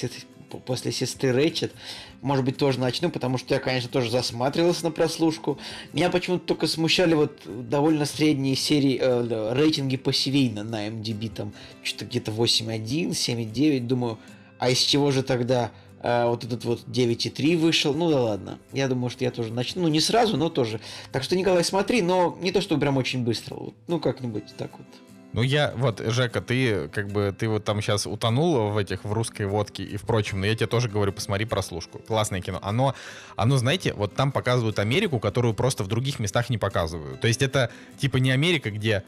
после 0.65 0.91
сестры 0.93 1.33
Рэчет, 1.33 1.73
может 2.21 2.45
быть, 2.45 2.57
тоже 2.57 2.79
начну, 2.79 3.09
потому 3.09 3.37
что 3.37 3.53
я, 3.53 3.59
конечно, 3.59 3.89
тоже 3.89 4.09
засматривался 4.09 4.85
на 4.85 4.91
прослушку. 4.91 5.59
Меня 5.91 6.09
почему-то 6.09 6.45
только 6.45 6.67
смущали 6.67 7.13
вот 7.13 7.41
довольно 7.45 8.05
средние 8.05 8.55
серии, 8.55 8.97
э, 9.01 9.23
да, 9.23 9.53
рейтинги 9.53 9.97
посерийно 9.97 10.63
на 10.63 10.87
MDB, 10.87 11.29
там, 11.29 11.53
что-то 11.83 12.05
где-то 12.05 12.31
8.1, 12.31 13.09
7.9, 13.09 13.81
думаю, 13.81 14.17
а 14.59 14.69
из 14.69 14.79
чего 14.79 15.11
же 15.11 15.23
тогда 15.23 15.71
э, 16.03 16.25
вот 16.27 16.43
этот 16.43 16.63
вот 16.65 16.81
9.3 16.87 17.57
вышел? 17.57 17.93
Ну 17.93 18.11
да 18.11 18.21
ладно, 18.21 18.59
я 18.71 18.87
думаю, 18.87 19.09
что 19.09 19.23
я 19.23 19.31
тоже 19.31 19.51
начну, 19.51 19.83
ну 19.83 19.87
не 19.87 19.99
сразу, 19.99 20.37
но 20.37 20.49
тоже. 20.49 20.79
Так 21.11 21.23
что, 21.23 21.35
Николай, 21.35 21.63
смотри, 21.63 22.01
но 22.01 22.37
не 22.41 22.51
то, 22.51 22.61
что 22.61 22.77
прям 22.77 22.97
очень 22.97 23.23
быстро, 23.23 23.55
вот, 23.55 23.73
ну 23.87 23.99
как-нибудь 23.99 24.55
так 24.57 24.77
вот. 24.77 24.87
Ну 25.33 25.41
я, 25.41 25.73
вот, 25.75 25.99
Жека, 25.99 26.41
ты 26.41 26.87
как 26.89 27.11
бы, 27.11 27.35
ты 27.37 27.49
вот 27.49 27.63
там 27.63 27.81
сейчас 27.81 28.05
утонул 28.05 28.69
в 28.69 28.77
этих, 28.77 29.03
в 29.03 29.11
русской 29.11 29.47
водке 29.47 29.83
и 29.83 29.97
впрочем, 29.97 30.39
но 30.39 30.45
я 30.45 30.55
тебе 30.55 30.67
тоже 30.67 30.89
говорю, 30.89 31.11
посмотри 31.11 31.45
прослушку. 31.45 31.97
Классное 31.97 32.39
кино. 32.39 32.59
Оно, 32.61 32.93
оно, 33.35 33.57
знаете, 33.57 33.93
вот 33.93 34.15
там 34.15 34.31
показывают 34.31 34.77
Америку, 34.77 35.19
которую 35.19 35.55
просто 35.55 35.83
в 35.83 35.87
других 35.87 36.19
местах 36.19 36.51
не 36.51 36.59
показывают. 36.59 37.19
То 37.19 37.27
есть 37.27 37.41
это 37.41 37.71
типа 37.97 38.17
не 38.17 38.29
Америка, 38.29 38.69
где 38.69 39.03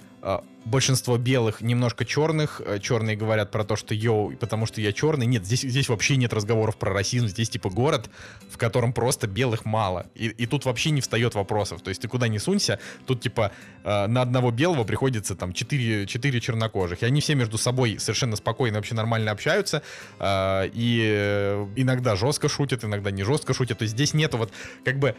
большинство 0.65 1.17
белых, 1.17 1.61
немножко 1.61 2.03
черных, 2.03 2.59
э, 2.65 2.79
черные 2.79 3.15
говорят 3.15 3.51
про 3.51 3.63
то, 3.63 3.75
что 3.75 3.93
йоу, 3.93 4.35
потому 4.35 4.65
что 4.65 4.81
я 4.81 4.91
черный. 4.91 5.27
Нет, 5.27 5.45
здесь, 5.45 5.61
здесь 5.61 5.87
вообще 5.87 6.17
нет 6.17 6.33
разговоров 6.33 6.77
про 6.77 6.91
расизм. 6.91 7.27
Здесь 7.27 7.49
типа 7.49 7.69
город, 7.69 8.09
в 8.49 8.57
котором 8.57 8.91
просто 8.91 9.27
белых 9.27 9.65
мало. 9.65 10.07
И, 10.15 10.27
и 10.29 10.47
тут 10.47 10.65
вообще 10.65 10.89
не 10.89 11.01
встает 11.01 11.35
вопросов. 11.35 11.81
То 11.81 11.89
есть 11.89 12.01
ты 12.01 12.07
куда 12.07 12.27
ни 12.27 12.39
сунься, 12.39 12.79
тут 13.05 13.21
типа 13.21 13.51
э, 13.83 14.07
на 14.07 14.23
одного 14.23 14.49
белого 14.49 14.83
приходится 14.83 15.35
там 15.35 15.53
4, 15.53 16.07
4 16.07 16.41
чернокожих. 16.41 17.03
И 17.03 17.05
они 17.05 17.21
все 17.21 17.35
между 17.35 17.59
собой 17.59 17.99
совершенно 17.99 18.35
спокойно, 18.35 18.77
вообще 18.77 18.95
нормально 18.95 19.29
общаются. 19.31 19.83
э, 20.19 20.69
и 20.73 21.65
иногда 21.75 22.15
жестко 22.15 22.49
шутят, 22.49 22.83
иногда 22.83 23.11
не 23.11 23.23
жестко 23.23 23.53
шутят. 23.53 23.77
То 23.77 23.83
есть 23.83 23.93
здесь 23.93 24.15
нету 24.15 24.37
вот 24.37 24.51
как 24.83 24.97
бы, 24.97 25.15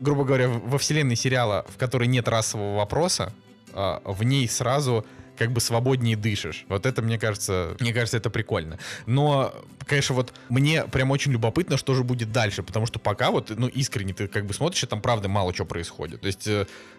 грубо 0.00 0.24
говоря, 0.24 0.48
во 0.48 0.78
вселенной 0.78 1.16
сериала, 1.16 1.66
в 1.68 1.76
которой 1.76 2.08
нет 2.08 2.28
расового 2.28 2.78
вопроса, 2.78 3.34
э, 3.72 3.98
в 4.04 4.22
ней 4.22 4.48
сразу 4.48 5.06
как 5.36 5.50
бы 5.50 5.60
свободнее 5.60 6.16
дышишь. 6.16 6.66
Вот 6.68 6.86
это, 6.86 7.02
мне 7.02 7.18
кажется, 7.18 7.76
мне 7.80 7.92
кажется, 7.92 8.16
это 8.16 8.30
прикольно. 8.30 8.78
Но, 9.06 9.52
конечно, 9.86 10.14
вот 10.14 10.32
мне 10.48 10.84
прям 10.84 11.10
очень 11.10 11.32
любопытно, 11.32 11.76
что 11.76 11.94
же 11.94 12.04
будет 12.04 12.32
дальше, 12.32 12.62
потому 12.62 12.86
что 12.86 12.98
пока 12.98 13.30
вот, 13.30 13.50
ну, 13.50 13.66
искренне 13.66 14.12
ты 14.12 14.28
как 14.28 14.46
бы 14.46 14.54
смотришь, 14.54 14.84
и 14.84 14.86
там 14.86 15.00
правда 15.00 15.28
мало 15.28 15.52
чего 15.52 15.66
происходит. 15.66 16.20
То 16.20 16.26
есть, 16.26 16.48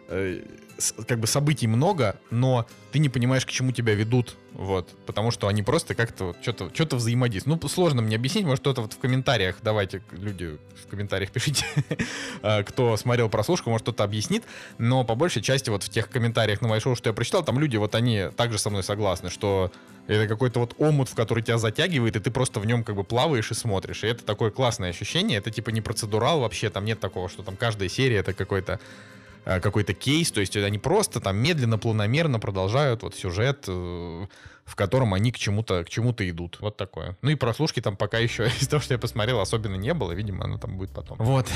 э, 0.08 0.44
как 1.08 1.20
бы 1.20 1.28
событий 1.28 1.68
много, 1.68 2.20
но 2.30 2.68
ты 2.92 3.00
не 3.00 3.10
понимаешь, 3.10 3.46
к 3.46 3.50
чему 3.50 3.72
тебя 3.72 3.94
ведут, 3.94 4.36
вот, 4.54 4.90
потому 5.06 5.32
что 5.32 5.48
они 5.48 5.64
просто 5.64 5.96
как-то 5.96 6.36
что-то 6.42 6.70
что 6.74 6.96
взаимодействуют. 6.96 7.62
Ну, 7.62 7.70
сложно 7.70 8.02
мне 8.02 8.16
объяснить, 8.16 8.46
может, 8.46 8.62
кто-то 8.62 8.82
вот 8.82 8.94
в 8.94 8.98
комментариях, 8.98 9.58
давайте, 9.62 10.02
люди 10.12 10.58
в 10.84 10.88
комментариях 10.90 11.32
пишите, 11.32 11.66
э, 12.42 12.64
кто 12.64 12.98
смотрел 12.98 13.30
прослушку, 13.30 13.70
может, 13.70 13.84
кто-то 13.84 14.04
объяснит, 14.04 14.44
но 14.78 15.04
по 15.04 15.16
большей 15.16 15.42
части 15.42 15.70
вот 15.70 15.84
в 15.84 15.90
тех 15.90 16.10
комментариях 16.10 16.62
на 16.62 16.68
мое 16.68 16.80
шоу, 16.80 16.96
что 16.96 17.10
я 17.10 17.14
прочитал, 17.14 17.44
там 17.44 17.60
люди, 17.60 17.78
вот 17.78 17.96
они 17.96 18.30
также 18.36 18.58
со 18.58 18.70
мной 18.70 18.84
согласны, 18.84 19.30
что 19.30 19.72
это 20.08 20.28
какой-то 20.28 20.60
вот 20.60 20.76
омут, 20.80 21.10
в 21.10 21.16
который 21.16 21.44
тебя 21.44 21.58
затягивает, 21.58 22.16
и 22.16 22.20
ты 22.20 22.30
просто 22.30 22.60
в 22.60 22.66
нем 22.66 22.84
как 22.84 22.96
бы 22.96 23.04
плаваешь 23.04 23.52
и 23.52 23.54
смотришь. 23.54 24.04
И 24.04 24.08
это 24.08 24.26
такое 24.26 24.52
классное 24.52 24.90
ощущение. 24.90 25.38
Это 25.38 25.50
типа 25.50 25.70
не 25.70 25.80
процедурал 25.80 26.42
вообще, 26.42 26.70
там 26.70 26.84
нет 26.84 27.00
такого, 27.00 27.30
что 27.30 27.42
там 27.42 27.56
каждая 27.56 27.88
серия 27.88 28.18
это 28.18 28.34
какой-то 28.34 28.82
какой-то 29.44 29.94
кейс, 29.94 30.32
то 30.32 30.40
есть 30.40 30.56
они 30.56 30.78
просто 30.78 31.20
там 31.20 31.38
медленно, 31.38 31.78
планомерно 31.78 32.40
продолжают 32.40 33.04
вот 33.04 33.16
сюжет, 33.16 33.66
э, 33.68 34.28
в 34.66 34.76
котором 34.76 35.14
они 35.14 35.32
к 35.32 35.38
чему-то 35.38 35.84
к 35.84 35.90
чему-то 35.90 36.28
идут. 36.30 36.58
Вот 36.60 36.78
такое. 36.78 37.18
Ну 37.22 37.30
и 37.30 37.36
прослушки 37.36 37.82
там 37.82 37.98
пока 37.98 38.20
еще 38.20 38.48
из 38.62 38.68
того, 38.68 38.82
что 38.82 38.94
я 38.94 39.00
посмотрел, 39.00 39.40
особенно 39.40 39.76
не 39.76 39.94
было. 39.94 40.12
Видимо, 40.14 40.46
оно 40.46 40.58
там 40.58 40.78
будет 40.78 40.92
потом. 40.92 41.18
Вот. 41.20 41.48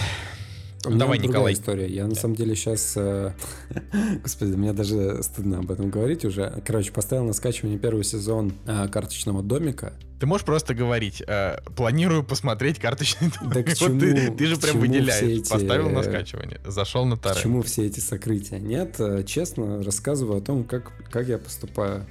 У 0.85 0.89
меня 0.89 0.99
Давай, 0.99 1.17
Николай. 1.19 1.53
история. 1.53 1.87
Я 1.87 2.07
на 2.07 2.15
самом 2.15 2.35
деле 2.35 2.55
сейчас... 2.55 2.95
Господи, 4.23 4.51
мне 4.51 4.73
даже 4.73 5.21
стыдно 5.23 5.59
об 5.59 5.71
этом 5.71 5.89
говорить 5.89 6.23
уже. 6.25 6.61
Короче, 6.65 6.91
поставил 6.91 7.25
на 7.25 7.33
скачивание 7.33 7.77
первый 7.77 8.03
сезон 8.03 8.53
а, 8.65 8.87
«Карточного 8.87 9.41
домика». 9.43 9.93
Ты 10.19 10.25
можешь 10.25 10.45
просто 10.45 10.73
говорить, 10.73 11.21
э, 11.27 11.59
планирую 11.75 12.23
посмотреть 12.23 12.79
карточный 12.79 13.29
домик. 13.39 13.53
Да 13.53 13.63
к 13.63 13.67
Вот 13.67 13.77
чему- 13.77 13.99
ты, 13.99 14.31
ты 14.31 14.45
же 14.47 14.57
прям 14.57 14.79
выделяешь. 14.79 15.21
эти, 15.21 15.49
Поставил 15.49 15.89
на 15.89 15.99
э, 15.99 16.03
скачивание, 16.03 16.59
зашел 16.65 17.05
на 17.05 17.17
торрент. 17.17 17.41
чему 17.41 17.61
все 17.61 17.85
эти 17.85 17.99
сокрытия? 17.99 18.57
Нет, 18.59 18.95
э, 18.99 19.23
честно 19.25 19.83
рассказываю 19.83 20.39
о 20.39 20.41
том, 20.41 20.63
как, 20.63 20.91
как 21.11 21.27
я 21.27 21.37
поступаю. 21.37 22.05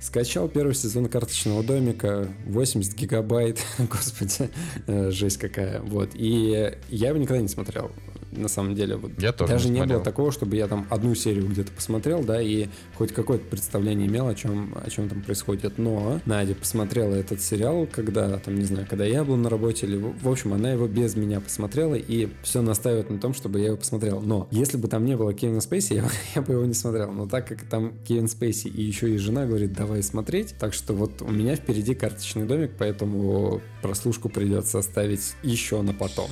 Скачал 0.00 0.48
первый 0.48 0.74
сезон 0.74 1.06
карточного 1.06 1.62
домика, 1.62 2.28
80 2.46 2.94
гигабайт, 2.94 3.60
господи, 3.78 4.50
э, 4.86 5.10
жесть 5.10 5.38
какая, 5.38 5.80
вот. 5.80 6.10
И 6.14 6.72
я 6.88 7.08
его 7.08 7.18
никогда 7.18 7.42
не 7.42 7.48
смотрел, 7.48 7.90
на 8.32 8.48
самом 8.48 8.74
деле. 8.74 8.96
Вот. 8.96 9.12
Я 9.18 9.32
тоже 9.32 9.52
Даже 9.52 9.68
не 9.68 9.80
не, 9.80 9.86
было 9.86 10.00
такого, 10.00 10.32
чтобы 10.32 10.56
я 10.56 10.66
там 10.68 10.86
одну 10.90 11.14
серию 11.14 11.46
где-то 11.48 11.72
посмотрел, 11.72 12.22
да, 12.22 12.40
и 12.42 12.68
хоть 12.94 13.12
какое-то 13.12 13.44
представление 13.46 14.06
имел, 14.08 14.28
о 14.28 14.34
чем, 14.34 14.74
о 14.74 14.88
чем 14.90 15.08
там 15.08 15.22
происходит. 15.22 15.78
Но 15.78 16.20
Надя 16.26 16.54
посмотрела 16.54 17.14
этот 17.14 17.40
сериал, 17.40 17.86
когда, 17.90 18.38
там, 18.38 18.56
не 18.58 18.64
знаю, 18.64 18.86
когда 18.88 19.04
я 19.04 19.24
был 19.24 19.36
на 19.36 19.48
работе, 19.48 19.86
или, 19.86 19.96
в 19.96 20.28
общем, 20.28 20.52
она 20.52 20.72
его 20.72 20.86
без 20.86 21.16
меня 21.16 21.40
посмотрела, 21.40 21.94
и 21.94 22.28
все 22.42 22.62
настаивает 22.62 23.10
на 23.10 23.18
том, 23.18 23.34
чтобы 23.34 23.60
я 23.60 23.66
его 23.66 23.76
посмотрел. 23.76 24.20
Но 24.20 24.48
если 24.50 24.76
бы 24.76 24.88
там 24.88 25.04
не 25.04 25.16
было 25.16 25.32
Кевина 25.34 25.60
Спейси, 25.60 25.92
я, 25.94 26.02
бы- 26.02 26.10
я 26.34 26.42
бы 26.42 26.52
его 26.54 26.64
не 26.64 26.74
смотрел. 26.74 27.10
Но 27.12 27.26
так 27.26 27.46
как 27.46 27.62
там 27.62 27.92
Кевин 28.06 28.28
Спейси 28.28 28.68
и 28.68 28.82
еще 28.82 29.14
и 29.14 29.16
жена 29.18 29.46
говорит, 29.46 29.72
давай 29.72 30.02
смотреть, 30.02 30.54
так 30.58 30.74
что 30.74 30.92
вот 30.92 31.22
у 31.22 31.30
меня 31.30 31.56
впереди 31.56 31.94
карточный 31.94 32.44
домик, 32.44 32.72
поэтому 32.78 33.60
прослушку 33.82 34.28
придется 34.28 34.78
оставить 34.78 35.34
еще 35.42 35.80
на 35.82 35.94
потом. 35.94 36.30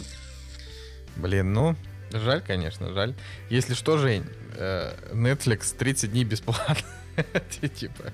Блин, 1.17 1.53
ну, 1.53 1.77
жаль, 2.13 2.43
конечно, 2.43 2.93
жаль. 2.93 3.15
Если 3.51 3.75
что, 3.75 3.99
Жень, 3.99 4.25
э, 4.57 4.93
Netflix 5.13 5.75
30 5.77 6.13
дней 6.13 6.25
бесплатно. 6.25 6.77
Ты 7.61 7.69
типа... 7.69 8.13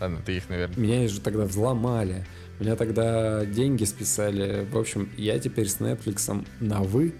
Ладно, 0.00 0.20
ты 0.24 0.38
их, 0.38 0.48
наверное... 0.48 0.78
Меня 0.78 1.08
же 1.08 1.20
тогда 1.20 1.44
взломали. 1.44 2.24
Меня 2.58 2.74
тогда 2.76 3.44
деньги 3.44 3.84
списали. 3.84 4.66
В 4.70 4.78
общем, 4.78 5.10
я 5.16 5.38
теперь 5.38 5.68
с 5.68 5.78
Netflix 5.78 6.46
на 6.60 6.80
вы. 6.82 7.14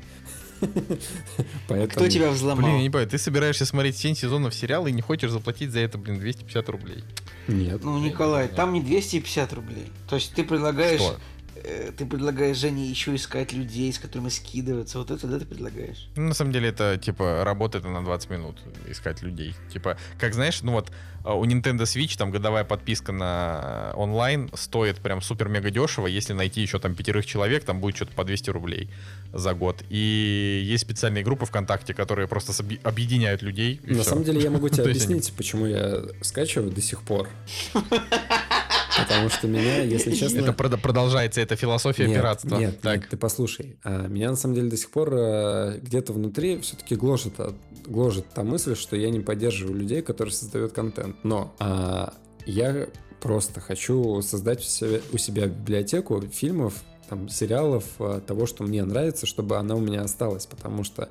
Поэтому... 1.68 1.88
Кто 1.90 2.08
тебя 2.08 2.30
взломал? 2.30 2.64
Блин, 2.64 2.76
я 2.76 2.82
не 2.82 2.90
понимаю, 2.90 3.08
ты 3.08 3.18
собираешься 3.18 3.66
смотреть 3.66 3.96
7 3.96 4.14
сезонов 4.14 4.54
сериала 4.54 4.86
и 4.86 4.92
не 4.92 5.02
хочешь 5.02 5.30
заплатить 5.30 5.70
за 5.72 5.80
это, 5.80 5.98
блин, 5.98 6.18
250 6.18 6.68
рублей. 6.68 7.04
Нет. 7.48 7.82
Ну, 7.82 7.98
Николай, 7.98 8.48
там 8.48 8.72
не 8.72 8.82
250 8.82 9.52
рублей. 9.52 9.92
То 10.08 10.16
есть 10.16 10.34
ты 10.34 10.44
предлагаешь... 10.44 11.00
Что? 11.00 11.18
Э, 11.64 11.92
Ты 11.96 12.06
предлагаешь 12.06 12.56
Жене 12.56 12.86
еще 12.86 13.14
искать 13.14 13.52
людей, 13.52 13.92
с 13.92 13.98
которыми 13.98 14.28
скидываться. 14.28 14.98
Вот 14.98 15.10
это 15.10 15.26
да 15.26 15.38
ты 15.38 15.46
предлагаешь? 15.46 16.08
Ну, 16.16 16.28
на 16.28 16.34
самом 16.34 16.52
деле, 16.52 16.68
это, 16.68 16.98
типа, 16.98 17.44
работает 17.44 17.84
на 17.84 18.04
20 18.04 18.30
минут 18.30 18.56
искать 18.88 19.22
людей. 19.22 19.54
Типа, 19.72 19.96
как 20.18 20.34
знаешь, 20.34 20.62
ну 20.62 20.72
вот, 20.72 20.90
а, 21.24 21.34
у 21.34 21.44
Nintendo 21.44 21.82
Switch 21.82 22.16
там 22.16 22.30
годовая 22.30 22.64
подписка 22.64 23.12
на 23.12 23.92
онлайн 23.94 24.50
стоит 24.54 24.98
прям 24.98 25.20
супер-мега 25.20 25.70
дешево. 25.70 26.06
Если 26.06 26.32
найти 26.32 26.62
еще 26.62 26.78
там 26.78 26.94
пятерых 26.94 27.26
человек, 27.26 27.64
там 27.64 27.80
будет 27.80 27.96
что-то 27.96 28.12
по 28.12 28.24
200 28.24 28.50
рублей 28.50 28.90
за 29.32 29.54
год. 29.54 29.82
И 29.90 30.62
есть 30.64 30.84
специальные 30.84 31.24
группы 31.24 31.46
ВКонтакте, 31.46 31.94
которые 31.94 32.28
просто 32.28 32.52
объединяют 32.82 33.42
людей. 33.42 33.80
На 33.84 34.02
всё. 34.02 34.10
самом 34.10 34.24
деле 34.24 34.40
я 34.40 34.50
могу 34.50 34.68
тебе 34.70 34.84
объяснить, 34.84 35.32
почему 35.36 35.66
я 35.66 36.02
скачиваю 36.22 36.70
до 36.70 36.80
сих 36.80 37.02
пор. 37.02 37.28
Потому 38.98 39.28
что 39.28 39.46
меня, 39.46 39.82
если 39.82 40.12
честно... 40.12 40.40
Это 40.40 40.52
прод- 40.52 40.80
продолжается, 40.80 41.40
это 41.40 41.56
философия 41.56 42.06
Нет, 42.06 42.18
пиратства. 42.18 42.56
Нет, 42.56 42.80
так. 42.80 43.00
нет, 43.00 43.08
ты 43.10 43.16
послушай. 43.16 43.76
А, 43.84 44.06
Меня 44.06 44.30
на 44.30 44.36
самом 44.36 44.54
деле 44.54 44.68
до 44.70 44.76
сих 44.76 44.90
пор 44.90 45.10
э, 45.12 45.78
где-то 45.80 46.12
внутри 46.12 46.60
все-таки 46.60 46.96
гложет, 46.96 47.38
от- 47.40 47.54
гложет 47.86 48.26
та 48.34 48.42
мысль, 48.42 48.76
что 48.76 48.96
я 48.96 49.10
не 49.10 49.20
поддерживаю 49.20 49.76
людей, 49.76 50.02
которые 50.02 50.32
создают 50.32 50.72
контент. 50.72 51.16
Но 51.22 51.54
а, 51.58 52.14
я 52.46 52.88
просто 53.20 53.60
хочу 53.60 54.20
создать 54.22 54.60
у 54.60 54.64
себя, 54.64 55.00
у 55.12 55.18
себя 55.18 55.46
библиотеку 55.46 56.20
фильмов, 56.32 56.74
там, 57.08 57.28
сериалов, 57.28 57.84
а, 57.98 58.20
того, 58.20 58.46
что 58.46 58.64
мне 58.64 58.84
нравится, 58.84 59.26
чтобы 59.26 59.56
она 59.56 59.74
у 59.74 59.80
меня 59.80 60.02
осталась, 60.02 60.46
потому 60.46 60.84
что 60.84 61.08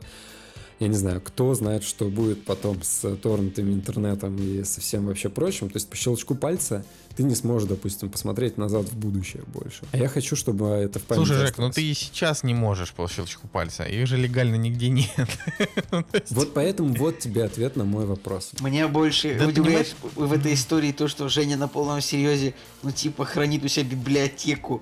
я 0.79 0.87
не 0.87 0.95
знаю, 0.95 1.19
кто 1.21 1.53
знает, 1.55 1.83
что 1.83 2.05
будет 2.05 2.45
потом 2.45 2.81
с 2.81 3.15
торрентами, 3.17 3.73
интернетом 3.73 4.37
и 4.37 4.63
со 4.63 4.79
всем 4.79 5.07
вообще 5.07 5.27
прочим. 5.29 5.69
То 5.69 5.75
есть 5.75 5.89
по 5.89 5.97
щелчку 5.97 6.35
пальца 6.35 6.85
ты 7.19 7.25
не 7.25 7.35
сможешь, 7.35 7.67
допустим, 7.67 8.09
посмотреть 8.09 8.57
назад 8.57 8.85
в 8.85 8.95
будущее 8.95 9.43
больше. 9.47 9.81
А 9.91 9.97
я 9.97 10.07
хочу, 10.07 10.37
чтобы 10.37 10.67
это 10.67 10.99
в 10.99 11.03
памяти 11.03 11.25
Слушай, 11.25 11.47
Жек, 11.47 11.57
ну 11.57 11.69
ты 11.69 11.83
и 11.83 11.93
сейчас 11.93 12.43
не 12.43 12.53
можешь 12.53 12.93
по 12.93 13.09
щелчку 13.09 13.49
пальца. 13.49 13.83
Их 13.83 14.07
же 14.07 14.15
легально 14.15 14.55
нигде 14.55 14.87
нет. 14.87 15.09
Ну, 15.91 16.05
Вот 16.29 16.53
поэтому 16.53 16.93
вот 16.93 17.19
тебе 17.19 17.43
ответ 17.43 17.75
на 17.75 17.83
мой 17.83 18.05
вопрос. 18.05 18.51
Меня 18.61 18.87
больше 18.87 19.37
Да 19.37 19.47
удивляет 19.47 19.93
в 20.15 20.31
этой 20.31 20.53
истории 20.53 20.93
то, 20.93 21.09
что 21.09 21.27
Женя 21.27 21.57
на 21.57 21.67
полном 21.67 21.99
серьезе, 21.99 22.53
ну, 22.83 22.91
типа, 22.91 23.25
хранит 23.25 23.65
у 23.65 23.67
себя 23.67 23.83
библиотеку 23.83 24.81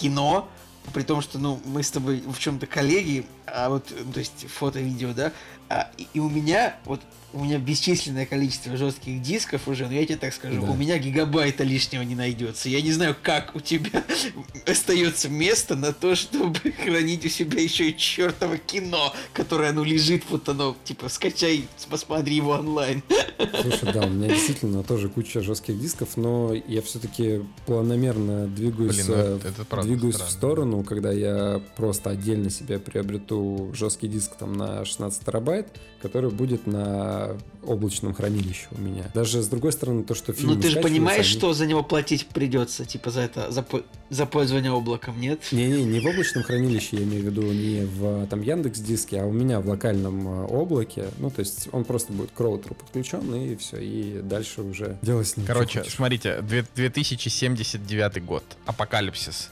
кино, 0.00 0.48
при 0.94 1.02
том, 1.02 1.20
что, 1.20 1.38
ну, 1.38 1.60
мы 1.66 1.82
с 1.82 1.90
тобой 1.90 2.22
в 2.26 2.38
чем-то 2.38 2.66
коллеги, 2.66 3.26
а 3.46 3.68
вот, 3.68 3.92
то 4.14 4.20
есть, 4.20 4.46
фото-видео, 4.48 5.12
да, 5.12 5.32
а, 5.74 5.90
и, 5.98 6.06
и 6.14 6.20
у 6.20 6.28
меня, 6.28 6.76
вот, 6.84 7.00
у 7.32 7.42
меня 7.42 7.58
бесчисленное 7.58 8.26
количество 8.26 8.76
жестких 8.76 9.20
дисков 9.20 9.66
уже, 9.66 9.86
но 9.88 9.92
я 9.94 10.04
тебе 10.06 10.18
так 10.18 10.32
скажу, 10.32 10.60
Да. 10.62 10.70
у 10.70 10.76
меня 10.76 10.98
гигабайта 10.98 11.64
лишнего 11.64 12.02
не 12.02 12.14
найдется. 12.14 12.68
Я 12.68 12.80
не 12.80 12.92
знаю, 12.92 13.16
как 13.20 13.56
у 13.56 13.60
тебя 13.60 14.04
остается 14.66 15.28
место 15.28 15.74
на 15.74 15.92
то, 15.92 16.14
чтобы 16.14 16.58
хранить 16.84 17.24
у 17.26 17.28
себя 17.28 17.60
еще 17.60 17.90
и 17.90 17.96
чертово 17.96 18.56
кино, 18.58 19.12
которое, 19.32 19.72
ну, 19.72 19.82
лежит, 19.84 20.22
вот 20.30 20.48
оно, 20.48 20.76
типа, 20.84 21.08
скачай, 21.08 21.66
посмотри 21.90 22.36
его 22.36 22.52
онлайн. 22.52 23.02
Слушай, 23.62 23.92
да, 23.92 24.02
у 24.02 24.10
меня 24.10 24.28
действительно 24.28 24.84
тоже 24.84 25.08
куча 25.08 25.42
жестких 25.42 25.80
дисков, 25.80 26.16
но 26.16 26.54
я 26.54 26.82
все-таки 26.82 27.42
планомерно 27.66 28.46
двигаюсь, 28.46 28.94
Блин, 28.96 29.06
ну 29.08 29.14
э, 29.14 29.36
это- 29.38 29.48
это 29.48 29.64
правда 29.64 29.88
двигаюсь 29.90 30.14
странно. 30.14 30.30
в 30.30 30.32
сторону, 30.32 30.84
когда 30.84 31.10
я 31.12 31.60
просто 31.76 32.10
отдельно 32.10 32.48
себе 32.50 32.78
приобрету 32.78 33.72
жесткий 33.74 34.06
диск 34.08 34.36
там 34.36 34.52
на 34.52 34.84
16 34.84 35.24
терабайт, 35.24 35.63
который 36.02 36.30
будет 36.30 36.66
на 36.66 37.34
облачном 37.62 38.12
хранилище 38.12 38.66
у 38.72 38.78
меня. 38.78 39.10
Даже 39.14 39.40
с 39.40 39.48
другой 39.48 39.72
стороны, 39.72 40.04
то, 40.04 40.14
что 40.14 40.34
фильмы 40.34 40.56
Ну 40.56 40.60
ты 40.60 40.68
же 40.68 40.80
понимаешь, 40.80 41.26
они- 41.30 41.38
что 41.38 41.54
за 41.54 41.64
него 41.64 41.82
платить 41.82 42.26
придется, 42.26 42.84
типа 42.84 43.10
за 43.10 43.22
это, 43.22 43.50
за, 43.50 43.64
за 44.10 44.26
пользование 44.26 44.70
облаком, 44.70 45.18
нет? 45.18 45.40
Не-не, 45.50 45.82
не 45.82 46.00
в 46.00 46.06
облачном 46.06 46.44
хранилище, 46.44 46.96
я 46.98 47.04
имею 47.04 47.22
в 47.22 47.26
виду 47.26 47.42
не 47.44 47.86
в 47.86 48.26
там 48.26 48.42
Яндекс 48.42 48.80
Диске, 48.80 49.22
а 49.22 49.24
у 49.24 49.32
меня 49.32 49.60
в 49.60 49.68
локальном 49.68 50.28
э, 50.28 50.46
облаке. 50.46 51.06
Ну, 51.16 51.30
то 51.30 51.40
есть 51.40 51.68
он 51.72 51.84
просто 51.84 52.12
будет 52.12 52.32
к 52.32 52.38
роутеру 52.38 52.74
подключен, 52.74 53.34
и 53.34 53.56
все, 53.56 53.78
и 53.78 54.20
дальше 54.20 54.60
уже 54.60 54.98
делать 55.00 55.26
с 55.28 55.38
ним 55.38 55.46
Короче, 55.46 55.84
смотрите, 55.84 56.42
две- 56.42 56.66
2079 56.74 58.22
год, 58.22 58.44
апокалипсис. 58.66 59.48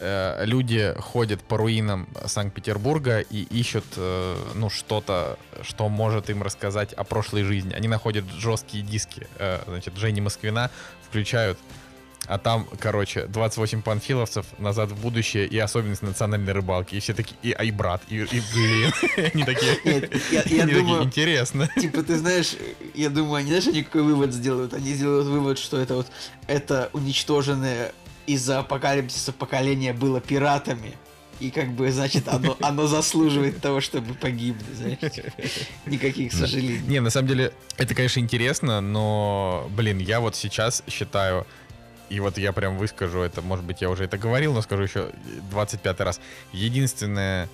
Э, 0.00 0.44
Люди 0.44 0.94
ходят 0.98 1.42
по 1.42 1.56
руинам 1.56 2.08
Санкт-Петербурга 2.24 3.20
и 3.20 3.42
ищут, 3.42 3.84
э, 3.96 4.36
ну, 4.54 4.70
что-то, 4.70 5.38
что 5.62 5.88
может 5.88 6.30
им 6.30 6.42
рассказать 6.42 6.92
о 6.92 7.04
прошлой 7.04 7.42
жизни. 7.42 7.74
Они 7.74 7.88
находят 7.88 8.24
жесткие 8.38 8.84
диски, 8.84 9.26
э, 9.38 9.60
значит, 9.66 9.96
Жени 9.96 10.20
Москвина 10.20 10.70
включают, 11.08 11.58
а 12.26 12.38
там, 12.38 12.68
короче, 12.78 13.26
28 13.26 13.82
панфиловцев 13.82 14.46
назад 14.58 14.90
в 14.90 15.00
будущее 15.00 15.46
и 15.46 15.58
особенность 15.58 16.02
национальной 16.02 16.52
рыбалки. 16.52 16.94
И 16.94 17.00
все 17.00 17.14
такие, 17.14 17.36
и, 17.42 17.52
а 17.52 17.64
и 17.64 17.70
брат, 17.70 18.02
и, 18.08 18.16
и 18.16 18.42
блин. 18.52 18.92
Они 19.34 19.44
такие, 19.44 19.74
интересно. 21.02 21.68
Типа, 21.76 22.02
ты 22.02 22.18
знаешь, 22.18 22.54
я 22.94 23.08
думаю, 23.08 23.36
они, 23.36 23.48
знаешь, 23.48 23.66
они 23.66 23.82
какой 23.82 24.02
вывод 24.02 24.32
сделают? 24.32 24.74
Они 24.74 24.92
сделают 24.92 25.26
вывод, 25.26 25.58
что 25.58 25.80
это 25.80 25.94
вот, 25.94 26.06
это 26.46 26.90
уничтоженное 26.92 27.92
из-за 28.28 28.60
апокалипсиса 28.60 29.32
поколение 29.32 29.92
было 29.92 30.20
пиратами. 30.20 30.94
И 31.40 31.50
как 31.50 31.70
бы, 31.70 31.90
значит, 31.92 32.26
оно, 32.28 32.56
оно 32.60 32.86
заслуживает 32.88 33.60
того, 33.60 33.80
чтобы 33.80 34.14
погибнуть, 34.14 34.74
знаешь. 34.76 34.98
Никаких 35.86 36.32
Да. 36.32 36.38
сожалений. 36.38 36.80
Не, 36.86 37.00
на 37.00 37.10
самом 37.10 37.28
деле, 37.28 37.52
это, 37.76 37.94
конечно, 37.94 38.20
интересно, 38.20 38.80
но, 38.80 39.68
блин, 39.70 39.98
я 39.98 40.18
вот 40.20 40.34
сейчас 40.34 40.82
считаю, 40.88 41.46
и 42.10 42.18
вот 42.20 42.38
я 42.38 42.52
прям 42.52 42.76
выскажу 42.76 43.20
это, 43.20 43.40
может 43.40 43.64
быть, 43.64 43.80
я 43.82 43.88
уже 43.90 44.04
это 44.04 44.18
говорил, 44.18 44.52
но 44.52 44.62
скажу 44.62 44.82
еще 44.82 45.10
25 45.50 46.00
раз. 46.00 46.20
Единственное, 46.52 47.48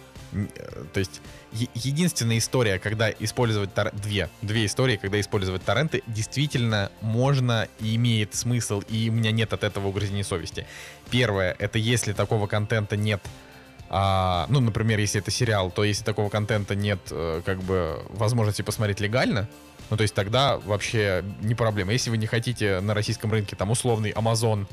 то 0.92 1.00
есть, 1.00 1.20
единственная 1.52 2.38
история, 2.38 2.78
когда 2.78 3.10
использовать 3.10 3.72
тор- 3.74 3.92
две, 3.92 4.28
две 4.42 4.66
истории, 4.66 4.96
когда 4.96 5.20
использовать 5.20 5.64
торренты, 5.64 6.02
действительно 6.06 6.90
можно 7.00 7.68
и 7.80 7.96
имеет 7.96 8.34
смысл, 8.34 8.82
и 8.88 9.08
у 9.10 9.12
меня 9.12 9.30
нет 9.30 9.52
от 9.52 9.64
этого 9.64 9.88
угрызений 9.88 10.24
совести. 10.24 10.66
Первое, 11.10 11.54
это 11.58 11.78
если 11.78 12.12
такого 12.12 12.46
контента 12.46 12.96
нет 12.96 13.20
а, 13.90 14.46
ну, 14.48 14.60
например, 14.60 14.98
если 14.98 15.20
это 15.20 15.30
сериал, 15.30 15.70
то 15.70 15.84
если 15.84 16.02
такого 16.02 16.28
контента 16.28 16.74
нет, 16.74 16.98
э, 17.10 17.42
как 17.44 17.62
бы, 17.62 18.02
возможности 18.08 18.62
посмотреть 18.62 18.98
легально, 18.98 19.46
ну, 19.90 19.96
то 19.96 20.02
есть 20.02 20.14
тогда 20.14 20.56
вообще 20.56 21.22
не 21.42 21.54
проблема. 21.54 21.92
Если 21.92 22.10
вы 22.10 22.16
не 22.16 22.26
хотите 22.26 22.80
на 22.80 22.94
российском 22.94 23.30
рынке, 23.30 23.54
там, 23.56 23.70
условный 23.70 24.10
Amazon 24.10 24.66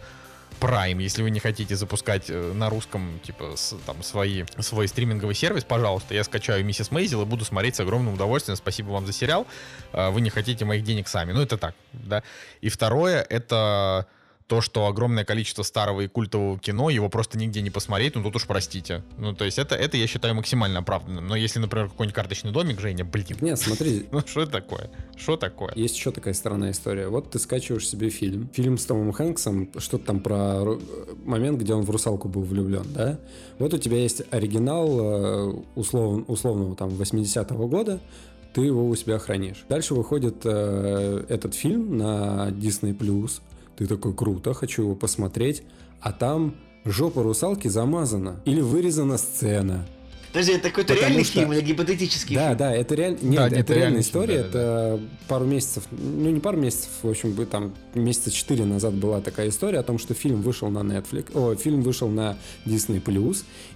Prime, 0.59 1.01
если 1.01 1.23
вы 1.23 1.31
не 1.31 1.39
хотите 1.39 1.75
запускать 1.75 2.29
э, 2.29 2.53
на 2.53 2.69
русском, 2.69 3.19
типа, 3.23 3.53
с, 3.55 3.75
там, 3.85 4.03
свои, 4.03 4.43
свой 4.59 4.87
стриминговый 4.87 5.35
сервис, 5.35 5.63
пожалуйста, 5.63 6.13
я 6.13 6.23
скачаю 6.23 6.63
Миссис 6.65 6.91
Мейзел 6.91 7.21
и 7.23 7.25
буду 7.25 7.45
смотреть 7.45 7.75
с 7.75 7.79
огромным 7.79 8.13
удовольствием. 8.13 8.55
Спасибо 8.57 8.89
вам 8.89 9.05
за 9.05 9.13
сериал. 9.13 9.47
Э, 9.93 10.09
Вы 10.09 10.21
не 10.21 10.29
хотите 10.29 10.65
моих 10.65 10.83
денег 10.83 11.07
сами. 11.07 11.31
Ну, 11.31 11.41
это 11.41 11.57
так, 11.57 11.73
да. 11.93 12.23
И 12.61 12.69
второе, 12.69 13.25
это 13.27 14.07
то, 14.51 14.59
что 14.59 14.87
огромное 14.87 15.23
количество 15.23 15.63
старого 15.63 16.01
и 16.01 16.09
культового 16.09 16.59
кино, 16.59 16.89
его 16.89 17.07
просто 17.07 17.37
нигде 17.37 17.61
не 17.61 17.69
посмотреть, 17.69 18.15
ну 18.15 18.23
тут 18.23 18.35
уж 18.35 18.45
простите. 18.45 19.01
Ну, 19.17 19.33
то 19.33 19.45
есть 19.45 19.57
это, 19.57 19.75
это 19.75 19.95
я 19.95 20.07
считаю 20.07 20.35
максимально 20.35 20.79
оправданным. 20.79 21.25
Но 21.25 21.37
если, 21.37 21.59
например, 21.59 21.87
какой-нибудь 21.87 22.13
карточный 22.13 22.51
домик, 22.51 22.81
Женя, 22.81 23.05
блин, 23.05 23.37
Нет, 23.39 23.57
смотри, 23.57 24.07
ну 24.11 24.19
что 24.19 24.45
такое? 24.45 24.89
Что 25.15 25.37
такое? 25.37 25.71
Есть 25.75 25.95
еще 25.95 26.11
такая 26.11 26.33
странная 26.33 26.71
история. 26.71 27.07
Вот 27.07 27.31
ты 27.31 27.39
скачиваешь 27.39 27.87
себе 27.87 28.09
фильм. 28.09 28.49
Фильм 28.53 28.77
с 28.77 28.85
Томом 28.85 29.13
Хэнксом, 29.13 29.69
что-то 29.77 30.07
там 30.07 30.19
про 30.19 30.35
ру- 30.35 30.81
момент, 31.23 31.57
где 31.57 31.73
он 31.73 31.83
в 31.83 31.89
русалку 31.89 32.27
был 32.27 32.41
влюблен, 32.41 32.87
да? 32.93 33.19
Вот 33.57 33.73
у 33.73 33.77
тебя 33.77 33.99
есть 33.99 34.21
оригинал 34.31 34.99
э, 34.99 35.63
услов, 35.75 36.25
условного 36.27 36.75
там 36.75 36.89
80-го 36.89 37.69
года, 37.69 38.01
ты 38.53 38.59
его 38.59 38.85
у 38.85 38.93
себя 38.97 39.17
хранишь. 39.17 39.63
Дальше 39.69 39.93
выходит 39.93 40.41
э, 40.43 41.23
этот 41.29 41.55
фильм 41.55 41.97
на 41.97 42.49
Disney+. 42.49 42.93
Ты 43.81 43.87
такой, 43.87 44.13
круто, 44.13 44.53
хочу 44.53 44.83
его 44.83 44.93
посмотреть. 44.93 45.63
А 46.01 46.11
там 46.11 46.53
жопа 46.85 47.23
русалки 47.23 47.67
замазана. 47.67 48.39
Или 48.45 48.61
вырезана 48.61 49.17
сцена. 49.17 49.87
Подожди, 50.31 50.51
это 50.51 50.69
какой-то 50.69 50.93
Потому 50.93 51.07
реальный 51.09 51.23
что- 51.23 51.33
фильм 51.33 51.51
или 51.53 51.61
гипотетический 51.61 52.35
Да, 52.35 52.49
фильм? 52.49 52.57
да, 52.59 52.75
это 52.75 52.93
реально. 52.93 53.17
Нет, 53.23 53.35
Да, 53.37 53.47
это, 53.47 53.55
это 53.55 53.73
реальная 53.73 54.01
история. 54.01 54.37
фильм, 54.43 54.51
да, 54.53 54.59
это 54.93 54.99
пару 55.27 55.45
месяцев, 55.45 55.83
ну 55.91 56.29
не 56.29 56.39
пару 56.39 56.57
месяцев, 56.57 56.89
в 57.01 57.09
общем, 57.09 57.31
бы 57.31 57.47
там 57.47 57.73
месяца 57.95 58.29
четыре 58.29 58.65
назад 58.65 58.93
была 58.93 59.19
такая 59.19 59.49
история 59.49 59.79
о 59.79 59.83
том, 59.83 59.97
что 59.97 60.13
фильм 60.13 60.43
вышел 60.43 60.69
на 60.69 60.79
Netflix, 60.79 61.35
о, 61.35 61.55
фильм 61.55 61.81
вышел 61.81 62.07
на 62.07 62.37
Disney 62.67 63.01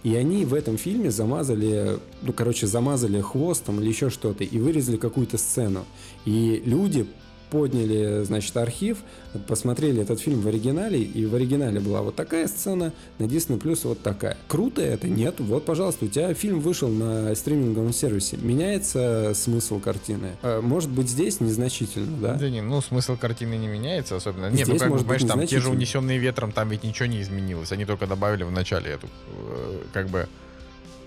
и 0.03 0.15
они 0.15 0.45
в 0.45 0.53
этом 0.53 0.77
фильме 0.77 1.09
замазали, 1.09 1.97
ну 2.21 2.31
короче, 2.31 2.67
замазали 2.67 3.19
хвостом 3.21 3.81
или 3.81 3.89
еще 3.89 4.11
что-то 4.11 4.43
и 4.43 4.59
вырезали 4.59 4.97
какую-то 4.97 5.39
сцену. 5.39 5.83
И 6.25 6.61
люди 6.63 7.07
подняли, 7.49 8.23
значит, 8.23 8.55
архив, 8.57 8.99
посмотрели 9.47 10.01
этот 10.01 10.19
фильм 10.19 10.41
в 10.41 10.47
оригинале, 10.47 11.01
и 11.01 11.25
в 11.25 11.35
оригинале 11.35 11.79
была 11.79 12.01
вот 12.01 12.15
такая 12.15 12.47
сцена, 12.47 12.91
на 13.19 13.23
Disney 13.23 13.59
Plus 13.59 13.81
вот 13.83 14.01
такая. 14.01 14.37
Круто 14.47 14.81
это? 14.81 15.07
Нет. 15.07 15.35
Вот, 15.39 15.65
пожалуйста, 15.65 16.05
у 16.05 16.07
тебя 16.07 16.33
фильм 16.33 16.59
вышел 16.59 16.89
на 16.89 17.33
стриминговом 17.35 17.93
сервисе. 17.93 18.37
Меняется 18.37 19.33
смысл 19.35 19.79
картины? 19.79 20.31
Э, 20.41 20.61
Может 20.61 20.89
быть, 20.89 21.09
здесь 21.09 21.39
незначительно, 21.39 22.17
да? 22.17 22.33
Да 22.35 22.49
не, 22.49 22.61
ну 22.61 22.81
смысл 22.81 23.17
картины 23.17 23.55
не 23.55 23.67
меняется 23.67 24.15
особенно. 24.15 24.49
Нет, 24.49 24.67
ну 24.67 24.73
Здесь 24.75 24.79
как 24.79 24.89
бы, 24.89 24.93
может 24.95 25.07
быть 25.07 25.21
понимаешь, 25.21 25.49
там 25.49 25.59
те 25.59 25.63
же 25.63 25.69
унесенные 25.69 26.17
ветром, 26.17 26.51
там 26.51 26.69
ведь 26.69 26.83
ничего 26.83 27.05
не 27.07 27.21
изменилось. 27.21 27.71
Они 27.71 27.85
только 27.85 28.07
добавили 28.07 28.43
в 28.43 28.51
начале 28.51 28.91
эту, 28.91 29.07
э, 29.07 29.81
как 29.93 30.09
бы, 30.09 30.27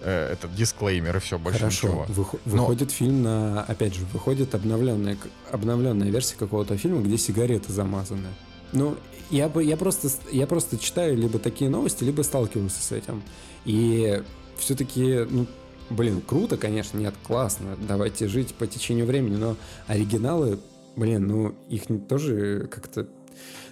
э, 0.03 0.33
этот 0.33 0.55
дисклеймер 0.55 1.16
и 1.16 1.20
все, 1.20 1.39
больше 1.39 1.61
Хорошо. 1.61 1.89
ничего. 1.89 2.07
Вых- 2.09 2.41
Но- 2.45 2.62
Выходит 2.62 2.91
фильм 2.91 3.23
на... 3.23 3.62
Опять 3.62 3.95
же, 3.95 4.05
выходит 4.12 4.55
обновленная, 4.55 5.16
обновленная 5.51 6.11
версия 6.11 6.37
какого-то 6.37 6.77
фильма, 6.77 7.03
где 7.03 7.16
сигареты 7.19 7.73
замазаны. 7.73 8.29
Ну, 8.73 8.97
я, 9.31 9.49
бы- 9.49 9.65
я, 9.65 9.77
просто, 9.77 10.09
я 10.33 10.47
просто 10.47 10.79
читаю 10.79 11.16
либо 11.16 11.39
такие 11.39 11.70
новости, 11.70 12.05
либо 12.05 12.23
сталкивался 12.23 12.83
с 12.83 12.93
этим. 12.93 13.23
И 13.65 14.23
все-таки, 14.59 15.27
ну, 15.29 15.47
блин, 15.91 16.20
круто, 16.20 16.57
конечно, 16.57 16.99
нет, 16.99 17.15
классно, 17.27 17.77
давайте 17.87 18.29
жить 18.29 18.55
по 18.55 18.66
течению 18.66 19.07
времени, 19.07 19.37
но 19.37 19.57
оригиналы, 19.87 20.59
блин, 20.97 21.27
ну, 21.27 21.55
их 21.69 21.85
тоже 22.09 22.69
как-то 22.70 23.07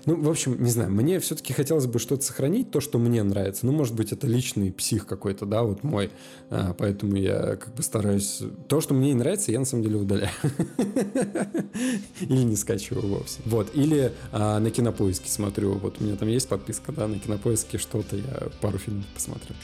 ну, 0.07 0.21
в 0.23 0.31
общем, 0.31 0.63
не 0.63 0.71
знаю, 0.71 0.91
мне 0.91 1.19
все-таки 1.19 1.53
хотелось 1.53 1.87
бы 1.87 1.99
что-то 1.99 2.23
сохранить, 2.23 2.71
то, 2.71 2.81
что 2.81 2.99
мне 2.99 3.25
нравится. 3.25 3.67
Ну, 3.67 3.73
может 3.73 3.95
быть, 3.95 4.13
это 4.13 4.29
личный 4.29 4.73
псих 4.73 5.05
какой-то, 5.05 5.47
да, 5.47 5.63
вот 5.63 5.83
мой. 5.83 6.11
А, 6.49 6.75
поэтому 6.75 7.17
я 7.17 7.57
как 7.57 7.75
бы 7.75 7.83
стараюсь... 7.83 8.41
То, 8.69 8.81
что 8.81 8.95
мне 8.95 9.09
не 9.09 9.15
нравится, 9.15 9.51
я 9.51 9.59
на 9.59 9.65
самом 9.65 9.83
деле 9.83 9.97
удаляю. 9.97 10.31
Или 12.21 12.43
не 12.45 12.55
скачиваю 12.55 13.09
вовсе. 13.09 13.41
Вот. 13.45 13.75
Или 13.75 14.13
а, 14.31 14.61
на 14.61 14.71
кинопоиске 14.71 15.29
смотрю. 15.29 15.73
Вот 15.73 16.01
у 16.01 16.05
меня 16.05 16.15
там 16.15 16.29
есть 16.29 16.49
подписка, 16.49 16.93
да, 16.93 17.09
на 17.09 17.19
кинопоиске 17.19 17.77
что-то, 17.77 18.17
я 18.17 18.49
пару 18.61 18.79
фильмов 18.79 19.07
посмотрю. 19.13 19.57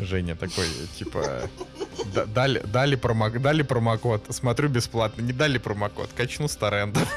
Женя 0.00 0.36
такой, 0.36 0.66
типа, 0.98 1.48
да- 2.14 2.26
дали, 2.26 2.62
дали, 2.66 2.96
промок, 2.96 3.40
дали 3.40 3.62
промокод, 3.62 4.24
смотрю 4.30 4.68
бесплатно, 4.68 5.22
не 5.22 5.32
дали 5.32 5.58
промокод, 5.58 6.10
качну 6.16 6.48
с 6.48 6.56
торрентов. 6.56 7.08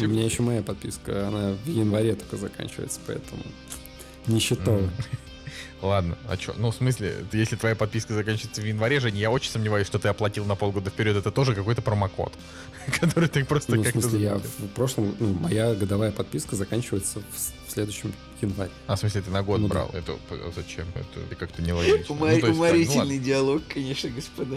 У 0.00 0.04
меня 0.04 0.24
еще 0.24 0.42
моя 0.42 0.62
подписка, 0.62 1.28
она 1.28 1.52
в 1.64 1.68
январе 1.68 2.14
только 2.14 2.36
заканчивается, 2.36 3.00
поэтому 3.06 3.42
не 4.26 4.40
считала. 4.40 4.78
Мгм. 4.78 4.90
Ладно, 5.82 6.16
а 6.26 6.36
что? 6.36 6.54
Ну, 6.56 6.70
в 6.70 6.74
смысле, 6.74 7.26
если 7.32 7.54
твоя 7.54 7.76
подписка 7.76 8.14
заканчивается 8.14 8.62
в 8.62 8.64
январе, 8.64 8.98
Женя, 8.98 9.18
я 9.20 9.30
очень 9.30 9.50
сомневаюсь, 9.50 9.86
что 9.86 9.98
ты 9.98 10.08
оплатил 10.08 10.46
на 10.46 10.54
полгода 10.54 10.88
вперед. 10.90 11.16
Это 11.16 11.30
тоже 11.30 11.54
какой-то 11.54 11.82
промокод, 11.82 12.32
который 13.00 13.28
ты 13.28 13.44
просто 13.44 13.74
Ну, 13.76 13.82
в 13.82 13.84
как-то... 13.84 14.00
смысле, 14.00 14.20
я 14.22 14.36
в 14.38 14.68
прошлом, 14.74 15.14
ну, 15.20 15.34
моя 15.34 15.74
годовая 15.74 16.12
подписка 16.12 16.56
заканчивается 16.56 17.20
в, 17.20 17.65
в 17.65 17.65
следующем 17.76 18.12
январе. 18.40 18.70
А, 18.86 18.96
в 18.96 18.98
смысле, 18.98 19.20
ты 19.20 19.30
на 19.30 19.42
год 19.42 19.60
Ну 19.60 19.68
да. 19.68 19.74
брал? 19.74 19.90
Это 19.92 20.12
п- 20.14 20.50
зачем? 20.54 20.86
Это 20.94 21.34
как-то 21.36 21.60
нелогично. 21.60 22.04
Ну, 22.08 22.14
Умор- 22.14 22.40
то 22.40 22.46
есть, 22.46 22.58
Уморительный 22.58 23.18
диалог, 23.18 23.62
конечно, 23.68 24.08
господа. 24.08 24.56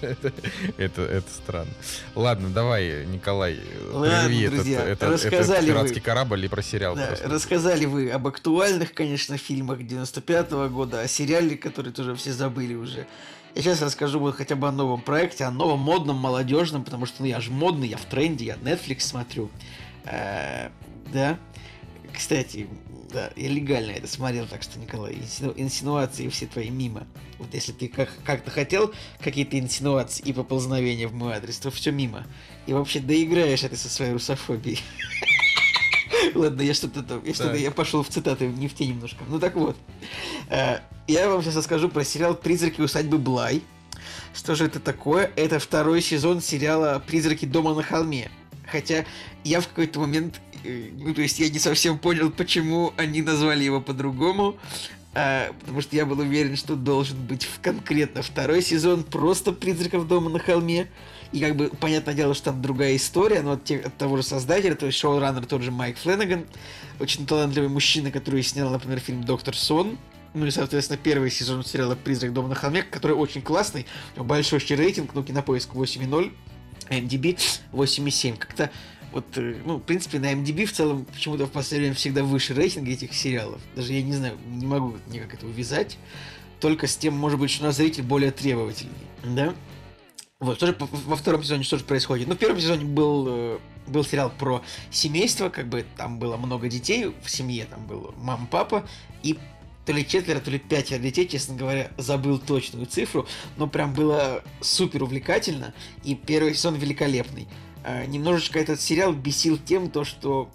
это, 0.00 0.32
это, 0.76 1.02
это 1.02 1.30
странно. 1.30 1.70
Ладно, 2.14 2.50
давай, 2.50 3.04
Николай, 3.06 3.56
прерви 3.92 4.42
этот, 4.42 4.54
друзья, 4.54 4.80
этот- 4.84 5.02
этот 5.02 5.24
рассказали 5.24 5.66
вы. 5.66 5.72
пиратский 5.72 6.00
корабль 6.00 6.44
и 6.44 6.48
про 6.48 6.62
сериал. 6.62 6.94
Да, 6.94 7.16
рассказали 7.24 7.84
вы 7.84 8.10
об 8.10 8.26
актуальных, 8.28 8.94
конечно, 8.94 9.36
фильмах 9.36 9.84
95 9.84 10.52
года, 10.68 11.00
о 11.00 11.08
сериале, 11.08 11.56
который 11.56 11.92
тоже 11.92 12.14
все 12.14 12.32
забыли 12.32 12.74
уже. 12.74 13.06
Я 13.56 13.62
сейчас 13.62 13.82
расскажу 13.82 14.20
вот 14.20 14.36
хотя 14.36 14.54
бы 14.54 14.68
о 14.68 14.72
новом 14.72 15.00
проекте, 15.00 15.42
о 15.44 15.50
новом 15.50 15.80
модном, 15.80 16.14
молодежном, 16.16 16.84
потому 16.84 17.06
что 17.06 17.22
ну, 17.22 17.26
я 17.26 17.40
же 17.40 17.50
модный, 17.50 17.88
я 17.88 17.96
в 17.96 18.04
тренде, 18.04 18.44
я 18.44 18.54
Netflix 18.54 19.00
смотрю. 19.00 19.50
Да. 21.12 21.38
Кстати, 22.14 22.66
да, 23.12 23.30
я 23.36 23.48
легально 23.48 23.92
это 23.92 24.06
смотрел, 24.06 24.46
так 24.46 24.62
что, 24.62 24.78
Николай, 24.78 25.14
инсину- 25.14 25.54
инсинуации 25.56 26.28
все 26.28 26.46
твои 26.46 26.70
мимо. 26.70 27.06
Вот 27.38 27.52
если 27.54 27.72
ты 27.72 27.88
как- 27.88 28.10
как-то 28.24 28.50
хотел 28.50 28.92
какие-то 29.20 29.58
инсинуации 29.58 30.22
и 30.24 30.32
поползновения 30.32 31.08
в 31.08 31.14
мой 31.14 31.34
адрес, 31.34 31.58
то 31.58 31.70
все 31.70 31.90
мимо. 31.92 32.26
И 32.66 32.72
вообще 32.72 33.00
доиграешь 33.00 33.62
это 33.64 33.76
со 33.76 33.88
своей 33.88 34.12
русофобией. 34.12 34.80
Ладно, 36.34 36.62
я 36.62 36.74
что-то 36.74 37.02
там, 37.02 37.24
я 37.24 37.34
что-то, 37.34 37.56
я 37.56 37.70
пошел 37.70 38.02
в 38.02 38.08
цитаты 38.08 38.46
не 38.46 38.68
в 38.68 38.74
те 38.74 38.86
немножко. 38.86 39.24
Ну 39.28 39.38
так 39.38 39.54
вот. 39.56 39.76
Э, 40.48 40.78
Я 41.08 41.28
вам 41.28 41.42
сейчас 41.42 41.56
расскажу 41.56 41.88
про 41.88 42.04
сериал 42.04 42.34
«Призраки 42.34 42.80
усадьбы 42.80 43.18
Блай». 43.18 43.62
Что 44.34 44.54
же 44.54 44.66
это 44.66 44.78
такое? 44.78 45.30
Это 45.36 45.58
второй 45.58 46.02
сезон 46.02 46.40
сериала 46.40 47.02
«Призраки 47.04 47.46
дома 47.46 47.74
на 47.74 47.82
холме». 47.82 48.30
Хотя 48.70 49.04
я 49.42 49.60
в 49.60 49.66
какой-то 49.68 49.98
момент, 49.98 50.40
ну 50.64 51.14
то 51.14 51.22
есть 51.22 51.38
я 51.38 51.48
не 51.48 51.58
совсем 51.58 51.98
понял, 51.98 52.30
почему 52.30 52.92
они 52.96 53.22
назвали 53.22 53.64
его 53.64 53.80
по-другому. 53.80 54.56
А, 55.12 55.52
потому 55.60 55.80
что 55.80 55.96
я 55.96 56.06
был 56.06 56.20
уверен, 56.20 56.56
что 56.56 56.76
должен 56.76 57.18
быть 57.26 57.44
в 57.44 57.60
конкретно 57.60 58.22
второй 58.22 58.62
сезон 58.62 59.02
просто 59.02 59.50
«Призраков 59.52 60.06
дома 60.06 60.30
на 60.30 60.38
холме». 60.38 60.88
И 61.32 61.40
как 61.40 61.56
бы, 61.56 61.68
понятное 61.68 62.14
дело, 62.14 62.34
что 62.34 62.46
там 62.46 62.62
другая 62.62 62.96
история, 62.96 63.42
но 63.42 63.52
от, 63.52 63.64
те- 63.64 63.78
от 63.78 63.96
того 63.96 64.16
же 64.16 64.22
создателя, 64.22 64.74
то 64.74 64.86
есть 64.86 64.98
шоураннер 64.98 65.46
тот 65.46 65.62
же 65.62 65.70
Майк 65.70 65.98
Фленнеган, 65.98 66.44
очень 66.98 67.26
талантливый 67.26 67.68
мужчина, 67.68 68.10
который 68.10 68.42
снял, 68.42 68.70
например, 68.70 69.00
фильм 69.00 69.24
«Доктор 69.24 69.56
Сон», 69.56 69.98
ну 70.32 70.46
и, 70.46 70.50
соответственно, 70.50 70.98
первый 71.02 71.30
сезон 71.30 71.64
сериала 71.64 71.96
«Призрак 71.96 72.32
дома 72.32 72.48
на 72.48 72.54
холме», 72.54 72.82
который 72.82 73.16
очень 73.16 73.42
классный, 73.42 73.86
большущий 74.16 74.76
рейтинг, 74.76 75.14
ну, 75.14 75.24
кинопоиск 75.24 75.70
8.0, 75.74 76.32
MDB 76.88 77.38
8.7. 77.72 78.36
Как-то 78.36 78.70
вот, 79.12 79.24
э, 79.36 79.56
ну, 79.64 79.76
в 79.76 79.82
принципе, 79.82 80.18
на 80.18 80.32
MDB 80.32 80.66
в 80.66 80.72
целом 80.72 81.04
почему-то 81.04 81.46
в 81.46 81.50
последнее 81.50 81.90
время 81.90 81.96
всегда 81.96 82.22
выше 82.22 82.54
рейтинга 82.54 82.90
этих 82.90 83.14
сериалов. 83.14 83.60
Даже 83.74 83.92
я 83.92 84.02
не 84.02 84.12
знаю, 84.12 84.36
не 84.46 84.66
могу 84.66 84.96
никак 85.08 85.34
это 85.34 85.46
увязать. 85.46 85.98
Только 86.60 86.86
с 86.86 86.96
тем, 86.96 87.14
может 87.14 87.38
быть, 87.38 87.50
что 87.50 87.64
у 87.64 87.66
нас 87.66 87.76
зритель 87.76 88.02
более 88.02 88.30
требовательный. 88.30 88.92
Да? 89.24 89.54
Вот, 90.38 90.58
тоже 90.58 90.76
во 90.78 91.16
втором 91.16 91.42
сезоне 91.42 91.64
что 91.64 91.76
же 91.78 91.84
происходит? 91.84 92.28
Ну, 92.28 92.34
в 92.34 92.38
первом 92.38 92.60
сезоне 92.60 92.84
был, 92.84 93.26
э, 93.28 93.58
был 93.86 94.04
сериал 94.04 94.32
про 94.38 94.62
семейство, 94.90 95.48
как 95.48 95.68
бы 95.68 95.84
там 95.96 96.18
было 96.18 96.36
много 96.36 96.68
детей 96.68 97.12
в 97.22 97.30
семье, 97.30 97.66
там 97.66 97.86
был 97.86 98.14
мама, 98.16 98.46
папа, 98.50 98.88
и 99.22 99.38
то 99.84 99.92
ли 99.92 100.06
четверо, 100.06 100.40
то 100.40 100.50
ли 100.50 100.58
пятеро 100.58 100.98
детей, 100.98 101.26
честно 101.26 101.56
говоря, 101.56 101.90
забыл 101.98 102.38
точную 102.38 102.86
цифру, 102.86 103.26
но 103.56 103.66
прям 103.66 103.92
было 103.92 104.42
супер 104.60 105.02
увлекательно, 105.02 105.74
и 106.04 106.14
первый 106.14 106.54
сезон 106.54 106.76
великолепный. 106.76 107.48
А, 107.84 108.04
немножечко 108.06 108.58
этот 108.58 108.80
сериал 108.80 109.12
бесил 109.12 109.58
тем, 109.58 109.90
то, 109.90 110.04
что 110.04 110.50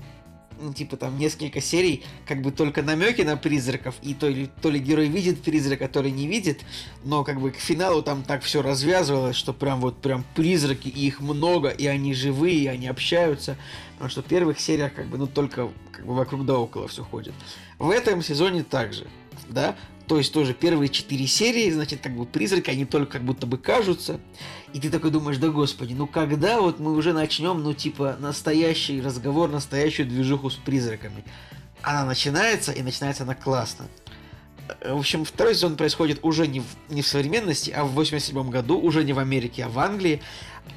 ну, 0.59 0.73
типа, 0.73 0.97
там, 0.97 1.17
несколько 1.17 1.61
серий, 1.61 2.03
как 2.25 2.41
бы 2.41 2.51
только 2.51 2.81
намеки 2.81 3.21
на 3.21 3.37
призраков, 3.37 3.95
и 4.01 4.13
то 4.13 4.27
ли, 4.27 4.49
то 4.61 4.69
ли 4.69 4.79
герой 4.79 5.07
видит 5.07 5.41
призрака, 5.41 5.87
то 5.87 6.01
ли 6.01 6.11
не 6.11 6.27
видит, 6.27 6.61
но, 7.03 7.23
как 7.23 7.41
бы, 7.41 7.51
к 7.51 7.57
финалу 7.57 8.01
там 8.01 8.23
так 8.23 8.43
все 8.43 8.61
развязывалось, 8.61 9.35
что 9.35 9.53
прям 9.53 9.81
вот, 9.81 10.01
прям 10.01 10.23
призраки, 10.35 10.87
и 10.87 11.07
их 11.07 11.19
много, 11.19 11.69
и 11.69 11.87
они 11.87 12.13
живые, 12.13 12.63
и 12.63 12.67
они 12.67 12.87
общаются, 12.87 13.57
потому 13.93 14.09
что 14.09 14.21
в 14.21 14.25
первых 14.25 14.59
сериях, 14.59 14.93
как 14.93 15.07
бы, 15.07 15.17
ну, 15.17 15.27
только, 15.27 15.69
как 15.91 16.05
бы, 16.05 16.15
вокруг 16.15 16.45
да 16.45 16.57
около 16.57 16.87
все 16.87 17.03
ходит. 17.03 17.33
В 17.77 17.89
этом 17.89 18.21
сезоне 18.21 18.63
также, 18.63 19.07
да, 19.49 19.75
то 20.07 20.17
есть 20.17 20.31
тоже 20.33 20.53
первые 20.53 20.89
четыре 20.89 21.25
серии, 21.27 21.69
значит, 21.71 22.01
как 22.01 22.15
бы 22.15 22.25
призраки, 22.25 22.69
они 22.69 22.85
только 22.85 23.13
как 23.13 23.23
будто 23.23 23.47
бы 23.47 23.57
кажутся. 23.57 24.19
И 24.73 24.79
ты 24.79 24.89
такой 24.89 25.11
думаешь, 25.11 25.37
да 25.37 25.49
господи, 25.49 25.93
ну 25.93 26.05
когда 26.07 26.61
вот 26.61 26.79
мы 26.79 26.93
уже 26.93 27.13
начнем, 27.13 27.63
ну 27.63 27.73
типа, 27.73 28.17
настоящий 28.19 29.01
разговор, 29.01 29.49
настоящую 29.49 30.07
движуху 30.07 30.49
с 30.49 30.55
призраками. 30.55 31.23
Она 31.81 32.05
начинается, 32.05 32.71
и 32.71 32.81
начинается 32.81 33.23
она 33.23 33.35
классно. 33.35 33.87
В 34.83 34.97
общем, 34.97 35.25
второй 35.25 35.53
сезон 35.53 35.75
происходит 35.75 36.19
уже 36.23 36.47
не 36.47 36.59
в, 36.59 36.65
не 36.89 37.01
в 37.01 37.07
современности, 37.07 37.69
а 37.69 37.83
в 37.83 37.91
87 37.91 38.49
году, 38.49 38.79
уже 38.79 39.03
не 39.03 39.13
в 39.13 39.19
Америке, 39.19 39.65
а 39.65 39.69
в 39.69 39.77
Англии. 39.77 40.21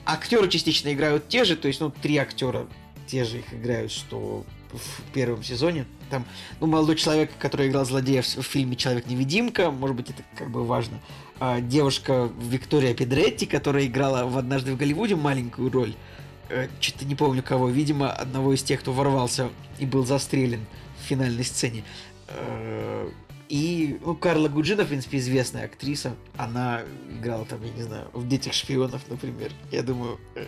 Актеры 0.05 0.49
частично 0.49 0.93
играют 0.93 1.29
те 1.29 1.45
же, 1.45 1.57
то 1.57 1.69
есть, 1.69 1.81
ну, 1.81 1.91
три 1.91 2.19
актера 2.19 2.67
те 3.07 3.25
же 3.25 3.39
их 3.39 3.55
играют, 3.55 3.91
что 3.91 4.45
в 4.73 5.13
первом 5.13 5.43
сезоне. 5.43 5.87
Там, 6.11 6.25
ну, 6.61 6.67
молодой 6.67 6.97
человек, 6.97 7.31
который 7.39 7.69
играл 7.69 7.85
злодея 7.85 8.23
в, 8.23 8.27
в 8.27 8.43
фильме 8.43 8.77
Человек-невидимка, 8.77 9.71
может 9.71 9.97
быть, 9.97 10.11
это 10.11 10.23
как 10.37 10.51
бы 10.51 10.65
важно. 10.65 11.01
А, 11.41 11.61
девушка 11.61 12.31
Виктория 12.41 12.95
Педретти, 12.95 13.47
которая 13.47 13.87
играла 13.87 14.27
в 14.27 14.37
«Однажды 14.39 14.73
в 14.73 14.77
Голливуде» 14.77 15.17
маленькую 15.17 15.71
роль. 15.71 15.95
Э, 16.49 16.69
Что-то 16.81 17.05
не 17.05 17.15
помню 17.15 17.43
кого. 17.43 17.69
Видимо, 17.69 18.11
одного 18.11 18.55
из 18.55 18.63
тех, 18.63 18.81
кто 18.81 18.93
ворвался 18.93 19.51
и 19.79 19.87
был 19.87 20.05
застрелен 20.05 20.67
в 20.99 21.07
финальной 21.07 21.45
сцене. 21.45 21.85
Э, 22.29 23.09
и, 23.49 23.99
ну, 24.05 24.15
Карла 24.15 24.49
Гуджина, 24.49 24.85
в 24.85 24.89
принципе, 24.89 25.19
известная 25.19 25.65
актриса. 25.65 26.15
Она 26.37 26.83
играла 27.11 27.45
там, 27.47 27.63
я 27.65 27.73
не 27.73 27.83
знаю, 27.83 28.09
в 28.13 28.29
«Детях 28.29 28.53
шпионов», 28.53 29.03
например. 29.09 29.53
Я 29.73 29.83
думаю, 29.83 30.19
э, 30.35 30.45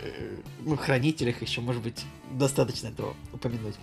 ну, 0.59 0.77
«Хранителях» 0.77 1.41
еще, 1.41 1.61
может 1.61 1.81
быть, 1.81 2.05
достаточно 2.31 2.87
этого 2.87 3.15
упомянуть. 3.33 3.75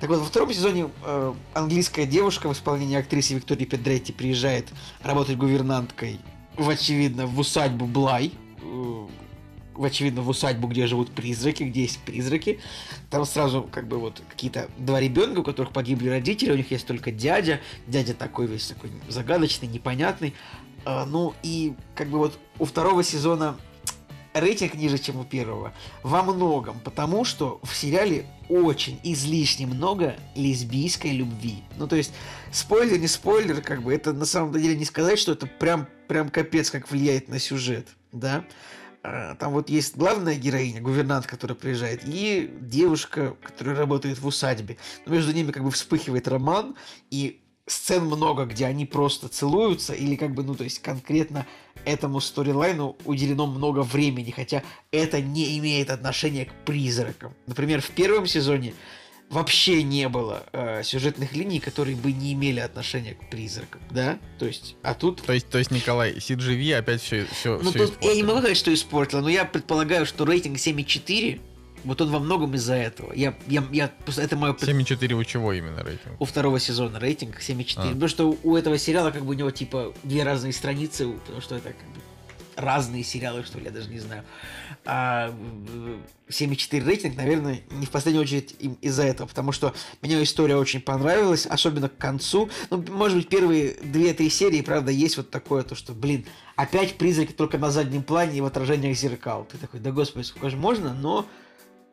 Так 0.00 0.10
вот, 0.10 0.18
во 0.18 0.24
втором 0.24 0.52
сезоне 0.52 0.90
э, 1.04 1.34
английская 1.54 2.04
девушка 2.04 2.48
в 2.48 2.52
исполнении 2.52 2.98
актрисы 2.98 3.34
Виктории 3.34 3.64
Педретти 3.64 4.12
приезжает 4.12 4.68
работать 5.02 5.38
гувернанткой 5.38 6.20
в, 6.56 6.68
очевидно, 6.68 7.26
в 7.26 7.38
усадьбу 7.38 7.86
Блай. 7.86 8.32
Очевидно, 9.84 10.22
в 10.22 10.28
усадьбу, 10.28 10.68
где 10.68 10.86
живут 10.86 11.10
призраки, 11.10 11.64
где 11.64 11.82
есть 11.82 11.98
призраки. 12.00 12.60
Там 13.10 13.24
сразу 13.24 13.62
как 13.62 13.88
бы 13.88 13.98
вот 13.98 14.22
какие-то 14.28 14.68
два 14.78 15.00
ребенка, 15.00 15.40
у 15.40 15.42
которых 15.44 15.72
погибли 15.72 16.08
родители, 16.08 16.52
у 16.52 16.56
них 16.56 16.70
есть 16.70 16.86
только 16.86 17.10
дядя. 17.10 17.60
Дядя 17.86 18.14
такой 18.14 18.46
весь 18.46 18.68
такой 18.68 18.90
загадочный, 19.08 19.68
непонятный. 19.68 20.34
А, 20.84 21.06
ну 21.06 21.34
и 21.42 21.74
как 21.94 22.08
бы 22.08 22.18
вот 22.18 22.38
у 22.58 22.64
второго 22.64 23.02
сезона 23.02 23.56
рейтинг 24.34 24.74
ниже, 24.74 24.98
чем 24.98 25.18
у 25.18 25.24
первого. 25.24 25.72
Во 26.02 26.22
многом, 26.22 26.80
потому 26.80 27.24
что 27.24 27.60
в 27.62 27.74
сериале 27.74 28.26
очень 28.48 28.98
излишне 29.02 29.66
много 29.66 30.16
лесбийской 30.34 31.12
любви. 31.12 31.62
Ну, 31.76 31.86
то 31.86 31.96
есть, 31.96 32.12
спойлер, 32.50 32.98
не 32.98 33.08
спойлер, 33.08 33.60
как 33.60 33.82
бы, 33.82 33.92
это 33.92 34.12
на 34.12 34.24
самом 34.24 34.52
деле 34.52 34.76
не 34.76 34.84
сказать, 34.84 35.18
что 35.18 35.32
это 35.32 35.46
прям, 35.46 35.86
прям 36.06 36.30
капец 36.30 36.70
как 36.70 36.90
влияет 36.90 37.28
на 37.28 37.38
сюжет, 37.38 37.88
да. 38.12 38.44
А, 39.02 39.34
Там 39.36 39.52
вот 39.52 39.68
есть 39.70 39.96
главная 39.96 40.34
героиня, 40.34 40.80
гувернант, 40.80 41.26
которая 41.26 41.56
приезжает, 41.56 42.02
и 42.04 42.50
девушка, 42.60 43.36
которая 43.42 43.76
работает 43.76 44.18
в 44.18 44.26
усадьбе. 44.26 44.76
Но 45.06 45.14
между 45.14 45.32
ними 45.32 45.52
как 45.52 45.64
бы 45.64 45.70
вспыхивает 45.70 46.28
роман, 46.28 46.74
и 47.10 47.40
сцен 47.66 48.04
много, 48.04 48.44
где 48.46 48.66
они 48.66 48.86
просто 48.86 49.28
целуются, 49.28 49.92
или 49.92 50.16
как 50.16 50.34
бы, 50.34 50.42
ну, 50.42 50.54
то 50.54 50.64
есть 50.64 50.80
конкретно 50.80 51.46
этому 51.84 52.20
сторилайну 52.20 52.96
уделено 53.04 53.46
много 53.46 53.80
времени, 53.80 54.30
хотя 54.30 54.62
это 54.90 55.20
не 55.20 55.58
имеет 55.58 55.90
отношения 55.90 56.46
к 56.46 56.52
призракам. 56.64 57.34
Например, 57.46 57.80
в 57.80 57.90
первом 57.90 58.26
сезоне 58.26 58.74
вообще 59.30 59.82
не 59.82 60.08
было 60.08 60.44
э, 60.52 60.82
сюжетных 60.82 61.32
линий, 61.34 61.60
которые 61.60 61.96
бы 61.96 62.12
не 62.12 62.32
имели 62.32 62.60
отношения 62.60 63.14
к 63.14 63.28
призракам, 63.30 63.80
да? 63.90 64.18
То 64.38 64.46
есть, 64.46 64.76
а 64.82 64.94
тут 64.94 65.22
То 65.22 65.32
есть, 65.32 65.48
то 65.48 65.58
есть, 65.58 65.70
Николай, 65.70 66.14
CGV 66.16 66.74
опять 66.76 67.02
все, 67.02 67.26
все, 67.32 67.58
ну, 67.62 67.72
тут 67.72 67.94
я 68.02 68.14
не 68.14 68.22
могу 68.22 68.38
сказать, 68.38 68.56
что 68.56 68.72
испортила, 68.72 69.20
но 69.20 69.28
я 69.28 69.44
предполагаю, 69.44 70.06
что 70.06 70.24
рейтинг 70.24 70.56
7,4, 70.56 71.40
вот 71.84 72.00
он 72.00 72.10
во 72.10 72.18
многом 72.18 72.54
из-за 72.54 72.74
этого. 72.74 73.12
Я, 73.14 73.36
я, 73.46 73.64
я, 73.70 73.90
это 74.16 74.36
мое 74.36 74.52
пред- 74.52 74.68
7,4 74.68 75.12
у 75.14 75.24
чего 75.24 75.52
именно 75.52 75.82
рейтинг? 75.82 76.20
у 76.20 76.24
второго 76.24 76.58
сезона 76.58 76.98
рейтинг 76.98 77.38
7,4. 77.40 77.74
А. 77.76 77.82
Потому 77.88 78.08
что 78.08 78.36
у 78.42 78.56
этого 78.56 78.78
сериала 78.78 79.10
как 79.10 79.24
бы 79.24 79.30
у 79.30 79.34
него 79.34 79.50
типа 79.50 79.94
две 80.02 80.22
разные 80.24 80.52
страницы, 80.52 81.06
у- 81.06 81.18
потому 81.18 81.40
что 81.40 81.56
это 81.56 81.68
как 81.68 81.88
бы 81.94 82.00
разные 82.56 83.04
сериалы, 83.04 83.44
что 83.44 83.58
ли, 83.58 83.66
я 83.66 83.70
даже 83.70 83.88
не 83.88 84.00
знаю. 84.00 84.24
А 84.90 85.28
э, 85.28 85.98
7,4 86.30 86.82
рейтинг, 86.82 87.16
наверное, 87.16 87.60
не 87.70 87.84
в 87.84 87.90
последнюю 87.90 88.22
очередь 88.22 88.56
им 88.58 88.78
из-за 88.80 89.02
этого, 89.02 89.28
потому 89.28 89.52
что 89.52 89.74
мне 90.00 90.22
история 90.22 90.56
очень 90.56 90.80
понравилась, 90.80 91.44
особенно 91.44 91.90
к 91.90 91.98
концу. 91.98 92.48
Ну, 92.70 92.82
может 92.88 93.18
быть, 93.18 93.28
первые 93.28 93.74
2-3 93.74 94.30
серии, 94.30 94.62
правда, 94.62 94.90
есть 94.90 95.18
вот 95.18 95.28
такое, 95.28 95.62
то 95.62 95.74
что, 95.74 95.92
блин, 95.92 96.24
опять 96.56 96.96
призраки 96.96 97.32
только 97.32 97.58
на 97.58 97.70
заднем 97.70 98.02
плане 98.02 98.38
и 98.38 98.40
в 98.40 98.46
отражениях 98.46 98.96
зеркал. 98.96 99.46
Ты 99.52 99.58
такой, 99.58 99.80
да 99.80 99.92
господи, 99.92 100.24
сколько 100.24 100.48
же 100.48 100.56
можно, 100.56 100.94
но 100.94 101.26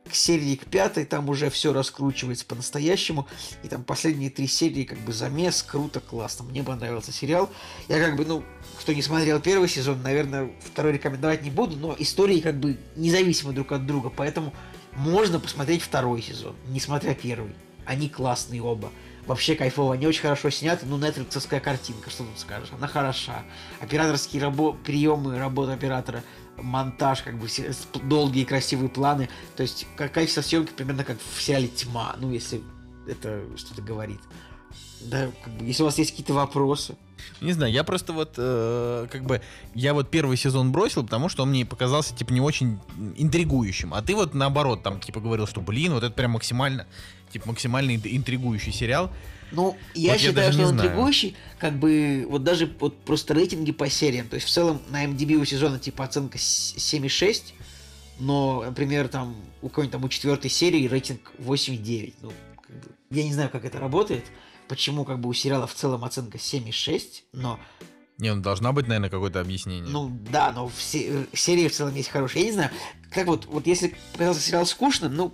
к 0.09 0.13
серии 0.13 0.55
к 0.55 0.65
пятой 0.65 1.05
там 1.05 1.29
уже 1.29 1.49
все 1.49 1.73
раскручивается 1.73 2.45
по-настоящему. 2.45 3.27
И 3.63 3.67
там 3.67 3.83
последние 3.83 4.29
три 4.29 4.47
серии 4.47 4.83
как 4.83 4.99
бы 4.99 5.13
замес, 5.13 5.63
круто, 5.63 5.99
классно. 5.99 6.45
Мне 6.45 6.63
понравился 6.63 7.11
сериал. 7.11 7.49
Я 7.87 7.99
как 7.99 8.15
бы, 8.15 8.25
ну, 8.25 8.43
кто 8.79 8.93
не 8.93 9.01
смотрел 9.01 9.39
первый 9.39 9.67
сезон, 9.67 10.01
наверное, 10.01 10.51
второй 10.63 10.93
рекомендовать 10.93 11.43
не 11.43 11.49
буду, 11.49 11.75
но 11.75 11.95
истории 11.97 12.39
как 12.39 12.59
бы 12.59 12.77
независимы 12.95 13.53
друг 13.53 13.71
от 13.71 13.85
друга, 13.85 14.11
поэтому 14.15 14.53
можно 14.93 15.39
посмотреть 15.39 15.81
второй 15.81 16.21
сезон, 16.21 16.55
несмотря 16.67 17.13
первый. 17.13 17.53
Они 17.85 18.09
классные 18.09 18.61
оба. 18.61 18.91
Вообще 19.27 19.55
кайфово, 19.55 19.95
они 19.95 20.05
очень 20.05 20.21
хорошо 20.21 20.51
сняты, 20.51 20.85
ну, 20.85 20.97
нетфликсовская 20.97 21.59
картинка, 21.59 22.11
что 22.11 22.23
тут 22.23 22.37
скажешь, 22.39 22.69
она 22.71 22.87
хороша. 22.87 23.43
Операторские 23.79 24.43
рабо- 24.43 24.77
приемы, 24.83 25.39
работа 25.39 25.73
оператора, 25.73 26.23
монтаж, 26.57 27.21
как 27.21 27.37
бы 27.39 27.47
все- 27.47 27.71
долгие 28.03 28.43
красивые 28.43 28.89
планы. 28.89 29.29
То 29.55 29.63
есть 29.63 29.87
качество 29.95 30.41
съемки 30.41 30.71
примерно 30.71 31.03
как 31.03 31.17
в 31.19 31.41
сериале 31.41 31.67
«Тьма», 31.67 32.15
ну, 32.19 32.31
если 32.31 32.61
это 33.07 33.43
что-то 33.57 33.81
говорит. 33.81 34.19
Да, 35.01 35.29
как 35.43 35.53
бы, 35.53 35.65
если 35.65 35.83
у 35.83 35.85
вас 35.85 35.97
есть 35.97 36.11
какие-то 36.11 36.33
вопросы. 36.33 36.95
Не 37.41 37.53
знаю, 37.53 37.71
я 37.71 37.83
просто 37.83 38.13
вот, 38.13 38.33
э, 38.37 39.07
как 39.11 39.23
бы, 39.25 39.41
я 39.73 39.93
вот 39.93 40.09
первый 40.09 40.37
сезон 40.37 40.71
бросил, 40.71 41.03
потому 41.03 41.29
что 41.29 41.43
он 41.43 41.49
мне 41.49 41.65
показался, 41.65 42.15
типа, 42.15 42.33
не 42.33 42.41
очень 42.41 42.79
интригующим. 43.15 43.93
А 43.93 44.01
ты 44.01 44.15
вот 44.15 44.33
наоборот, 44.33 44.83
там, 44.83 44.99
типа, 44.99 45.19
говорил, 45.19 45.47
что, 45.47 45.61
блин, 45.61 45.93
вот 45.93 46.03
это 46.03 46.13
прям 46.13 46.31
максимально, 46.31 46.87
типа, 47.31 47.49
максимально 47.49 47.95
ин- 47.95 48.01
интригующий 48.03 48.71
сериал. 48.71 49.11
Ну, 49.55 49.75
я 49.93 50.13
Вот 50.13 50.19
я 50.21 50.27
считаю, 50.27 50.35
даже 50.47 50.53
что 50.59 50.67
он 50.67 50.73
знаю. 50.75 50.89
интригующий, 50.89 51.35
как 51.59 51.79
бы, 51.79 52.25
вот 52.29 52.43
даже 52.43 52.71
вот 52.79 52.97
просто 53.05 53.33
рейтинги 53.33 53.71
по 53.71 53.89
сериям. 53.89 54.27
То 54.27 54.35
есть, 54.35 54.47
в 54.47 54.51
целом, 54.51 54.81
на 54.89 55.05
MDB 55.05 55.35
у 55.35 55.45
сезона, 55.45 55.79
типа, 55.79 56.03
оценка 56.03 56.37
с- 56.37 56.75
7,6, 56.77 57.53
но, 58.19 58.63
например, 58.65 59.07
там, 59.07 59.35
у 59.61 59.69
какой-нибудь 59.69 59.91
там 59.93 60.03
у 60.03 60.09
четвертой 60.09 60.49
серии 60.49 60.87
рейтинг 60.87 61.31
8,9. 61.39 62.13
Ну, 62.21 62.31
как 62.61 62.75
бы, 62.75 62.89
я 63.11 63.23
не 63.23 63.33
знаю, 63.33 63.49
как 63.49 63.65
это 63.65 63.79
работает, 63.79 64.25
почему, 64.67 65.05
как 65.05 65.19
бы, 65.19 65.29
у 65.29 65.33
сериала 65.33 65.67
в 65.67 65.73
целом 65.73 66.03
оценка 66.03 66.37
7,6, 66.37 67.23
но 67.33 67.59
Не, 68.17 68.33
ну 68.33 68.41
должна 68.41 68.71
быть, 68.71 68.87
наверное, 68.87 69.09
какое-то 69.09 69.41
объяснение. 69.41 69.89
ну 69.91 70.09
да, 70.31 70.51
но 70.53 70.69
все, 70.69 71.27
серии 71.33 71.67
в 71.67 71.73
целом 71.73 71.93
есть 71.95 72.09
хорошие. 72.09 72.41
Я 72.43 72.47
не 72.47 72.53
знаю, 72.53 72.71
как 73.11 73.27
вот, 73.27 73.45
вот 73.45 73.67
если 73.67 73.95
показался 74.13 74.41
сериал 74.41 74.65
скучным, 74.65 75.13
ну, 75.13 75.33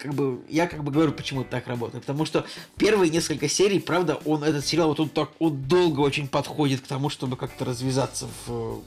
как 0.00 0.14
бы, 0.14 0.40
я 0.48 0.66
как 0.66 0.82
бы 0.82 0.90
говорю, 0.90 1.12
почему 1.12 1.44
так 1.44 1.66
работает. 1.66 2.04
Потому 2.04 2.24
что 2.24 2.46
первые 2.78 3.10
несколько 3.10 3.48
серий, 3.48 3.80
правда, 3.80 4.18
он, 4.24 4.42
этот 4.42 4.66
сериал, 4.66 4.88
вот 4.88 5.00
он 5.00 5.08
так, 5.10 5.30
он 5.38 5.62
долго 5.62 6.00
очень 6.00 6.26
подходит 6.26 6.80
к 6.80 6.86
тому, 6.86 7.10
чтобы 7.10 7.36
как-то 7.36 7.64
развязаться 7.64 8.28
в... 8.46 8.82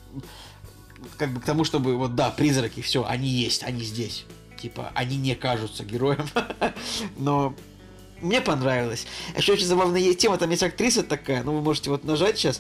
Как 1.18 1.31
бы 1.31 1.40
к 1.40 1.45
тому, 1.45 1.65
чтобы, 1.65 1.95
вот 1.98 2.15
да, 2.15 2.31
призраки, 2.31 2.81
все, 2.81 3.06
они 3.06 3.27
есть, 3.27 3.64
они 3.64 3.84
здесь. 3.84 4.26
Типа, 4.60 4.91
они 4.95 5.18
не 5.18 5.35
кажутся 5.35 5.84
героем. 5.84 6.26
Но 7.18 7.56
мне 8.22 8.41
понравилось. 8.41 9.06
Еще 9.38 9.53
очень 9.53 9.65
забавная 9.65 9.99
есть 9.99 10.19
тема, 10.19 10.38
там 10.38 10.49
есть 10.49 10.64
актриса 10.64 11.03
такая, 11.03 11.44
ну 11.44 11.53
вы 11.53 11.61
можете 11.61 11.90
вот 11.90 12.06
нажать 12.06 12.38
сейчас. 12.38 12.60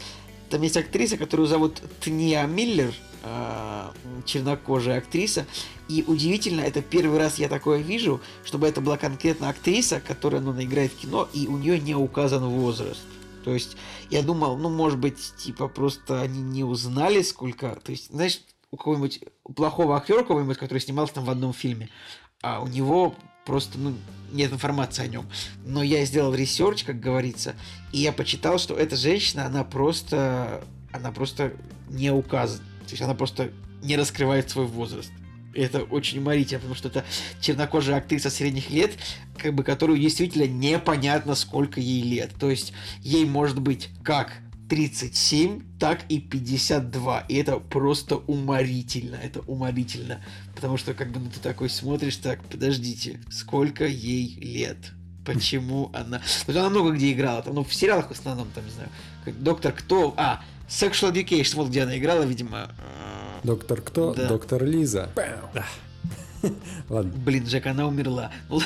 Там 0.49 0.61
есть 0.61 0.77
актриса, 0.77 1.17
которую 1.17 1.47
зовут 1.47 1.81
Тния 2.01 2.45
Миллер, 2.45 2.93
чернокожая 4.25 4.99
актриса. 4.99 5.45
И 5.87 6.03
удивительно, 6.07 6.61
это 6.61 6.81
первый 6.81 7.19
раз 7.19 7.39
я 7.39 7.49
такое 7.49 7.79
вижу, 7.79 8.21
чтобы 8.43 8.67
это 8.67 8.81
была 8.81 8.97
конкретно 8.97 9.49
актриса, 9.49 9.99
которая 9.99 10.41
ну, 10.41 10.59
играет 10.61 10.91
в 10.91 10.97
кино, 10.97 11.27
и 11.33 11.47
у 11.47 11.57
нее 11.57 11.79
не 11.79 11.95
указан 11.95 12.43
возраст. 12.45 13.01
То 13.43 13.53
есть 13.53 13.75
я 14.09 14.21
думал, 14.21 14.57
ну, 14.57 14.69
может 14.69 14.99
быть, 14.99 15.33
типа, 15.37 15.67
просто 15.67 16.21
они 16.21 16.41
не 16.41 16.63
узнали, 16.63 17.21
сколько... 17.21 17.77
То 17.83 17.91
есть, 17.91 18.11
знаешь, 18.11 18.41
у 18.71 18.77
кого-нибудь 18.77 19.19
у 19.43 19.53
плохого 19.53 19.97
актера, 19.97 20.23
кого-нибудь, 20.23 20.57
который 20.57 20.79
снимался 20.79 21.15
там 21.15 21.25
в 21.25 21.29
одном 21.29 21.53
фильме, 21.53 21.89
а 22.41 22.61
у 22.61 22.67
него 22.67 23.15
просто, 23.45 23.77
ну, 23.77 23.93
нет 24.31 24.51
информации 24.51 25.03
о 25.03 25.07
нем. 25.07 25.29
Но 25.65 25.83
я 25.83 26.05
сделал 26.05 26.33
research, 26.33 26.83
как 26.83 26.99
говорится, 26.99 27.55
и 27.91 27.99
я 27.99 28.11
почитал, 28.11 28.57
что 28.57 28.75
эта 28.75 28.95
женщина, 28.95 29.45
она 29.45 29.63
просто, 29.63 30.63
она 30.91 31.11
просто 31.11 31.53
не 31.89 32.11
указана. 32.11 32.63
То 32.93 32.95
есть 32.95 33.01
она 33.01 33.15
просто 33.15 33.49
не 33.81 33.97
раскрывает 33.97 34.51
свой 34.51 34.67
возраст. 34.67 35.11
И 35.55 35.59
это 35.59 35.81
очень 35.81 36.19
уморительно, 36.19 36.59
потому 36.59 36.75
что 36.75 36.89
это 36.89 37.03
чернокожая 37.41 37.97
актриса 37.97 38.29
средних 38.29 38.69
лет, 38.69 38.91
как 39.35 39.55
бы 39.55 39.63
которую 39.63 39.97
действительно 39.97 40.45
непонятно, 40.45 41.33
сколько 41.33 41.79
ей 41.79 42.03
лет. 42.03 42.29
То 42.39 42.51
есть 42.51 42.71
ей 43.01 43.25
может 43.25 43.59
быть 43.59 43.89
как 44.03 44.33
37, 44.69 45.79
так 45.79 46.01
и 46.07 46.19
52. 46.19 47.21
И 47.21 47.35
это 47.35 47.57
просто 47.57 48.17
уморительно. 48.17 49.15
Это 49.15 49.39
уморительно. 49.41 50.21
Потому 50.53 50.77
что 50.77 50.93
как 50.93 51.11
бы 51.11 51.19
ну, 51.19 51.31
ты 51.31 51.39
такой 51.39 51.71
смотришь, 51.71 52.17
так, 52.17 52.43
подождите, 52.43 53.21
сколько 53.31 53.87
ей 53.87 54.35
лет? 54.39 54.77
Почему 55.25 55.89
она... 55.95 56.21
Вот 56.45 56.55
она 56.55 56.69
много 56.69 56.91
где 56.91 57.11
играла. 57.11 57.41
Там, 57.41 57.55
ну, 57.55 57.63
в 57.63 57.73
сериалах 57.73 58.09
в 58.09 58.11
основном, 58.11 58.49
там, 58.53 58.63
не 58.63 58.71
знаю, 58.71 58.89
Доктор 59.39 59.71
Кто... 59.71 60.13
А, 60.15 60.43
Sexual 60.73 61.13
Education, 61.13 61.57
вот 61.57 61.67
где 61.67 61.83
она 61.83 61.97
играла, 61.97 62.23
видимо. 62.23 62.69
Доктор 63.43 63.81
Кто? 63.81 64.13
Да. 64.13 64.27
Доктор 64.27 64.63
Лиза. 64.63 65.09
Ладно. 66.89 67.13
Блин, 67.15 67.43
Джек, 67.45 67.67
она 67.67 67.87
умерла. 67.87 68.31
Ну 68.49 68.59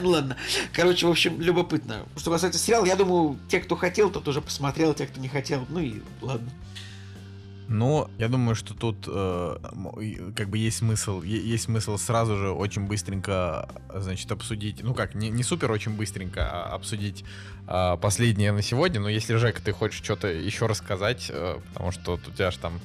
ну 0.00 0.08
ладно. 0.10 0.36
Короче, 0.72 1.06
в 1.06 1.10
общем, 1.10 1.40
любопытно. 1.40 2.06
Что 2.16 2.30
касается 2.30 2.58
сериала, 2.58 2.86
я 2.86 2.96
думаю, 2.96 3.38
те, 3.48 3.60
кто 3.60 3.76
хотел, 3.76 4.10
тот 4.10 4.26
уже 4.26 4.40
посмотрел, 4.40 4.94
те, 4.94 5.06
кто 5.06 5.20
не 5.20 5.28
хотел, 5.28 5.64
ну 5.68 5.80
и 5.80 6.00
ладно. 6.22 6.50
Но 7.68 8.10
я 8.18 8.28
думаю, 8.28 8.54
что 8.54 8.74
тут 8.74 9.04
э, 9.06 10.32
как 10.36 10.48
бы 10.48 10.58
есть 10.58 10.78
смысл, 10.78 11.22
есть 11.22 11.64
смысл 11.64 11.96
сразу 11.96 12.36
же 12.36 12.50
очень 12.50 12.86
быстренько, 12.86 13.68
значит, 13.94 14.30
обсудить, 14.32 14.82
ну 14.82 14.94
как, 14.94 15.14
не, 15.14 15.30
не 15.30 15.42
супер 15.42 15.70
очень 15.72 15.96
быстренько, 15.96 16.50
а 16.50 16.74
обсудить 16.74 17.24
а, 17.66 17.96
последнее 17.96 18.52
на 18.52 18.62
сегодня. 18.62 19.00
Но 19.00 19.08
если, 19.08 19.36
Жека, 19.36 19.62
ты 19.62 19.72
хочешь 19.72 20.02
что-то 20.02 20.28
еще 20.28 20.66
рассказать, 20.66 21.30
э, 21.30 21.58
потому 21.72 21.90
что 21.90 22.14
у 22.14 22.30
тебя 22.30 22.50
же 22.50 22.58
там 22.58 22.80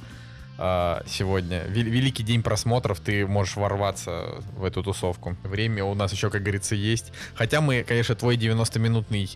а, 0.58 1.04
сегодня 1.08 1.64
вел- 1.68 1.90
великий 1.90 2.24
день 2.24 2.44
просмотров, 2.44 3.00
ты 3.00 3.26
можешь 3.26 3.56
ворваться 3.56 4.42
в 4.58 4.64
эту 4.66 4.84
тусовку. 4.84 5.36
Время 5.44 5.86
у 5.86 5.94
нас 5.94 6.12
еще, 6.12 6.30
как 6.30 6.42
говорится, 6.42 6.76
есть. 6.76 7.14
Хотя 7.34 7.62
мы, 7.62 7.84
конечно, 7.88 8.14
твой 8.16 8.36
90-минутный 8.36 9.30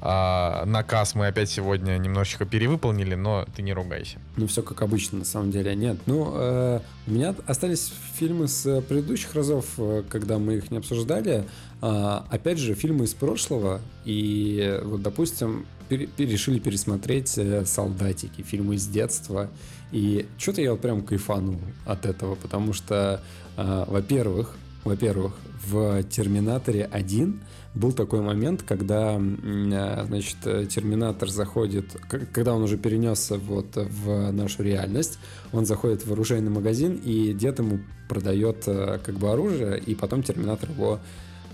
а, 0.00 0.64
наказ 0.66 1.14
мы 1.14 1.28
опять 1.28 1.48
сегодня 1.48 1.96
немножечко 1.96 2.44
перевыполнили, 2.44 3.14
но 3.14 3.46
ты 3.56 3.62
не 3.62 3.72
ругайся. 3.72 4.18
Ну, 4.36 4.46
все 4.46 4.62
как 4.62 4.82
обычно, 4.82 5.20
на 5.20 5.24
самом 5.24 5.50
деле. 5.50 5.74
Нет, 5.74 5.96
ну, 6.06 6.30
э, 6.34 6.80
у 7.06 7.10
меня 7.10 7.34
остались 7.46 7.92
фильмы 8.14 8.48
с 8.48 8.66
э, 8.66 8.82
предыдущих 8.82 9.34
разов, 9.34 9.66
э, 9.78 10.02
когда 10.08 10.38
мы 10.38 10.56
их 10.56 10.70
не 10.70 10.78
обсуждали. 10.78 11.44
А, 11.80 12.26
опять 12.30 12.58
же, 12.58 12.74
фильмы 12.74 13.04
из 13.04 13.14
прошлого. 13.14 13.80
И 14.04 14.78
вот, 14.84 15.02
допустим, 15.02 15.66
решили 15.88 16.58
пересмотреть 16.58 17.38
«Солдатики», 17.66 18.42
фильмы 18.42 18.74
из 18.74 18.86
детства. 18.86 19.48
И 19.92 20.26
что-то 20.38 20.60
я 20.60 20.72
вот 20.72 20.80
прям 20.80 21.02
кайфанул 21.02 21.60
от 21.86 22.06
этого, 22.06 22.34
потому 22.34 22.72
что, 22.72 23.22
во-первых, 23.56 24.56
во-первых, 24.84 25.34
в 25.66 26.02
«Терминаторе 26.04 26.88
1» 26.92 27.38
был 27.74 27.92
такой 27.92 28.20
момент, 28.20 28.62
когда, 28.62 29.20
э, 29.20 30.04
значит, 30.06 30.36
э, 30.44 30.66
Терминатор 30.66 31.28
заходит, 31.28 31.96
когда 32.32 32.54
он 32.54 32.62
уже 32.62 32.76
перенесся 32.76 33.36
вот 33.36 33.76
в 33.76 34.30
нашу 34.32 34.62
реальность, 34.62 35.18
он 35.52 35.66
заходит 35.66 36.06
в 36.06 36.12
оружейный 36.12 36.50
магазин, 36.50 37.00
и 37.04 37.32
дед 37.32 37.58
ему 37.58 37.80
продает 38.08 38.64
э, 38.66 39.00
как 39.04 39.16
бы 39.16 39.30
оружие, 39.30 39.80
и 39.80 39.94
потом 39.94 40.22
Терминатор 40.22 40.70
его 40.70 41.00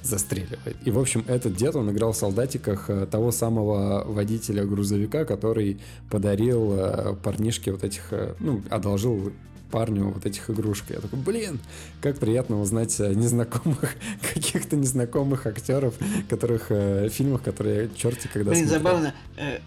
застреливает. 0.02 0.76
И, 0.84 0.90
в 0.90 0.98
общем, 0.98 1.24
этот 1.26 1.56
дед, 1.56 1.76
он 1.76 1.90
играл 1.90 2.12
в 2.12 2.16
солдатиках 2.16 2.88
того 3.10 3.32
самого 3.32 4.02
водителя 4.06 4.64
грузовика, 4.64 5.26
который 5.26 5.78
подарил 6.10 7.16
парнишке 7.22 7.72
вот 7.72 7.84
этих, 7.84 8.10
ну, 8.38 8.62
одолжил 8.70 9.30
парню 9.70 10.08
вот 10.10 10.26
этих 10.26 10.50
игрушек. 10.50 10.86
Я 10.90 11.00
такой, 11.00 11.18
блин, 11.18 11.60
как 12.00 12.18
приятно 12.18 12.60
узнать 12.60 12.98
незнакомых, 12.98 13.94
каких-то 14.34 14.76
незнакомых 14.76 15.46
актеров, 15.46 15.94
которых 16.28 16.66
э, 16.70 17.08
в 17.08 17.12
фильмах, 17.12 17.42
которые 17.42 17.88
черти 17.96 18.28
когда 18.32 18.50
Блин, 18.50 18.66
смотрел. 18.68 18.82
забавно. 18.82 19.14
э, 19.36 19.58
э, 19.58 19.60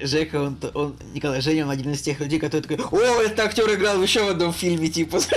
э, 0.00 0.06
Жека, 0.06 0.40
он, 0.42 0.56
он, 0.74 0.96
Николай, 1.14 1.40
Женя, 1.40 1.64
он 1.64 1.70
один 1.70 1.92
из 1.92 2.02
тех 2.02 2.20
людей, 2.20 2.38
который 2.38 2.60
такой, 2.62 2.78
о, 2.80 3.20
этот 3.22 3.40
актер 3.40 3.72
играл 3.74 4.00
еще 4.02 4.22
в 4.24 4.28
одном 4.28 4.52
фильме, 4.52 4.88
типа. 4.88 5.18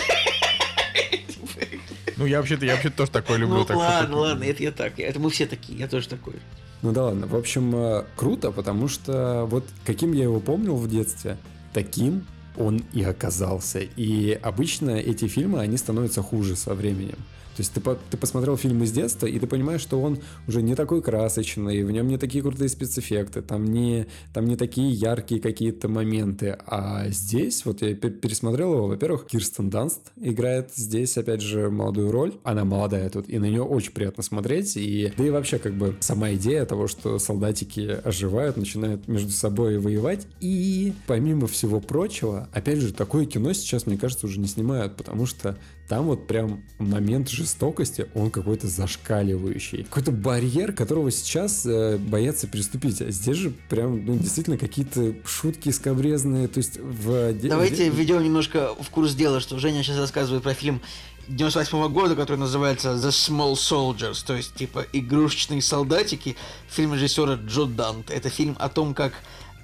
Ну, 2.17 2.27
я 2.27 2.37
вообще-то, 2.37 2.65
я 2.65 2.73
вообще 2.73 2.91
тоже 2.91 3.09
такое 3.09 3.37
люблю. 3.37 3.55
Ну 3.59 3.65
так 3.65 3.77
ладно, 3.77 4.07
тут- 4.09 4.17
ладно, 4.17 4.43
это 4.43 4.61
я 4.61 4.71
так, 4.71 4.99
это 4.99 5.19
мы 5.19 5.31
все 5.31 5.47
такие, 5.47 5.79
я 5.79 5.87
тоже 5.87 6.07
такой. 6.07 6.35
Ну 6.83 6.91
да 6.91 7.05
ладно. 7.05 7.25
В 7.25 7.35
общем, 7.35 8.05
круто, 8.15 8.51
потому 8.51 8.87
что 8.89 9.45
вот 9.49 9.65
каким 9.87 10.11
я 10.13 10.23
его 10.23 10.39
помнил 10.39 10.75
в 10.75 10.87
детстве, 10.87 11.37
таким 11.73 12.27
он 12.57 12.83
и 12.93 13.03
оказался. 13.03 13.79
И 13.79 14.31
обычно 14.41 14.91
эти 14.91 15.27
фильмы, 15.27 15.59
они 15.59 15.77
становятся 15.77 16.21
хуже 16.21 16.55
со 16.55 16.73
временем. 16.73 17.17
Есть 17.61 17.73
ты, 17.73 17.81
ты 18.09 18.17
посмотрел 18.17 18.57
фильм 18.57 18.81
из 18.81 18.91
детства, 18.91 19.27
и 19.27 19.37
ты 19.37 19.45
понимаешь, 19.45 19.81
что 19.81 20.01
он 20.01 20.17
уже 20.47 20.63
не 20.63 20.73
такой 20.73 21.03
красочный, 21.03 21.83
в 21.83 21.91
нем 21.91 22.07
не 22.07 22.17
такие 22.17 22.43
крутые 22.43 22.69
спецэффекты, 22.69 23.43
там 23.43 23.65
не, 23.65 24.07
там 24.33 24.45
не 24.45 24.55
такие 24.55 24.91
яркие 24.91 25.39
какие-то 25.39 25.87
моменты. 25.87 26.57
А 26.65 27.07
здесь, 27.09 27.63
вот 27.65 27.83
я 27.83 27.93
пе- 27.93 28.09
пересмотрел 28.09 28.73
его, 28.73 28.87
во-первых, 28.87 29.27
Кирстен 29.27 29.69
Данст 29.69 30.11
играет 30.19 30.71
здесь, 30.73 31.19
опять 31.19 31.41
же, 31.41 31.69
молодую 31.69 32.11
роль. 32.11 32.33
Она 32.43 32.65
молодая 32.65 33.11
тут, 33.11 33.29
и 33.29 33.37
на 33.37 33.45
нее 33.45 33.61
очень 33.61 33.91
приятно 33.91 34.23
смотреть. 34.23 34.75
И, 34.75 35.13
да 35.15 35.23
и 35.23 35.29
вообще, 35.29 35.59
как 35.59 35.75
бы, 35.75 35.95
сама 35.99 36.33
идея 36.33 36.65
того, 36.65 36.87
что 36.87 37.19
солдатики 37.19 37.99
оживают, 38.03 38.57
начинают 38.57 39.07
между 39.07 39.29
собой 39.29 39.77
воевать. 39.77 40.25
И, 40.39 40.93
помимо 41.05 41.45
всего 41.45 41.79
прочего, 41.79 42.49
опять 42.53 42.79
же, 42.79 42.91
такое 42.91 43.27
кино 43.27 43.53
сейчас, 43.53 43.85
мне 43.85 43.99
кажется, 43.99 44.25
уже 44.25 44.39
не 44.39 44.47
снимают, 44.47 44.95
потому 44.95 45.27
что 45.27 45.59
там 45.91 46.05
вот 46.05 46.25
прям 46.25 46.63
момент 46.79 47.27
жестокости, 47.27 48.07
он 48.15 48.31
какой-то 48.31 48.65
зашкаливающий. 48.65 49.83
Какой-то 49.83 50.13
барьер, 50.13 50.71
которого 50.71 51.11
сейчас 51.11 51.65
э, 51.65 51.97
боятся 51.97 52.47
переступить. 52.47 53.01
А 53.01 53.11
здесь 53.11 53.35
же 53.35 53.49
прям, 53.67 54.05
ну, 54.05 54.15
действительно, 54.17 54.57
какие-то 54.57 55.13
шутки 55.25 55.67
скобрезные. 55.67 56.47
То 56.47 56.59
есть 56.59 56.77
в... 56.77 57.33
Давайте 57.33 57.75
де- 57.75 57.89
введем 57.89 58.23
немножко 58.23 58.73
в 58.79 58.89
курс 58.89 59.15
дела, 59.15 59.41
что 59.41 59.59
Женя 59.59 59.83
сейчас 59.83 59.97
рассказывает 59.97 60.43
про 60.43 60.53
фильм 60.53 60.81
98 61.27 61.89
года, 61.89 62.15
который 62.15 62.37
называется 62.37 62.91
The 62.93 63.09
Small 63.09 63.55
Soldiers, 63.55 64.25
то 64.25 64.33
есть 64.33 64.55
типа 64.55 64.85
игрушечные 64.93 65.61
солдатики, 65.61 66.37
фильм 66.69 66.93
режиссера 66.93 67.33
Джо 67.33 67.65
Дант. 67.65 68.11
Это 68.11 68.29
фильм 68.29 68.55
о 68.59 68.69
том, 68.69 68.93
как 68.93 69.11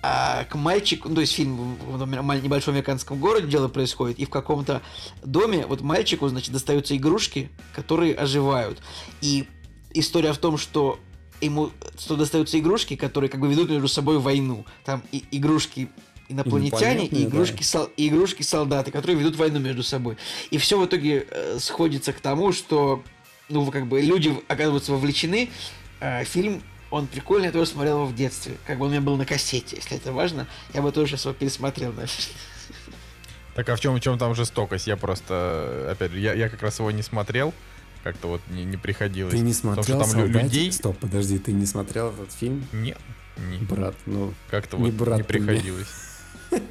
а, 0.10 0.46
к 0.46 0.56
мальчику, 0.56 1.10
ну, 1.10 1.16
то 1.16 1.22
есть 1.22 1.34
фильм 1.34 1.76
в 1.76 2.06
небольшом 2.42 2.76
американском 2.76 3.20
городе 3.20 3.48
дело 3.48 3.68
происходит, 3.68 4.20
и 4.20 4.26
в 4.26 4.30
каком-то 4.30 4.82
доме 5.22 5.66
вот 5.68 5.82
мальчику, 5.82 6.30
значит, 6.30 6.54
достаются 6.54 6.96
игрушки, 6.96 7.50
которые 7.74 8.16
оживают. 8.16 8.80
И 9.20 9.48
история 9.94 10.32
в 10.32 10.38
том, 10.38 10.58
что 10.58 10.98
ему 11.42 11.72
что 12.00 12.16
достаются 12.16 12.58
игрушки, 12.58 12.96
которые 12.96 13.30
как 13.30 13.42
бы 13.42 13.50
ведут 13.50 13.70
между 13.70 13.90
собой 13.90 14.20
войну. 14.20 14.66
Там 14.86 15.04
и 15.12 15.26
игрушки 15.32 15.90
инопланетяне 16.30 17.08
и 17.08 17.08
Инопланетные, 17.08 17.24
да. 17.24 17.30
игрушки, 17.30 17.64
сол- 17.64 17.90
и 17.98 18.08
игрушки 18.08 18.44
солдаты, 18.44 18.92
которые 18.92 19.18
ведут 19.18 19.36
войну 19.36 19.60
между 19.60 19.84
собой. 19.84 20.16
И 20.52 20.58
все 20.58 20.80
в 20.80 20.86
итоге 20.86 21.28
э, 21.30 21.58
сходится 21.60 22.14
к 22.14 22.22
тому, 22.22 22.54
что 22.54 23.04
ну 23.50 23.70
как 23.72 23.88
бы 23.88 24.00
люди 24.00 24.34
оказываются 24.48 24.94
вовлечены. 24.94 25.50
Э, 26.00 26.24
фильм 26.24 26.62
он 26.90 27.08
прикольный, 27.08 27.48
я 27.48 27.52
тоже 27.52 27.72
смотрел 27.72 27.98
его 27.98 28.06
в 28.06 28.16
детстве. 28.16 28.58
Как 28.66 28.78
бы 28.78 28.86
он 28.86 28.90
у 28.90 28.92
меня 28.94 29.02
был 29.02 29.18
на 29.18 29.26
кассете, 29.26 29.78
если 29.78 29.98
это 29.98 30.12
важно. 30.12 30.48
Я 30.74 30.82
бы 30.82 30.92
тоже 30.92 31.12
сейчас 31.12 31.26
его 31.26 31.34
пересмотрел, 31.34 31.90
наверное. 31.90 32.16
Так 33.56 33.70
а 33.70 33.76
в 33.76 33.80
чем, 33.80 33.96
в 33.96 34.00
чем 34.00 34.20
там 34.20 34.36
жестокость? 34.36 34.86
Я 34.86 34.98
просто, 34.98 35.90
опять 35.92 36.12
же, 36.12 36.20
я, 36.20 36.34
я 36.34 36.48
как 36.48 36.62
раз 36.62 36.78
его 36.78 36.92
не 36.92 37.02
смотрел, 37.02 37.54
как-то 38.04 38.28
вот 38.28 38.42
не, 38.50 38.64
не 38.64 38.78
приходилось. 38.78 39.34
Ты 39.34 39.40
не 39.40 39.54
Потому 39.54 39.76
смотрел 39.76 40.06
что 40.06 40.14
там 40.14 40.26
людей... 40.28 40.72
Стоп, 40.72 40.98
подожди, 41.00 41.40
ты 41.40 41.54
не 41.54 41.66
смотрел 41.66 42.12
этот 42.12 42.32
фильм? 42.32 42.68
Нет, 42.72 43.00
не, 43.38 43.58
Брат, 43.58 43.96
ну... 44.06 44.34
как-то 44.50 44.78
не 44.78 44.92
вот 44.92 44.94
брат 44.94 45.34
не 45.34 45.40
мне. 45.40 45.86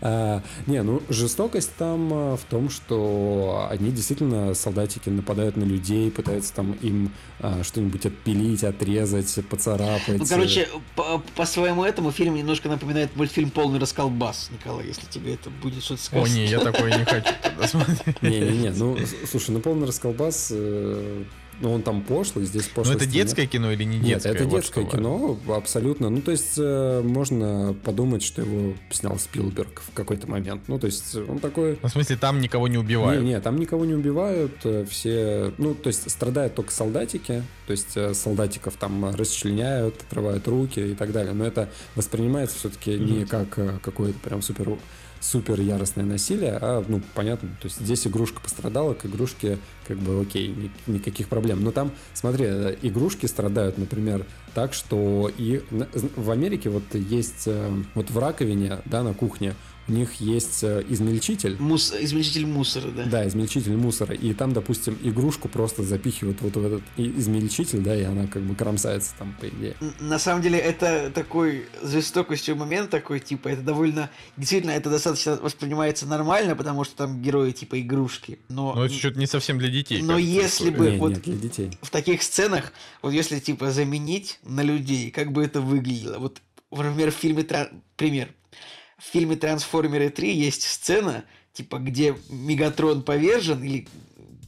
А, 0.00 0.42
не, 0.66 0.82
ну 0.82 1.02
жестокость 1.08 1.74
там 1.76 2.10
а, 2.12 2.36
в 2.36 2.44
том, 2.44 2.70
что 2.70 3.68
они 3.70 3.90
действительно, 3.90 4.54
солдатики, 4.54 5.08
нападают 5.08 5.56
на 5.56 5.64
людей, 5.64 6.10
пытаются 6.10 6.54
там 6.54 6.72
им 6.80 7.12
а, 7.40 7.62
что-нибудь 7.62 8.06
отпилить, 8.06 8.64
отрезать, 8.64 9.38
поцарапать. 9.48 10.18
Ну, 10.18 10.26
короче, 10.26 10.68
по, 10.96 11.22
по 11.36 11.46
своему 11.46 11.84
этому 11.84 12.12
фильм 12.12 12.34
немножко 12.34 12.68
напоминает 12.68 13.14
мультфильм 13.16 13.50
«Полный 13.50 13.78
расколбас», 13.78 14.50
Николай, 14.52 14.86
если 14.86 15.06
тебе 15.06 15.34
это 15.34 15.50
будет 15.50 15.82
что-то 15.82 16.00
О, 16.00 16.04
сказать. 16.04 16.32
не, 16.34 16.46
я 16.46 16.60
такое 16.60 16.96
не 16.96 17.04
хочу 17.04 17.32
тогда 17.42 17.66
смотреть. 17.66 18.22
Не-не-не, 18.22 18.70
ну, 18.70 18.96
слушай, 19.30 19.50
ну 19.50 19.60
полный 19.60 19.86
расколбас, 19.86 20.48
э, 20.52 21.24
ну, 21.60 21.72
он 21.72 21.82
там 21.82 22.02
пошлый, 22.02 22.44
здесь 22.46 22.64
Ну 22.68 22.74
пошлый. 22.74 22.96
это 22.96 23.06
детское 23.06 23.46
кино 23.46 23.72
или 23.72 23.84
не 23.84 23.98
Нет, 23.98 24.06
детское? 24.22 24.32
это 24.32 24.44
Вот 24.44 24.60
детское 24.60 24.84
кино, 24.84 25.38
абсолютно. 25.48 26.10
Ну, 26.10 26.20
то 26.20 26.30
есть, 26.30 26.54
э, 26.56 27.02
можно 27.02 27.74
подумать, 27.84 28.22
что 28.22 28.42
его 28.42 28.74
снял 28.90 29.18
Спилберг 29.18 29.80
в 29.80 29.92
какой-то 29.94 30.28
момент. 30.28 30.62
Ну, 30.68 30.78
то 30.78 30.86
есть, 30.86 31.14
он 31.14 31.38
такой... 31.38 31.78
Ну, 31.82 31.88
в 31.88 31.92
смысле, 31.92 32.16
там 32.16 32.40
никого 32.40 32.68
не 32.68 32.78
убивают. 32.78 33.22
Не, 33.22 33.30
не, 33.30 33.40
там 33.40 33.56
никого 33.58 33.84
не 33.84 33.94
убивают, 33.94 34.52
э, 34.64 34.84
все, 34.88 35.52
ну, 35.58 35.74
то 35.74 35.88
есть 35.88 36.10
страдают 36.10 36.54
только 36.54 36.72
солдатики, 36.72 37.42
то 37.66 37.72
есть 37.72 37.96
э, 37.96 38.14
солдатиков 38.14 38.74
там 38.76 39.14
расчленяют, 39.14 39.94
отрывают 40.08 40.46
руки 40.48 40.80
и 40.80 40.94
так 40.94 41.12
далее, 41.12 41.32
но 41.32 41.44
это 41.46 41.68
воспринимается 41.94 42.56
все-таки 42.58 42.98
не 42.98 43.24
как 43.24 43.58
э, 43.58 43.78
какое-то 43.82 44.18
прям 44.18 44.42
супер 44.42 44.76
супер 45.20 45.60
яростное 45.60 46.04
насилие, 46.04 46.58
а, 46.60 46.84
ну, 46.88 47.00
понятно, 47.14 47.50
то 47.60 47.66
есть 47.66 47.78
здесь 47.80 48.06
игрушка 48.06 48.40
пострадала, 48.40 48.94
к 48.94 49.04
игрушке 49.06 49.58
как 49.86 49.98
бы 49.98 50.20
окей, 50.22 50.48
ни- 50.48 50.92
никаких 50.92 51.28
проблем. 51.28 51.62
Но 51.62 51.70
там, 51.72 51.92
смотри, 52.14 52.46
э, 52.48 52.76
игрушки 52.82 53.26
страдают, 53.26 53.76
например, 53.76 54.24
так, 54.54 54.72
что 54.72 55.30
и 55.36 55.62
на- 55.70 55.88
в 56.16 56.30
Америке 56.30 56.70
вот 56.70 56.82
есть 56.94 57.44
э, 57.46 57.70
вот 57.94 58.10
в 58.10 58.18
раковине, 58.18 58.78
да, 58.86 59.02
на 59.02 59.12
кухне 59.14 59.54
у 59.90 59.92
них 59.92 60.14
есть 60.20 60.62
э, 60.62 60.84
измельчитель, 60.88 61.56
Мус... 61.58 61.92
Измельчитель 61.92 62.46
мусора, 62.46 62.88
да. 62.90 63.04
да, 63.06 63.28
измельчитель 63.28 63.76
мусора. 63.76 64.14
И 64.14 64.32
там, 64.34 64.52
допустим, 64.52 64.96
игрушку 65.02 65.48
просто 65.48 65.82
запихивают 65.82 66.40
вот 66.40 66.56
в 66.56 66.64
этот 66.64 66.82
измельчитель, 66.96 67.80
да, 67.80 67.96
и 67.96 68.02
она 68.04 68.26
как 68.26 68.42
бы 68.42 68.54
кромсается 68.54 69.14
там, 69.18 69.36
по 69.40 69.48
идее. 69.48 69.76
На 69.98 70.18
самом 70.18 70.42
деле, 70.42 70.58
это 70.58 71.10
такой 71.12 71.66
жестокостью 71.82 72.56
момент 72.56 72.90
такой, 72.90 73.20
типа, 73.20 73.48
это 73.48 73.62
довольно... 73.62 74.10
Действительно, 74.36 74.70
это 74.72 74.90
достаточно 74.90 75.36
воспринимается 75.36 76.06
нормально, 76.06 76.54
потому 76.54 76.84
что 76.84 76.96
там 76.96 77.20
герои, 77.20 77.50
типа, 77.50 77.80
игрушки. 77.80 78.38
Но, 78.48 78.74
Ну, 78.74 78.84
это 78.84 78.94
что-то 78.94 79.18
не 79.18 79.26
совсем 79.26 79.58
для 79.58 79.68
детей. 79.68 80.02
Но 80.02 80.16
если 80.18 80.70
бы- 80.70 80.90
Не, 80.92 80.98
вот- 80.98 81.10
нет, 81.10 81.22
для 81.22 81.34
детей. 81.36 81.70
в 81.82 81.90
таких 81.90 82.22
сценах, 82.22 82.72
вот 83.02 83.12
если, 83.12 83.40
типа, 83.40 83.72
заменить 83.72 84.38
на 84.44 84.62
людей, 84.62 85.10
как 85.10 85.32
бы 85.32 85.42
это 85.44 85.60
выглядело? 85.60 86.18
Вот, 86.18 86.40
например, 86.70 87.10
в 87.10 87.14
фильме... 87.14 87.44
Пример. 87.96 88.28
В 89.00 89.12
фильме 89.12 89.34
«Трансформеры 89.36 90.08
3» 90.08 90.30
есть 90.30 90.62
сцена, 90.62 91.24
типа, 91.54 91.78
где 91.78 92.14
Мегатрон 92.28 93.02
повержен, 93.02 93.62
или 93.64 93.88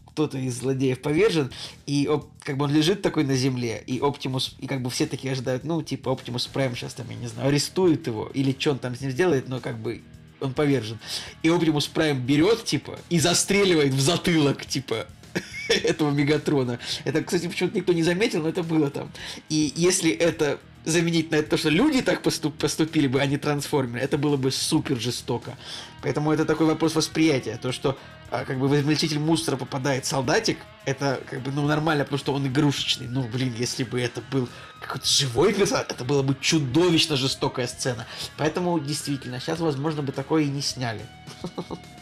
кто-то 0.09 0.37
из 0.37 0.59
злодеев 0.59 1.01
повержен, 1.01 1.51
и 1.87 2.09
как 2.43 2.59
бы 2.59 2.67
он 2.67 2.73
лежит 2.73 3.01
такой 3.01 3.25
на 3.25 3.35
земле, 3.35 3.83
и 3.87 3.99
Оптимус, 3.99 4.55
и 4.59 4.67
как 4.67 4.83
бы 4.83 4.91
все 4.91 5.07
такие 5.07 5.33
ожидают, 5.33 5.65
ну, 5.65 5.83
типа, 5.83 6.13
Оптимус 6.13 6.47
Прайм 6.49 6.77
сейчас 6.77 6.93
там, 6.93 7.09
я 7.09 7.17
не 7.17 7.29
знаю, 7.29 7.49
арестует 7.49 8.07
его, 8.07 8.31
или 8.35 8.55
что 8.59 8.73
он 8.73 8.79
там 8.79 8.95
с 8.95 9.01
ним 9.01 9.11
сделает, 9.11 9.49
но 9.49 9.59
как 9.61 9.79
бы 9.79 10.03
он 10.41 10.53
повержен. 10.53 10.99
И 11.43 11.49
Оптимус 11.49 11.87
Прайм 11.87 12.21
берет, 12.21 12.65
типа, 12.65 12.99
и 13.09 13.19
застреливает 13.19 13.95
в 13.95 14.01
затылок, 14.01 14.67
типа, 14.67 15.07
этого 15.69 16.11
Мегатрона. 16.11 16.79
Это, 17.05 17.23
кстати, 17.25 17.47
почему-то 17.49 17.77
никто 17.77 17.95
не 17.95 18.03
заметил, 18.03 18.43
но 18.43 18.51
это 18.51 18.63
было 18.63 18.91
там. 18.91 19.11
И 19.49 19.73
если 19.77 20.11
это 20.11 20.61
заменить 20.85 21.31
на 21.31 21.37
это 21.37 21.51
то, 21.51 21.57
что 21.57 21.69
люди 21.69 22.03
так 22.03 22.23
поступ- 22.23 22.59
поступили 22.59 23.07
бы, 23.07 23.21
а 23.21 23.27
не 23.27 23.39
трансформеры, 23.39 24.01
это 24.01 24.19
было 24.19 24.37
бы 24.37 24.51
супер 24.51 24.99
жестоко. 24.99 25.57
Поэтому 26.03 26.33
это 26.33 26.45
такой 26.45 26.67
вопрос 26.67 26.95
восприятия. 26.95 27.57
То, 27.57 27.73
что 27.73 27.97
а, 28.31 28.45
как 28.45 28.59
бы 28.59 28.69
в 28.69 28.75
измельчитель 28.75 29.19
мусора 29.19 29.57
попадает 29.57 30.07
солдатик, 30.07 30.59
это 30.85 31.21
как 31.29 31.43
бы 31.43 31.51
ну 31.53 31.67
нормально, 31.67 32.05
потому 32.05 32.19
что 32.19 32.33
он 32.35 32.47
игрушечный. 32.47 33.07
Ну, 33.07 33.27
блин, 33.29 33.55
если 33.57 33.85
бы 33.85 34.01
это 34.01 34.21
был 34.31 34.49
какой-то 34.81 35.07
живой 35.07 35.55
персонаж, 35.55 35.87
это 35.89 36.05
было 36.05 36.23
бы 36.23 36.37
чудовищно 36.41 37.17
жестокая 37.17 37.67
сцена. 37.67 38.07
Поэтому 38.37 38.79
действительно, 38.81 39.41
сейчас, 39.41 39.61
возможно, 39.61 40.03
бы 40.03 40.13
такое 40.13 40.45
и 40.45 40.49
не 40.49 40.63
сняли. 40.63 41.03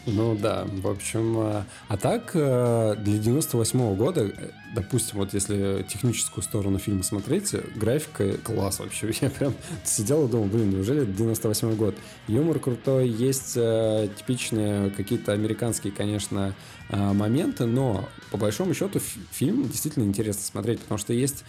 Ну 0.07 0.35
да, 0.35 0.65
в 0.65 0.87
общем, 0.87 1.37
а, 1.37 1.65
а 1.87 1.97
так 1.97 2.31
э, 2.33 2.95
для 2.97 3.19
98 3.19 3.95
года, 3.95 4.21
э, 4.21 4.49
допустим, 4.73 5.19
вот 5.19 5.33
если 5.35 5.85
техническую 5.87 6.43
сторону 6.43 6.79
фильма 6.79 7.03
смотреть, 7.03 7.53
э, 7.53 7.61
графика 7.75 8.37
класс 8.37 8.79
вообще. 8.79 9.11
Я 9.21 9.29
прям 9.29 9.53
сидел 9.83 10.25
и 10.25 10.29
думал, 10.29 10.45
блин, 10.45 10.71
неужели 10.71 11.03
это 11.03 11.11
98 11.11 11.75
год? 11.75 11.95
Юмор 12.27 12.57
крутой, 12.57 13.09
есть 13.09 13.53
э, 13.55 14.09
типичные 14.17 14.89
какие-то 14.89 15.33
американские, 15.33 15.93
конечно, 15.93 16.55
э, 16.89 17.13
моменты, 17.13 17.65
но 17.65 18.09
по 18.31 18.37
большому 18.37 18.73
счету 18.73 18.99
фи- 18.99 19.19
фильм 19.31 19.67
действительно 19.67 20.03
интересно 20.03 20.41
смотреть, 20.41 20.79
потому 20.79 20.97
что 20.97 21.13
есть 21.13 21.43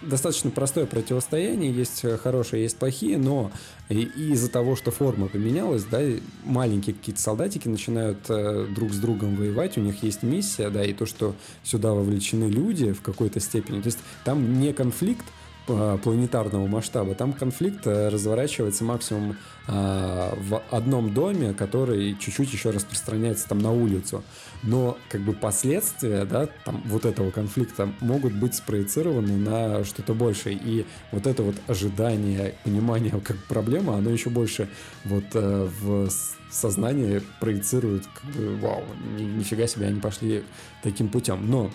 достаточно 0.00 0.50
простое 0.50 0.86
противостояние, 0.86 1.70
есть 1.72 2.04
э, 2.04 2.16
хорошие, 2.16 2.62
есть 2.62 2.78
плохие, 2.78 3.18
но 3.18 3.52
из-за 3.90 4.50
того, 4.50 4.74
что 4.74 4.90
форма 4.90 5.28
поменялась, 5.28 5.84
да, 5.84 6.00
маленькие 6.44 6.94
какие-то 6.94 7.20
солдатики 7.20 7.68
начинают 7.68 8.18
э, 8.28 8.66
друг 8.74 8.92
с 8.92 8.98
другом 8.98 9.36
воевать, 9.36 9.76
у 9.76 9.82
них 9.82 10.02
есть 10.02 10.22
миссия, 10.22 10.70
да, 10.70 10.82
и 10.82 10.94
то, 10.94 11.04
что 11.04 11.34
сюда 11.62 11.92
вовлечены 11.92 12.44
люди 12.44 12.92
в 12.92 13.02
какой-то 13.02 13.38
степени. 13.40 13.82
То 13.82 13.88
есть 13.88 13.98
там 14.24 14.60
не 14.60 14.72
конфликт 14.72 15.26
э, 15.68 15.98
планетарного 16.02 16.66
масштаба, 16.66 17.14
там 17.14 17.34
конфликт 17.34 17.86
э, 17.86 18.08
разворачивается 18.08 18.84
максимум 18.84 19.36
э, 19.68 20.34
в 20.40 20.62
одном 20.70 21.12
доме, 21.12 21.52
который 21.52 22.16
чуть-чуть 22.18 22.50
еще 22.52 22.70
распространяется 22.70 23.46
там 23.46 23.58
на 23.58 23.72
улицу. 23.72 24.24
Но 24.64 24.96
как 25.08 25.20
бы 25.20 25.32
последствия, 25.34 26.24
да, 26.24 26.46
там 26.64 26.82
вот 26.86 27.04
этого 27.04 27.30
конфликта 27.30 27.92
могут 28.00 28.32
быть 28.32 28.54
спроецированы 28.54 29.36
на 29.36 29.84
что-то 29.84 30.14
большее. 30.14 30.56
И 30.56 30.86
вот 31.12 31.26
это 31.26 31.42
вот 31.42 31.56
ожидание, 31.66 32.54
понимание 32.64 33.20
как 33.24 33.36
проблема, 33.44 33.96
оно 33.96 34.10
еще 34.10 34.30
больше 34.30 34.68
вот 35.04 35.24
э, 35.34 35.68
в 35.80 36.08
сознание 36.50 37.20
проецирует, 37.40 38.06
как 38.06 38.30
бы, 38.32 38.56
вау, 38.56 38.84
ни- 39.18 39.24
нифига 39.24 39.66
себе, 39.66 39.86
они 39.86 40.00
пошли 40.00 40.44
таким 40.82 41.08
путем. 41.08 41.50
Но 41.50 41.70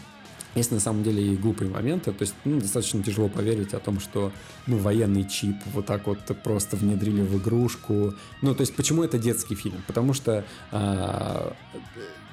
есть 0.55 0.71
на 0.71 0.79
самом 0.79 1.03
деле 1.03 1.33
и 1.33 1.37
глупые 1.37 1.69
моменты, 1.69 2.11
то 2.11 2.23
есть 2.23 2.33
ну, 2.43 2.59
достаточно 2.59 3.03
тяжело 3.03 3.29
поверить 3.29 3.73
о 3.73 3.79
том, 3.79 3.99
что 3.99 4.31
ну, 4.65 4.77
военный 4.77 5.23
чип 5.27 5.55
вот 5.73 5.85
так 5.85 6.07
вот 6.07 6.19
просто 6.43 6.75
внедрили 6.75 7.21
в 7.21 7.37
игрушку. 7.37 8.15
Ну, 8.41 8.55
то 8.55 8.61
есть 8.61 8.75
почему 8.75 9.03
это 9.03 9.19
детский 9.19 9.53
фильм? 9.53 9.83
Потому 9.85 10.13
что 10.13 10.43
а, 10.71 11.55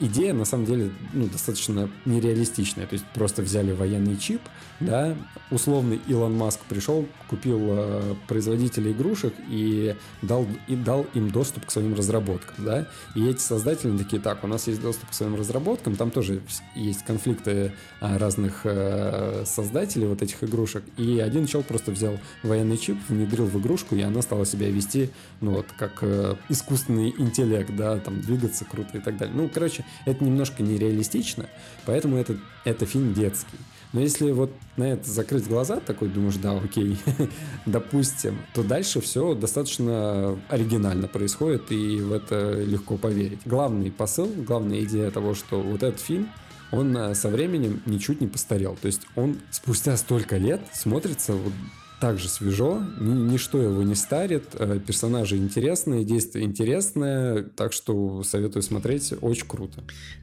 идея 0.00 0.32
на 0.32 0.44
самом 0.44 0.66
деле 0.66 0.90
ну, 1.12 1.26
достаточно 1.26 1.90
нереалистичная. 2.04 2.86
То 2.86 2.94
есть 2.94 3.04
просто 3.14 3.42
взяли 3.42 3.72
военный 3.72 4.16
чип, 4.16 4.40
да, 4.80 5.16
условный 5.50 6.00
Илон 6.06 6.34
Маск 6.34 6.60
пришел, 6.68 7.06
купил 7.28 7.60
э, 7.62 8.14
производителя 8.28 8.92
игрушек 8.92 9.34
и 9.48 9.94
дал, 10.22 10.46
и 10.68 10.76
дал 10.76 11.06
им 11.14 11.30
доступ 11.30 11.66
к 11.66 11.70
своим 11.70 11.94
разработкам, 11.94 12.64
да, 12.64 12.88
и 13.14 13.26
эти 13.26 13.40
создатели 13.40 13.96
такие, 13.96 14.20
так, 14.20 14.44
у 14.44 14.46
нас 14.46 14.66
есть 14.66 14.82
доступ 14.82 15.10
к 15.10 15.14
своим 15.14 15.34
разработкам, 15.34 15.96
там 15.96 16.10
тоже 16.10 16.42
есть 16.74 17.04
конфликты 17.04 17.72
а, 18.00 18.18
разных 18.18 18.62
э, 18.64 19.44
создателей 19.46 20.06
вот 20.06 20.20
этих 20.22 20.44
игрушек, 20.44 20.84
и 20.98 21.20
один 21.20 21.46
чел 21.46 21.62
просто 21.62 21.90
взял 21.90 22.18
военный 22.42 22.76
чип, 22.76 22.98
внедрил 23.08 23.46
в 23.46 23.58
игрушку, 23.58 23.94
и 23.94 24.02
она 24.02 24.20
стала 24.20 24.44
себя 24.44 24.68
вести, 24.68 25.10
ну 25.40 25.52
вот, 25.52 25.66
как 25.78 25.98
э, 26.02 26.34
искусственный 26.50 27.14
интеллект, 27.16 27.74
да, 27.74 27.98
там, 27.98 28.20
двигаться 28.20 28.66
круто 28.66 28.98
и 28.98 29.00
так 29.00 29.16
далее. 29.16 29.34
Ну, 29.34 29.48
короче, 29.52 29.85
это 30.04 30.24
немножко 30.24 30.62
нереалистично, 30.62 31.46
поэтому 31.84 32.16
это, 32.16 32.36
это 32.64 32.86
фильм 32.86 33.14
детский. 33.14 33.58
Но 33.92 34.00
если 34.00 34.30
вот 34.30 34.50
на 34.76 34.84
это 34.84 35.08
закрыть 35.08 35.46
глаза, 35.46 35.80
такой 35.80 36.08
думаешь, 36.08 36.36
да, 36.36 36.52
окей, 36.52 36.98
допустим, 37.66 38.38
то 38.52 38.62
дальше 38.62 39.00
все 39.00 39.34
достаточно 39.34 40.38
оригинально 40.48 41.08
происходит, 41.08 41.70
и 41.70 42.00
в 42.00 42.12
это 42.12 42.62
легко 42.62 42.96
поверить. 42.96 43.40
Главный 43.44 43.90
посыл, 43.90 44.30
главная 44.36 44.80
идея 44.82 45.10
того, 45.10 45.34
что 45.34 45.60
вот 45.60 45.82
этот 45.82 46.00
фильм, 46.00 46.28
он 46.72 46.96
э, 46.96 47.14
со 47.14 47.28
временем 47.28 47.80
ничуть 47.86 48.20
не 48.20 48.26
постарел. 48.26 48.76
То 48.80 48.86
есть 48.86 49.02
он 49.14 49.38
спустя 49.50 49.96
столько 49.96 50.36
лет 50.36 50.60
смотрится 50.72 51.32
вот 51.32 51.52
так 52.00 52.18
же 52.18 52.28
свежо, 52.28 52.82
ни- 53.00 53.30
ничто 53.32 53.60
его 53.60 53.82
не 53.82 53.94
старит, 53.94 54.44
э, 54.54 54.78
персонажи 54.86 55.36
интересные, 55.36 56.04
действие 56.04 56.44
интересное, 56.44 57.42
так 57.42 57.72
что 57.72 58.22
советую 58.22 58.62
смотреть, 58.62 59.14
очень 59.22 59.46
круто. 59.46 59.82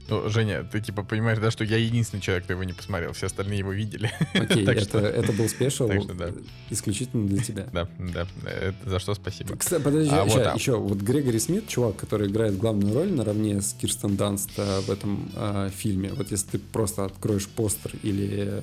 Ну, 0.09 0.29
Женя, 0.29 0.63
ты 0.69 0.81
типа 0.81 1.03
понимаешь, 1.03 1.39
да, 1.39 1.49
что 1.49 1.63
я 1.63 1.77
единственный 1.77 2.19
человек, 2.21 2.43
кто 2.43 2.53
его 2.53 2.63
не 2.63 2.73
посмотрел, 2.73 3.13
все 3.13 3.25
остальные 3.25 3.59
его 3.59 3.71
видели. 3.71 4.11
Окей, 4.33 4.65
Так 4.65 4.75
это, 4.77 4.85
что- 4.85 4.99
это 4.99 5.33
был 5.33 5.49
спешл 5.49 5.87
да. 6.17 6.29
исключительно 6.69 7.27
для 7.27 7.41
тебя. 7.41 7.67
Да, 7.73 7.87
да, 7.97 8.27
это 8.51 8.89
за 8.89 8.99
что 8.99 9.15
спасибо. 9.15 9.55
Кстати, 9.57 9.81
подожди, 9.81 10.11
А, 10.13 10.27
ща, 10.29 10.35
вот, 10.37 10.47
а. 10.47 10.53
еще 10.53 10.77
вот 10.77 10.97
Грегори 10.99 11.39
Смит, 11.39 11.67
чувак, 11.67 11.95
который 11.95 12.27
играет 12.27 12.57
главную 12.57 12.93
роль 12.93 13.11
наравне 13.11 13.61
с 13.61 13.73
Кирстен 13.73 14.15
Данст 14.15 14.51
э, 14.57 14.81
в 14.81 14.91
этом 14.91 15.31
э, 15.35 15.69
фильме. 15.75 16.11
Вот 16.15 16.29
если 16.31 16.51
ты 16.51 16.59
просто 16.59 17.05
откроешь 17.05 17.47
постер 17.47 17.91
или 18.03 18.61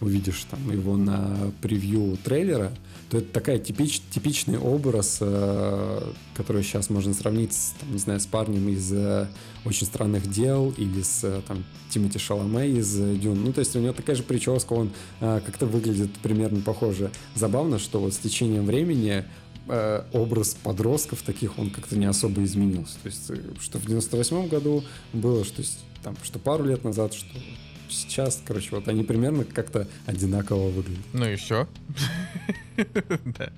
увидишь 0.00 0.46
там 0.50 0.70
его 0.70 0.96
на 0.96 1.52
превью 1.60 2.16
трейлера, 2.24 2.72
то 3.10 3.18
это 3.18 3.32
такая 3.32 3.58
типич, 3.58 4.00
типичный 4.10 4.58
образ, 4.58 5.18
э, 5.20 6.12
который 6.34 6.62
сейчас 6.62 6.90
можно 6.90 7.12
сравнить 7.12 7.52
с, 7.52 7.74
там, 7.80 7.92
не 7.92 7.98
знаю, 7.98 8.20
с 8.20 8.26
парнем 8.26 8.68
из 8.68 8.92
э, 8.92 9.26
«Очень 9.64 9.86
странных 9.86 10.30
дел» 10.30 10.72
или 10.76 11.02
с 11.02 11.24
э, 11.24 11.42
там, 11.46 11.64
Тимоти 11.90 12.18
Шаломе 12.18 12.68
из 12.68 12.98
э, 12.98 13.16
«Дюн». 13.16 13.42
Ну, 13.42 13.52
то 13.52 13.60
есть 13.60 13.74
у 13.74 13.80
него 13.80 13.92
такая 13.92 14.14
же 14.14 14.22
прическа, 14.22 14.72
он 14.72 14.90
э, 15.20 15.40
как-то 15.44 15.66
выглядит 15.66 16.12
примерно 16.22 16.60
похоже. 16.60 17.10
Забавно, 17.34 17.78
что 17.78 18.00
вот 18.00 18.14
с 18.14 18.18
течением 18.18 18.64
времени 18.64 19.24
э, 19.66 20.02
образ 20.12 20.56
подростков 20.62 21.22
таких, 21.22 21.58
он 21.58 21.70
как-то 21.70 21.96
не 21.96 22.06
особо 22.06 22.44
изменился. 22.44 22.94
То 23.02 23.06
есть, 23.08 23.30
э, 23.30 23.36
что 23.60 23.78
в 23.78 23.86
98 23.86 24.48
году 24.48 24.84
было, 25.12 25.44
что, 25.44 25.62
там, 26.02 26.16
что 26.22 26.38
пару 26.38 26.64
лет 26.64 26.84
назад, 26.84 27.12
что 27.12 27.26
сейчас, 27.90 28.42
короче, 28.46 28.68
вот 28.72 28.88
они 28.88 29.02
примерно 29.04 29.44
как-то 29.44 29.86
одинаково 30.06 30.68
выглядят. 30.70 31.04
Ну 31.12 31.26
и 31.28 31.36
все. 31.36 31.66
Да. 33.24 33.50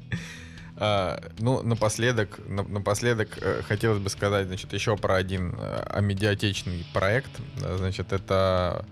А, 0.77 1.23
ну, 1.39 1.63
напоследок, 1.63 2.41
на- 2.49 2.65
напоследок 2.65 3.29
э, 3.41 3.63
хотелось 3.69 4.01
бы 4.01 4.09
сказать, 4.09 4.47
значит, 4.49 4.73
еще 4.73 4.97
про 4.97 5.15
один 5.17 5.55
э, 5.57 5.83
амедиатечный 5.91 6.85
проект. 6.93 7.31
Э, 7.63 7.77
Значит, 7.79 8.13
это 8.13 8.85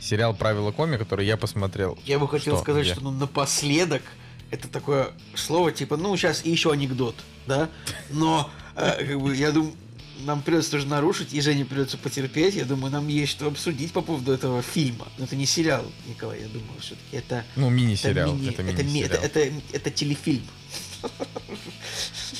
сериал 0.00 0.34
«Правила 0.34 0.70
коми», 0.72 0.96
который 0.96 1.26
я 1.26 1.36
посмотрел. 1.36 1.98
Я 2.06 2.18
бы 2.18 2.28
хотел 2.28 2.54
Что? 2.54 2.62
сказать, 2.62 2.84
Где? 2.84 2.94
что 2.94 3.02
ну 3.04 3.10
напоследок 3.10 4.02
это 4.50 4.68
такое 4.68 5.08
слово 5.34 5.72
типа, 5.72 5.96
ну 5.96 6.16
сейчас 6.16 6.44
еще 6.44 6.72
анекдот, 6.72 7.16
да? 7.46 7.68
Но 8.10 8.48
э, 8.76 9.04
как 9.04 9.20
бы 9.20 9.34
я 9.34 9.50
думаю, 9.52 9.74
нам 10.20 10.42
придется 10.42 10.70
тоже 10.72 10.86
нарушить, 10.86 11.32
и 11.34 11.40
Жене 11.40 11.64
придется 11.64 11.98
потерпеть. 11.98 12.54
Я 12.54 12.64
думаю, 12.64 12.92
нам 12.92 13.08
есть 13.08 13.32
что 13.32 13.46
обсудить 13.46 13.92
по 13.92 14.00
поводу 14.00 14.32
этого 14.32 14.62
фильма. 14.62 15.08
Но 15.18 15.24
это 15.24 15.36
не 15.36 15.46
сериал, 15.46 15.84
Николай, 16.06 16.40
я 16.42 16.48
думаю, 16.48 16.78
все-таки 16.80 17.16
это 17.16 17.44
Ну, 17.56 17.70
мини-сериал. 17.70 18.34
мини- 18.34 18.48
Это 18.50 18.62
это, 18.62 18.82
ми- 18.82 18.92
мини-сериал. 18.92 19.22
это, 19.24 19.38
это, 19.40 19.52
это 19.72 19.90
телефильм. 19.90 20.44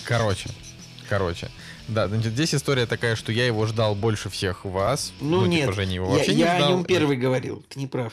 Короче, 0.04 0.50
короче. 1.08 1.50
Да, 1.88 2.08
значит, 2.08 2.32
здесь 2.32 2.54
история 2.54 2.86
такая, 2.86 3.14
что 3.16 3.30
я 3.32 3.46
его 3.46 3.66
ждал 3.66 3.94
больше 3.94 4.30
всех 4.30 4.64
вас. 4.64 5.12
Ну, 5.20 5.44
нет, 5.46 5.62
типа, 5.62 5.72
Женя 5.74 5.94
его 5.94 6.06
я, 6.06 6.12
вообще 6.16 6.34
не 6.34 6.40
я 6.40 6.56
ждал. 6.56 6.68
о 6.68 6.72
нем 6.72 6.84
первый 6.84 7.16
говорил, 7.16 7.64
ты 7.68 7.78
не 7.78 7.86
прав. 7.86 8.12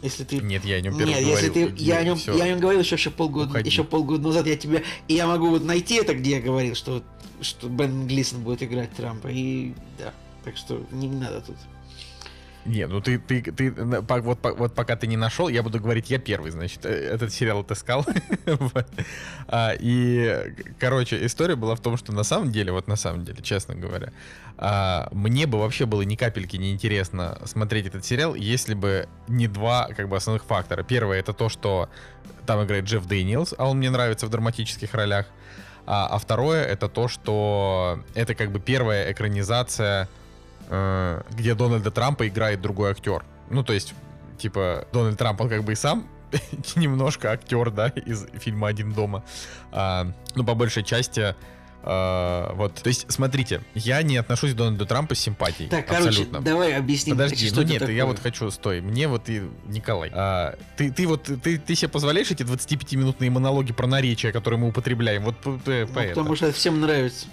Если 0.00 0.24
ты 0.24 0.36
Нет, 0.38 0.64
я 0.64 0.76
о 0.76 0.80
нем 0.80 0.96
первый 0.98 1.10
Нет, 1.14 1.20
если 1.26 1.48
говорил. 1.48 1.76
ты, 1.76 1.82
я 1.84 1.98
о 1.98 2.04
нем, 2.04 2.18
я 2.26 2.44
о 2.44 2.48
нем 2.48 2.58
говорил 2.58 2.80
еще, 2.80 2.96
еще 2.96 3.10
полгода, 3.10 3.50
Уходи. 3.50 3.68
еще 3.70 3.84
полгода 3.84 4.22
назад. 4.24 4.46
Я 4.46 4.56
тебе, 4.56 4.82
и 5.08 5.14
я 5.14 5.26
могу 5.28 5.48
вот 5.50 5.62
найти 5.62 5.94
это, 5.96 6.14
где 6.14 6.32
я 6.32 6.40
говорил, 6.40 6.74
что 6.74 7.04
что 7.42 7.68
Бен 7.68 8.06
Глисон 8.06 8.42
будет 8.42 8.62
играть 8.62 8.90
Трампа, 8.92 9.28
и 9.28 9.74
да, 9.98 10.12
так 10.44 10.56
что 10.56 10.84
не, 10.90 11.08
надо 11.08 11.40
тут. 11.40 11.56
Не, 12.64 12.86
ну 12.86 13.00
ты, 13.00 13.18
ты, 13.18 13.42
ты 13.42 13.72
вот, 13.72 14.38
вот 14.42 14.74
пока 14.74 14.94
ты 14.94 15.08
не 15.08 15.16
нашел, 15.16 15.48
я 15.48 15.64
буду 15.64 15.80
говорить, 15.80 16.10
я 16.10 16.18
первый, 16.18 16.52
значит, 16.52 16.84
э, 16.84 16.90
этот 16.90 17.32
сериал 17.32 17.60
отыскал. 17.60 18.06
А, 19.48 19.72
И, 19.78 20.54
короче, 20.78 21.26
история 21.26 21.56
была 21.56 21.74
в 21.74 21.80
том, 21.80 21.96
что 21.96 22.12
на 22.12 22.22
самом 22.22 22.52
деле, 22.52 22.72
вот 22.72 22.86
на 22.86 22.96
самом 22.96 23.24
деле, 23.24 23.42
честно 23.42 23.74
говоря, 23.74 24.12
а, 24.56 25.08
мне 25.12 25.46
бы 25.46 25.58
вообще 25.58 25.86
было 25.86 26.02
ни 26.02 26.14
капельки 26.14 26.56
не 26.56 26.72
интересно 26.72 27.40
смотреть 27.44 27.86
этот 27.86 28.04
сериал, 28.04 28.34
если 28.34 28.74
бы 28.74 29.08
не 29.26 29.48
два, 29.48 29.88
как 29.96 30.08
бы, 30.08 30.16
основных 30.16 30.44
фактора. 30.44 30.84
Первое, 30.84 31.18
это 31.18 31.32
то, 31.32 31.48
что 31.48 31.88
там 32.46 32.64
играет 32.64 32.84
Джефф 32.84 33.06
Дэниелс, 33.06 33.54
а 33.58 33.68
он 33.68 33.78
мне 33.78 33.90
нравится 33.90 34.26
в 34.26 34.30
драматических 34.30 34.94
ролях. 34.94 35.26
А, 35.86 36.06
а 36.06 36.18
второе, 36.18 36.64
это 36.64 36.88
то, 36.88 37.08
что 37.08 38.00
это 38.14 38.34
как 38.34 38.50
бы 38.52 38.60
первая 38.60 39.10
экранизация 39.10 40.08
э, 40.68 41.22
где 41.30 41.54
Дональда 41.54 41.90
Трампа 41.90 42.26
играет 42.28 42.60
другой 42.60 42.90
актер. 42.90 43.24
Ну, 43.50 43.62
то 43.62 43.72
есть, 43.72 43.94
типа, 44.38 44.86
Дональд 44.92 45.18
Трамп, 45.18 45.40
он 45.40 45.48
как 45.48 45.64
бы 45.64 45.72
и 45.72 45.74
сам 45.74 46.08
немножко 46.76 47.32
актер, 47.32 47.70
да, 47.70 47.88
из 47.88 48.26
фильма 48.34 48.68
«Один 48.68 48.92
дома». 48.92 49.24
А, 49.70 50.06
ну, 50.34 50.44
по 50.44 50.54
большей 50.54 50.82
части, 50.82 51.34
а, 51.84 52.52
вот. 52.54 52.74
То 52.74 52.88
есть, 52.88 53.06
смотрите, 53.10 53.62
я 53.74 54.02
не 54.02 54.16
отношусь 54.16 54.52
к 54.52 54.56
Дональду 54.56 54.86
Трампу 54.86 55.14
с 55.14 55.18
симпатией. 55.20 55.68
Так, 55.68 55.86
короче, 55.86 56.24
давай 56.26 56.74
объясним, 56.74 57.16
Подожди, 57.16 57.46
что 57.48 57.56
ну 57.56 57.62
нет, 57.66 57.78
такое. 57.80 57.94
я 57.94 58.06
вот 58.06 58.18
хочу, 58.18 58.50
стой, 58.50 58.80
мне 58.80 59.08
вот 59.08 59.28
и 59.28 59.42
Николай, 59.66 60.10
а, 60.14 60.56
ты, 60.76 60.90
ты 60.92 61.06
вот, 61.06 61.24
ты, 61.42 61.58
ты 61.58 61.74
себе 61.74 61.88
позволяешь 61.88 62.30
эти 62.30 62.42
25-минутные 62.42 63.30
монологи 63.30 63.72
про 63.72 63.86
наречия, 63.86 64.32
которые 64.32 64.60
мы 64.60 64.68
употребляем, 64.68 65.24
вот 65.24 65.36
по, 65.38 65.52
по- 65.52 65.70
Ну, 65.70 65.88
поэтому. 65.94 66.14
потому 66.26 66.36
что 66.36 66.52
всем 66.52 66.80
нравится. 66.80 67.26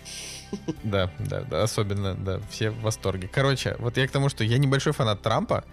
Да, 0.84 1.12
да, 1.20 1.42
да, 1.42 1.62
особенно, 1.64 2.16
да, 2.16 2.40
все 2.50 2.72
в 2.72 2.82
восторге. 2.82 3.30
Короче, 3.32 3.76
вот 3.78 3.98
я 3.98 4.08
к 4.08 4.12
тому, 4.12 4.30
что 4.30 4.44
я 4.44 4.58
небольшой 4.58 4.94
фанат 4.94 5.22
Трампа, 5.22 5.64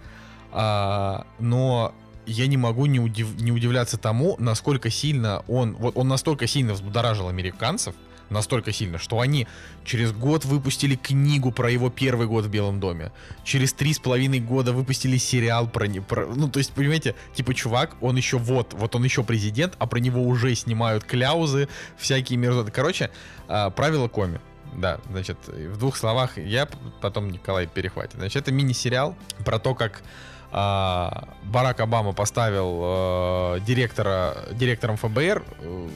а, 0.51 1.25
но 1.39 1.93
я 2.27 2.45
не 2.47 2.57
могу 2.57 2.85
не, 2.85 2.99
удив- 2.99 3.41
не 3.41 3.51
удивляться 3.51 3.97
тому, 3.97 4.35
насколько 4.37 4.89
сильно 4.89 5.43
он, 5.47 5.75
вот 5.75 5.97
он 5.97 6.07
настолько 6.07 6.45
сильно 6.45 6.73
взбудоражил 6.73 7.27
американцев, 7.29 7.95
настолько 8.29 8.71
сильно, 8.71 8.97
что 8.97 9.19
они 9.19 9.47
через 9.85 10.11
год 10.11 10.45
выпустили 10.45 10.95
книгу 10.95 11.51
про 11.51 11.69
его 11.69 11.89
первый 11.89 12.27
год 12.27 12.45
в 12.45 12.49
Белом 12.49 12.79
доме. 12.79 13.11
Через 13.43 13.73
три 13.73 13.93
с 13.93 13.99
половиной 13.99 14.39
года 14.39 14.73
выпустили 14.73 15.17
сериал 15.17 15.67
про, 15.67 15.87
не- 15.87 15.99
про... 15.99 16.25
Ну, 16.25 16.49
то 16.49 16.59
есть, 16.59 16.73
понимаете, 16.73 17.15
типа, 17.33 17.53
чувак, 17.53 17.95
он 18.01 18.15
еще 18.17 18.37
вот, 18.37 18.73
вот 18.73 18.95
он 18.95 19.03
еще 19.03 19.23
президент, 19.23 19.75
а 19.79 19.87
про 19.87 19.99
него 19.99 20.21
уже 20.21 20.55
снимают 20.55 21.03
кляузы, 21.03 21.67
всякие 21.97 22.37
мерзоты. 22.37 22.71
Короче, 22.71 23.11
а, 23.47 23.69
правила 23.69 24.07
коми. 24.07 24.39
Да, 24.75 24.99
значит, 25.09 25.37
в 25.47 25.77
двух 25.77 25.95
словах 25.95 26.37
я, 26.37 26.67
потом 27.01 27.31
Николай 27.31 27.67
перехватит. 27.67 28.15
Значит, 28.15 28.43
это 28.43 28.51
мини-сериал 28.51 29.15
про 29.45 29.59
то, 29.59 29.73
как 29.73 30.03
а, 30.51 31.29
Барак 31.43 31.79
Обама 31.79 32.13
поставил 32.13 32.79
э, 32.81 33.59
директора, 33.65 34.45
директором 34.53 34.95
ФБР 34.97 35.43
э, 35.59 35.87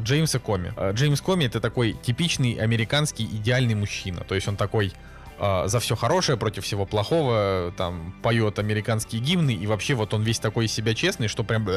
Джеймса 0.00 0.38
Коми. 0.38 0.72
Э, 0.76 0.92
Джеймс 0.92 1.20
Коми 1.20 1.44
это 1.44 1.60
такой 1.60 1.92
типичный 1.92 2.54
американский 2.54 3.24
идеальный 3.24 3.74
мужчина. 3.74 4.24
То 4.24 4.34
есть 4.34 4.48
он 4.48 4.56
такой 4.56 4.92
э, 5.38 5.62
за 5.66 5.80
все 5.80 5.96
хорошее, 5.96 6.38
против 6.38 6.64
всего 6.64 6.86
плохого, 6.86 7.72
там, 7.76 8.14
поет 8.22 8.58
американские 8.58 9.20
гимны, 9.20 9.52
и 9.52 9.66
вообще 9.66 9.94
вот 9.94 10.14
он 10.14 10.22
весь 10.22 10.38
такой 10.38 10.66
из 10.66 10.72
себя 10.72 10.94
честный, 10.94 11.28
что 11.28 11.44
прям, 11.44 11.68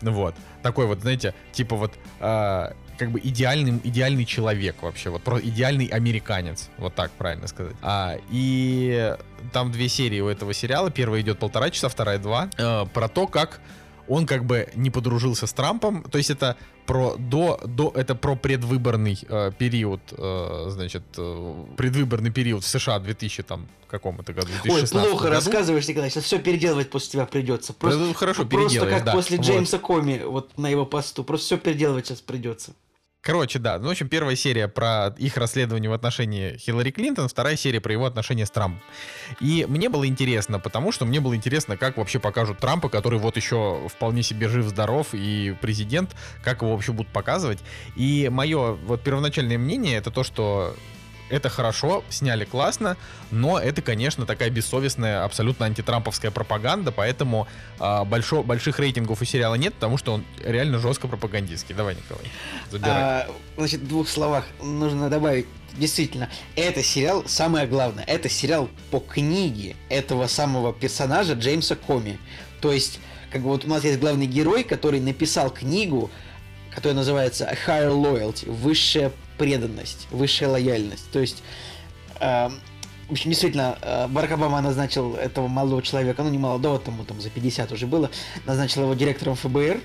ну 0.00 0.12
вот, 0.12 0.34
такой 0.62 0.86
вот, 0.86 1.00
знаете, 1.00 1.34
типа 1.52 1.76
вот, 1.76 1.92
э, 2.20 2.72
как 2.98 3.10
бы 3.10 3.20
идеальный, 3.22 3.80
идеальный 3.84 4.24
человек 4.24 4.82
вообще, 4.82 5.10
вот, 5.10 5.22
про 5.22 5.40
идеальный 5.40 5.86
американец, 5.86 6.70
вот 6.78 6.94
так 6.94 7.10
правильно 7.12 7.46
сказать. 7.46 7.74
А, 7.82 8.16
и 8.30 9.14
там 9.52 9.72
две 9.72 9.88
серии 9.88 10.20
у 10.20 10.28
этого 10.28 10.54
сериала, 10.54 10.90
первая 10.90 11.20
идет 11.20 11.38
полтора 11.38 11.70
часа, 11.70 11.88
вторая 11.88 12.18
два, 12.18 12.48
э, 12.56 12.86
про 12.92 13.08
то, 13.08 13.26
как 13.26 13.60
он 14.08 14.26
как 14.26 14.44
бы 14.44 14.68
не 14.74 14.90
подружился 14.90 15.46
с 15.46 15.52
Трампом, 15.52 16.02
то 16.02 16.18
есть 16.18 16.30
это 16.30 16.56
про 16.86 17.16
до 17.16 17.60
до 17.64 17.92
это 17.94 18.14
про 18.14 18.36
предвыборный 18.36 19.18
э, 19.28 19.52
период, 19.58 20.00
э, 20.12 20.66
значит 20.68 21.02
э, 21.16 21.64
предвыборный 21.76 22.30
период 22.30 22.64
в 22.64 22.66
США 22.66 22.98
2000 22.98 23.42
там 23.42 23.68
каком-то 23.94 24.32
году. 24.32 24.48
Ой, 24.48 24.62
2016 24.62 25.08
плохо 25.08 25.24
году. 25.24 25.34
рассказываешь, 25.34 25.86
Николай, 25.88 26.10
сейчас 26.10 26.24
все 26.24 26.38
переделывать 26.38 26.90
после 26.90 27.12
тебя 27.12 27.26
придется. 27.26 27.72
Просто, 27.72 28.00
ну, 28.00 28.14
хорошо, 28.14 28.44
просто 28.44 28.86
как 28.86 29.04
да. 29.04 29.12
после 29.12 29.36
Вот. 29.36 29.46
Джеймса 29.46 29.78
Коми, 29.78 30.22
вот 30.24 30.58
на 30.58 30.68
его 30.68 30.84
посту. 30.84 31.22
Просто 31.22 31.46
все 31.46 31.58
переделывать 31.58 32.06
сейчас 32.06 32.20
придется. 32.20 32.74
Короче, 33.24 33.58
да. 33.58 33.78
Ну, 33.78 33.88
в 33.88 33.90
общем, 33.90 34.10
первая 34.10 34.36
серия 34.36 34.68
про 34.68 35.14
их 35.16 35.38
расследование 35.38 35.88
в 35.88 35.94
отношении 35.94 36.58
Хиллари 36.58 36.90
Клинтон, 36.90 37.28
вторая 37.28 37.56
серия 37.56 37.80
про 37.80 37.90
его 37.90 38.04
отношения 38.04 38.44
с 38.44 38.50
Трампом. 38.50 38.82
И 39.40 39.64
мне 39.66 39.88
было 39.88 40.06
интересно, 40.06 40.60
потому 40.60 40.92
что 40.92 41.06
мне 41.06 41.20
было 41.20 41.34
интересно, 41.34 41.78
как 41.78 41.96
вообще 41.96 42.18
покажут 42.18 42.58
Трампа, 42.58 42.90
который 42.90 43.18
вот 43.18 43.36
еще 43.36 43.88
вполне 43.88 44.22
себе 44.22 44.48
жив-здоров 44.48 45.08
и 45.14 45.56
президент, 45.62 46.14
как 46.42 46.60
его 46.60 46.72
вообще 46.72 46.92
будут 46.92 47.10
показывать. 47.12 47.60
И 47.96 48.28
мое 48.30 48.72
вот 48.72 49.02
первоначальное 49.02 49.56
мнение 49.56 49.96
это 49.96 50.10
то, 50.10 50.22
что 50.22 50.76
это 51.34 51.48
хорошо, 51.48 52.04
сняли 52.10 52.44
классно, 52.44 52.96
но 53.30 53.58
это, 53.58 53.82
конечно, 53.82 54.24
такая 54.24 54.50
бессовестная, 54.50 55.24
абсолютно 55.24 55.66
антитрамповская 55.66 56.30
пропаганда, 56.30 56.92
поэтому 56.92 57.48
а, 57.80 58.04
большо, 58.04 58.42
больших 58.42 58.78
рейтингов 58.78 59.20
у 59.20 59.24
сериала 59.24 59.56
нет, 59.56 59.74
потому 59.74 59.98
что 59.98 60.12
он 60.12 60.24
реально 60.44 60.78
жестко 60.78 61.08
пропагандистский. 61.08 61.74
Давай, 61.74 61.96
Николай, 61.96 62.24
забирай. 62.70 62.94
А, 62.94 63.30
значит, 63.56 63.80
в 63.80 63.88
двух 63.88 64.08
словах 64.08 64.44
нужно 64.62 65.10
добавить. 65.10 65.46
Действительно, 65.72 66.30
это 66.54 66.84
сериал, 66.84 67.24
самое 67.26 67.66
главное, 67.66 68.04
это 68.04 68.28
сериал 68.28 68.68
по 68.92 69.00
книге 69.00 69.74
этого 69.88 70.28
самого 70.28 70.72
персонажа 70.72 71.32
Джеймса 71.32 71.74
Коми. 71.74 72.18
То 72.60 72.72
есть, 72.72 73.00
как 73.32 73.42
бы 73.42 73.48
вот 73.48 73.64
у 73.64 73.68
нас 73.68 73.82
есть 73.82 73.98
главный 73.98 74.26
герой, 74.26 74.62
который 74.62 75.00
написал 75.00 75.50
книгу, 75.50 76.12
которая 76.72 76.94
называется 76.94 77.52
Higher 77.66 77.90
Loyalty, 77.90 78.48
высшая 78.48 79.10
преданность, 79.38 80.06
высшая 80.10 80.48
лояльность. 80.48 81.10
То 81.10 81.20
есть, 81.20 81.42
эм, 82.20 82.60
в 83.08 83.12
общем, 83.12 83.30
действительно, 83.30 83.78
э, 83.82 84.06
Барак 84.08 84.32
Обама 84.32 84.60
назначил 84.60 85.14
этого 85.14 85.48
молодого 85.48 85.82
человека, 85.82 86.22
ну 86.22 86.30
не 86.30 86.38
молодого, 86.38 86.78
тому 86.78 87.04
там 87.04 87.20
за 87.20 87.30
50 87.30 87.72
уже 87.72 87.86
было, 87.86 88.10
назначил 88.46 88.82
его 88.82 88.94
директором 88.94 89.34
ФБР, 89.36 89.80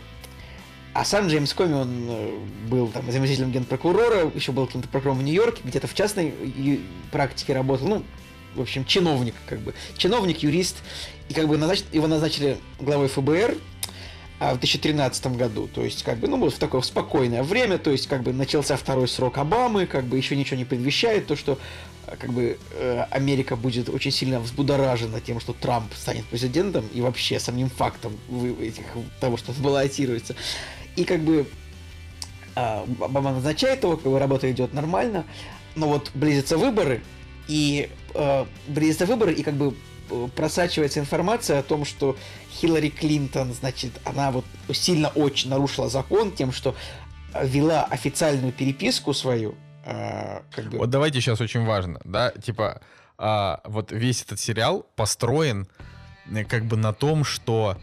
а 0.93 1.05
сам 1.05 1.27
Джеймс 1.27 1.53
Коми, 1.53 1.73
он 1.73 2.05
э, 2.09 2.37
был 2.69 2.87
там 2.87 3.11
заместителем 3.11 3.51
генпрокурора, 3.51 4.31
еще 4.33 4.51
был 4.51 4.65
каким-то 4.67 4.87
прокурором 4.87 5.19
в 5.19 5.23
Нью-Йорке, 5.23 5.61
где-то 5.63 5.87
в 5.87 5.93
частной 5.93 6.33
ю- 6.55 6.79
практике 7.11 7.53
работал, 7.53 7.87
ну, 7.87 8.03
в 8.55 8.61
общем, 8.61 8.83
чиновник, 8.85 9.35
как 9.45 9.59
бы. 9.59 9.75
Чиновник, 9.97 10.39
юрист. 10.39 10.77
И 11.29 11.33
как 11.35 11.47
бы 11.47 11.55
назнач- 11.57 11.85
его 11.91 12.07
назначили 12.07 12.57
главой 12.79 13.07
ФБР 13.07 13.55
в 14.39 14.59
2013 14.59 15.35
году. 15.35 15.67
То 15.67 15.83
есть, 15.83 16.03
как 16.03 16.17
бы, 16.17 16.27
ну, 16.27 16.49
в 16.49 16.53
такое 16.53 16.81
спокойное 16.81 17.43
время, 17.43 17.77
то 17.77 17.91
есть, 17.91 18.07
как 18.07 18.23
бы, 18.23 18.33
начался 18.33 18.77
второй 18.77 19.07
срок 19.07 19.37
Обамы, 19.37 19.85
как 19.85 20.05
бы, 20.05 20.17
еще 20.17 20.35
ничего 20.35 20.57
не 20.57 20.65
предвещает, 20.65 21.27
то, 21.27 21.35
что 21.35 21.59
а, 22.07 22.15
как 22.15 22.31
бы 22.31 22.57
э, 22.71 23.05
Америка 23.11 23.55
будет 23.55 23.89
очень 23.89 24.11
сильно 24.11 24.39
взбудоражена 24.39 25.19
тем, 25.21 25.39
что 25.39 25.53
Трамп 25.53 25.93
станет 25.93 26.25
президентом 26.25 26.85
и 26.93 27.01
вообще 27.01 27.39
самим 27.39 27.69
фактом 27.69 28.17
этих, 28.61 28.85
того, 29.19 29.37
что 29.37 29.51
он 29.51 29.61
баллотируется. 29.61 30.35
И 30.95 31.03
как 31.03 31.21
бы 31.21 31.45
а, 32.55 32.85
Обама 33.01 33.33
назначает 33.33 33.83
его, 33.83 33.97
как 33.97 34.11
бы 34.11 34.19
работа 34.19 34.49
идет 34.51 34.73
нормально, 34.73 35.25
но 35.75 35.87
вот 35.87 36.11
близятся 36.13 36.57
выборы, 36.57 37.01
и 37.47 37.89
э, 38.13 38.45
близятся 38.67 39.05
выборы, 39.05 39.33
и 39.33 39.43
как 39.43 39.55
бы 39.55 39.75
э, 40.09 40.27
просачивается 40.35 40.99
информация 40.99 41.59
о 41.59 41.63
том, 41.63 41.85
что 41.85 42.15
Хиллари 42.59 42.89
Клинтон, 42.89 43.53
значит, 43.53 43.91
она 44.03 44.31
вот 44.31 44.45
сильно 44.73 45.07
очень 45.09 45.49
нарушила 45.49 45.89
закон 45.89 46.31
тем, 46.31 46.51
что 46.51 46.75
вела 47.41 47.83
официальную 47.85 48.51
переписку 48.51 49.13
свою. 49.13 49.55
Э, 49.85 50.41
как 50.51 50.65
бы... 50.65 50.77
Вот 50.79 50.89
давайте 50.89 51.21
сейчас 51.21 51.39
очень 51.39 51.65
важно, 51.65 52.01
да, 52.03 52.31
типа, 52.31 52.81
а, 53.17 53.61
вот 53.63 53.91
весь 53.91 54.23
этот 54.23 54.39
сериал 54.39 54.85
построен 54.95 55.67
э, 56.29 56.43
как 56.43 56.65
бы 56.65 56.77
на 56.77 56.93
том, 56.93 57.23
что 57.23 57.77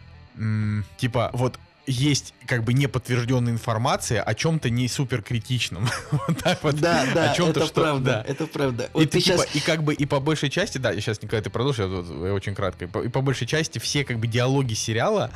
типа 0.98 1.30
вот 1.32 1.58
есть 1.86 2.34
как 2.46 2.64
бы 2.64 2.72
неподтвержденная 2.72 3.52
информация 3.52 4.22
о 4.22 4.34
чем-то 4.34 4.70
не 4.70 4.88
супер 4.88 5.22
критичном. 5.22 5.88
вот 6.10 6.38
так 6.42 6.62
вот. 6.62 6.76
Да, 6.76 7.06
да, 7.14 7.30
о 7.30 7.34
чем-то, 7.34 7.60
это 7.60 7.68
что, 7.68 7.80
правда, 7.80 8.24
да. 8.26 8.32
это 8.32 8.46
правда. 8.46 8.90
Вот 8.92 9.02
и, 9.02 9.06
ты, 9.06 9.20
сейчас... 9.20 9.46
типа, 9.46 9.56
и 9.56 9.60
как 9.60 9.82
бы 9.84 9.94
и 9.94 10.06
по 10.06 10.20
большей 10.20 10.50
части, 10.50 10.78
да, 10.78 10.92
сейчас, 10.94 11.22
Николай, 11.22 11.42
ты 11.42 11.50
продолжишь, 11.50 11.86
я, 11.86 12.26
я 12.26 12.34
очень 12.34 12.54
кратко, 12.54 12.86
и 12.86 12.88
по, 12.88 13.02
и 13.02 13.08
по 13.08 13.20
большей 13.20 13.46
части 13.46 13.78
все 13.78 14.04
как 14.04 14.18
бы 14.18 14.26
диалоги 14.26 14.74
сериала, 14.74 15.30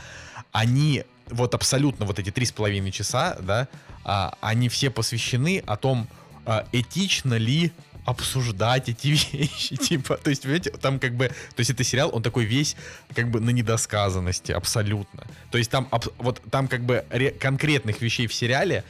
они 0.52 1.04
вот 1.28 1.54
абсолютно 1.54 2.04
вот 2.06 2.18
эти 2.18 2.30
три 2.30 2.44
с 2.44 2.52
половиной 2.52 2.90
часа, 2.90 3.36
да, 3.40 3.68
а, 4.04 4.36
они 4.40 4.68
все 4.68 4.90
посвящены 4.90 5.62
о 5.66 5.76
том, 5.76 6.08
а, 6.46 6.66
этично 6.72 7.34
ли 7.34 7.72
обсуждать 8.04 8.88
эти 8.88 9.08
вещи, 9.32 9.76
типа, 9.76 10.16
то 10.16 10.30
есть, 10.30 10.44
видите, 10.44 10.70
там 10.70 10.98
как 10.98 11.14
бы, 11.14 11.28
то 11.28 11.60
есть 11.60 11.70
это 11.70 11.84
сериал, 11.84 12.10
он 12.12 12.22
такой 12.22 12.44
весь 12.44 12.76
как 13.14 13.30
бы 13.30 13.40
на 13.40 13.50
недосказанности, 13.50 14.52
абсолютно. 14.52 15.26
То 15.50 15.58
есть 15.58 15.70
там, 15.70 15.88
вот 16.18 16.40
там 16.50 16.68
как 16.68 16.82
бы 16.82 17.04
конкретных 17.40 18.00
вещей 18.00 18.26
в 18.26 18.34
сериале 18.34 18.84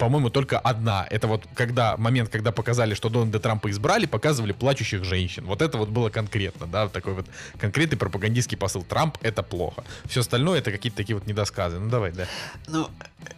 по-моему, 0.00 0.30
только 0.30 0.58
одна. 0.58 1.06
Это 1.10 1.28
вот 1.28 1.46
когда 1.54 1.98
момент, 1.98 2.30
когда 2.30 2.52
показали, 2.52 2.94
что 2.94 3.10
Дональда 3.10 3.38
Трампа 3.38 3.70
избрали, 3.70 4.06
показывали 4.06 4.52
плачущих 4.52 5.04
женщин. 5.04 5.44
Вот 5.44 5.60
это 5.60 5.76
вот 5.76 5.90
было 5.90 6.08
конкретно, 6.08 6.66
да, 6.66 6.88
такой 6.88 7.12
вот 7.12 7.26
конкретный 7.58 7.98
пропагандистский 7.98 8.56
посыл. 8.56 8.82
Трамп— 8.82 9.18
это 9.20 9.42
плохо. 9.42 9.84
Все 10.06 10.20
остальное— 10.20 10.58
это 10.60 10.72
какие-то 10.72 10.96
такие 10.96 11.16
вот 11.16 11.26
недосказы. 11.26 11.78
Ну, 11.78 11.90
давай, 11.90 12.12
да. 12.12 12.26
Ну, 12.66 12.88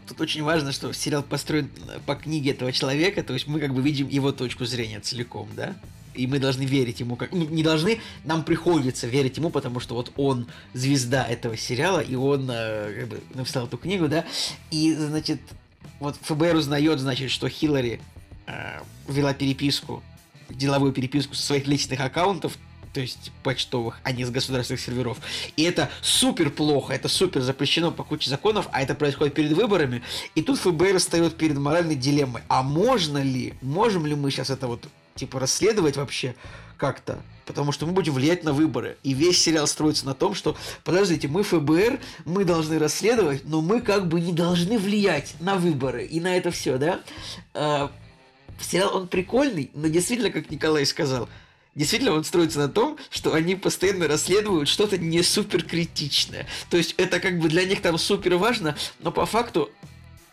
тут 0.06 0.20
очень 0.20 0.44
важно, 0.44 0.70
что 0.70 0.93
сериал 0.93 1.24
построен 1.24 1.68
по 2.06 2.14
книге 2.14 2.52
этого 2.52 2.70
человека, 2.70 3.24
то 3.24 3.34
есть 3.34 3.48
мы 3.48 3.59
как 3.59 3.74
бы 3.74 3.82
видим 3.82 4.06
его 4.06 4.30
точку 4.30 4.64
зрения 4.64 5.01
целиком, 5.01 5.48
да? 5.56 5.74
и 6.14 6.26
мы 6.26 6.39
должны 6.39 6.62
верить 6.62 7.01
ему, 7.01 7.16
как 7.16 7.32
ну, 7.32 7.48
не 7.48 7.62
должны, 7.62 8.01
нам 8.24 8.44
приходится 8.44 9.06
верить 9.06 9.39
ему, 9.39 9.51
потому 9.51 9.80
что 9.80 9.94
вот 9.94 10.12
он 10.16 10.47
звезда 10.74 11.24
этого 11.24 11.56
сериала, 11.56 12.01
и 12.01 12.14
он 12.14 12.48
э, 12.51 13.01
как 13.01 13.09
бы 13.09 13.20
написал 13.34 13.66
эту 13.66 13.78
книгу, 13.78 14.09
да, 14.09 14.24
и 14.70 14.94
значит 14.94 15.40
вот 16.00 16.16
ФБР 16.22 16.56
узнает, 16.56 16.98
значит, 16.98 17.30
что 17.30 17.48
Хиллари 17.48 18.00
э, 18.46 18.80
вела 19.09 19.34
переписку, 19.34 20.02
деловую 20.48 20.92
переписку 20.92 21.34
со 21.34 21.42
своих 21.42 21.66
личных 21.66 22.00
аккаунтов, 22.00 22.56
то 22.92 23.00
есть 23.00 23.32
почтовых, 23.42 24.00
а 24.02 24.12
не 24.12 24.24
с 24.24 24.30
государственных 24.30 24.80
серверов. 24.80 25.18
И 25.56 25.62
это 25.62 25.90
супер 26.02 26.50
плохо, 26.50 26.92
это 26.92 27.09
супер 27.09 27.40
запрещено 27.40 27.90
по 27.90 28.04
куче 28.04 28.28
законов, 28.28 28.68
а 28.72 28.82
это 28.82 28.94
происходит 28.94 29.34
перед 29.34 29.52
выборами. 29.52 30.02
И 30.34 30.42
тут 30.42 30.59
ФБР 30.59 30.98
встает 30.98 31.36
перед 31.36 31.56
моральной 31.56 31.94
дилеммой. 31.94 32.42
А 32.48 32.62
можно 32.62 33.18
ли, 33.22 33.54
можем 33.62 34.06
ли 34.06 34.14
мы 34.14 34.30
сейчас 34.30 34.50
это 34.50 34.66
вот 34.66 34.86
типа 35.14 35.40
расследовать 35.40 35.97
вообще 35.97 36.34
как-то? 36.76 37.22
потому 37.44 37.72
что 37.72 37.86
мы 37.86 37.93
будем 37.93 38.14
влиять 38.14 38.44
на 38.44 38.52
выборы. 38.52 38.97
И 39.02 39.12
весь 39.12 39.43
сериал 39.43 39.66
строится 39.66 40.06
на 40.06 40.14
том, 40.14 40.34
что, 40.34 40.56
подождите, 40.84 41.28
мы 41.28 41.43
ФБР, 41.43 42.01
мы 42.24 42.44
должны 42.44 42.78
расследовать, 42.78 43.44
но 43.44 43.60
мы 43.60 43.80
как 43.80 44.09
бы 44.09 44.20
не 44.20 44.32
должны 44.32 44.78
влиять 44.78 45.34
на 45.40 45.56
выборы 45.56 46.06
и 46.06 46.20
на 46.20 46.36
это 46.36 46.51
все, 46.51 46.78
да? 46.78 47.01
А, 47.52 47.90
сериал, 48.60 48.97
он 48.97 49.09
прикольный, 49.09 49.70
но 49.74 49.89
действительно, 49.89 50.30
как 50.30 50.51
Николай 50.51 50.86
сказал, 50.86 51.28
Действительно, 51.74 52.12
он 52.12 52.22
строится 52.22 52.59
на 52.59 52.68
том, 52.68 52.98
что 53.09 53.32
они 53.32 53.55
постоянно 53.55 54.06
расследуют 54.06 54.68
что-то 54.68 54.98
не 54.98 55.22
супер 55.22 55.62
критичное. 55.62 56.47
То 56.68 56.76
есть 56.76 56.94
это 56.98 57.18
как 57.18 57.39
бы 57.39 57.48
для 57.48 57.64
них 57.64 57.80
там 57.80 57.97
супер 57.97 58.34
важно, 58.34 58.76
но 59.01 59.10
по 59.10 59.24
факту 59.24 59.70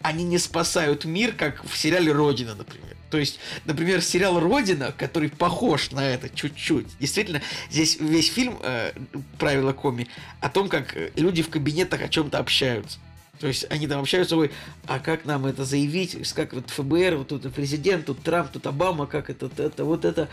они 0.01 0.25
не 0.25 0.37
спасают 0.37 1.05
мир, 1.05 1.31
как 1.31 1.63
в 1.63 1.77
сериале 1.77 2.11
Родина, 2.11 2.55
например. 2.55 2.97
То 3.09 3.17
есть, 3.17 3.39
например, 3.65 4.01
сериал 4.01 4.39
Родина, 4.39 4.93
который 4.95 5.29
похож 5.29 5.91
на 5.91 6.07
это 6.07 6.29
чуть-чуть. 6.29 6.87
Действительно, 6.99 7.41
здесь 7.69 7.99
весь 7.99 8.31
фильм 8.31 8.57
э, 8.61 8.91
правила 9.37 9.73
коми 9.73 10.07
о 10.41 10.49
том, 10.49 10.69
как 10.69 10.95
люди 11.15 11.41
в 11.41 11.49
кабинетах 11.49 12.01
о 12.01 12.09
чем-то 12.09 12.37
общаются. 12.37 12.99
То 13.39 13.47
есть 13.47 13.65
они 13.69 13.87
там 13.87 14.01
общаются, 14.01 14.35
ой, 14.35 14.51
а 14.85 14.99
как 14.99 15.25
нам 15.25 15.45
это 15.45 15.63
заявить, 15.63 16.17
как 16.33 16.53
вот 16.53 16.69
ФБР, 16.69 17.15
вот 17.15 17.29
тут 17.29 17.53
президент, 17.53 18.05
тут 18.05 18.21
Трамп, 18.21 18.51
тут 18.51 18.67
Обама, 18.67 19.07
как 19.07 19.29
это, 19.29 19.49
это, 19.57 19.85
вот 19.85 20.03
это, 20.03 20.27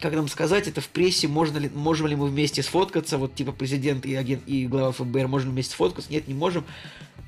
как 0.00 0.14
нам 0.14 0.26
сказать, 0.26 0.66
это 0.66 0.80
в 0.80 0.88
прессе, 0.88 1.28
можно 1.28 1.58
ли, 1.58 1.68
можем 1.68 2.06
ли 2.06 2.16
мы 2.16 2.28
вместе 2.28 2.62
сфоткаться, 2.62 3.18
вот 3.18 3.34
типа 3.34 3.52
президент 3.52 4.06
и 4.06 4.14
агент 4.14 4.42
и 4.46 4.66
глава 4.66 4.92
ФБР, 4.92 5.28
можем 5.28 5.50
вместе 5.50 5.74
сфоткаться, 5.74 6.10
нет, 6.10 6.28
не 6.28 6.34
можем. 6.34 6.64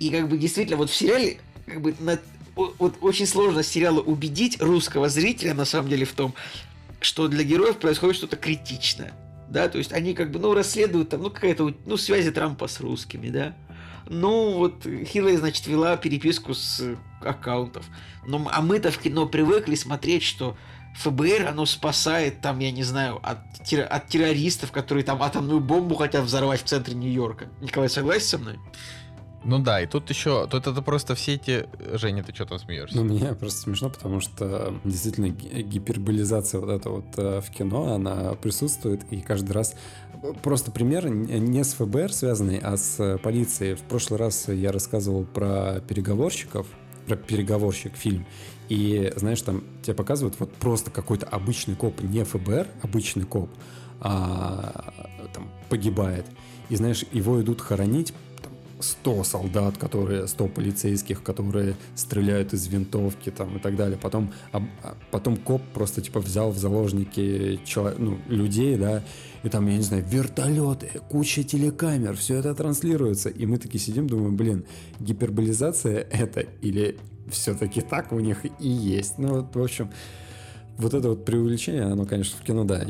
И 0.01 0.09
как 0.09 0.29
бы 0.29 0.39
действительно 0.39 0.79
вот 0.79 0.89
в 0.89 0.97
сериале 0.97 1.39
как 1.67 1.83
бы 1.83 1.95
на 2.01 2.19
вот 2.55 2.97
очень 3.01 3.27
сложно 3.27 3.63
сериала 3.63 4.01
убедить 4.01 4.61
русского 4.61 5.09
зрителя 5.09 5.55
на 5.55 5.65
самом 5.65 5.89
деле 5.89 6.05
в 6.05 6.13
том, 6.13 6.35
что 7.01 7.29
для 7.29 7.45
героев 7.45 7.79
происходит 7.79 8.17
что-то 8.17 8.37
критичное. 8.37 9.13
Да, 9.49 9.69
то 9.69 9.79
есть 9.79 9.93
они 9.93 10.15
как 10.15 10.31
бы, 10.31 10.39
ну, 10.39 10.55
расследуют 10.55 11.11
там, 11.11 11.23
ну, 11.23 11.31
какая-то, 11.31 11.75
ну, 11.85 11.97
связи 11.99 12.31
Трампа 12.31 12.69
с 12.69 12.81
русскими, 12.81 13.29
да. 13.29 13.55
Ну, 14.09 14.55
вот 14.55 14.85
Хиллари, 14.85 15.37
значит, 15.37 15.67
вела 15.67 15.97
переписку 15.97 16.55
с 16.55 16.97
аккаунтов. 17.21 17.85
Но, 18.27 18.49
а 18.51 18.63
мы-то 18.63 18.91
в 18.91 18.99
кино 18.99 19.27
привыкли 19.27 19.75
смотреть, 19.75 20.23
что 20.23 20.57
ФБР, 20.97 21.47
оно 21.49 21.67
спасает 21.67 22.41
там, 22.41 22.59
я 22.59 22.71
не 22.71 22.83
знаю, 22.83 23.21
от, 23.23 23.39
от 23.71 24.09
террористов, 24.09 24.73
которые 24.73 25.05
там 25.05 25.23
атомную 25.23 25.61
бомбу 25.61 25.95
хотят 25.97 26.25
взорвать 26.25 26.63
в 26.63 26.67
центре 26.67 26.95
Нью-Йорка. 26.95 27.49
Николай, 27.61 27.89
согласен 27.89 28.27
со 28.27 28.39
мной? 28.39 28.59
Ну 29.45 29.59
да, 29.59 29.81
и 29.81 29.87
тут 29.87 30.09
еще, 30.11 30.47
тут 30.47 30.67
это 30.67 30.83
просто 30.83 31.15
все 31.15 31.35
эти... 31.35 31.67
Женя, 31.95 32.23
ты 32.23 32.35
что 32.35 32.47
там 32.47 32.59
смеешься? 32.59 32.97
Ну, 32.97 33.05
мне 33.05 33.35
просто 33.35 33.63
смешно, 33.63 33.91
потому 33.91 34.21
что 34.21 34.75
действительно 34.85 35.29
гиперболизация 35.29 36.61
вот 36.61 36.71
эта 36.71 36.91
вот 36.91 37.07
э, 37.17 37.41
в 37.41 37.51
кино, 37.51 37.95
она 37.95 38.35
присутствует, 38.35 39.01
и 39.11 39.21
каждый 39.21 39.53
раз... 39.53 39.75
Просто 40.43 40.71
пример 40.71 41.09
не 41.09 41.65
с 41.65 41.73
ФБР 41.75 42.13
связанный, 42.13 42.59
а 42.59 42.77
с 42.77 43.19
полицией. 43.19 43.75
В 43.75 43.81
прошлый 43.81 44.21
раз 44.21 44.47
я 44.49 44.71
рассказывал 44.71 45.25
про 45.25 45.81
переговорщиков, 45.81 46.69
про 47.09 47.17
переговорщик 47.17 47.97
фильм, 47.97 48.25
и, 48.69 49.13
знаешь, 49.17 49.43
там 49.43 49.65
тебе 49.83 49.95
показывают 49.95 50.39
вот 50.39 50.55
просто 50.55 50.91
какой-то 50.91 51.27
обычный 51.27 51.75
коп, 51.75 52.01
не 52.01 52.25
ФБР, 52.25 52.69
обычный 52.83 53.25
коп, 53.25 53.51
а, 54.01 54.95
там 55.35 55.51
погибает. 55.69 56.25
И, 56.69 56.77
знаешь, 56.77 57.05
его 57.13 57.41
идут 57.43 57.61
хоронить 57.61 58.15
100 58.83 59.25
солдат, 59.25 59.79
которые, 59.79 60.27
100 60.27 60.49
полицейских, 60.49 61.23
которые 61.23 61.77
стреляют 61.95 62.53
из 62.53 62.67
винтовки 62.67 63.31
там 63.31 63.57
и 63.57 63.61
так 63.61 63.77
далее. 63.77 63.99
Потом, 64.01 64.33
а, 64.53 64.63
потом 65.11 65.37
коп 65.37 65.63
просто 65.75 66.01
типа 66.01 66.21
взял 66.21 66.51
в 66.51 66.59
заложники 66.59 67.61
человек, 67.65 67.99
ну, 67.99 68.19
людей, 68.29 68.77
да, 68.77 69.03
и 69.43 69.49
там, 69.49 69.67
я 69.67 69.77
не 69.77 69.83
знаю, 69.83 70.05
вертолеты, 70.07 71.01
куча 71.09 71.43
телекамер, 71.43 72.17
все 72.17 72.37
это 72.37 72.55
транслируется. 72.55 73.29
И 73.29 73.47
мы 73.47 73.59
такие 73.59 73.81
сидим, 73.81 74.07
думаем, 74.07 74.37
блин, 74.37 74.65
гиперболизация 75.01 76.07
это 76.11 76.41
или 76.61 76.97
все-таки 77.31 77.81
так 77.81 78.13
у 78.13 78.21
них 78.21 78.45
и 78.45 78.69
есть. 78.69 79.19
Ну, 79.19 79.37
вот, 79.37 79.55
в 79.55 79.63
общем, 79.63 79.91
вот 80.79 80.95
это 80.95 81.09
вот 81.11 81.25
преувеличение, 81.25 81.85
оно, 81.85 82.07
конечно, 82.07 82.39
в 82.39 82.43
кино, 82.43 82.65
да, 82.65 82.85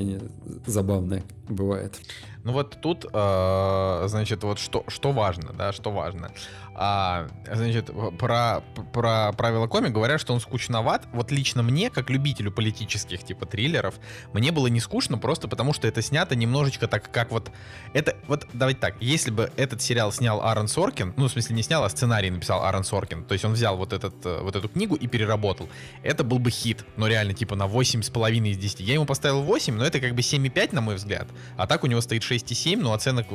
забавное 0.67 1.23
бывает. 1.49 1.99
Ну 2.45 2.53
вот 2.53 2.81
тут, 2.81 3.07
э, 3.13 4.05
значит, 4.09 4.43
вот 4.43 4.59
что, 4.59 4.85
что 4.89 5.13
важно, 5.13 5.53
да, 5.53 5.73
что 5.73 5.91
важно. 5.91 6.31
А, 6.75 7.29
значит, 7.53 7.91
про, 8.19 8.63
про 8.93 9.33
правила 9.33 9.67
коми 9.67 9.89
говорят, 9.89 10.21
что 10.21 10.33
он 10.33 10.41
скучноват. 10.41 11.07
Вот 11.13 11.31
лично 11.31 11.63
мне, 11.63 11.91
как 11.91 12.09
любителю 12.09 12.51
политических 12.51 13.23
типа 13.25 13.47
триллеров, 13.47 13.95
мне 14.33 14.53
было 14.53 14.69
не 14.69 14.81
скучно 14.81 15.19
просто 15.19 15.49
потому, 15.49 15.75
что 15.75 15.87
это 15.87 16.01
снято 16.01 16.35
немножечко 16.35 16.89
так, 16.89 17.11
как 17.11 17.31
вот... 17.31 17.51
Это, 17.93 18.17
вот, 18.27 18.47
давайте 18.55 18.81
так, 18.81 18.95
если 19.01 19.31
бы 19.31 19.53
этот 19.57 19.83
сериал 19.83 20.13
снял 20.13 20.41
Аарон 20.41 20.69
Соркин, 20.69 21.15
ну, 21.17 21.29
в 21.29 21.33
смысле, 21.33 21.57
не 21.57 21.63
снял, 21.63 21.85
а 21.85 21.91
сценарий 21.91 22.31
написал 22.31 22.65
Аарон 22.65 22.85
Соркин, 22.85 23.25
то 23.25 23.33
есть 23.33 23.45
он 23.45 23.53
взял 23.53 23.77
вот, 23.77 23.93
этот, 23.93 24.15
э, 24.25 24.41
вот 24.43 24.57
эту 24.57 24.69
книгу 24.69 24.95
и 24.95 25.07
переработал, 25.07 25.69
это 26.03 26.25
был 26.25 26.39
бы 26.39 26.51
хит, 26.51 26.85
но 26.97 27.07
реально, 27.07 27.35
типа, 27.35 27.55
на 27.55 27.65
8,5 27.65 28.49
из 28.49 28.57
10. 28.57 28.81
Я 28.81 28.95
ему 28.95 29.05
поставил 29.05 29.43
8, 29.43 29.75
но 29.75 29.85
это 29.85 30.01
как 30.01 30.15
бы 30.15 30.23
7,5, 30.23 30.75
на 30.75 30.81
мой 30.81 30.95
взгляд, 30.95 31.29
а 31.57 31.67
так 31.67 31.85
у 31.85 31.87
него 31.87 32.01
стоит 32.01 32.23
6,7, 32.23 32.77
но 32.77 32.83
ну, 32.83 32.93
оценок 32.95 33.27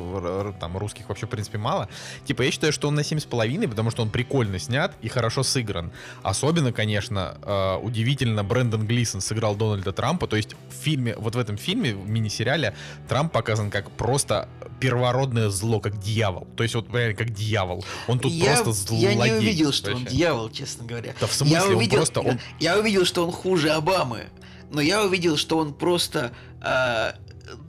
там 0.59 0.77
русских 0.77 1.09
вообще, 1.09 1.27
в 1.27 1.29
принципе, 1.29 1.57
мало. 1.57 1.87
Типа, 2.25 2.41
я 2.41 2.51
считаю, 2.51 2.73
что 2.73 2.87
он 2.87 2.95
на 2.95 3.01
7,5 3.01 3.26
7,5, 3.29 3.67
потому 3.67 3.91
что 3.91 4.01
он 4.03 4.09
прикольно 4.09 4.59
снят 4.59 4.93
и 5.01 5.07
хорошо 5.07 5.43
сыгран. 5.43 5.91
Особенно, 6.23 6.71
конечно, 6.71 7.37
э, 7.41 7.77
удивительно, 7.81 8.43
Брэндон 8.43 8.87
Глисон 8.87 9.21
сыграл 9.21 9.55
Дональда 9.55 9.91
Трампа. 9.91 10.27
То 10.27 10.35
есть 10.35 10.55
в 10.69 10.83
фильме, 10.83 11.15
вот 11.17 11.35
в 11.35 11.39
этом 11.39 11.57
фильме, 11.57 11.93
в 11.93 12.09
мини-сериале, 12.09 12.75
Трамп 13.07 13.31
показан 13.31 13.69
как 13.69 13.91
просто 13.91 14.47
первородное 14.79 15.49
зло, 15.49 15.79
как 15.79 15.99
дьявол. 15.99 16.47
То 16.55 16.63
есть 16.63 16.75
вот 16.75 16.87
как 16.89 17.31
дьявол. 17.31 17.83
Он 18.07 18.19
тут 18.19 18.31
я, 18.31 18.53
просто 18.53 18.71
злодей. 18.71 19.15
Я 19.15 19.15
не 19.15 19.31
увидел, 19.31 19.71
что 19.71 19.91
вообще. 19.91 20.05
он 20.05 20.11
дьявол, 20.11 20.49
честно 20.49 20.85
говоря. 20.85 21.13
Да 21.19 21.27
в 21.27 21.33
смысле, 21.33 21.57
я 21.57 21.65
увидел, 21.65 21.81
он 21.81 22.05
просто... 22.05 22.21
Он... 22.21 22.39
Я, 22.59 22.79
увидел, 22.79 23.05
что 23.05 23.25
он 23.25 23.31
хуже 23.31 23.69
Обамы. 23.71 24.25
Но 24.69 24.81
я 24.81 25.03
увидел, 25.03 25.37
что 25.37 25.57
он 25.57 25.73
просто... 25.73 26.31
Э, 26.61 27.13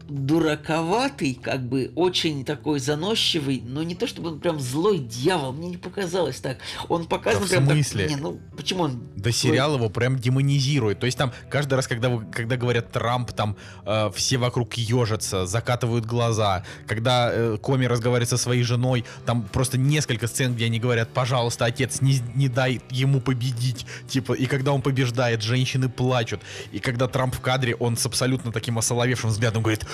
дураковатый, 0.08 1.34
как 1.34 1.62
бы 1.68 1.92
очень 1.94 2.44
такой 2.44 2.80
заносчивый, 2.80 3.62
но 3.64 3.82
не 3.82 3.94
то 3.94 4.06
чтобы 4.06 4.30
он 4.30 4.40
прям 4.40 4.58
злой 4.60 4.98
дьявол, 4.98 5.52
мне 5.52 5.68
не 5.70 5.76
показалось 5.76 6.40
так. 6.40 6.58
Он 6.88 7.06
показан 7.06 7.42
Да 7.42 7.46
в 7.46 7.50
прям 7.50 7.64
так- 7.66 7.74
смысле? 7.74 8.08
не, 8.08 8.16
ну 8.16 8.40
почему 8.56 8.84
он? 8.84 9.02
Да 9.16 9.30
сериал 9.32 9.74
его 9.76 9.88
прям 9.90 10.18
демонизирует. 10.18 10.98
То 11.00 11.06
есть 11.06 11.18
там 11.18 11.32
каждый 11.50 11.74
раз, 11.74 11.86
когда, 11.86 12.08
вы- 12.08 12.24
когда 12.26 12.56
говорят 12.56 12.90
Трамп, 12.92 13.32
там 13.32 13.56
э, 13.84 14.10
все 14.14 14.38
вокруг 14.38 14.74
ежатся, 14.74 15.46
закатывают 15.46 16.04
глаза. 16.06 16.64
Когда 16.86 17.30
э, 17.32 17.58
Коми 17.60 17.86
разговаривает 17.86 18.28
со 18.28 18.36
своей 18.36 18.62
женой, 18.62 19.04
там 19.26 19.42
просто 19.42 19.78
несколько 19.78 20.26
сцен, 20.26 20.54
где 20.54 20.66
они 20.66 20.78
говорят, 20.78 21.10
пожалуйста, 21.12 21.64
отец, 21.66 22.00
не, 22.00 22.20
не 22.34 22.48
дай 22.48 22.80
ему 22.90 23.20
победить. 23.20 23.86
Типа, 24.08 24.32
и 24.32 24.46
когда 24.46 24.72
он 24.72 24.82
побеждает, 24.82 25.42
женщины 25.42 25.88
плачут. 25.88 26.40
И 26.72 26.78
когда 26.78 27.08
Трамп 27.08 27.34
в 27.34 27.40
кадре, 27.40 27.74
он 27.74 27.96
с 27.96 28.06
абсолютно 28.06 28.52
таким 28.52 28.78
осоловевшим 28.78 29.30
взглядом 29.30 29.62
говорит, 29.62 29.84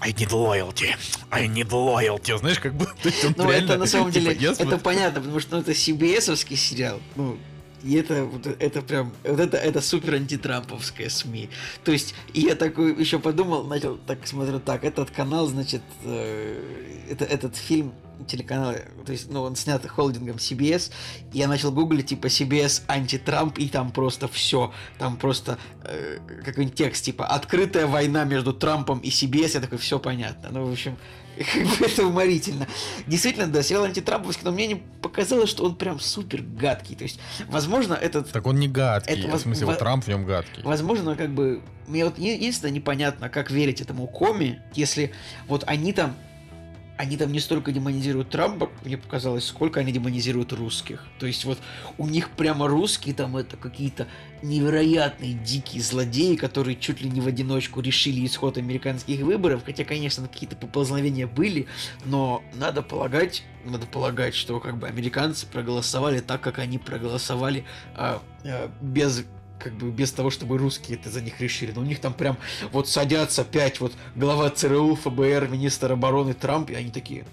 I 0.00 0.12
need 0.12 0.30
loyalty, 0.30 0.94
I 1.30 1.46
need 1.46 1.68
loyalty. 1.70 2.38
Знаешь, 2.38 2.58
как 2.58 2.74
бы... 2.74 2.86
Ну, 3.36 3.50
это 3.50 3.76
на 3.76 3.86
самом 3.86 4.12
типа, 4.12 4.34
деле, 4.34 4.40
я 4.40 4.52
это 4.52 4.78
понятно, 4.78 5.20
потому 5.20 5.40
что 5.40 5.56
ну, 5.56 5.62
это 5.62 5.72
CBS-овский 5.72 6.56
сериал. 6.56 7.00
Ну, 7.16 7.38
и 7.82 7.94
это, 7.94 8.24
вот 8.24 8.46
это 8.46 8.82
прям, 8.82 9.12
вот 9.24 9.40
это, 9.40 9.56
это 9.56 9.80
супер 9.80 10.14
антитрамповская 10.14 11.08
СМИ. 11.08 11.48
То 11.84 11.92
есть, 11.92 12.14
и 12.34 12.42
я 12.42 12.54
такой 12.54 12.94
еще 12.98 13.18
подумал, 13.18 13.64
начал 13.64 13.96
так 14.06 14.26
смотрю, 14.26 14.60
так, 14.60 14.84
этот 14.84 15.10
канал, 15.10 15.46
значит, 15.46 15.82
э, 16.04 17.06
это, 17.10 17.24
этот 17.24 17.56
фильм 17.56 17.92
телеканал, 18.26 18.74
то 19.04 19.12
есть, 19.12 19.30
ну, 19.30 19.42
он 19.42 19.56
снят 19.56 19.84
холдингом 19.86 20.36
CBS, 20.36 20.90
и 21.32 21.38
я 21.38 21.48
начал 21.48 21.72
гуглить, 21.72 22.06
типа, 22.06 22.26
CBS 22.26 22.82
антитрамп, 22.88 23.58
и 23.58 23.68
там 23.68 23.90
просто 23.90 24.28
все, 24.28 24.72
там 24.98 25.16
просто 25.16 25.58
э, 25.84 26.18
какой-нибудь 26.44 26.76
текст, 26.76 27.04
типа, 27.04 27.26
открытая 27.26 27.86
война 27.86 28.24
между 28.24 28.52
Трампом 28.52 28.98
и 29.00 29.08
CBS, 29.08 29.52
я 29.54 29.60
такой, 29.60 29.78
все 29.78 29.98
понятно. 29.98 30.50
Ну, 30.52 30.66
в 30.66 30.72
общем, 30.72 30.96
как 31.54 31.62
бы 31.62 31.86
это 31.86 32.06
уморительно. 32.06 32.66
Действительно, 33.06 33.46
да, 33.46 33.62
сериал 33.62 33.84
антитрамповский, 33.84 34.44
но 34.44 34.52
мне 34.52 34.66
не 34.66 34.74
показалось, 34.74 35.48
что 35.48 35.64
он 35.64 35.74
прям 35.74 36.00
супер 36.00 36.42
гадкий. 36.42 36.96
То 36.96 37.04
есть, 37.04 37.18
возможно, 37.48 37.94
этот... 37.94 38.30
Так 38.30 38.46
он 38.46 38.58
не 38.58 38.68
гадкий. 38.68 39.14
Это 39.14 39.36
в 39.36 39.40
смысле, 39.40 39.66
во- 39.66 39.74
Трамп 39.74 40.04
в 40.04 40.08
нем 40.08 40.24
гадкий. 40.24 40.62
Возможно, 40.62 41.16
как 41.16 41.30
бы... 41.30 41.62
Мне 41.86 42.04
вот 42.04 42.18
единственное 42.18 42.72
непонятно, 42.72 43.28
как 43.28 43.50
верить 43.50 43.80
этому 43.80 44.06
коми, 44.06 44.60
если 44.74 45.12
вот 45.46 45.64
они 45.66 45.92
там... 45.92 46.14
Они 47.00 47.16
там 47.16 47.32
не 47.32 47.40
столько 47.40 47.72
демонизируют 47.72 48.28
Трампа, 48.28 48.68
мне 48.84 48.98
показалось, 48.98 49.46
сколько 49.46 49.80
они 49.80 49.90
демонизируют 49.90 50.52
русских. 50.52 51.02
То 51.18 51.24
есть 51.24 51.46
вот 51.46 51.58
у 51.96 52.06
них 52.06 52.28
прямо 52.28 52.68
русские 52.68 53.14
там 53.14 53.38
это 53.38 53.56
какие-то 53.56 54.06
невероятные 54.42 55.32
дикие 55.32 55.82
злодеи, 55.82 56.34
которые 56.36 56.76
чуть 56.76 57.00
ли 57.00 57.08
не 57.08 57.22
в 57.22 57.26
одиночку 57.26 57.80
решили 57.80 58.26
исход 58.26 58.58
американских 58.58 59.22
выборов. 59.22 59.62
Хотя, 59.64 59.84
конечно, 59.84 60.28
какие-то 60.28 60.56
поползновения 60.56 61.26
были, 61.26 61.68
но 62.04 62.42
надо 62.52 62.82
полагать, 62.82 63.44
надо 63.64 63.86
полагать, 63.86 64.34
что 64.34 64.60
как 64.60 64.76
бы 64.76 64.86
американцы 64.86 65.46
проголосовали 65.46 66.20
так, 66.20 66.42
как 66.42 66.58
они 66.58 66.76
проголосовали 66.76 67.64
а, 67.96 68.20
а, 68.44 68.70
без 68.82 69.24
как 69.62 69.74
бы 69.74 69.90
без 69.90 70.12
того, 70.12 70.30
чтобы 70.30 70.58
русские 70.58 70.98
это 70.98 71.10
за 71.10 71.20
них 71.20 71.40
решили. 71.40 71.72
Но 71.72 71.82
у 71.82 71.84
них 71.84 72.00
там 72.00 72.14
прям 72.14 72.36
вот 72.72 72.88
садятся 72.88 73.44
пять 73.44 73.80
вот 73.80 73.92
глава 74.16 74.50
ЦРУ, 74.50 74.96
ФБР, 74.96 75.48
министр 75.48 75.92
обороны 75.92 76.34
Трамп, 76.34 76.70
и 76.70 76.74
они 76.74 76.90
такие, 76.90 77.26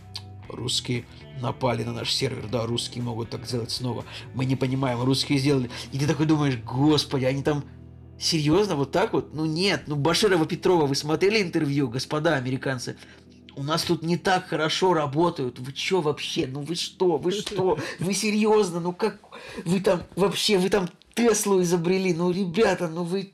русские 0.49 1.05
напали 1.41 1.83
на 1.83 1.93
наш 1.93 2.13
сервер, 2.13 2.47
да, 2.47 2.65
русские 2.65 3.03
могут 3.03 3.29
так 3.29 3.45
сделать 3.45 3.71
снова. 3.71 4.05
Мы 4.33 4.45
не 4.45 4.55
понимаем, 4.55 5.01
русские 5.03 5.37
сделали. 5.37 5.69
И 5.91 5.99
ты 5.99 6.07
такой 6.07 6.25
думаешь, 6.25 6.57
господи, 6.57 7.25
они 7.25 7.43
там 7.43 7.63
серьезно 8.19 8.75
вот 8.75 8.91
так 8.91 9.13
вот? 9.13 9.33
Ну 9.33 9.45
нет, 9.45 9.83
ну 9.87 9.95
Баширова 9.95 10.45
Петрова, 10.45 10.85
вы 10.85 10.95
смотрели 10.95 11.41
интервью, 11.41 11.87
господа 11.89 12.35
американцы? 12.35 12.97
У 13.55 13.63
нас 13.63 13.83
тут 13.83 14.03
не 14.03 14.17
так 14.17 14.47
хорошо 14.47 14.93
работают. 14.93 15.57
Вы 15.57 15.73
чё 15.73 16.01
вообще? 16.01 16.45
Ну 16.45 16.61
вы 16.61 16.75
что? 16.75 17.17
Вы 17.17 17.31
что? 17.31 17.79
Вы 17.99 18.13
серьезно? 18.13 18.79
Ну 18.79 18.93
как? 18.93 19.19
Вы 19.65 19.79
там 19.79 20.03
вообще, 20.15 20.59
вы 20.59 20.69
там 20.69 20.89
Теслу 21.18 21.64
изобрели? 21.64 22.14
Ну, 22.14 22.30
ребята, 22.31 22.88
ну 22.88 23.03
вы... 23.03 23.34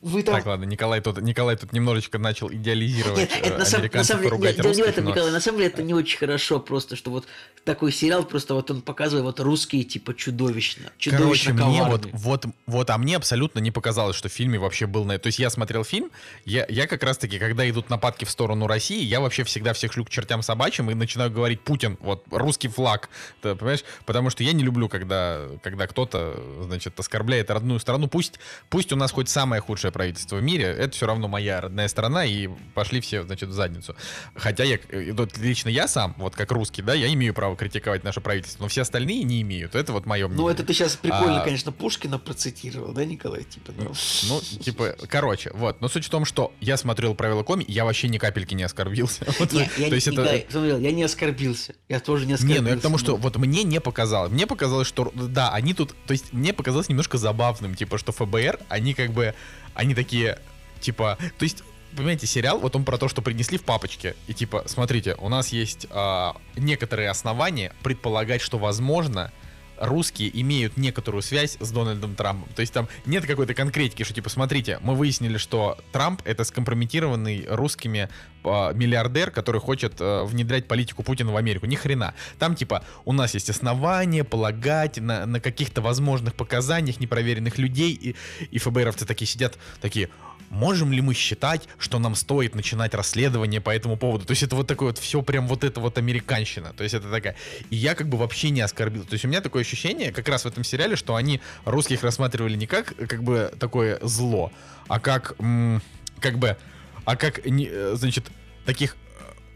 Вы 0.00 0.22
там... 0.22 0.36
Так, 0.36 0.46
ладно, 0.46 0.64
Николай 0.64 1.00
тут, 1.00 1.20
Николай 1.20 1.56
тут 1.56 1.72
немножечко 1.72 2.18
начал 2.18 2.50
идеализировать 2.52 3.18
Нет, 3.18 3.30
это 3.42 3.54
э, 3.54 3.58
на 3.58 3.64
самом, 3.64 3.90
на 3.92 4.04
самом 4.04 4.22
деле, 4.22 4.38
нет, 4.38 4.56
дело 4.56 4.72
не 4.72 4.82
в 4.82 4.86
этом, 4.86 5.04
но- 5.04 5.10
Николай, 5.10 5.32
на 5.32 5.40
самом 5.40 5.58
деле 5.58 5.70
это 5.70 5.82
не 5.82 5.92
очень 5.92 6.18
хорошо, 6.18 6.60
просто 6.60 6.94
что 6.94 7.10
вот 7.10 7.26
такой 7.64 7.90
сериал, 7.90 8.24
просто 8.24 8.54
вот 8.54 8.70
он 8.70 8.80
показывает 8.80 9.24
вот 9.24 9.40
русские 9.40 9.82
типа 9.82 10.14
чудовищно, 10.14 10.84
Короче, 10.84 11.10
чудовищно 11.10 11.52
мне 11.66 11.82
вот, 11.82 12.06
вот, 12.12 12.46
вот, 12.66 12.90
а 12.90 12.98
мне 12.98 13.16
абсолютно 13.16 13.58
не 13.58 13.72
показалось, 13.72 14.14
что 14.14 14.28
в 14.28 14.32
фильме 14.32 14.58
вообще 14.58 14.86
был 14.86 15.04
на... 15.04 15.18
То 15.18 15.26
есть 15.26 15.40
я 15.40 15.50
смотрел 15.50 15.82
фильм, 15.82 16.10
я, 16.44 16.64
я 16.68 16.86
как 16.86 17.02
раз-таки, 17.02 17.40
когда 17.40 17.68
идут 17.68 17.90
нападки 17.90 18.24
в 18.24 18.30
сторону 18.30 18.68
России, 18.68 19.02
я 19.02 19.20
вообще 19.20 19.42
всегда 19.42 19.72
всех 19.72 19.92
шлю 19.92 20.04
к 20.04 20.10
чертям 20.10 20.42
собачьим 20.42 20.90
и 20.90 20.94
начинаю 20.94 21.32
говорить 21.32 21.60
Путин, 21.62 21.98
вот, 22.00 22.24
русский 22.30 22.68
флаг, 22.68 23.08
ты 23.42 23.56
понимаешь? 23.56 23.84
Потому 24.06 24.30
что 24.30 24.44
я 24.44 24.52
не 24.52 24.62
люблю, 24.62 24.88
когда, 24.88 25.48
когда 25.62 25.88
кто-то, 25.88 26.40
значит, 26.62 26.98
оскорбляет 27.00 27.50
родную 27.50 27.80
страну. 27.80 28.06
Пусть, 28.06 28.38
пусть 28.70 28.92
у 28.92 28.96
нас 28.96 29.10
хоть 29.10 29.28
самое 29.28 29.60
худшее 29.60 29.87
правительство 29.90 30.36
в 30.36 30.42
мире, 30.42 30.64
это 30.64 30.90
все 30.94 31.06
равно 31.06 31.28
моя 31.28 31.60
родная 31.60 31.88
страна, 31.88 32.24
и 32.24 32.48
пошли 32.74 33.00
все, 33.00 33.22
значит, 33.22 33.48
в 33.48 33.52
задницу. 33.52 33.96
Хотя 34.34 34.64
я, 34.64 34.78
э, 34.88 35.14
лично 35.36 35.68
я 35.68 35.88
сам, 35.88 36.14
вот 36.18 36.34
как 36.34 36.50
русский, 36.52 36.82
да, 36.82 36.94
я 36.94 37.12
имею 37.12 37.34
право 37.34 37.56
критиковать 37.56 38.04
наше 38.04 38.20
правительство, 38.20 38.64
но 38.64 38.68
все 38.68 38.82
остальные 38.82 39.24
не 39.24 39.42
имеют. 39.42 39.74
Это 39.74 39.92
вот 39.92 40.06
мое 40.06 40.26
мнение. 40.26 40.44
Ну, 40.44 40.48
это 40.50 40.64
ты 40.64 40.72
сейчас 40.72 40.96
прикольно, 40.96 41.40
А. 41.40 41.44
конечно, 41.44 41.72
Пушкина 41.72 42.18
процитировал, 42.18 42.92
да, 42.92 43.04
Николай? 43.04 43.44
Типа, 43.44 43.72
ну. 43.76 43.92
Ну, 44.28 44.40
типа, 44.40 44.96
короче, 45.08 45.50
вот. 45.54 45.80
Но 45.80 45.88
суть 45.88 46.04
в 46.04 46.10
том, 46.10 46.24
что 46.24 46.52
я 46.60 46.76
смотрел 46.76 47.14
правила 47.14 47.42
коми, 47.42 47.64
я 47.68 47.84
вообще 47.84 48.08
ни 48.08 48.18
капельки 48.18 48.54
не 48.54 48.62
оскорбился. 48.62 49.24
Вот, 49.38 49.52
Не, 49.52 49.68
я, 49.76 49.88
то 49.88 49.94
есть 49.94 50.08
это... 50.08 50.20
Николай, 50.22 50.46
смотрел, 50.50 50.78
я 50.78 50.92
не 50.92 51.02
оскорбился. 51.02 51.74
Я 51.88 52.00
тоже 52.00 52.26
не 52.26 52.32
оскорбился. 52.34 52.62
Не, 52.62 52.68
ну 52.68 52.74
я 52.74 52.78
к 52.78 52.82
тому, 52.82 52.98
что 52.98 53.16
вот 53.16 53.36
мне 53.36 53.62
не 53.62 53.80
показалось. 53.80 54.30
Мне 54.32 54.46
показалось, 54.46 54.88
что 54.88 55.12
да, 55.14 55.50
они 55.52 55.74
тут, 55.74 55.94
то 56.06 56.12
есть 56.12 56.32
мне 56.32 56.52
показалось 56.52 56.88
немножко 56.88 57.18
забавным, 57.18 57.74
типа, 57.74 57.98
что 57.98 58.12
ФБР, 58.12 58.58
они 58.68 58.94
как 58.94 59.12
бы, 59.12 59.34
они 59.78 59.94
такие, 59.94 60.38
типа, 60.80 61.16
то 61.38 61.44
есть 61.44 61.62
Понимаете, 61.96 62.26
сериал, 62.26 62.58
вот 62.58 62.76
он 62.76 62.84
про 62.84 62.98
то, 62.98 63.08
что 63.08 63.22
принесли 63.22 63.56
в 63.56 63.64
папочке. 63.64 64.14
И 64.26 64.34
типа, 64.34 64.64
смотрите, 64.66 65.16
у 65.18 65.30
нас 65.30 65.48
есть 65.48 65.86
а, 65.90 66.36
некоторые 66.54 67.08
основания 67.08 67.72
предполагать, 67.82 68.42
что, 68.42 68.58
возможно, 68.58 69.32
русские 69.80 70.30
имеют 70.40 70.76
некоторую 70.76 71.22
связь 71.22 71.56
с 71.60 71.70
Дональдом 71.70 72.14
Трампом. 72.14 72.48
То 72.54 72.60
есть 72.60 72.72
там 72.72 72.88
нет 73.06 73.26
какой-то 73.26 73.54
конкретики, 73.54 74.02
что 74.02 74.14
типа, 74.14 74.28
смотрите, 74.28 74.78
мы 74.82 74.94
выяснили, 74.94 75.38
что 75.38 75.78
Трамп 75.92 76.22
это 76.24 76.44
скомпрометированный 76.44 77.46
русскими 77.48 78.08
а, 78.44 78.72
миллиардер, 78.72 79.30
который 79.30 79.60
хочет 79.60 79.94
а, 80.00 80.24
внедрять 80.24 80.68
политику 80.68 81.02
Путина 81.02 81.32
в 81.32 81.36
Америку. 81.36 81.66
Ни 81.66 81.74
хрена. 81.74 82.14
Там 82.38 82.54
типа 82.54 82.84
у 83.04 83.12
нас 83.12 83.34
есть 83.34 83.50
основания 83.50 84.24
полагать 84.24 84.98
на, 84.98 85.26
на 85.26 85.40
каких-то 85.40 85.80
возможных 85.80 86.34
показаниях 86.34 87.00
непроверенных 87.00 87.58
людей, 87.58 87.92
и, 87.92 88.16
и 88.50 88.58
ФБРовцы 88.58 89.06
такие 89.06 89.26
сидят, 89.26 89.58
такие, 89.80 90.10
можем 90.50 90.92
ли 90.92 91.00
мы 91.00 91.14
считать, 91.14 91.68
что 91.78 91.98
нам 91.98 92.14
стоит 92.14 92.54
начинать 92.54 92.94
расследование 92.94 93.60
по 93.60 93.70
этому 93.70 93.96
поводу? 93.96 94.24
То 94.24 94.32
есть 94.32 94.42
это 94.42 94.56
вот 94.56 94.66
такое 94.66 94.88
вот 94.88 94.98
все 94.98 95.22
прям 95.22 95.46
вот 95.46 95.64
это 95.64 95.80
вот 95.80 95.98
американщина. 95.98 96.72
То 96.72 96.82
есть 96.82 96.94
это 96.94 97.10
такая... 97.10 97.36
И 97.70 97.76
я 97.76 97.94
как 97.94 98.08
бы 98.08 98.16
вообще 98.16 98.50
не 98.50 98.60
оскорбил. 98.60 99.04
То 99.04 99.14
есть 99.14 99.24
у 99.24 99.28
меня 99.28 99.40
такое 99.40 99.62
ощущение 99.62 100.12
как 100.12 100.28
раз 100.28 100.44
в 100.44 100.46
этом 100.46 100.64
сериале, 100.64 100.96
что 100.96 101.14
они 101.14 101.40
русских 101.64 102.02
рассматривали 102.02 102.56
не 102.56 102.66
как 102.66 102.94
как 102.96 103.22
бы 103.22 103.52
такое 103.58 103.98
зло, 104.02 104.52
а 104.88 105.00
как 105.00 105.34
м, 105.38 105.82
как 106.20 106.38
бы... 106.38 106.56
А 107.04 107.16
как, 107.16 107.46
не- 107.46 107.68
э, 107.70 107.94
значит, 107.96 108.26
таких 108.66 108.96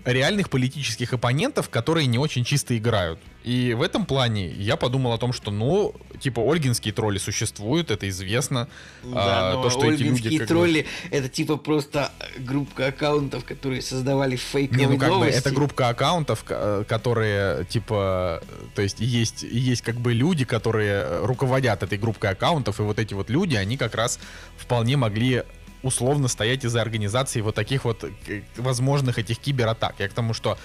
реальных 0.05 0.51
политических 0.51 1.13
оппонентов, 1.13 1.69
которые 1.69 2.07
не 2.07 2.19
очень 2.19 2.45
чисто 2.45 2.77
играют. 2.77 3.19
И 3.45 3.75
в 3.75 3.83
этом 3.83 4.07
плане 4.07 4.49
я 4.49 4.77
подумал 4.77 5.13
о 5.13 5.19
том, 5.19 5.33
что, 5.33 5.51
ну, 5.51 5.95
типа, 6.21 6.41
ольгинские 6.41 6.95
тролли 6.95 7.19
существуют, 7.19 7.91
это 7.91 8.09
известно. 8.09 8.69
Да, 9.03 9.51
А, 9.51 9.55
но 9.57 9.63
то, 9.65 9.71
что 9.71 9.81
эти 9.81 10.03
люди 10.03 10.03
ольгинские 10.05 10.39
как 10.39 10.49
бы- 10.49 10.55
тролли 10.55 10.87
это 11.11 11.29
типа 11.29 11.57
просто 11.57 12.13
группа 12.39 12.87
аккаунтов, 12.87 13.45
которые 13.45 13.83
создавали 13.83 14.37
фейковые 14.37 14.87
Не, 14.87 14.93
ну 14.93 14.99
как 14.99 15.09
новости. 15.09 15.33
бы 15.33 15.39
это 15.39 15.51
группа 15.51 15.89
аккаунтов, 15.89 16.45
э, 16.49 16.85
которые 16.87 17.65
типа, 17.65 18.43
то 18.77 18.83
есть 18.83 19.01
есть 19.01 19.43
есть 19.43 19.83
как 19.83 19.97
бы 19.97 20.13
люди, 20.13 20.45
которые 20.45 21.03
э, 21.05 21.25
руководят 21.27 21.83
этой 21.83 21.99
группой 21.99 22.31
аккаунтов, 22.31 22.79
и 22.79 22.83
вот 22.85 23.01
эти 23.01 23.15
вот 23.15 23.29
люди, 23.29 23.57
они 23.57 23.77
как 23.77 23.97
раз 23.97 24.21
вполне 24.57 24.97
могли 24.97 25.43
условно 25.83 26.29
стоять 26.29 26.65
из-за 26.65 26.81
организации 26.83 27.41
вот 27.41 27.55
таких 27.55 27.85
вот 27.85 28.05
э, 28.05 28.43
возможных 28.57 29.19
этих 29.19 29.39
кибератак. 29.39 29.97
Я 29.99 30.09
к 30.09 30.13
тому, 30.13 30.35
что 30.35 30.59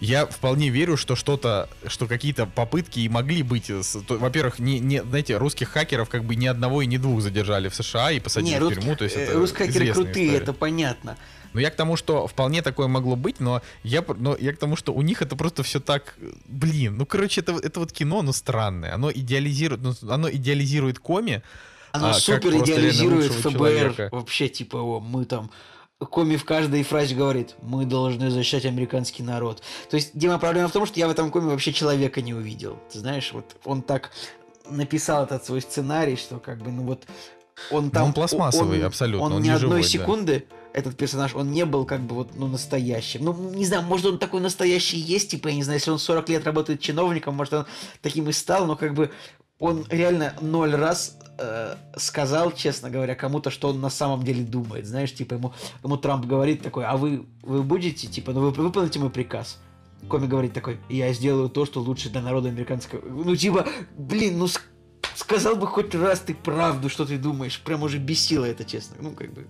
я 0.00 0.26
вполне 0.26 0.68
верю, 0.68 0.96
что 0.96 1.16
что-то, 1.16 1.68
что 1.86 2.06
какие-то 2.06 2.46
попытки 2.46 3.00
и 3.00 3.08
могли 3.08 3.42
быть. 3.42 3.70
э, 3.70 3.82
Во-первых, 4.08 4.58
не, 4.58 4.78
не, 4.80 5.02
знаете, 5.02 5.36
русских 5.36 5.68
хакеров 5.70 6.08
как 6.08 6.24
бы 6.24 6.36
ни 6.36 6.46
одного 6.46 6.82
и 6.82 6.86
ни 6.86 6.96
двух 6.96 7.20
задержали 7.22 7.68
в 7.68 7.74
США 7.74 8.10
и 8.12 8.20
посадили 8.20 8.54
Не, 8.54 8.60
в 8.60 8.68
тюрьму. 8.74 8.96
То 8.96 9.04
есть 9.04 9.16
э, 9.16 9.20
это 9.20 9.34
русские 9.38 9.68
хакеры 9.68 9.92
крутые, 9.92 10.26
история. 10.26 10.42
это 10.42 10.52
понятно. 10.52 11.16
Ну, 11.52 11.60
я 11.60 11.70
к 11.70 11.76
тому, 11.76 11.96
что 11.96 12.26
вполне 12.26 12.62
такое 12.62 12.88
могло 12.88 13.14
быть, 13.14 13.38
но 13.38 13.62
я, 13.84 14.04
но 14.18 14.36
я 14.36 14.52
к 14.52 14.58
тому, 14.58 14.74
что 14.74 14.92
у 14.92 15.02
них 15.02 15.22
это 15.22 15.36
просто 15.36 15.62
все 15.62 15.78
так, 15.78 16.16
блин, 16.46 16.96
ну, 16.96 17.06
короче, 17.06 17.42
это, 17.42 17.52
это 17.52 17.78
вот 17.78 17.92
кино, 17.92 18.18
оно 18.18 18.32
странное, 18.32 18.92
оно 18.92 19.12
идеализирует, 19.12 19.80
ну, 19.80 19.94
оно 20.12 20.28
идеализирует 20.28 20.98
коми, 20.98 21.42
Оно 21.94 22.08
а, 22.08 22.14
супер 22.14 22.56
идеализирует 22.56 23.30
ФБР. 23.32 23.52
человека. 23.52 24.08
Вообще, 24.10 24.48
типа, 24.48 24.78
о, 24.78 24.98
мы 24.98 25.24
там 25.26 25.48
Коми 26.00 26.36
в 26.36 26.44
каждой 26.44 26.82
фразе 26.82 27.14
говорит, 27.14 27.54
мы 27.62 27.86
должны 27.86 28.30
защищать 28.30 28.66
американский 28.66 29.22
народ. 29.22 29.62
То 29.88 29.96
есть, 29.96 30.10
Дима, 30.12 30.40
проблема 30.40 30.68
в 30.68 30.72
том, 30.72 30.86
что 30.86 30.98
я 30.98 31.06
в 31.06 31.12
этом 31.12 31.30
коме 31.30 31.46
вообще 31.46 31.72
человека 31.72 32.20
не 32.20 32.34
увидел. 32.34 32.80
Ты 32.92 32.98
знаешь, 32.98 33.32
вот 33.32 33.56
он 33.64 33.80
так 33.80 34.10
написал 34.68 35.22
этот 35.24 35.46
свой 35.46 35.62
сценарий, 35.62 36.16
что 36.16 36.40
как 36.40 36.58
бы, 36.58 36.72
ну 36.72 36.82
вот, 36.82 37.04
он 37.70 37.90
там... 37.90 38.06
он 38.06 38.12
пластмассовый, 38.12 38.80
он, 38.80 38.86
абсолютно, 38.86 39.24
Он, 39.24 39.32
он 39.34 39.42
ни 39.42 39.46
не 39.46 39.50
одной 39.50 39.68
живой, 39.68 39.82
да. 39.82 39.88
секунды, 39.88 40.46
этот 40.72 40.96
персонаж, 40.96 41.36
он 41.36 41.52
не 41.52 41.64
был 41.64 41.84
как 41.84 42.00
бы 42.00 42.16
вот, 42.16 42.34
ну, 42.34 42.48
настоящим. 42.48 43.24
Ну, 43.24 43.32
не 43.54 43.64
знаю, 43.64 43.84
может, 43.84 44.06
он 44.06 44.18
такой 44.18 44.40
настоящий 44.40 44.98
есть, 44.98 45.30
типа, 45.30 45.46
я 45.46 45.54
не 45.54 45.62
знаю, 45.62 45.78
если 45.78 45.92
он 45.92 46.00
40 46.00 46.28
лет 46.28 46.44
работает 46.44 46.80
чиновником, 46.80 47.36
может, 47.36 47.54
он 47.54 47.66
таким 48.02 48.28
и 48.28 48.32
стал, 48.32 48.66
но 48.66 48.74
как 48.74 48.94
бы 48.94 49.12
он 49.60 49.86
реально 49.88 50.34
ноль 50.40 50.74
раз 50.74 51.16
э, 51.38 51.74
сказал, 51.96 52.52
честно 52.52 52.90
говоря, 52.90 53.14
кому-то, 53.14 53.50
что 53.50 53.68
он 53.68 53.80
на 53.80 53.90
самом 53.90 54.22
деле 54.22 54.42
думает. 54.42 54.86
Знаешь, 54.86 55.14
типа 55.14 55.34
ему, 55.34 55.52
ему 55.82 55.96
Трамп 55.96 56.26
говорит 56.26 56.62
такой, 56.62 56.84
а 56.84 56.96
вы, 56.96 57.26
вы 57.42 57.62
будете, 57.62 58.06
типа, 58.06 58.32
ну 58.32 58.40
вы 58.40 58.50
выполните 58.50 58.98
мой 58.98 59.10
приказ. 59.10 59.58
Коми 60.08 60.26
говорит 60.26 60.52
такой, 60.52 60.78
я 60.88 61.12
сделаю 61.12 61.48
то, 61.48 61.64
что 61.64 61.80
лучше 61.80 62.10
для 62.10 62.20
народа 62.20 62.48
американского. 62.48 63.00
Ну, 63.08 63.34
типа, 63.34 63.66
блин, 63.96 64.38
ну 64.38 64.48
сказал 65.14 65.56
бы 65.56 65.66
хоть 65.66 65.94
раз 65.94 66.20
ты 66.20 66.34
правду, 66.34 66.88
что 66.88 67.04
ты 67.04 67.18
думаешь. 67.18 67.60
Прям 67.60 67.82
уже 67.82 67.98
бесило 67.98 68.44
это, 68.44 68.64
честно. 68.64 68.96
Ну, 69.00 69.12
как 69.12 69.32
бы. 69.32 69.46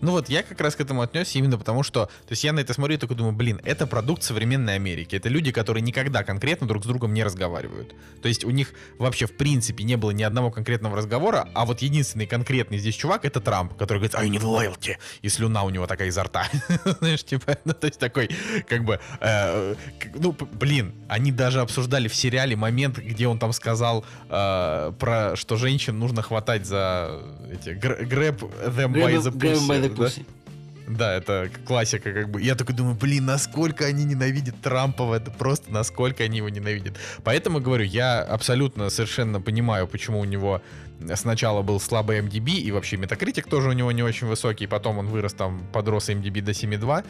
Ну 0.00 0.12
вот 0.12 0.28
я 0.28 0.42
как 0.42 0.60
раз 0.60 0.76
к 0.76 0.80
этому 0.80 1.02
отнесся 1.02 1.38
именно 1.38 1.58
потому, 1.58 1.82
что, 1.82 2.06
то 2.06 2.30
есть 2.30 2.44
я 2.44 2.52
на 2.52 2.60
это 2.60 2.74
смотрю 2.74 2.96
и 2.96 2.98
такой 2.98 3.16
думаю, 3.16 3.34
блин, 3.34 3.60
это 3.64 3.86
продукт 3.86 4.22
современной 4.22 4.74
Америки. 4.74 5.16
Это 5.16 5.28
люди, 5.28 5.52
которые 5.52 5.82
никогда 5.82 6.22
конкретно 6.22 6.66
друг 6.66 6.84
с 6.84 6.86
другом 6.86 7.14
не 7.14 7.24
разговаривают. 7.24 7.94
То 8.22 8.28
есть 8.28 8.44
у 8.44 8.50
них 8.50 8.72
вообще 8.98 9.26
в 9.26 9.36
принципе 9.36 9.84
не 9.84 9.96
было 9.96 10.10
ни 10.10 10.22
одного 10.22 10.50
конкретного 10.50 10.96
разговора, 10.96 11.48
а 11.54 11.66
вот 11.66 11.82
единственный 11.82 12.26
конкретный 12.26 12.78
здесь 12.78 12.94
чувак 12.94 13.24
это 13.24 13.40
Трамп, 13.40 13.74
который 13.74 13.98
говорит, 13.98 14.14
I 14.14 14.28
need 14.28 14.42
loyalty, 14.42 14.96
и 15.22 15.28
слюна 15.28 15.62
у 15.62 15.70
него 15.70 15.86
такая 15.86 16.08
изо 16.08 16.24
рта. 16.24 16.46
Знаешь, 17.00 17.24
типа, 17.24 17.58
ну 17.64 17.72
то 17.72 17.86
есть 17.86 17.98
такой, 17.98 18.30
как 18.68 18.84
бы, 18.84 19.00
э, 19.20 19.74
ну, 20.14 20.36
блин, 20.52 20.94
они 21.08 21.32
даже 21.32 21.60
обсуждали 21.60 22.08
в 22.08 22.14
сериале 22.14 22.56
момент, 22.56 22.98
где 22.98 23.26
он 23.26 23.38
там 23.38 23.52
сказал 23.52 24.04
э, 24.28 24.92
про, 25.00 25.34
что 25.34 25.56
женщин 25.56 25.98
нужно 25.98 26.22
хватать 26.22 26.66
за 26.66 27.20
эти, 27.50 27.70
grab 27.70 28.38
them 28.38 28.92
by 28.92 29.16
the 29.16 29.32
Grab 29.32 29.54
him 29.54 29.68
by 29.68 29.82
the 29.82 29.88
pussy, 29.88 29.96
да? 29.96 30.04
pussy. 30.04 30.26
Да, 30.90 31.14
это 31.14 31.48
классика, 31.66 32.12
как 32.12 32.30
бы. 32.30 32.42
Я 32.42 32.56
такой 32.56 32.74
думаю, 32.74 32.96
блин, 32.96 33.24
насколько 33.24 33.84
они 33.84 34.04
ненавидят 34.04 34.60
Трампа, 34.60 35.14
это 35.14 35.30
просто 35.30 35.70
насколько 35.70 36.24
они 36.24 36.38
его 36.38 36.48
ненавидят. 36.48 36.96
Поэтому 37.22 37.60
говорю, 37.60 37.84
я 37.84 38.22
абсолютно 38.22 38.90
совершенно 38.90 39.40
понимаю, 39.40 39.86
почему 39.86 40.18
у 40.18 40.24
него 40.24 40.62
сначала 41.14 41.62
был 41.62 41.78
слабый 41.78 42.18
MDB, 42.18 42.54
и 42.54 42.72
вообще 42.72 42.96
Metacritic 42.96 43.48
тоже 43.48 43.68
у 43.68 43.72
него 43.72 43.92
не 43.92 44.02
очень 44.02 44.26
высокий, 44.26 44.66
потом 44.66 44.98
он 44.98 45.06
вырос 45.06 45.32
там, 45.32 45.62
подрос 45.72 46.08
MDB 46.08 46.42
до 46.42 46.50
7.2. 46.50 47.04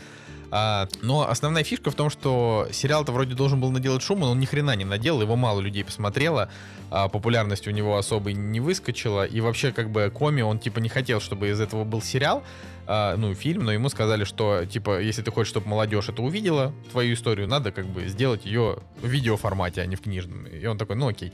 А, 0.50 0.88
но 1.02 1.28
основная 1.28 1.62
фишка 1.62 1.90
в 1.90 1.94
том, 1.94 2.10
что 2.10 2.66
сериал-то 2.72 3.12
вроде 3.12 3.34
должен 3.34 3.60
был 3.60 3.70
наделать 3.70 4.02
шума, 4.02 4.26
но 4.26 4.32
он 4.32 4.40
ни 4.40 4.46
хрена 4.46 4.74
не 4.74 4.84
наделал, 4.84 5.22
его 5.22 5.36
мало 5.36 5.60
людей 5.60 5.84
посмотрело, 5.84 6.50
а 6.90 7.08
популярность 7.08 7.68
у 7.68 7.70
него 7.70 7.96
особой 7.96 8.34
не 8.34 8.58
выскочила, 8.58 9.24
и 9.24 9.40
вообще 9.40 9.70
как 9.72 9.90
бы 9.90 10.10
Коми, 10.10 10.42
он 10.42 10.58
типа 10.58 10.80
не 10.80 10.88
хотел, 10.88 11.20
чтобы 11.20 11.50
из 11.50 11.60
этого 11.60 11.84
был 11.84 12.02
сериал, 12.02 12.42
а, 12.86 13.16
ну, 13.16 13.34
фильм, 13.34 13.64
но 13.64 13.72
ему 13.72 13.88
сказали, 13.88 14.24
что, 14.24 14.64
типа, 14.64 15.00
если 15.00 15.22
ты 15.22 15.30
хочешь, 15.30 15.50
чтобы 15.50 15.68
молодежь 15.68 16.08
это 16.08 16.22
увидела, 16.22 16.74
твою 16.90 17.14
историю, 17.14 17.46
надо 17.46 17.70
как 17.70 17.86
бы 17.86 18.08
сделать 18.08 18.44
ее 18.44 18.78
в 19.00 19.06
видеоформате, 19.06 19.80
а 19.82 19.86
не 19.86 19.94
в 19.94 20.00
книжном. 20.00 20.46
И 20.46 20.66
он 20.66 20.76
такой, 20.76 20.96
ну 20.96 21.06
окей. 21.06 21.32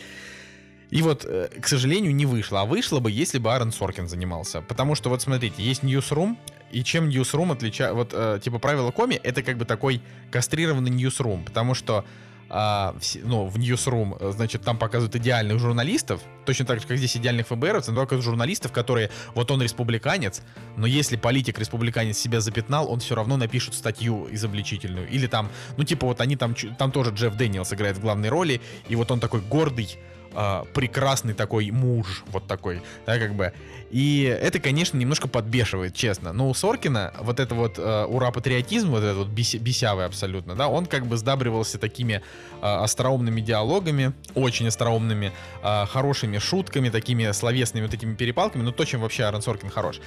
И 0.90 1.02
вот, 1.02 1.24
э, 1.24 1.48
к 1.60 1.66
сожалению, 1.66 2.14
не 2.14 2.26
вышло. 2.26 2.60
А 2.60 2.64
вышло 2.64 3.00
бы, 3.00 3.10
если 3.10 3.38
бы 3.38 3.52
Аарон 3.52 3.72
Соркин 3.72 4.08
занимался. 4.08 4.60
Потому 4.60 4.94
что, 4.94 5.08
вот 5.08 5.22
смотрите, 5.22 5.62
есть 5.62 5.82
Newsroom, 5.82 6.36
и 6.70 6.82
чем 6.82 7.08
Newsroom 7.08 7.52
отличает... 7.52 7.94
Вот, 7.94 8.10
э, 8.12 8.40
типа, 8.42 8.58
«Правило 8.58 8.90
Коми», 8.90 9.14
это 9.14 9.42
как 9.42 9.56
бы 9.56 9.64
такой 9.64 10.00
кастрированный 10.30 10.90
Newsroom, 10.90 11.44
потому 11.44 11.74
что 11.74 12.04
а, 12.48 12.94
все- 13.00 13.20
ну, 13.24 13.46
в 13.46 13.58
Newsroom, 13.58 14.16
э, 14.20 14.32
значит, 14.32 14.62
там 14.62 14.78
показывают 14.78 15.16
идеальных 15.16 15.58
журналистов, 15.58 16.20
точно 16.44 16.64
так 16.64 16.80
же, 16.80 16.86
как 16.86 16.96
здесь 16.96 17.16
идеальных 17.16 17.48
ФБРовцев, 17.48 17.92
но 17.92 18.00
только 18.06 18.22
журналистов, 18.22 18.70
которые, 18.70 19.10
вот 19.34 19.50
он 19.50 19.60
республиканец, 19.62 20.42
но 20.76 20.86
если 20.86 21.16
политик 21.16 21.58
республиканец 21.58 22.16
себя 22.16 22.40
запятнал, 22.40 22.90
он 22.90 23.00
все 23.00 23.16
равно 23.16 23.36
напишет 23.36 23.74
статью 23.74 24.28
изобличительную. 24.30 25.08
Или 25.08 25.26
там, 25.26 25.50
ну, 25.76 25.82
типа, 25.82 26.06
вот 26.06 26.20
они 26.20 26.36
там, 26.36 26.54
там 26.78 26.92
тоже 26.92 27.10
Джефф 27.10 27.34
Дэниелс 27.34 27.72
играет 27.72 27.96
в 27.96 28.00
главной 28.00 28.28
роли, 28.28 28.60
и 28.88 28.94
вот 28.94 29.10
он 29.10 29.18
такой 29.18 29.40
гордый, 29.40 29.98
а, 30.38 30.64
прекрасный 30.74 31.32
такой 31.32 31.70
муж, 31.70 32.22
вот 32.30 32.46
такой, 32.46 32.82
да, 33.06 33.18
как 33.18 33.34
бы. 33.34 33.52
И 33.90 34.22
это, 34.24 34.58
конечно, 34.58 34.98
немножко 34.98 35.28
подбешивает, 35.28 35.94
честно. 35.94 36.32
Но 36.32 36.50
у 36.50 36.54
Соркина 36.54 37.14
вот 37.20 37.40
это 37.40 37.54
вот 37.54 37.78
э, 37.78 38.04
ура-патриотизм, 38.04 38.90
вот 38.90 39.02
этот 39.02 39.16
вот 39.16 39.28
беся- 39.28 39.58
бесявый 39.58 40.04
абсолютно, 40.04 40.54
да, 40.54 40.68
он 40.68 40.86
как 40.86 41.06
бы 41.06 41.16
сдабривался 41.16 41.78
такими 41.78 42.20
э, 42.60 42.66
остроумными 42.66 43.40
диалогами, 43.40 44.12
очень 44.34 44.66
остроумными, 44.68 45.32
э, 45.62 45.86
хорошими 45.86 46.38
шутками, 46.38 46.90
такими 46.90 47.30
словесными 47.32 47.84
вот 47.84 47.94
этими 47.94 48.14
перепалками, 48.14 48.62
ну 48.62 48.72
то, 48.72 48.84
чем 48.84 49.00
вообще 49.00 49.24
Аарон 49.24 49.40
Соркин 49.40 49.70
хорош. 49.70 50.00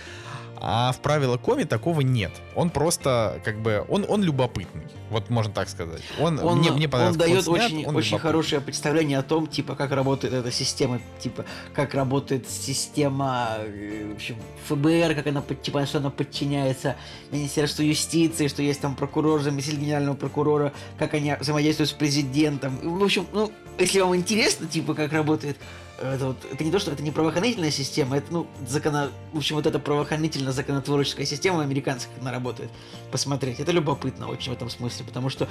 А 0.61 0.91
в 0.91 0.99
правила 0.99 1.37
коми 1.37 1.63
такого 1.63 2.01
нет. 2.01 2.31
Он 2.55 2.69
просто, 2.69 3.39
как 3.43 3.59
бы, 3.61 3.85
он, 3.87 4.05
он 4.07 4.23
любопытный. 4.23 4.83
Вот 5.09 5.29
можно 5.29 5.53
так 5.53 5.69
сказать. 5.69 6.01
Он, 6.19 6.39
Он, 6.39 6.59
мне, 6.59 6.71
мне 6.71 6.87
он 6.87 7.17
дает 7.17 7.43
снят, 7.43 7.47
очень, 7.47 7.85
он 7.85 7.95
очень 7.95 8.19
хорошее 8.19 8.61
представление 8.61 9.17
о 9.17 9.23
том, 9.23 9.47
типа, 9.47 9.75
как 9.75 9.91
работает 9.91 10.33
эта 10.33 10.51
система, 10.51 10.99
типа, 11.19 11.45
как 11.73 11.93
работает 11.93 12.49
система, 12.49 13.57
э, 13.59 14.09
в 14.11 14.15
общем, 14.15 14.35
ФБР, 14.67 15.15
как 15.15 15.27
она, 15.27 15.41
типа, 15.41 15.85
что 15.85 15.99
она 15.99 16.09
подчиняется 16.09 16.95
Министерству 17.31 17.83
юстиции, 17.83 18.47
что 18.47 18.61
есть 18.61 18.81
там 18.81 18.95
прокурор, 18.95 19.41
заместитель 19.41 19.79
генерального 19.79 20.15
прокурора, 20.15 20.73
как 20.97 21.13
они 21.13 21.35
взаимодействуют 21.39 21.89
с 21.89 21.93
президентом. 21.93 22.77
В 22.83 23.03
общем, 23.03 23.25
ну, 23.31 23.51
если 23.77 23.99
вам 24.01 24.15
интересно, 24.15 24.67
типа, 24.67 24.93
как 24.93 25.13
работает 25.13 25.57
это, 26.01 26.27
вот, 26.27 26.37
это 26.51 26.63
не 26.63 26.71
то, 26.71 26.79
что 26.79 26.91
это 26.91 27.03
не 27.03 27.11
правоохранительная 27.11 27.71
система, 27.71 28.17
это, 28.17 28.31
ну, 28.31 28.47
закона... 28.67 29.11
В 29.33 29.37
общем, 29.37 29.55
вот 29.55 29.65
эта 29.65 29.79
правоохранительно-законотворческая 29.79 31.25
система 31.25 31.61
американская, 31.61 32.13
как 32.13 32.21
она 32.21 32.31
работает, 32.31 32.69
посмотреть. 33.11 33.59
Это 33.59 33.71
любопытно 33.71 34.27
очень 34.27 34.51
в 34.51 34.55
этом 34.55 34.69
смысле, 34.69 35.05
потому 35.05 35.29
что 35.29 35.47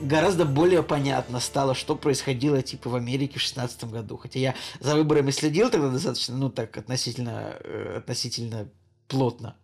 гораздо 0.00 0.44
более 0.44 0.82
понятно 0.82 1.40
стало, 1.40 1.74
что 1.74 1.94
происходило, 1.94 2.62
типа, 2.62 2.90
в 2.90 2.94
Америке 2.94 3.38
в 3.38 3.42
16 3.42 3.84
году. 3.84 4.16
Хотя 4.16 4.38
я 4.38 4.54
за 4.80 4.94
выборами 4.94 5.30
следил 5.30 5.70
тогда 5.70 5.90
достаточно, 5.90 6.36
ну, 6.36 6.50
так, 6.50 6.76
относительно, 6.76 7.56
э, 7.60 7.96
относительно 7.98 8.68
плотно. 9.08 9.56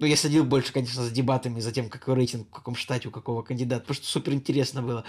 Ну, 0.00 0.06
я 0.06 0.16
следил 0.16 0.44
больше, 0.44 0.72
конечно, 0.72 1.04
за 1.04 1.10
дебатами, 1.10 1.60
за 1.60 1.72
тем, 1.72 1.90
какой 1.90 2.14
рейтинг, 2.14 2.48
в 2.48 2.50
каком 2.50 2.74
штате, 2.74 3.08
у 3.08 3.10
какого 3.10 3.42
кандидата, 3.42 3.82
потому 3.82 3.96
что 3.96 4.06
супер 4.06 4.32
интересно 4.32 4.80
было. 4.80 5.04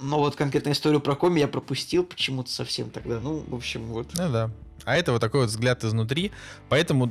Но 0.00 0.18
вот 0.18 0.34
конкретно 0.34 0.72
историю 0.72 1.00
про 1.00 1.14
Коми 1.14 1.40
я 1.40 1.46
пропустил 1.46 2.04
почему-то 2.04 2.50
совсем 2.50 2.90
тогда. 2.90 3.20
Ну, 3.20 3.44
в 3.46 3.54
общем, 3.54 3.84
вот. 3.84 4.08
Ну 4.14 4.32
да. 4.32 4.50
А 4.86 4.96
это 4.96 5.12
вот 5.12 5.20
такой 5.20 5.40
вот 5.42 5.50
взгляд 5.50 5.84
изнутри. 5.84 6.32
Поэтому, 6.70 7.06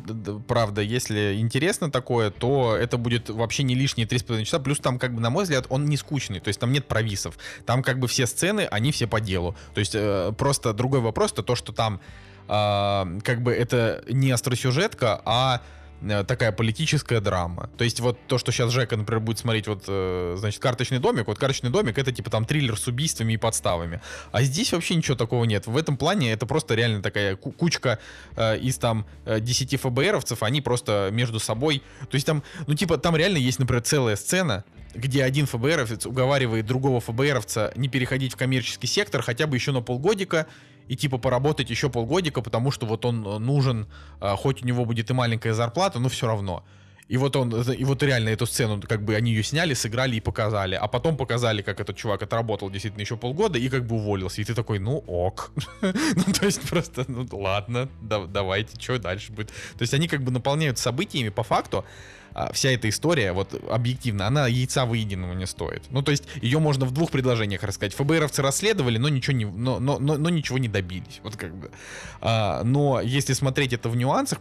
правда, 0.48 0.82
если 0.82 1.36
интересно 1.38 1.92
такое, 1.92 2.32
то 2.32 2.76
это 2.76 2.98
будет 2.98 3.30
вообще 3.30 3.62
не 3.62 3.76
лишние 3.76 4.08
3,5 4.08 4.46
часа. 4.46 4.58
Плюс 4.58 4.80
там, 4.80 4.98
как 4.98 5.14
бы, 5.14 5.22
на 5.22 5.30
мой 5.30 5.44
взгляд, 5.44 5.68
он 5.70 5.86
не 5.86 5.98
скучный. 5.98 6.40
То 6.40 6.48
есть 6.48 6.60
там 6.60 6.72
нет 6.72 6.88
провисов. 6.88 7.38
Там 7.68 7.84
как 7.84 8.00
бы 8.00 8.08
все 8.08 8.26
сцены, 8.26 8.62
они 8.72 8.92
все 8.92 9.06
по 9.06 9.22
делу. 9.22 9.56
То 9.76 9.82
есть 9.82 9.94
э, 9.94 10.34
просто 10.36 10.74
другой 10.74 11.02
вопрос, 11.02 11.32
то 11.32 11.44
то, 11.44 11.56
что 11.56 11.74
там 11.74 12.02
а, 12.48 13.08
как 13.24 13.44
бы 13.44 13.52
это 13.52 14.04
не 14.10 14.32
остросюжетка, 14.32 15.22
а 15.26 15.62
э, 15.62 15.79
такая 16.28 16.52
политическая 16.52 17.20
драма. 17.20 17.70
То 17.78 17.84
есть 17.84 18.00
вот 18.00 18.18
то, 18.28 18.38
что 18.38 18.52
сейчас 18.52 18.72
Жека, 18.72 18.96
например, 18.96 19.20
будет 19.20 19.40
смотреть 19.40 19.68
вот, 19.68 19.84
э, 19.88 20.36
значит, 20.38 20.62
«Карточный 20.62 21.00
домик», 21.00 21.28
вот 21.28 21.38
«Карточный 21.38 21.70
домик»— 21.70 21.98
это 22.00 22.12
типа 22.12 22.30
там 22.30 22.46
триллер 22.46 22.78
с 22.78 22.88
убийствами 22.88 23.34
и 23.34 23.38
подставами. 23.38 24.02
А 24.32 24.42
здесь 24.44 24.72
вообще 24.72 24.96
ничего 24.96 25.16
такого 25.18 25.44
нет. 25.46 25.68
В 25.68 25.76
этом 25.78 25.98
плане 25.98 26.32
это 26.32 26.46
просто 26.46 26.76
реально 26.76 27.02
такая 27.02 27.36
ку- 27.36 27.52
кучка 27.52 28.00
э, 28.36 28.58
из 28.60 28.78
там 28.78 29.06
э, 29.26 29.40
10 29.40 29.80
ФБРовцев, 29.82 30.44
они 30.44 30.62
просто 30.62 31.10
между 31.12 31.40
собой... 31.40 31.84
То 32.10 32.16
есть 32.16 32.26
там, 32.26 32.44
ну 32.68 32.74
типа, 32.76 32.98
там 32.98 33.16
реально 33.16 33.38
есть, 33.38 33.60
например, 33.60 33.84
целая 33.84 34.16
сцена, 34.16 34.64
где 34.96 35.24
один 35.24 35.46
ФБРовец 35.46 36.06
уговаривает 36.06 36.66
другого 36.66 37.00
ФБРовца 37.00 37.72
не 37.76 37.90
переходить 37.90 38.34
в 38.34 38.38
коммерческий 38.38 38.88
сектор 38.88 39.22
хотя 39.22 39.48
бы 39.48 39.56
еще 39.56 39.72
на 39.72 39.82
полгодика, 39.82 40.48
и 40.90 40.96
типа 40.96 41.18
поработать 41.18 41.70
еще 41.70 41.90
полгодика, 41.90 42.42
потому 42.42 42.72
что 42.72 42.86
вот 42.86 43.06
он 43.06 43.26
э, 43.26 43.38
нужен, 43.40 43.86
а, 44.20 44.36
хоть 44.36 44.64
у 44.64 44.66
него 44.68 44.86
будет 44.86 45.10
и 45.10 45.14
маленькая 45.14 45.54
зарплата, 45.54 46.00
но 46.00 46.10
все 46.10 46.28
равно. 46.28 46.64
И 47.12 47.18
вот 47.18 47.36
он, 47.36 47.54
это- 47.56 47.72
и 47.72 47.84
вот 47.86 48.04
реально 48.04 48.30
эту 48.30 48.46
сцену, 48.46 48.80
как 48.88 49.02
бы 49.04 49.16
они 49.16 49.32
ее 49.32 49.44
сняли, 49.44 49.74
сыграли 49.74 50.16
и 50.18 50.20
показали. 50.20 50.76
А 50.76 50.88
потом 50.88 51.18
показали, 51.18 51.62
как 51.64 51.80
этот 51.80 51.96
чувак 51.98 52.22
отработал 52.24 52.70
действительно 52.70 53.02
еще 53.02 53.18
полгода 53.18 53.58
и 53.60 53.70
как 53.70 53.86
бы 53.86 53.96
уволился. 53.96 54.42
И 54.42 54.44
ты 54.46 54.54
такой, 54.54 54.80
ну 54.80 55.04
ок. 55.08 55.52
Ну, 55.82 56.34
то 56.34 56.46
есть 56.46 56.62
просто, 56.70 57.06
ну 57.08 57.26
ладно, 57.32 57.88
да- 58.02 58.26
давайте, 58.28 58.80
что 58.80 58.98
дальше 59.00 59.32
будет. 59.32 59.48
То 59.48 59.82
есть 59.84 59.94
они 59.94 60.08
как 60.08 60.22
бы 60.24 60.32
наполняют 60.32 60.78
событиями 60.78 61.30
по 61.30 61.44
факту, 61.44 61.84
вся 62.54 62.70
эта 62.72 62.90
история, 62.90 63.32
вот 63.32 63.54
объективно, 63.70 64.28
она 64.28 64.48
яйца 64.48 64.86
выеденного 64.86 65.34
не 65.34 65.46
стоит. 65.48 65.84
Ну, 65.90 66.02
то 66.02 66.12
есть 66.12 66.24
ее 66.42 66.60
можно 66.60 66.86
в 66.86 66.92
двух 66.92 67.12
предложениях 67.12 67.64
рассказать. 67.64 67.94
ФБРовцы 67.94 68.42
расследовали, 68.42 68.98
но 68.98 69.10
ничего 69.10 69.36
не, 69.36 69.46
но, 69.46 69.80
но, 69.80 70.00
но, 70.00 70.18
но 70.18 70.30
ничего 70.30 70.58
не 70.58 70.68
добились. 70.68 71.20
Вот 71.24 71.36
как 71.36 71.56
бы. 71.56 71.72
А, 72.22 72.64
но 72.64 73.02
если 73.02 73.34
смотреть 73.34 73.74
это 73.74 73.90
в 73.90 73.96
нюансах, 73.96 74.40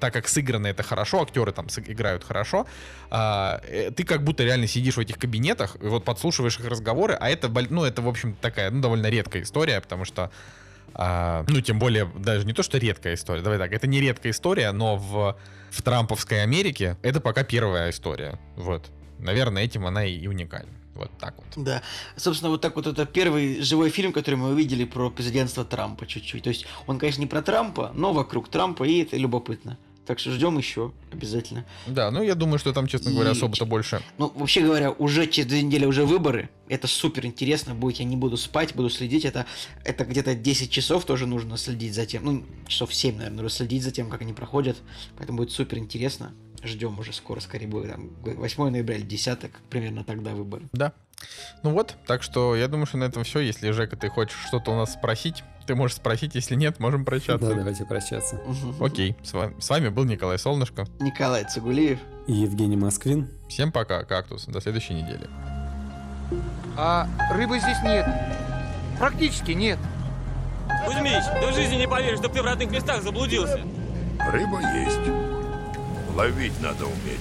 так 0.00 0.12
как 0.12 0.28
сыграно 0.28 0.66
это 0.66 0.82
хорошо, 0.82 1.22
актеры 1.22 1.52
там 1.52 1.66
играют 1.86 2.24
хорошо, 2.24 2.66
а, 3.10 3.60
э, 3.68 3.90
ты 3.90 4.04
как 4.04 4.24
будто 4.24 4.44
реально 4.44 4.66
сидишь 4.66 4.96
в 4.96 5.00
этих 5.00 5.18
кабинетах, 5.18 5.76
и 5.80 5.86
вот 5.86 6.04
подслушиваешь 6.04 6.58
их 6.58 6.66
разговоры, 6.66 7.14
а 7.14 7.28
это, 7.28 7.48
ну, 7.70 7.84
это, 7.84 8.02
в 8.02 8.08
общем, 8.08 8.34
такая, 8.40 8.70
ну, 8.70 8.80
довольно 8.80 9.08
редкая 9.08 9.42
история, 9.42 9.80
потому 9.80 10.04
что 10.04 10.30
а, 10.94 11.44
ну, 11.48 11.60
тем 11.60 11.78
более, 11.78 12.10
даже 12.16 12.46
не 12.46 12.52
то, 12.52 12.62
что 12.62 12.78
редкая 12.78 13.14
история. 13.14 13.42
Давай 13.42 13.58
так, 13.58 13.72
это 13.72 13.86
не 13.86 14.00
редкая 14.00 14.32
история, 14.32 14.72
но 14.72 14.96
в, 14.96 15.36
в 15.70 15.82
Трамповской 15.82 16.42
Америке 16.42 16.96
это 17.02 17.20
пока 17.20 17.44
первая 17.44 17.90
история. 17.90 18.38
Вот. 18.56 18.90
Наверное, 19.18 19.64
этим 19.64 19.86
она 19.86 20.04
и, 20.04 20.14
и 20.14 20.26
уникальна. 20.26 20.72
Вот 20.94 21.10
так 21.18 21.34
вот. 21.36 21.64
Да. 21.64 21.82
Собственно, 22.16 22.50
вот 22.50 22.60
так 22.60 22.76
вот 22.76 22.86
это 22.86 23.06
первый 23.06 23.62
живой 23.62 23.90
фильм, 23.90 24.12
который 24.12 24.34
мы 24.34 24.50
увидели 24.50 24.84
про 24.84 25.10
президентство 25.10 25.64
Трампа 25.64 26.06
чуть-чуть. 26.06 26.42
То 26.42 26.50
есть 26.50 26.66
он, 26.86 26.98
конечно, 26.98 27.20
не 27.20 27.26
про 27.26 27.40
Трампа, 27.40 27.92
но 27.94 28.12
вокруг 28.12 28.48
Трампа, 28.48 28.84
и 28.84 29.02
это 29.02 29.16
любопытно. 29.16 29.78
Так 30.06 30.18
что 30.18 30.32
ждем 30.32 30.58
еще 30.58 30.92
обязательно. 31.12 31.64
Да, 31.86 32.10
ну 32.10 32.22
я 32.22 32.34
думаю, 32.34 32.58
что 32.58 32.72
там, 32.72 32.88
честно 32.88 33.12
говоря, 33.12 33.30
особо-то 33.30 33.66
больше. 33.66 34.02
Ну, 34.18 34.32
вообще 34.34 34.62
говоря, 34.62 34.90
уже 34.90 35.28
через 35.28 35.48
две 35.48 35.62
недели 35.62 35.84
уже 35.84 36.04
выборы. 36.04 36.50
Это 36.68 36.88
супер 36.88 37.24
интересно 37.24 37.74
будет. 37.74 37.98
Я 37.98 38.04
не 38.04 38.16
буду 38.16 38.36
спать, 38.36 38.74
буду 38.74 38.90
следить. 38.90 39.24
Это, 39.24 39.46
это 39.84 40.04
где-то 40.04 40.34
10 40.34 40.70
часов 40.70 41.04
тоже 41.04 41.26
нужно 41.26 41.56
следить 41.56 41.94
за 41.94 42.04
тем. 42.06 42.24
Ну, 42.24 42.44
часов 42.66 42.92
7, 42.92 43.16
наверное, 43.16 43.42
нужно 43.42 43.56
следить 43.56 43.84
за 43.84 43.92
тем, 43.92 44.10
как 44.10 44.22
они 44.22 44.32
проходят. 44.32 44.76
Поэтому 45.16 45.38
будет 45.38 45.52
супер 45.52 45.78
интересно. 45.78 46.34
Ждем 46.64 46.98
уже 46.98 47.12
скоро, 47.12 47.38
скорее 47.38 47.68
будет. 47.68 47.92
Там, 47.92 48.10
8 48.24 48.70
ноября 48.70 48.96
или 48.96 49.02
10, 49.04 49.38
примерно 49.70 50.02
тогда 50.02 50.32
выборы. 50.32 50.68
Да. 50.72 50.92
Ну 51.62 51.70
вот, 51.70 51.94
так 52.06 52.22
что 52.22 52.56
я 52.56 52.66
думаю, 52.66 52.86
что 52.86 52.98
на 52.98 53.04
этом 53.04 53.22
все. 53.22 53.40
Если, 53.40 53.70
Жека, 53.70 53.96
ты 53.96 54.08
хочешь 54.08 54.38
что-то 54.46 54.72
у 54.72 54.76
нас 54.76 54.92
спросить, 54.94 55.44
ты 55.66 55.74
можешь 55.74 55.96
спросить, 55.96 56.34
если 56.34 56.54
нет, 56.54 56.80
можем 56.80 57.04
прощаться. 57.04 57.48
Да, 57.48 57.54
давайте 57.54 57.84
прощаться. 57.84 58.40
Окей, 58.80 59.16
с 59.22 59.32
вами, 59.32 59.54
с 59.58 59.68
вами 59.70 59.88
был 59.88 60.04
Николай 60.04 60.38
Солнышко. 60.38 60.86
Николай 61.00 61.44
Цугулиев. 61.44 61.98
И 62.26 62.32
Евгений 62.32 62.76
Москвин. 62.76 63.28
Всем 63.48 63.72
пока, 63.72 64.04
кактус. 64.04 64.46
До 64.46 64.60
следующей 64.60 64.94
недели. 64.94 65.28
А 66.76 67.08
рыбы 67.32 67.58
здесь 67.58 67.82
нет. 67.82 68.06
Практически 68.98 69.52
нет. 69.52 69.78
Кузьмич, 70.84 71.24
ты 71.40 71.46
в 71.46 71.54
жизни 71.54 71.76
не 71.76 71.88
поверишь, 71.88 72.18
что 72.18 72.28
ты 72.28 72.40
в 72.40 72.44
родных 72.44 72.70
местах 72.70 73.02
заблудился. 73.02 73.60
Рыба 74.18 74.60
есть. 74.60 75.00
Ловить 76.14 76.60
надо 76.60 76.86
уметь. 76.86 77.20